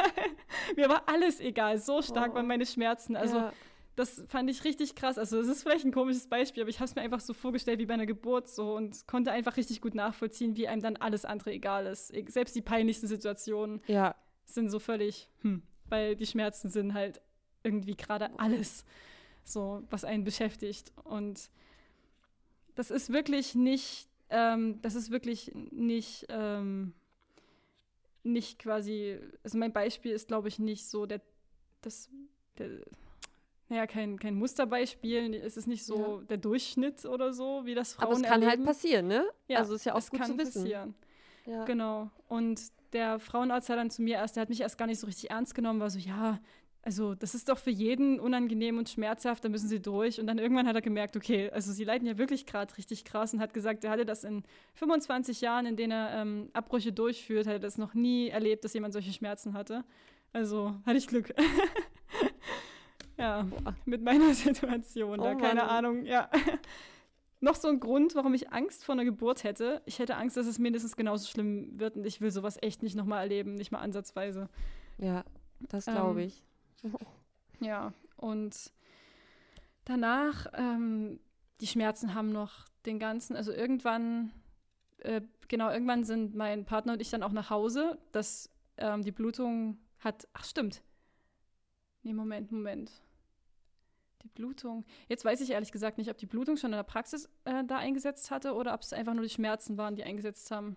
mir 0.75 0.89
war 0.89 1.03
alles 1.07 1.39
egal. 1.39 1.77
So 1.77 2.01
stark 2.01 2.31
oh. 2.31 2.35
waren 2.35 2.47
meine 2.47 2.65
Schmerzen. 2.65 3.15
Also 3.15 3.37
ja 3.37 3.53
das 3.99 4.23
fand 4.29 4.49
ich 4.49 4.63
richtig 4.63 4.95
krass. 4.95 5.17
Also, 5.17 5.39
es 5.41 5.49
ist 5.49 5.63
vielleicht 5.63 5.83
ein 5.83 5.91
komisches 5.91 6.27
Beispiel, 6.27 6.63
aber 6.63 6.69
ich 6.69 6.77
habe 6.77 6.85
es 6.85 6.95
mir 6.95 7.01
einfach 7.01 7.19
so 7.19 7.33
vorgestellt 7.33 7.79
wie 7.79 7.85
bei 7.85 7.95
einer 7.95 8.05
Geburt 8.05 8.47
so 8.47 8.77
und 8.77 9.05
konnte 9.07 9.31
einfach 9.33 9.57
richtig 9.57 9.81
gut 9.81 9.93
nachvollziehen, 9.93 10.55
wie 10.55 10.69
einem 10.69 10.81
dann 10.81 10.95
alles 10.95 11.25
andere 11.25 11.51
egal 11.51 11.85
ist. 11.85 12.13
E, 12.13 12.25
selbst 12.29 12.55
die 12.55 12.61
peinlichsten 12.61 13.07
Situationen 13.07 13.81
ja. 13.87 14.15
sind 14.45 14.69
so 14.69 14.79
völlig, 14.79 15.29
hm, 15.41 15.63
weil 15.89 16.15
die 16.15 16.25
Schmerzen 16.25 16.69
sind 16.69 16.93
halt 16.93 17.19
irgendwie 17.63 17.97
gerade 17.97 18.29
alles, 18.39 18.85
so, 19.43 19.83
was 19.89 20.05
einen 20.05 20.23
beschäftigt. 20.23 20.93
Und 21.03 21.49
das 22.75 22.91
ist 22.91 23.11
wirklich 23.11 23.53
nicht, 23.53 24.07
ähm, 24.29 24.81
das 24.81 24.95
ist 24.95 25.11
wirklich 25.11 25.51
nicht, 25.71 26.25
ähm, 26.29 26.93
nicht 28.23 28.59
quasi, 28.59 29.19
also 29.43 29.57
mein 29.57 29.73
Beispiel 29.73 30.13
ist, 30.13 30.29
glaube 30.29 30.47
ich, 30.47 30.57
nicht 30.57 30.87
so 30.87 31.05
der, 31.05 31.19
das, 31.81 32.09
der, 32.57 32.69
naja, 33.69 33.85
kein, 33.87 34.17
kein 34.17 34.35
Musterbeispiel, 34.35 35.35
es 35.35 35.55
ist 35.55 35.67
nicht 35.67 35.85
so 35.85 36.19
ja. 36.19 36.25
der 36.27 36.37
Durchschnitt 36.37 37.05
oder 37.05 37.33
so, 37.33 37.65
wie 37.65 37.75
das 37.75 37.93
Frauen 37.93 38.07
Aber 38.07 38.13
es 38.15 38.21
kann 38.23 38.31
halt 38.31 38.43
erleben. 38.43 38.67
halt 38.67 38.67
passieren, 38.67 39.07
ne? 39.07 39.25
Ja, 39.47 39.59
also 39.59 39.75
ist 39.75 39.85
ja 39.85 39.93
auch 39.93 39.99
es 39.99 40.09
gut 40.09 40.19
kann 40.19 40.31
zu 40.31 40.37
wissen. 40.39 40.63
passieren. 40.63 40.95
Ja. 41.45 41.65
Genau. 41.65 42.09
Und 42.27 42.61
der 42.93 43.19
Frauenarzt 43.19 43.69
hat 43.69 43.77
dann 43.77 43.91
zu 43.91 44.01
mir 44.01 44.15
erst, 44.15 44.35
der 44.35 44.41
hat 44.41 44.49
mich 44.49 44.61
erst 44.61 44.77
gar 44.77 44.87
nicht 44.87 44.99
so 44.99 45.05
richtig 45.05 45.29
ernst 45.29 45.53
genommen, 45.53 45.79
war 45.79 45.89
so, 45.89 45.99
ja, 45.99 46.39
also 46.81 47.13
das 47.13 47.35
ist 47.35 47.49
doch 47.49 47.57
für 47.57 47.69
jeden 47.69 48.19
unangenehm 48.19 48.77
und 48.77 48.89
schmerzhaft, 48.89 49.43
da 49.43 49.49
müssen 49.49 49.67
sie 49.67 49.81
durch. 49.81 50.19
Und 50.19 50.27
dann 50.27 50.39
irgendwann 50.39 50.65
hat 50.65 50.75
er 50.75 50.81
gemerkt, 50.81 51.15
okay, 51.15 51.49
also 51.51 51.71
sie 51.71 51.83
leiden 51.83 52.07
ja 52.07 52.17
wirklich 52.17 52.45
gerade 52.45 52.75
richtig 52.77 53.05
krass 53.05 53.33
und 53.33 53.41
hat 53.41 53.53
gesagt, 53.53 53.83
er 53.83 53.91
hatte 53.91 54.05
das 54.05 54.23
in 54.23 54.43
25 54.75 55.41
Jahren, 55.41 55.65
in 55.65 55.75
denen 55.75 55.91
er 55.91 56.21
ähm, 56.21 56.49
Abbrüche 56.53 56.91
durchführt, 56.91 57.47
hat 57.47 57.53
er 57.53 57.59
das 57.59 57.77
noch 57.77 57.93
nie 57.93 58.29
erlebt, 58.29 58.63
dass 58.63 58.73
jemand 58.73 58.93
solche 58.93 59.11
Schmerzen 59.11 59.53
hatte. 59.53 59.83
Also 60.31 60.75
hatte 60.85 60.97
ich 60.97 61.07
Glück. 61.07 61.33
Ja, 63.19 63.45
mit 63.85 64.01
meiner 64.01 64.33
Situation, 64.33 65.19
oh, 65.19 65.23
da 65.23 65.35
keine 65.35 65.61
Mann. 65.61 65.69
Ahnung, 65.69 66.05
ja. 66.05 66.29
Noch 67.41 67.55
so 67.55 67.69
ein 67.69 67.79
Grund, 67.79 68.15
warum 68.15 68.33
ich 68.33 68.51
Angst 68.51 68.83
vor 68.83 68.93
einer 68.93 69.05
Geburt 69.05 69.43
hätte. 69.43 69.81
Ich 69.85 69.99
hätte 69.99 70.17
Angst, 70.17 70.35
dass 70.35 70.45
es 70.45 70.59
mindestens 70.59 70.95
genauso 70.95 71.27
schlimm 71.27 71.79
wird 71.79 71.95
und 71.95 72.05
ich 72.05 72.19
will 72.19 72.31
sowas 72.31 72.57
echt 72.61 72.83
nicht 72.83 72.95
nochmal 72.95 73.21
erleben, 73.21 73.55
nicht 73.55 73.71
mal 73.71 73.79
ansatzweise. 73.79 74.49
Ja, 74.97 75.23
das 75.59 75.85
glaube 75.85 76.21
ähm, 76.21 76.27
ich. 76.27 76.43
Ja, 77.61 77.91
und 78.15 78.71
danach, 79.83 80.47
ähm, 80.53 81.19
die 81.59 81.67
Schmerzen 81.67 82.13
haben 82.13 82.31
noch 82.31 82.65
den 82.85 82.99
ganzen, 82.99 83.35
also 83.35 83.51
irgendwann, 83.51 84.31
äh, 84.99 85.19
genau, 85.49 85.69
irgendwann 85.69 86.05
sind 86.05 86.35
mein 86.35 86.63
Partner 86.63 86.93
und 86.93 87.01
ich 87.01 87.09
dann 87.09 87.21
auch 87.21 87.33
nach 87.33 87.49
Hause, 87.49 87.97
dass 88.13 88.49
ähm, 88.77 89.03
die 89.03 89.11
Blutung 89.11 89.77
hat, 89.99 90.25
ach 90.31 90.45
stimmt. 90.45 90.81
Nee, 92.03 92.13
Moment, 92.13 92.49
Moment. 92.49 92.91
Die 94.23 94.27
Blutung. 94.27 94.85
Jetzt 95.07 95.23
weiß 95.23 95.41
ich 95.41 95.51
ehrlich 95.51 95.71
gesagt 95.71 95.97
nicht, 95.97 96.09
ob 96.09 96.17
die 96.17 96.25
Blutung 96.25 96.57
schon 96.57 96.71
in 96.71 96.77
der 96.77 96.83
Praxis 96.83 97.29
äh, 97.45 97.63
da 97.65 97.77
eingesetzt 97.77 98.31
hatte 98.31 98.53
oder 98.53 98.73
ob 98.73 98.81
es 98.81 98.93
einfach 98.93 99.13
nur 99.13 99.23
die 99.23 99.29
Schmerzen 99.29 99.77
waren, 99.77 99.95
die 99.95 100.03
eingesetzt 100.03 100.51
haben. 100.51 100.75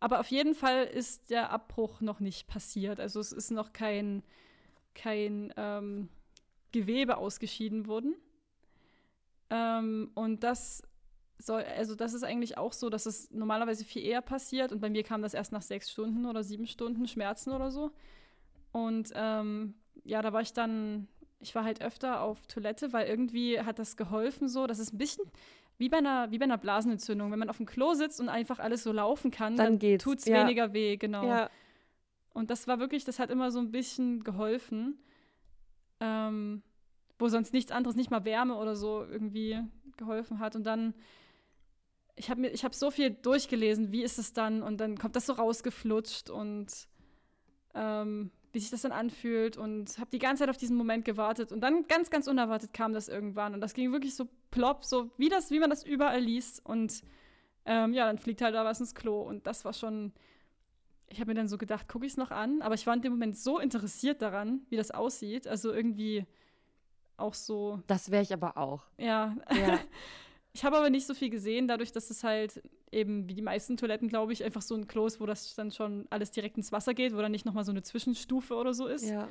Aber 0.00 0.20
auf 0.20 0.30
jeden 0.30 0.54
Fall 0.54 0.84
ist 0.84 1.30
der 1.30 1.50
Abbruch 1.50 2.00
noch 2.00 2.20
nicht 2.20 2.46
passiert. 2.46 3.00
Also 3.00 3.20
es 3.20 3.32
ist 3.32 3.50
noch 3.50 3.72
kein, 3.72 4.22
kein 4.94 5.52
ähm, 5.56 6.08
Gewebe 6.72 7.16
ausgeschieden 7.16 7.86
worden. 7.86 8.16
Ähm, 9.50 10.10
und 10.14 10.42
das 10.42 10.82
soll, 11.38 11.62
also 11.62 11.94
das 11.94 12.14
ist 12.14 12.24
eigentlich 12.24 12.58
auch 12.58 12.72
so, 12.72 12.90
dass 12.90 13.06
es 13.06 13.30
normalerweise 13.30 13.84
viel 13.84 14.02
eher 14.02 14.20
passiert. 14.20 14.72
Und 14.72 14.80
bei 14.80 14.90
mir 14.90 15.04
kam 15.04 15.22
das 15.22 15.34
erst 15.34 15.52
nach 15.52 15.62
sechs 15.62 15.90
Stunden 15.90 16.26
oder 16.26 16.42
sieben 16.42 16.66
Stunden 16.66 17.06
Schmerzen 17.06 17.52
oder 17.52 17.70
so. 17.70 17.92
Und 18.72 19.12
ähm, 19.14 19.74
ja, 20.04 20.20
da 20.20 20.32
war 20.32 20.42
ich 20.42 20.52
dann 20.52 21.08
ich 21.44 21.54
war 21.54 21.64
halt 21.64 21.82
öfter 21.82 22.22
auf 22.22 22.46
Toilette, 22.46 22.92
weil 22.92 23.06
irgendwie 23.06 23.60
hat 23.60 23.78
das 23.78 23.96
geholfen 23.96 24.48
so. 24.48 24.66
Das 24.66 24.78
ist 24.78 24.94
ein 24.94 24.98
bisschen 24.98 25.24
wie 25.76 25.88
bei 25.88 25.98
einer, 25.98 26.30
wie 26.30 26.38
bei 26.38 26.44
einer 26.44 26.58
Blasenentzündung. 26.58 27.30
Wenn 27.30 27.38
man 27.38 27.50
auf 27.50 27.58
dem 27.58 27.66
Klo 27.66 27.94
sitzt 27.94 28.20
und 28.20 28.28
einfach 28.28 28.58
alles 28.58 28.82
so 28.82 28.92
laufen 28.92 29.30
kann, 29.30 29.56
dann, 29.56 29.78
dann 29.78 29.98
tut 29.98 30.18
es 30.18 30.24
ja. 30.24 30.40
weniger 30.40 30.72
weh, 30.72 30.96
genau. 30.96 31.26
Ja. 31.26 31.50
Und 32.32 32.50
das 32.50 32.66
war 32.66 32.78
wirklich, 32.78 33.04
das 33.04 33.18
hat 33.18 33.30
immer 33.30 33.50
so 33.50 33.58
ein 33.58 33.70
bisschen 33.70 34.24
geholfen. 34.24 34.98
Ähm, 36.00 36.62
wo 37.18 37.28
sonst 37.28 37.52
nichts 37.52 37.70
anderes, 37.70 37.96
nicht 37.96 38.10
mal 38.10 38.24
Wärme 38.24 38.56
oder 38.56 38.74
so 38.74 39.04
irgendwie 39.04 39.60
geholfen 39.96 40.40
hat. 40.40 40.56
Und 40.56 40.64
dann, 40.64 40.94
ich 42.16 42.30
habe 42.30 42.46
ich 42.48 42.64
hab 42.64 42.74
so 42.74 42.90
viel 42.90 43.10
durchgelesen, 43.10 43.92
wie 43.92 44.02
ist 44.02 44.18
es 44.18 44.32
dann? 44.32 44.62
Und 44.62 44.78
dann 44.78 44.98
kommt 44.98 45.14
das 45.14 45.26
so 45.26 45.34
rausgeflutscht 45.34 46.30
und 46.30 46.88
ähm, 47.74 48.30
wie 48.54 48.60
sich 48.60 48.70
das 48.70 48.82
dann 48.82 48.92
anfühlt 48.92 49.56
und 49.56 49.98
habe 49.98 50.10
die 50.10 50.18
ganze 50.18 50.42
Zeit 50.42 50.50
auf 50.50 50.56
diesen 50.56 50.76
Moment 50.76 51.04
gewartet 51.04 51.52
und 51.52 51.60
dann 51.60 51.86
ganz, 51.88 52.10
ganz 52.10 52.28
unerwartet 52.28 52.72
kam 52.72 52.92
das 52.92 53.08
irgendwann 53.08 53.52
und 53.54 53.60
das 53.60 53.74
ging 53.74 53.92
wirklich 53.92 54.14
so 54.14 54.28
plopp, 54.50 54.84
so 54.84 55.10
wie 55.18 55.28
das, 55.28 55.50
wie 55.50 55.58
man 55.58 55.70
das 55.70 55.84
überall 55.84 56.20
liest 56.20 56.64
und 56.64 57.02
ähm, 57.66 57.92
ja, 57.92 58.06
dann 58.06 58.18
fliegt 58.18 58.42
halt 58.42 58.54
da 58.54 58.64
was 58.64 58.80
ins 58.80 58.94
Klo 58.94 59.22
und 59.22 59.46
das 59.46 59.64
war 59.64 59.72
schon, 59.72 60.12
ich 61.08 61.20
habe 61.20 61.30
mir 61.30 61.34
dann 61.34 61.48
so 61.48 61.58
gedacht, 61.58 61.88
gucke 61.88 62.06
ich 62.06 62.12
es 62.12 62.16
noch 62.16 62.30
an, 62.30 62.62
aber 62.62 62.74
ich 62.74 62.86
war 62.86 62.94
in 62.94 63.02
dem 63.02 63.12
Moment 63.12 63.36
so 63.36 63.58
interessiert 63.58 64.22
daran, 64.22 64.60
wie 64.70 64.76
das 64.76 64.90
aussieht, 64.92 65.46
also 65.46 65.72
irgendwie 65.72 66.24
auch 67.16 67.34
so. 67.34 67.80
Das 67.86 68.10
wäre 68.10 68.22
ich 68.22 68.32
aber 68.32 68.56
auch. 68.56 68.82
Ja. 68.98 69.36
Ja. 69.52 69.78
Ich 70.56 70.64
habe 70.64 70.76
aber 70.76 70.88
nicht 70.88 71.04
so 71.04 71.14
viel 71.14 71.30
gesehen, 71.30 71.66
dadurch, 71.66 71.90
dass 71.90 72.10
es 72.10 72.22
halt 72.22 72.62
eben 72.94 73.28
wie 73.28 73.34
die 73.34 73.42
meisten 73.42 73.76
Toiletten, 73.76 74.08
glaube 74.08 74.32
ich, 74.32 74.44
einfach 74.44 74.62
so 74.62 74.74
ein 74.74 74.86
Klo 74.86 75.06
ist, 75.06 75.20
wo 75.20 75.26
das 75.26 75.54
dann 75.54 75.70
schon 75.70 76.06
alles 76.10 76.30
direkt 76.30 76.56
ins 76.56 76.72
Wasser 76.72 76.94
geht, 76.94 77.14
wo 77.14 77.20
dann 77.20 77.32
nicht 77.32 77.44
nochmal 77.44 77.64
so 77.64 77.72
eine 77.72 77.82
Zwischenstufe 77.82 78.54
oder 78.54 78.72
so 78.72 78.86
ist. 78.86 79.08
ja. 79.08 79.28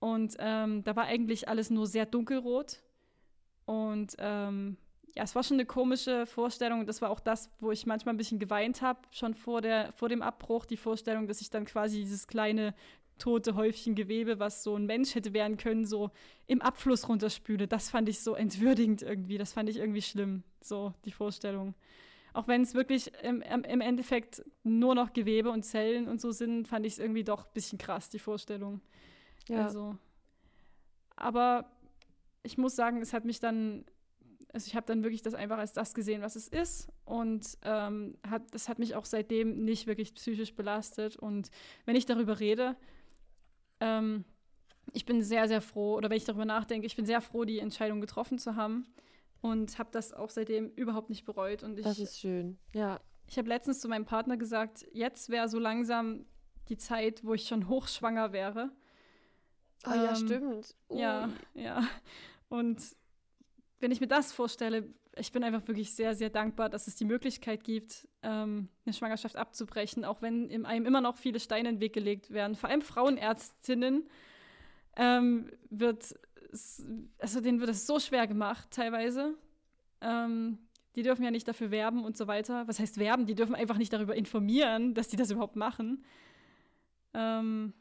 Und 0.00 0.34
ähm, 0.38 0.82
da 0.82 0.96
war 0.96 1.04
eigentlich 1.04 1.48
alles 1.48 1.70
nur 1.70 1.86
sehr 1.86 2.06
dunkelrot. 2.06 2.82
Und 3.66 4.16
ähm, 4.18 4.78
ja, 5.14 5.22
es 5.22 5.34
war 5.34 5.42
schon 5.42 5.56
eine 5.56 5.66
komische 5.66 6.26
Vorstellung. 6.26 6.80
Und 6.80 6.88
das 6.88 7.02
war 7.02 7.10
auch 7.10 7.20
das, 7.20 7.50
wo 7.60 7.70
ich 7.70 7.86
manchmal 7.86 8.14
ein 8.14 8.18
bisschen 8.18 8.38
geweint 8.38 8.80
habe, 8.80 9.00
schon 9.10 9.34
vor, 9.34 9.60
der, 9.60 9.92
vor 9.92 10.08
dem 10.08 10.22
Abbruch. 10.22 10.64
Die 10.64 10.78
Vorstellung, 10.78 11.28
dass 11.28 11.42
ich 11.42 11.50
dann 11.50 11.66
quasi 11.66 12.00
dieses 12.00 12.26
kleine 12.26 12.74
tote 13.18 13.54
Häufchen 13.54 13.94
Gewebe, 13.94 14.38
was 14.38 14.62
so 14.62 14.74
ein 14.74 14.86
Mensch 14.86 15.14
hätte 15.14 15.34
werden 15.34 15.58
können, 15.58 15.84
so 15.84 16.10
im 16.46 16.62
Abfluss 16.62 17.06
runterspüle. 17.06 17.68
Das 17.68 17.90
fand 17.90 18.08
ich 18.08 18.20
so 18.20 18.34
entwürdigend 18.34 19.02
irgendwie. 19.02 19.36
Das 19.36 19.52
fand 19.52 19.68
ich 19.68 19.76
irgendwie 19.76 20.02
schlimm, 20.02 20.42
so 20.62 20.94
die 21.04 21.12
Vorstellung. 21.12 21.74
Auch 22.32 22.48
wenn 22.48 22.62
es 22.62 22.74
wirklich 22.74 23.12
im, 23.22 23.42
im 23.42 23.80
Endeffekt 23.80 24.44
nur 24.62 24.94
noch 24.94 25.12
Gewebe 25.12 25.50
und 25.50 25.64
Zellen 25.64 26.08
und 26.08 26.20
so 26.20 26.30
sind, 26.30 26.68
fand 26.68 26.86
ich 26.86 26.94
es 26.94 26.98
irgendwie 26.98 27.24
doch 27.24 27.44
ein 27.44 27.52
bisschen 27.54 27.78
krass, 27.78 28.08
die 28.08 28.18
Vorstellung. 28.18 28.80
Ja. 29.48 29.64
Also, 29.64 29.96
aber 31.16 31.70
ich 32.42 32.56
muss 32.56 32.76
sagen, 32.76 33.02
es 33.02 33.12
hat 33.12 33.24
mich 33.24 33.40
dann, 33.40 33.84
also 34.52 34.66
ich 34.66 34.76
habe 34.76 34.86
dann 34.86 35.02
wirklich 35.02 35.22
das 35.22 35.34
einfach 35.34 35.58
als 35.58 35.72
das 35.72 35.94
gesehen, 35.94 36.22
was 36.22 36.36
es 36.36 36.48
ist. 36.48 36.88
Und 37.04 37.58
ähm, 37.62 38.16
hat, 38.28 38.42
das 38.52 38.68
hat 38.68 38.78
mich 38.78 38.94
auch 38.94 39.04
seitdem 39.04 39.64
nicht 39.64 39.86
wirklich 39.86 40.14
psychisch 40.14 40.54
belastet. 40.54 41.16
Und 41.16 41.50
wenn 41.84 41.96
ich 41.96 42.06
darüber 42.06 42.40
rede, 42.40 42.76
ähm, 43.80 44.24
ich 44.92 45.04
bin 45.04 45.22
sehr, 45.22 45.48
sehr 45.48 45.60
froh, 45.60 45.96
oder 45.96 46.10
wenn 46.10 46.16
ich 46.16 46.24
darüber 46.24 46.44
nachdenke, 46.44 46.86
ich 46.86 46.96
bin 46.96 47.06
sehr 47.06 47.20
froh, 47.20 47.44
die 47.44 47.58
Entscheidung 47.58 48.00
getroffen 48.00 48.38
zu 48.38 48.56
haben. 48.56 48.86
Und 49.42 49.78
habe 49.78 49.90
das 49.92 50.12
auch 50.12 50.30
seitdem 50.30 50.70
überhaupt 50.70 51.08
nicht 51.08 51.24
bereut. 51.24 51.62
Und 51.62 51.78
ich, 51.78 51.84
das 51.84 51.98
ist 51.98 52.18
schön. 52.20 52.58
Ja. 52.74 53.00
ich 53.26 53.38
habe 53.38 53.48
letztens 53.48 53.80
zu 53.80 53.88
meinem 53.88 54.04
Partner 54.04 54.36
gesagt, 54.36 54.86
jetzt 54.92 55.30
wäre 55.30 55.48
so 55.48 55.58
langsam 55.58 56.26
die 56.68 56.76
Zeit, 56.76 57.24
wo 57.24 57.34
ich 57.34 57.48
schon 57.48 57.68
hochschwanger 57.68 58.32
wäre. 58.32 58.70
Oh 59.86 59.90
ja, 59.90 60.10
Ähm, 60.10 60.16
stimmt. 60.16 60.76
Ja, 60.90 61.28
Ui. 61.54 61.62
ja. 61.62 61.82
Und 62.48 62.80
wenn 63.78 63.90
ich 63.90 64.00
mir 64.00 64.08
das 64.08 64.32
vorstelle, 64.32 64.92
ich 65.16 65.32
bin 65.32 65.42
einfach 65.42 65.66
wirklich 65.66 65.94
sehr, 65.94 66.14
sehr 66.14 66.30
dankbar, 66.30 66.68
dass 66.68 66.86
es 66.86 66.96
die 66.96 67.04
Möglichkeit 67.04 67.64
gibt, 67.64 68.06
ähm, 68.22 68.68
eine 68.84 68.92
Schwangerschaft 68.92 69.36
abzubrechen, 69.36 70.04
auch 70.04 70.22
wenn 70.22 70.64
einem 70.66 70.86
immer 70.86 71.00
noch 71.00 71.16
viele 71.16 71.40
Steine 71.40 71.70
in 71.70 71.76
den 71.76 71.80
Weg 71.80 71.94
gelegt 71.94 72.30
werden. 72.30 72.54
Vor 72.56 72.68
allem 72.68 72.82
Frauenärztinnen 72.82 74.08
ähm, 74.96 75.50
wird, 75.70 76.14
es- 76.52 76.84
also 77.18 77.40
denen 77.40 77.60
wird 77.60 77.70
es 77.70 77.86
so 77.86 77.98
schwer 77.98 78.26
gemacht 78.26 78.68
teilweise. 78.70 79.34
Ähm, 80.00 80.58
die 80.96 81.02
dürfen 81.02 81.22
ja 81.24 81.30
nicht 81.30 81.46
dafür 81.46 81.70
werben 81.70 82.04
und 82.04 82.16
so 82.16 82.26
weiter. 82.26 82.66
Was 82.66 82.78
heißt 82.80 82.98
werben? 82.98 83.26
Die 83.26 83.34
dürfen 83.34 83.54
einfach 83.54 83.76
nicht 83.78 83.92
darüber 83.92 84.16
informieren, 84.16 84.94
dass 84.94 85.08
die 85.08 85.16
das 85.16 85.30
überhaupt 85.30 85.56
machen. 85.56 86.04
Ähm, 87.14 87.72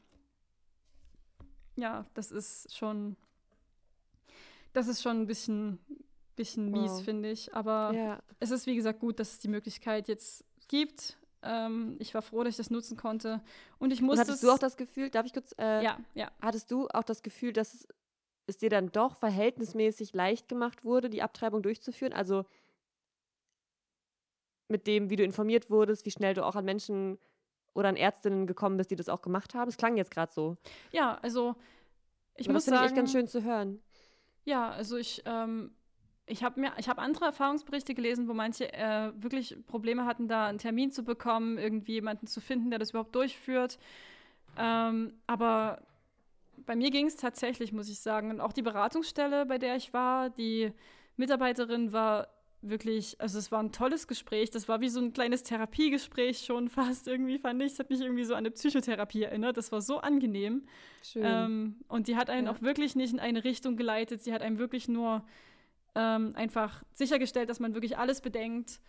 ja, 1.75 2.05
das 2.13 2.31
ist 2.31 2.75
schon, 2.75 3.15
das 4.73 4.87
ist 4.87 5.01
schon 5.01 5.21
ein 5.21 5.27
bisschen, 5.27 5.79
bisschen 6.35 6.71
mies, 6.71 6.91
Wow. 6.91 7.03
finde 7.03 7.31
ich. 7.31 7.53
Aber 7.55 7.93
Ja. 7.93 8.19
es 8.39 8.51
ist, 8.51 8.65
wie 8.67 8.75
gesagt, 8.75 8.99
gut, 8.99 9.19
dass 9.19 9.33
es 9.33 9.39
die 9.39 9.47
Möglichkeit 9.47 10.07
jetzt 10.07 10.43
gibt. 10.67 11.17
Ähm, 11.41 11.95
ich 11.99 12.13
war 12.13 12.21
froh, 12.21 12.43
dass 12.43 12.51
ich 12.51 12.57
das 12.57 12.69
nutzen 12.69 12.97
konnte. 12.97 13.41
Und 13.79 13.91
ich 13.93 14.01
Und 14.01 14.07
musste 14.07 14.21
hattest 14.21 14.43
du 14.43 14.51
auch 14.51 14.59
das 14.59 14.75
Gefühl, 14.75 15.09
darf 15.09 15.25
ich 15.25 15.33
kurz, 15.33 15.53
äh, 15.57 15.83
Ja, 15.83 15.97
ja. 16.13 16.29
hattest 16.41 16.69
du 16.69 16.87
auch 16.89 17.03
das 17.03 17.23
Gefühl, 17.23 17.53
dass 17.53 17.87
es, 18.49 18.57
dir 18.57 18.69
dann 18.69 18.91
doch 18.91 19.15
verhältnismäßig 19.15 20.13
leicht 20.13 20.47
gemacht 20.47 20.83
wurde, 20.83 21.09
die 21.09 21.21
Abtreibung 21.21 21.61
durchzuführen? 21.61 22.13
Also 22.13 22.45
mit 24.67 24.87
dem, 24.87 25.09
wie 25.09 25.15
du 25.15 25.23
informiert 25.23 25.69
wurdest, 25.69 26.05
wie 26.05 26.11
schnell 26.11 26.33
du 26.33 26.45
auch 26.45 26.55
an 26.55 26.65
Menschen 26.65 27.17
oder 27.73 27.89
an 27.89 27.95
Ärztinnen 27.95 28.47
gekommen 28.47 28.77
bist, 28.77 28.91
die 28.91 28.95
das 28.95 29.09
auch 29.09 29.21
gemacht 29.21 29.55
haben? 29.55 29.69
Es 29.69 29.77
klang 29.77 29.97
jetzt 29.97 30.11
gerade 30.11 30.31
so. 30.31 30.57
Ja, 30.91 31.17
also 31.21 31.55
ich 32.35 32.47
Aber 32.47 32.53
muss 32.53 32.65
das 32.65 32.73
finde 32.73 32.75
ich 32.75 32.81
sagen, 32.81 32.85
echt 32.85 32.95
ganz 32.95 33.11
schön 33.11 33.27
zu 33.27 33.43
hören. 33.43 33.81
Ja, 34.45 34.69
also 34.69 34.97
ich, 34.97 35.21
ähm, 35.25 35.71
ich 36.25 36.43
habe 36.43 36.59
mir, 36.59 36.71
ich 36.77 36.87
habe 36.87 37.01
andere 37.01 37.25
Erfahrungsberichte 37.25 37.93
gelesen, 37.93 38.27
wo 38.27 38.33
manche 38.33 38.71
äh, 38.73 39.11
wirklich 39.15 39.57
Probleme 39.67 40.05
hatten, 40.05 40.27
da 40.27 40.45
einen 40.45 40.57
Termin 40.59 40.91
zu 40.91 41.03
bekommen, 41.03 41.57
irgendwie 41.57 41.93
jemanden 41.93 42.27
zu 42.27 42.39
finden, 42.39 42.69
der 42.69 42.79
das 42.79 42.91
überhaupt 42.91 43.15
durchführt. 43.15 43.79
Ähm, 44.57 45.13
aber 45.27 45.81
bei 46.65 46.75
mir 46.75 46.91
ging 46.91 47.07
es 47.07 47.15
tatsächlich, 47.15 47.71
muss 47.73 47.89
ich 47.89 47.99
sagen. 47.99 48.29
Und 48.31 48.41
auch 48.41 48.53
die 48.53 48.61
Beratungsstelle, 48.61 49.45
bei 49.45 49.57
der 49.57 49.75
ich 49.75 49.93
war, 49.93 50.29
die 50.29 50.71
Mitarbeiterin 51.17 51.91
war 51.93 52.27
wirklich, 52.61 53.19
also 53.21 53.39
es 53.39 53.51
war 53.51 53.61
ein 53.63 53.71
tolles 53.71 54.07
Gespräch. 54.07 54.49
Das 54.49 54.67
war 54.67 54.81
wie 54.81 54.89
so 54.89 54.99
ein 54.99 55.13
kleines 55.13 55.43
Therapiegespräch 55.43 56.39
schon 56.45 56.69
fast 56.69 57.07
irgendwie, 57.07 57.39
fand 57.39 57.61
ich. 57.61 57.73
Es 57.73 57.79
hat 57.79 57.89
mich 57.89 58.01
irgendwie 58.01 58.25
so 58.25 58.33
an 58.33 58.39
eine 58.39 58.51
Psychotherapie 58.51 59.23
erinnert. 59.23 59.57
Das 59.57 59.71
war 59.71 59.81
so 59.81 59.99
angenehm. 59.99 60.63
Schön. 61.03 61.23
Ähm, 61.25 61.75
und 61.87 62.07
die 62.07 62.15
hat 62.15 62.29
einen 62.29 62.47
Ja. 62.47 62.53
auch 62.53 62.61
wirklich 62.61 62.95
nicht 62.95 63.13
in 63.13 63.19
eine 63.19 63.43
Richtung 63.43 63.77
geleitet. 63.77 64.21
Sie 64.21 64.33
hat 64.33 64.41
einem 64.41 64.57
wirklich 64.57 64.87
nur 64.87 65.23
ähm, 65.95 66.33
einfach 66.35 66.83
sichergestellt, 66.93 67.49
dass 67.49 67.59
man 67.59 67.73
wirklich 67.73 67.97
alles 67.97 68.21
bedenkt. 68.21 68.81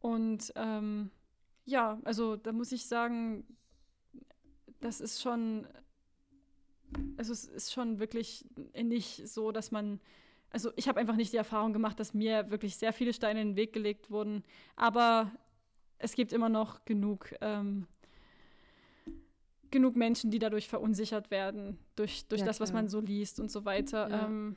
Und 0.00 0.52
ähm, 0.54 1.10
ja, 1.64 2.00
also 2.04 2.36
da 2.36 2.52
muss 2.52 2.72
ich 2.72 2.86
sagen, 2.86 3.44
das 4.80 5.00
ist 5.00 5.20
schon, 5.20 5.66
also 7.16 7.32
es 7.32 7.44
ist 7.44 7.72
schon 7.72 7.98
wirklich 7.98 8.44
nicht 8.74 9.28
so, 9.28 9.52
dass 9.52 9.70
man, 9.70 10.00
also 10.50 10.70
ich 10.76 10.88
habe 10.88 11.00
einfach 11.00 11.16
nicht 11.16 11.32
die 11.32 11.36
Erfahrung 11.36 11.72
gemacht, 11.72 11.98
dass 12.00 12.14
mir 12.14 12.50
wirklich 12.50 12.76
sehr 12.76 12.92
viele 12.92 13.12
Steine 13.12 13.42
in 13.42 13.48
den 13.48 13.56
Weg 13.56 13.72
gelegt 13.72 14.10
wurden. 14.10 14.42
Aber 14.76 15.32
es 15.98 16.14
gibt 16.14 16.32
immer 16.32 16.48
noch 16.48 16.84
genug 16.84 17.34
ähm, 17.40 17.86
genug 19.70 19.96
Menschen, 19.96 20.30
die 20.30 20.38
dadurch 20.38 20.68
verunsichert 20.68 21.30
werden, 21.30 21.78
durch, 21.96 22.26
durch 22.28 22.40
Ja, 22.40 22.46
das, 22.46 22.60
was 22.60 22.72
man 22.72 22.88
so 22.88 23.00
liest 23.00 23.40
und 23.40 23.50
so 23.50 23.64
weiter. 23.64 24.08
Ja. 24.08 24.26
Ähm, 24.26 24.56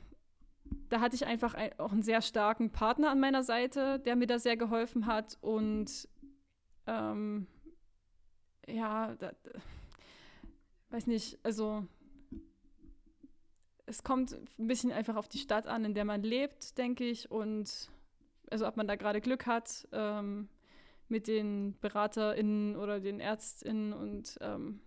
da 0.88 1.00
hatte 1.00 1.16
ich 1.16 1.26
einfach 1.26 1.54
ein, 1.54 1.78
auch 1.78 1.92
einen 1.92 2.02
sehr 2.02 2.22
starken 2.22 2.70
Partner 2.70 3.10
an 3.10 3.20
meiner 3.20 3.42
Seite, 3.42 3.98
der 4.00 4.16
mir 4.16 4.26
da 4.26 4.38
sehr 4.38 4.56
geholfen 4.56 5.06
hat. 5.06 5.36
Und 5.40 6.08
ähm, 6.86 7.46
ja, 8.66 9.14
da, 9.16 9.32
weiß 10.90 11.06
nicht, 11.06 11.38
also 11.42 11.86
es 13.86 14.02
kommt 14.02 14.32
ein 14.58 14.66
bisschen 14.66 14.92
einfach 14.92 15.16
auf 15.16 15.28
die 15.28 15.38
Stadt 15.38 15.66
an, 15.66 15.84
in 15.84 15.94
der 15.94 16.04
man 16.04 16.22
lebt, 16.22 16.78
denke 16.78 17.04
ich. 17.04 17.30
Und 17.30 17.90
also 18.50 18.66
ob 18.66 18.76
man 18.76 18.86
da 18.86 18.96
gerade 18.96 19.20
Glück 19.20 19.46
hat 19.46 19.88
ähm, 19.92 20.48
mit 21.08 21.26
den 21.26 21.74
BeraterInnen 21.80 22.76
oder 22.76 23.00
den 23.00 23.20
ÄrztInnen 23.20 23.92
und 23.92 24.38
ähm, 24.40 24.80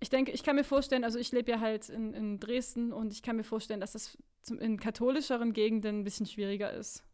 ich 0.00 0.10
denke, 0.10 0.30
ich 0.30 0.44
kann 0.44 0.56
mir 0.56 0.64
vorstellen, 0.64 1.04
also 1.04 1.18
ich 1.18 1.32
lebe 1.32 1.50
ja 1.50 1.60
halt 1.60 1.88
in, 1.88 2.14
in 2.14 2.38
Dresden 2.38 2.92
und 2.92 3.12
ich 3.12 3.22
kann 3.22 3.36
mir 3.36 3.44
vorstellen, 3.44 3.80
dass 3.80 3.92
das 3.92 4.16
zum, 4.42 4.60
in 4.60 4.78
katholischeren 4.78 5.52
Gegenden 5.52 6.00
ein 6.00 6.04
bisschen 6.04 6.26
schwieriger 6.26 6.72
ist. 6.72 7.04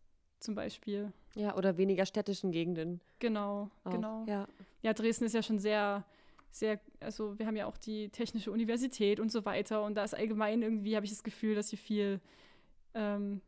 Zum 0.41 0.55
Beispiel. 0.55 1.11
ja, 1.35 1.57
oder 1.57 1.79
weniger 1.79 2.05
städtischen 2.05 2.53
Gegenden. 2.53 3.01
Genau, 3.19 3.71
Auch. 3.85 3.93
genau. 3.93 4.25
Ja. 4.27 4.47
Ja, 4.83 4.93
Dresden 4.93 5.25
ist 5.25 5.33
ja 5.33 5.43
schon 5.43 5.59
sehr, 5.59 6.05
sehr, 6.55 6.81
also 7.01 7.39
wir 7.39 7.47
haben 7.47 7.57
ja 7.57 7.67
auch 7.67 7.77
die 7.77 8.11
Technische 8.11 8.53
Universität 8.53 9.19
und 9.19 9.33
so 9.33 9.45
weiter 9.45 9.83
und 9.83 9.97
da 9.97 10.05
ist 10.05 10.15
allgemein 10.15 10.63
irgendwie, 10.63 10.95
habe 10.95 11.05
ich 11.05 11.11
das 11.11 11.25
Gefühl, 11.25 11.57
dass 11.57 11.71
hier 11.71 11.79
viel, 11.79 12.21
ähm, 12.95 13.41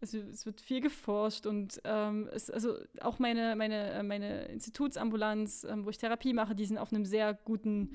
also 0.00 0.18
es 0.18 0.44
wird 0.44 0.60
viel 0.60 0.80
geforscht 0.80 1.46
und 1.46 1.80
ähm, 1.84 2.28
es, 2.32 2.50
also 2.50 2.76
auch 3.00 3.20
meine, 3.20 3.54
meine, 3.54 3.92
äh, 3.92 4.02
meine 4.02 4.46
Institutsambulanz, 4.46 5.64
ähm, 5.64 5.84
wo 5.84 5.90
ich 5.90 5.98
Therapie 5.98 6.32
mache, 6.32 6.56
die 6.56 6.64
sind 6.64 6.78
auf 6.78 6.92
einem 6.92 7.04
sehr 7.04 7.34
guten, 7.34 7.94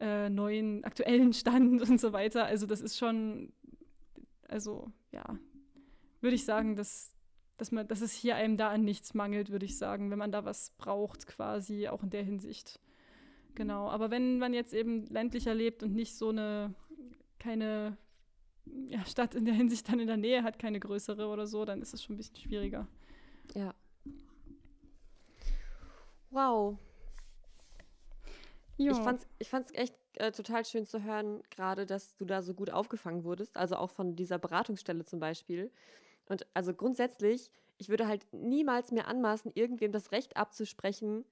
äh, 0.00 0.28
neuen, 0.28 0.84
aktuellen 0.84 1.32
Stand 1.32 1.80
und 1.88 1.98
so 1.98 2.12
weiter. 2.12 2.44
Also 2.44 2.66
das 2.66 2.82
ist 2.82 2.98
schon, 2.98 3.54
also 4.48 4.92
ja, 5.12 5.38
würde 6.20 6.36
ich 6.36 6.44
sagen, 6.44 6.76
dass 6.76 7.14
dass, 7.56 7.72
man, 7.72 7.86
dass 7.86 8.00
es 8.00 8.14
hier 8.14 8.36
einem 8.36 8.56
da 8.56 8.70
an 8.70 8.84
nichts 8.84 9.12
mangelt, 9.12 9.50
würde 9.50 9.66
ich 9.66 9.76
sagen, 9.76 10.10
wenn 10.10 10.18
man 10.18 10.32
da 10.32 10.46
was 10.46 10.70
braucht, 10.78 11.26
quasi, 11.26 11.88
auch 11.88 12.02
in 12.02 12.08
der 12.08 12.22
Hinsicht. 12.22 12.80
Genau. 13.54 13.88
Aber 13.88 14.10
wenn 14.10 14.38
man 14.38 14.54
jetzt 14.54 14.72
eben 14.72 15.06
ländlicher 15.06 15.54
lebt 15.54 15.82
und 15.82 15.94
nicht 15.94 16.16
so 16.16 16.28
eine, 16.28 16.74
keine 17.38 17.96
ja, 18.86 19.04
Stadt 19.04 19.34
in 19.34 19.44
der 19.44 19.54
Hinsicht 19.54 19.88
dann 19.88 20.00
in 20.00 20.06
der 20.06 20.16
Nähe 20.16 20.42
hat, 20.42 20.58
keine 20.58 20.80
größere 20.80 21.26
oder 21.28 21.46
so, 21.46 21.64
dann 21.64 21.82
ist 21.82 21.94
es 21.94 22.02
schon 22.02 22.14
ein 22.14 22.18
bisschen 22.18 22.36
schwieriger. 22.36 22.86
Ja. 23.54 23.74
Wow. 26.30 26.78
Ja. 28.76 28.92
Ich 28.92 28.98
fand's, 28.98 29.26
ich 29.38 29.48
fand's 29.48 29.72
echt 29.74 29.94
äh, 30.14 30.32
total 30.32 30.64
schön 30.64 30.86
zu 30.86 31.02
hören, 31.02 31.42
gerade, 31.50 31.86
dass 31.86 32.16
du 32.16 32.24
da 32.24 32.40
so 32.42 32.54
gut 32.54 32.70
aufgefangen 32.70 33.24
wurdest, 33.24 33.56
also 33.56 33.76
auch 33.76 33.90
von 33.90 34.16
dieser 34.16 34.38
Beratungsstelle 34.38 35.04
zum 35.04 35.20
Beispiel. 35.20 35.70
Und 36.26 36.46
also 36.54 36.72
grundsätzlich, 36.72 37.50
ich 37.78 37.88
würde 37.88 38.06
halt 38.06 38.26
niemals 38.32 38.92
mehr 38.92 39.08
anmaßen, 39.08 39.52
irgendwem 39.54 39.92
das 39.92 40.12
Recht 40.12 40.36
abzusprechen, 40.36 41.24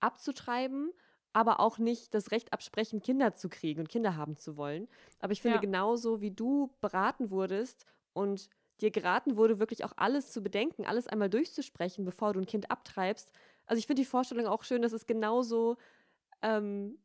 abzutreiben, 0.00 0.92
aber 1.36 1.60
auch 1.60 1.76
nicht 1.78 2.14
das 2.14 2.30
Recht 2.30 2.54
absprechen, 2.54 3.02
Kinder 3.02 3.34
zu 3.34 3.50
kriegen 3.50 3.80
und 3.80 3.90
Kinder 3.90 4.16
haben 4.16 4.36
zu 4.36 4.56
wollen. 4.56 4.88
Aber 5.20 5.34
ich 5.34 5.42
finde, 5.42 5.58
Ja. 5.58 5.60
genauso 5.60 6.22
wie 6.22 6.30
du 6.30 6.74
beraten 6.80 7.30
wurdest 7.30 7.84
und 8.14 8.48
dir 8.80 8.90
geraten 8.90 9.36
wurde, 9.36 9.58
wirklich 9.60 9.84
auch 9.84 9.92
alles 9.98 10.32
zu 10.32 10.42
bedenken, 10.42 10.86
alles 10.86 11.06
einmal 11.06 11.28
durchzusprechen, 11.28 12.06
bevor 12.06 12.32
du 12.32 12.40
ein 12.40 12.46
Kind 12.46 12.70
abtreibst. 12.70 13.30
Also 13.66 13.78
ich 13.78 13.86
finde 13.86 14.00
die 14.02 14.06
Vorstellung 14.08 14.46
auch 14.46 14.64
schön, 14.64 14.80
dass 14.82 14.92
es 14.92 15.06
genauso 15.06 15.76
ähm, 16.42 16.98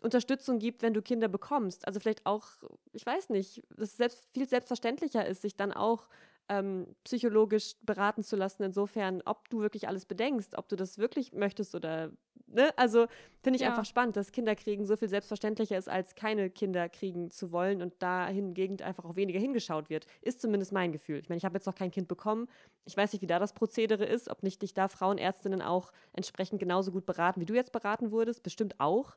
Unterstützung 0.00 0.58
gibt, 0.58 0.82
wenn 0.82 0.94
du 0.94 1.02
Kinder 1.02 1.28
bekommst. 1.28 1.86
Also 1.86 2.00
vielleicht 2.00 2.26
auch, 2.26 2.46
ich 2.92 3.04
weiß 3.04 3.30
nicht, 3.30 3.62
dass 3.70 3.90
es 3.90 3.96
selbst, 3.96 4.28
viel 4.34 4.48
selbstverständlicher 4.48 5.26
ist, 5.26 5.42
sich 5.42 5.56
dann 5.56 5.72
auch 5.72 6.08
ähm, 6.48 6.94
psychologisch 7.04 7.76
beraten 7.82 8.22
zu 8.22 8.36
lassen, 8.36 8.62
insofern, 8.62 9.22
ob 9.24 9.48
du 9.48 9.60
wirklich 9.60 9.88
alles 9.88 10.06
bedenkst, 10.06 10.56
ob 10.56 10.68
du 10.68 10.76
das 10.76 10.98
wirklich 10.98 11.32
möchtest 11.32 11.74
oder, 11.74 12.12
ne? 12.46 12.70
Also 12.76 13.06
finde 13.42 13.56
ich 13.58 13.62
Ja. 13.62 13.68
einfach 13.68 13.84
spannend, 13.84 14.16
dass 14.16 14.32
Kinderkriegen 14.32 14.86
so 14.86 14.96
viel 14.96 15.08
selbstverständlicher 15.08 15.78
ist, 15.78 15.88
als 15.88 16.14
keine 16.14 16.50
Kinder 16.50 16.88
kriegen 16.88 17.30
zu 17.30 17.52
wollen 17.52 17.82
und 17.82 17.94
da 18.00 18.26
hingegen 18.28 18.80
einfach 18.82 19.04
auch 19.04 19.16
weniger 19.16 19.38
hingeschaut 19.40 19.90
wird. 19.90 20.06
Ist 20.22 20.40
zumindest 20.40 20.72
mein 20.72 20.92
Gefühl. 20.92 21.18
Ich 21.18 21.28
meine, 21.28 21.38
ich 21.38 21.44
habe 21.44 21.56
jetzt 21.56 21.66
noch 21.66 21.74
kein 21.74 21.90
Kind 21.90 22.08
bekommen. 22.08 22.48
Ich 22.84 22.96
weiß 22.96 23.12
nicht, 23.12 23.22
wie 23.22 23.26
da 23.26 23.38
das 23.38 23.52
Prozedere 23.54 24.04
ist, 24.04 24.28
ob 24.30 24.42
nicht 24.42 24.62
dich 24.62 24.74
da 24.74 24.88
Frauenärztinnen 24.88 25.62
auch 25.62 25.92
entsprechend 26.12 26.58
genauso 26.60 26.92
gut 26.92 27.06
beraten, 27.06 27.40
wie 27.40 27.46
du 27.46 27.54
jetzt 27.54 27.72
beraten 27.72 28.10
wurdest. 28.10 28.42
Bestimmt 28.42 28.80
auch. 28.80 29.16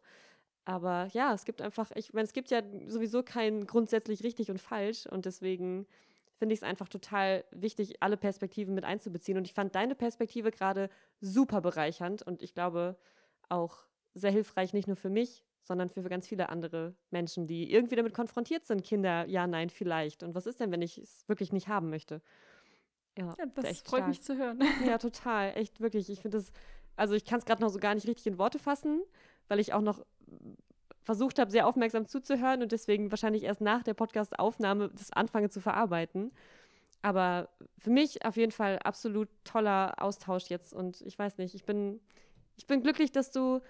Aber 0.65 1.07
ja, 1.14 1.34
es 1.34 1.45
gibt 1.45 1.61
einfach, 1.61 1.91
ich 1.95 2.14
meine, 2.14 2.26
es 2.26 2.34
gibt 2.34 2.51
ja 2.51 2.61
sowieso 2.88 3.23
kein 3.23 3.65
grundsätzlich 3.65 4.23
richtig 4.23 4.51
und 4.51 4.60
falsch 4.61 5.07
und 5.07 5.26
deswegen 5.26 5.88
finde 6.38 6.53
ich 6.53 6.60
es 6.60 6.64
einfach 6.64 6.88
total 6.88 7.43
wichtig, 7.51 8.01
alle 8.01 8.18
Perspektiven 8.18 8.73
mit 8.76 8.85
einzubeziehen. 8.85 9.38
Und 9.38 9.45
ich 9.45 9.53
fand 9.53 9.76
deine 9.76 9.95
Perspektive 9.95 10.51
gerade 10.51 10.89
super 11.22 11.61
bereichernd 11.61 12.22
und 12.22 12.41
ich 12.43 12.53
glaube 12.53 12.97
auch 13.49 13.77
sehr 14.13 14.31
hilfreich, 14.31 14.73
nicht 14.73 14.88
nur 14.88 14.95
für 14.95 15.09
mich, 15.09 15.43
sondern 15.63 15.89
für 15.89 16.01
ganz 16.03 16.27
viele 16.27 16.49
andere 16.49 16.95
Menschen, 17.11 17.47
die 17.47 17.71
irgendwie 17.71 17.95
damit 17.95 18.13
konfrontiert 18.13 18.65
sind, 18.65 18.84
Kinder, 18.84 19.26
ja, 19.27 19.45
nein, 19.45 19.69
vielleicht. 19.69 20.23
Und 20.23 20.34
was 20.35 20.47
ist 20.47 20.59
denn, 20.59 20.71
wenn 20.71 20.81
ich 20.81 20.97
es 20.97 21.27
wirklich 21.27 21.51
nicht 21.53 21.67
haben 21.67 21.89
möchte? 21.89 22.21
Ja, 23.17 23.35
Ja, 23.38 23.45
das 23.55 23.81
freut 23.81 23.99
stark. 23.99 24.07
mich 24.07 24.21
zu 24.21 24.38
hören. 24.38 24.59
Ja, 24.85 24.97
total. 24.97 25.55
Echt, 25.55 25.80
wirklich. 25.80 26.09
Ich 26.09 26.21
finde 26.21 26.38
das, 26.38 26.51
also 26.95 27.13
ich 27.13 27.26
kann 27.26 27.39
es 27.39 27.45
gerade 27.45 27.61
noch 27.61 27.69
so 27.69 27.80
gar 27.80 27.93
nicht 27.93 28.07
richtig 28.07 28.27
in 28.27 28.38
Worte 28.38 28.59
fassen, 28.59 29.01
weil 29.47 29.59
ich 29.59 29.73
auch 29.73 29.81
noch 29.81 30.03
versucht 31.01 31.39
habe, 31.39 31.49
sehr 31.51 31.65
aufmerksam 31.67 32.07
zuzuhören 32.07 32.61
und 32.61 32.71
deswegen 32.71 33.11
wahrscheinlich 33.11 33.43
erst 33.43 33.61
nach 33.61 33.84
der 33.84 33.93
Podcast-Aufnahme 33.93 34.89
das 34.89 35.11
anfange 35.11 35.49
zu 35.49 35.59
verarbeiten. 35.59 36.31
Aber 37.01 37.49
für 37.77 37.89
mich 37.89 38.26
auf 38.26 38.35
jeden 38.38 38.51
Fall 38.51 38.80
absolut 38.80 39.30
toller 39.43 39.95
Austausch 40.01 40.47
jetzt 40.49 40.73
und 40.73 41.01
ich 41.01 41.17
weiß 41.17 41.38
nicht, 41.38 41.55
ich 41.55 41.63
bin, 41.65 41.99
ich 42.60 42.68
bin 42.68 42.84
glücklich, 42.84 43.14
dass 43.14 43.31
du, 43.31 43.61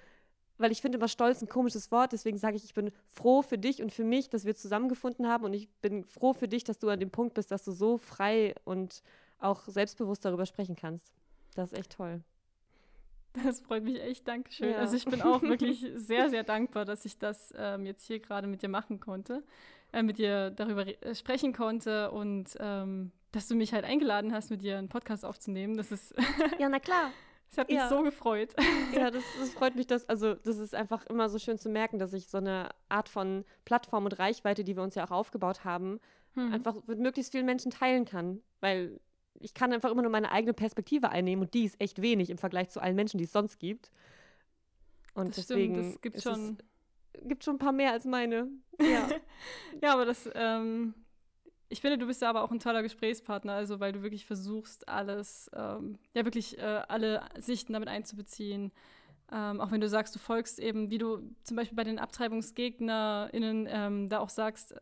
weil 0.57 0.71
ich 0.71 0.81
finde 0.81 0.97
immer 0.97 1.07
stolz 1.07 1.43
ein 1.43 1.47
komisches 1.47 1.91
Wort, 1.91 2.11
deswegen 2.11 2.39
sage 2.39 2.57
ich, 2.57 2.65
ich 2.65 2.73
bin 2.73 2.91
froh 3.05 3.43
für 3.43 3.59
dich 3.59 3.83
und 3.83 3.93
für 3.93 4.03
mich, 4.03 4.29
dass 4.29 4.45
wir 4.45 4.55
zusammengefunden 4.55 5.27
haben 5.27 5.45
und 5.45 5.53
ich 5.53 5.69
bin 5.81 6.03
froh 6.03 6.33
für 6.33 6.47
dich, 6.47 6.63
dass 6.63 6.79
du 6.79 6.89
an 6.89 6.99
dem 6.99 7.11
Punkt 7.11 7.35
bist, 7.35 7.51
dass 7.51 7.63
du 7.63 7.71
so 7.71 7.99
frei 7.99 8.55
und 8.65 9.03
auch 9.37 9.61
selbstbewusst 9.67 10.25
darüber 10.25 10.47
sprechen 10.47 10.75
kannst. 10.75 11.13
Das 11.53 11.71
ist 11.71 11.77
echt 11.77 11.91
toll. 11.91 12.23
Das 13.43 13.59
freut 13.61 13.83
mich 13.83 14.01
echt, 14.01 14.27
Dankeschön. 14.27 14.71
Ja. 14.71 14.77
Also 14.77 14.97
ich 14.97 15.05
bin 15.05 15.21
auch 15.21 15.43
wirklich 15.43 15.85
sehr, 15.95 16.31
sehr 16.31 16.43
dankbar, 16.43 16.83
dass 16.83 17.05
ich 17.05 17.19
das 17.19 17.53
ähm, 17.55 17.85
jetzt 17.85 18.07
hier 18.07 18.19
gerade 18.19 18.47
mit 18.47 18.63
dir 18.63 18.69
machen 18.69 18.99
konnte, 18.99 19.43
äh, 19.93 20.01
mit 20.01 20.17
dir 20.17 20.49
darüber 20.49 20.87
äh, 20.87 21.13
sprechen 21.13 21.53
konnte 21.53 22.09
und 22.09 22.57
ähm, 22.59 23.11
dass 23.31 23.47
du 23.47 23.53
mich 23.53 23.71
halt 23.71 23.85
eingeladen 23.85 24.33
hast, 24.33 24.49
mit 24.49 24.63
dir 24.63 24.79
einen 24.79 24.89
Podcast 24.89 25.23
aufzunehmen. 25.23 25.77
Das 25.77 25.91
ist, 25.91 26.15
Ja, 26.57 26.67
na 26.69 26.79
klar. 26.79 27.11
Das 27.49 27.57
hat 27.57 27.67
mich 27.67 27.77
Ja. 27.77 27.89
so 27.89 28.01
gefreut. 28.03 28.55
Ja, 28.93 29.11
das, 29.11 29.23
das 29.39 29.49
freut 29.51 29.75
mich, 29.75 29.87
dass, 29.87 30.07
also 30.09 30.33
das 30.35 30.57
ist 30.57 30.73
einfach 30.75 31.05
immer 31.07 31.29
so 31.29 31.37
schön 31.39 31.57
zu 31.57 31.69
merken, 31.69 31.99
dass 31.99 32.13
ich 32.13 32.27
so 32.27 32.37
eine 32.37 32.69
Art 32.89 33.09
von 33.09 33.45
Plattform 33.65 34.05
und 34.05 34.17
Reichweite, 34.19 34.63
die 34.63 34.75
wir 34.75 34.83
uns 34.83 34.95
ja 34.95 35.05
auch 35.05 35.11
aufgebaut 35.11 35.63
haben, 35.63 35.99
Hm. 36.35 36.53
einfach 36.53 36.75
mit 36.85 36.99
möglichst 36.99 37.31
vielen 37.31 37.45
Menschen 37.47 37.71
teilen 37.71 38.05
kann. 38.05 38.41
Weil 38.61 38.99
ich 39.39 39.53
kann 39.55 39.73
einfach 39.73 39.89
immer 39.91 40.03
nur 40.03 40.11
meine 40.11 40.31
eigene 40.31 40.53
Perspektive 40.53 41.09
einnehmen 41.09 41.43
und 41.43 41.53
die 41.55 41.63
ist 41.65 41.79
echt 41.81 42.01
wenig 42.01 42.29
im 42.29 42.37
Vergleich 42.37 42.69
zu 42.69 42.79
allen 42.81 42.95
Menschen, 42.95 43.17
die 43.17 43.23
es 43.23 43.31
sonst 43.31 43.57
gibt. 43.59 43.89
Und 45.15 45.29
Das 45.29 45.47
deswegen 45.47 45.73
stimmt, 45.75 45.93
das 45.95 46.01
gibt 46.01 46.21
schon. 46.21 46.57
Es, 47.13 47.27
gibt 47.27 47.43
schon 47.43 47.55
ein 47.55 47.59
paar 47.59 47.71
mehr 47.71 47.91
als 47.91 48.05
meine. 48.05 48.47
Ja. 48.81 49.09
Ja, 49.81 49.93
aber 49.93 50.05
das, 50.05 50.29
ähm, 50.35 50.93
ich 51.69 51.81
finde, 51.81 51.97
du 51.97 52.07
bist 52.07 52.21
ja 52.21 52.29
aber 52.29 52.43
auch 52.43 52.51
ein 52.51 52.59
toller 52.59 52.81
Gesprächspartner, 52.81 53.53
also 53.53 53.79
weil 53.79 53.91
du 53.91 54.01
wirklich 54.01 54.25
versuchst, 54.25 54.89
alles, 54.89 55.49
ähm, 55.53 55.97
ja 56.13 56.25
wirklich 56.25 56.57
äh, 56.57 56.81
alle 56.87 57.23
Sichten 57.37 57.73
damit 57.73 57.89
einzubeziehen. 57.89 58.71
Ähm, 59.31 59.61
auch 59.61 59.71
wenn 59.71 59.81
du 59.81 59.87
sagst, 59.87 60.15
du 60.15 60.19
folgst 60.19 60.59
eben, 60.59 60.89
wie 60.89 60.97
du 60.97 61.19
zum 61.43 61.55
Beispiel 61.55 61.75
bei 61.75 61.83
den 61.83 61.99
AbtreibungsgegnerInnen 61.99 63.67
ähm, 63.69 64.09
da 64.09 64.19
auch 64.19 64.29
sagst, 64.29 64.71
äh, 64.71 64.79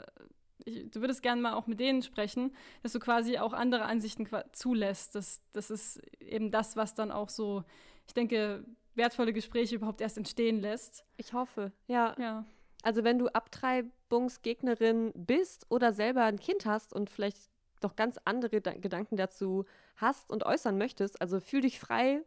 ich, 0.64 0.90
du 0.90 1.02
würdest 1.02 1.22
gerne 1.22 1.42
mal 1.42 1.54
auch 1.54 1.68
mit 1.68 1.80
denen 1.80 2.02
sprechen, 2.02 2.56
dass 2.84 2.94
du 2.94 3.00
quasi 3.00 3.38
auch 3.38 3.54
andere 3.54 3.86
Ansichten 3.86 4.28
zulässt. 4.54 5.16
Das, 5.16 5.42
das 5.54 5.70
ist 5.70 6.02
eben 6.22 6.52
das, 6.52 6.78
was 6.78 6.94
dann 6.94 7.12
auch 7.12 7.30
so, 7.30 7.64
ich 8.08 8.14
denke, 8.14 8.64
wertvolle 8.96 9.34
Gespräche 9.34 9.76
überhaupt 9.76 10.02
erst 10.02 10.18
entstehen 10.18 10.60
lässt. 10.60 11.06
Ich 11.18 11.34
hoffe. 11.34 11.72
Ja. 11.88 12.16
Ja. 12.18 12.46
Also 12.88 13.04
wenn 13.04 13.20
du 13.20 13.28
Abtreibungsgegnerin 13.28 15.12
bist 15.14 15.66
oder 15.68 15.92
selber 15.92 16.24
ein 16.24 16.40
Kind 16.40 16.66
hast 16.66 16.94
und 16.94 17.10
vielleicht 17.10 17.50
noch 17.84 17.98
ganz 17.98 18.18
andere 18.24 18.62
Da- 18.62 18.76
Gedanken 18.76 19.18
dazu 19.18 19.66
hast 19.98 20.32
und 20.32 20.46
äußern 20.46 20.78
möchtest, 20.78 21.20
also 21.20 21.42
fühl 21.42 21.60
dich 21.60 21.82
frei, 21.82 22.24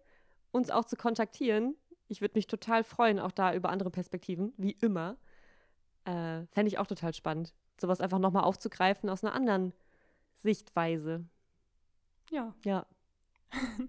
uns 0.50 0.68
auch 0.68 0.84
zu 0.84 0.96
kontaktieren. 0.96 1.76
Ich 2.08 2.20
würde 2.20 2.34
mich 2.36 2.46
total 2.46 2.84
freuen, 2.84 3.20
auch 3.20 3.32
da 3.32 3.54
über 3.54 3.70
andere 3.70 3.90
Perspektiven, 3.90 4.52
wie 4.58 4.72
immer. 4.72 5.16
Äh, 6.04 6.44
Fände 6.48 6.66
ich 6.66 6.76
auch 6.76 6.86
total 6.86 7.14
spannend, 7.14 7.54
sowas 7.80 8.02
einfach 8.02 8.18
nochmal 8.18 8.44
aufzugreifen 8.44 9.08
aus 9.08 9.24
einer 9.24 9.32
anderen 9.32 9.72
Sichtweise. 10.42 11.24
Ja. 12.30 12.54
Ja. 12.66 12.84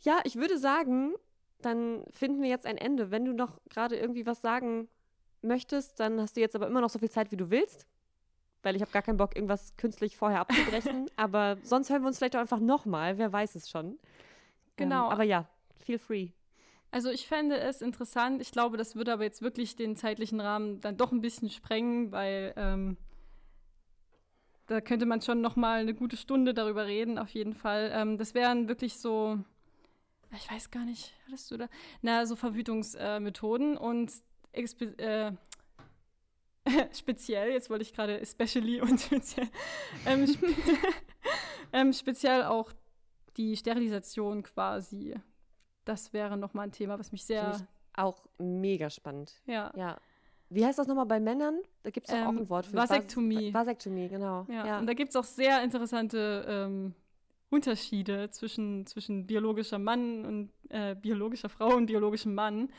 ja, 0.00 0.20
ich 0.24 0.36
würde 0.36 0.56
sagen, 0.58 1.12
dann 1.62 2.04
finden 2.10 2.42
wir 2.42 2.48
jetzt 2.48 2.66
ein 2.66 2.78
Ende. 2.78 3.10
Wenn 3.10 3.24
du 3.24 3.32
noch 3.32 3.60
gerade 3.68 3.96
irgendwie 3.96 4.26
was 4.26 4.40
sagen 4.40 4.88
möchtest, 5.42 6.00
dann 6.00 6.20
hast 6.20 6.36
du 6.36 6.40
jetzt 6.40 6.56
aber 6.56 6.66
immer 6.66 6.80
noch 6.80 6.90
so 6.90 6.98
viel 6.98 7.10
Zeit, 7.10 7.32
wie 7.32 7.36
du 7.36 7.50
willst. 7.50 7.86
Weil 8.62 8.76
ich 8.76 8.82
habe 8.82 8.90
gar 8.90 9.02
keinen 9.02 9.16
Bock, 9.16 9.36
irgendwas 9.36 9.76
künstlich 9.76 10.16
vorher 10.16 10.40
abzubrechen. 10.40 11.08
aber 11.16 11.56
sonst 11.62 11.90
hören 11.90 12.02
wir 12.02 12.08
uns 12.08 12.18
vielleicht 12.18 12.36
auch 12.36 12.40
einfach 12.40 12.60
nochmal. 12.60 13.18
Wer 13.18 13.32
weiß 13.32 13.54
es 13.54 13.70
schon. 13.70 13.98
Genau. 14.76 15.06
Ähm, 15.06 15.12
aber 15.12 15.22
ja, 15.22 15.48
feel 15.84 15.98
free. 15.98 16.30
Also 16.90 17.10
ich 17.10 17.26
fände 17.26 17.58
es 17.58 17.82
interessant. 17.82 18.40
Ich 18.40 18.52
glaube, 18.52 18.76
das 18.76 18.96
würde 18.96 19.12
aber 19.12 19.24
jetzt 19.24 19.42
wirklich 19.42 19.76
den 19.76 19.96
zeitlichen 19.96 20.40
Rahmen 20.40 20.80
dann 20.80 20.96
doch 20.96 21.12
ein 21.12 21.20
bisschen 21.20 21.50
sprengen, 21.50 22.12
weil 22.12 22.54
ähm, 22.56 22.96
da 24.66 24.80
könnte 24.80 25.06
man 25.06 25.20
schon 25.20 25.40
noch 25.40 25.56
mal 25.56 25.80
eine 25.80 25.94
gute 25.94 26.16
Stunde 26.16 26.54
darüber 26.54 26.86
reden, 26.86 27.18
auf 27.18 27.30
jeden 27.30 27.54
Fall. 27.54 27.90
Ähm, 27.92 28.18
das 28.18 28.34
wären 28.34 28.68
wirklich 28.68 28.98
so, 28.98 29.38
ich 30.34 30.50
weiß 30.50 30.70
gar 30.70 30.84
nicht, 30.84 31.12
hattest 31.26 31.50
du 31.50 31.56
da? 31.56 31.68
Na, 32.02 32.26
so 32.26 32.36
Verhütungsmethoden 32.36 33.76
und 33.76 34.12
expe- 34.54 34.98
äh, 34.98 35.32
speziell, 36.92 37.52
jetzt 37.52 37.70
wollte 37.70 37.82
ich 37.82 37.92
gerade 37.94 38.20
especially 38.20 38.80
und 38.82 39.00
speziell, 39.00 39.48
ähm, 40.06 40.26
spe 40.26 40.46
ähm, 41.72 41.92
speziell 41.92 42.44
auch 42.44 42.72
die 43.36 43.56
Sterilisation 43.56 44.42
quasi. 44.42 45.14
Das 45.84 46.12
wäre 46.12 46.36
noch 46.36 46.54
mal 46.54 46.62
ein 46.62 46.72
Thema, 46.72 46.98
was 46.98 47.12
mich 47.12 47.24
sehr, 47.24 47.66
Auch 47.94 48.26
mega 48.38 48.90
spannend. 48.90 49.34
ja, 49.46 49.72
Ja. 49.76 49.96
Wie 50.48 50.64
heißt 50.64 50.78
das 50.78 50.86
nochmal 50.86 51.06
bei 51.06 51.18
Männern? 51.18 51.60
Da 51.82 51.90
gibt 51.90 52.06
es 52.08 52.14
doch 52.14 52.20
auch 52.22 52.28
Ähm, 52.28 52.38
ein 52.38 52.48
Wort 52.48 52.66
für. 52.66 52.76
Vasektomie. 52.76 53.52
Vas 53.52 53.62
Vasektomie, 53.62 54.08
genau. 54.08 54.46
Ja, 54.48 54.78
und 54.78 54.86
da 54.86 54.94
gibt 54.94 55.10
es 55.10 55.16
auch 55.16 55.24
sehr 55.24 55.60
interessante 55.64 56.44
ähm, 56.48 56.94
Unterschiede 57.50 58.30
zwischen, 58.30 58.86
zwischen 58.86 59.26
biologischer 59.26 59.78
Mann 59.78 60.24
und 60.24 60.50
äh, 60.70 60.94
biologischer 60.94 61.48
Frau 61.48 61.74
und 61.74 61.86
biologischem 61.86 62.34
Mann. 62.34 62.70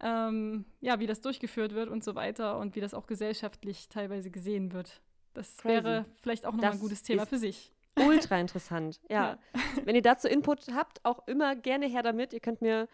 Ähm, 0.00 0.66
ja, 0.80 1.00
wie 1.00 1.06
das 1.06 1.20
durchgeführt 1.20 1.74
wird 1.74 1.88
und 1.88 2.04
so 2.04 2.14
weiter 2.14 2.58
und 2.58 2.76
wie 2.76 2.80
das 2.80 2.92
auch 2.92 3.06
gesellschaftlich 3.06 3.88
teilweise 3.88 4.30
gesehen 4.30 4.72
wird. 4.72 5.00
Das 5.32 5.56
Crazy. 5.56 5.74
wäre 5.74 6.04
vielleicht 6.22 6.46
auch 6.46 6.52
nochmal 6.52 6.72
ein 6.72 6.78
gutes 6.78 7.02
Thema 7.02 7.26
für 7.26 7.38
sich. 7.38 7.72
Ultra 7.98 8.38
interessant. 8.38 9.00
Ja. 9.08 9.38
Wenn 9.84 9.94
ihr 9.94 10.02
dazu 10.02 10.28
Input 10.28 10.68
habt, 10.74 11.04
auch 11.04 11.26
immer 11.26 11.56
gerne 11.56 11.86
her 11.86 12.02
damit. 12.02 12.32
Ihr 12.32 12.40
könnt 12.40 12.60
mir 12.60 12.88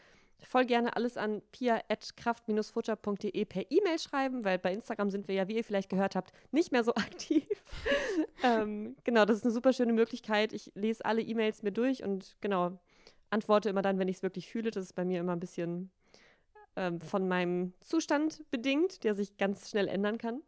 voll 0.44 0.66
gerne 0.66 0.97
alles 0.97 1.16
an 1.16 1.43
pia.kraft-futter.de 1.52 3.44
per 3.44 3.70
E-Mail 3.70 3.98
schreiben, 3.98 4.44
weil 4.44 4.59
bei 4.59 4.73
Instagram 4.73 5.10
sind 5.10 5.28
wir 5.28 5.35
ja, 5.35 5.48
wie 5.48 5.56
ihr 5.56 5.64
vielleicht 5.64 5.89
gehört 5.89 6.16
habt, 6.16 6.32
nicht 6.51 6.73
mehr 6.73 6.85
so 6.85 6.94
aktiv. 6.97 7.47
ähm, 8.43 8.97
genau, 9.05 9.24
das 9.24 9.39
ist 9.39 9.44
eine 9.44 9.52
super 9.52 9.73
schöne 9.73 9.93
Möglichkeit. 9.93 10.52
Ich 10.52 10.73
lese 10.74 11.05
alle 11.05 11.23
E-Mails 11.23 11.62
mir 11.62 11.73
durch 11.73 12.02
und 12.02 12.36
genau, 12.40 12.78
antworte 13.31 13.69
immer 13.69 13.82
dann, 13.82 13.98
wenn 13.98 14.09
ich 14.09 14.16
es 14.16 14.23
wirklich 14.23 14.48
fühle. 14.51 14.70
Das 14.70 14.85
ist 14.85 14.94
bei 14.94 15.05
mir 15.05 15.20
immer 15.20 15.32
ein 15.32 15.40
bisschen 15.40 15.90
ähm, 16.77 17.01
von 17.01 17.28
meinem 17.28 17.73
Zustand 17.81 18.44
bedingt, 18.51 19.05
der 19.05 19.14
sich 19.14 19.36
ganz 19.36 19.70
schnell 19.70 19.89
ändern 19.89 20.19
kann. 20.19 20.43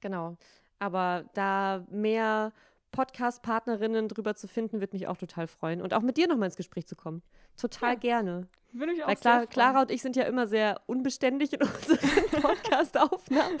Genau. 0.00 0.36
Aber 0.78 1.24
da 1.34 1.84
mehr 1.90 2.52
Podcast-Partnerinnen 2.92 4.08
drüber 4.08 4.34
zu 4.36 4.46
finden, 4.46 4.80
wird 4.80 4.92
mich 4.92 5.08
auch 5.08 5.16
total 5.16 5.48
freuen. 5.48 5.82
Und 5.82 5.92
auch 5.94 6.02
mit 6.02 6.16
dir 6.16 6.28
nochmal 6.28 6.46
ins 6.46 6.56
Gespräch 6.56 6.86
zu 6.86 6.94
kommen. 6.94 7.22
Total 7.56 7.94
Ja. 7.94 7.98
gerne. 7.98 8.48
Bin 8.72 8.88
ich 8.88 9.02
auch 9.02 9.08
Weil 9.08 9.16
Clara. 9.16 9.46
Clara 9.46 9.80
und 9.82 9.90
ich 9.90 10.00
sind 10.00 10.16
ja 10.16 10.22
immer 10.22 10.46
sehr 10.46 10.80
unbeständig 10.86 11.52
in 11.52 11.60
unseren 11.62 12.40
Podcast-Aufnahmen. 12.40 13.58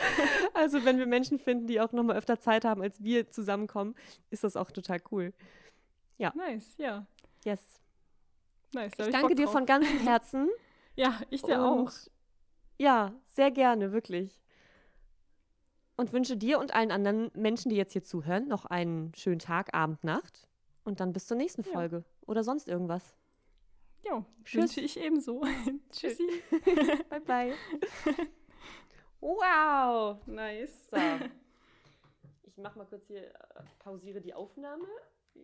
Also 0.54 0.84
wenn 0.84 0.98
wir 0.98 1.06
Menschen 1.06 1.38
finden, 1.38 1.66
die 1.66 1.80
auch 1.80 1.92
nochmal 1.92 2.16
öfter 2.16 2.40
Zeit 2.40 2.64
haben, 2.64 2.80
als 2.80 3.02
wir 3.02 3.28
zusammenkommen, 3.30 3.94
ist 4.30 4.44
das 4.44 4.56
auch 4.56 4.70
total 4.70 5.00
cool. 5.10 5.32
Nice, 6.18 6.76
ja. 6.78 7.04
Yes. 7.44 7.60
Nice. 8.72 8.92
hab 8.98 9.06
Ich 9.06 9.12
danke 9.12 9.34
dir 9.34 9.48
von 9.48 9.66
ganzem 9.66 9.98
Herzen. 9.98 10.48
Ja, 10.94 11.18
ich 11.30 11.40
dir 11.40 11.58
Und 11.58 11.88
auch. 11.88 11.92
Ja, 12.78 13.14
sehr 13.26 13.50
gerne, 13.50 13.92
wirklich. 13.92 14.41
Und 15.96 16.12
wünsche 16.12 16.36
dir 16.36 16.58
und 16.58 16.74
allen 16.74 16.90
anderen 16.90 17.30
Menschen, 17.34 17.68
die 17.68 17.76
jetzt 17.76 17.92
hier 17.92 18.02
zuhören, 18.02 18.48
noch 18.48 18.64
einen 18.64 19.14
schönen 19.14 19.38
Tag, 19.38 19.74
Abend, 19.74 20.02
Nacht. 20.04 20.48
Und 20.84 21.00
dann 21.00 21.12
bis 21.12 21.26
zur 21.26 21.36
nächsten 21.36 21.62
Ja. 21.62 21.72
Folge. 21.72 22.04
Oder 22.26 22.42
sonst 22.42 22.66
irgendwas. 22.68 23.14
Ja, 24.04 24.24
wünsche 24.52 24.80
ich 24.80 24.98
ebenso. 24.98 25.42
Tschüssi. 25.92 26.26
Bye, 27.10 27.20
bye. 27.20 27.54
wow. 29.20 30.16
Nice. 30.26 30.88
So. 30.90 30.96
Ich 32.44 32.58
mach 32.58 32.76
mal 32.76 32.84
kurz 32.84 33.06
hier, 33.06 33.28
äh, 33.28 33.62
pausiere 33.78 34.20
die 34.20 34.34
Aufnahme. 34.34 34.84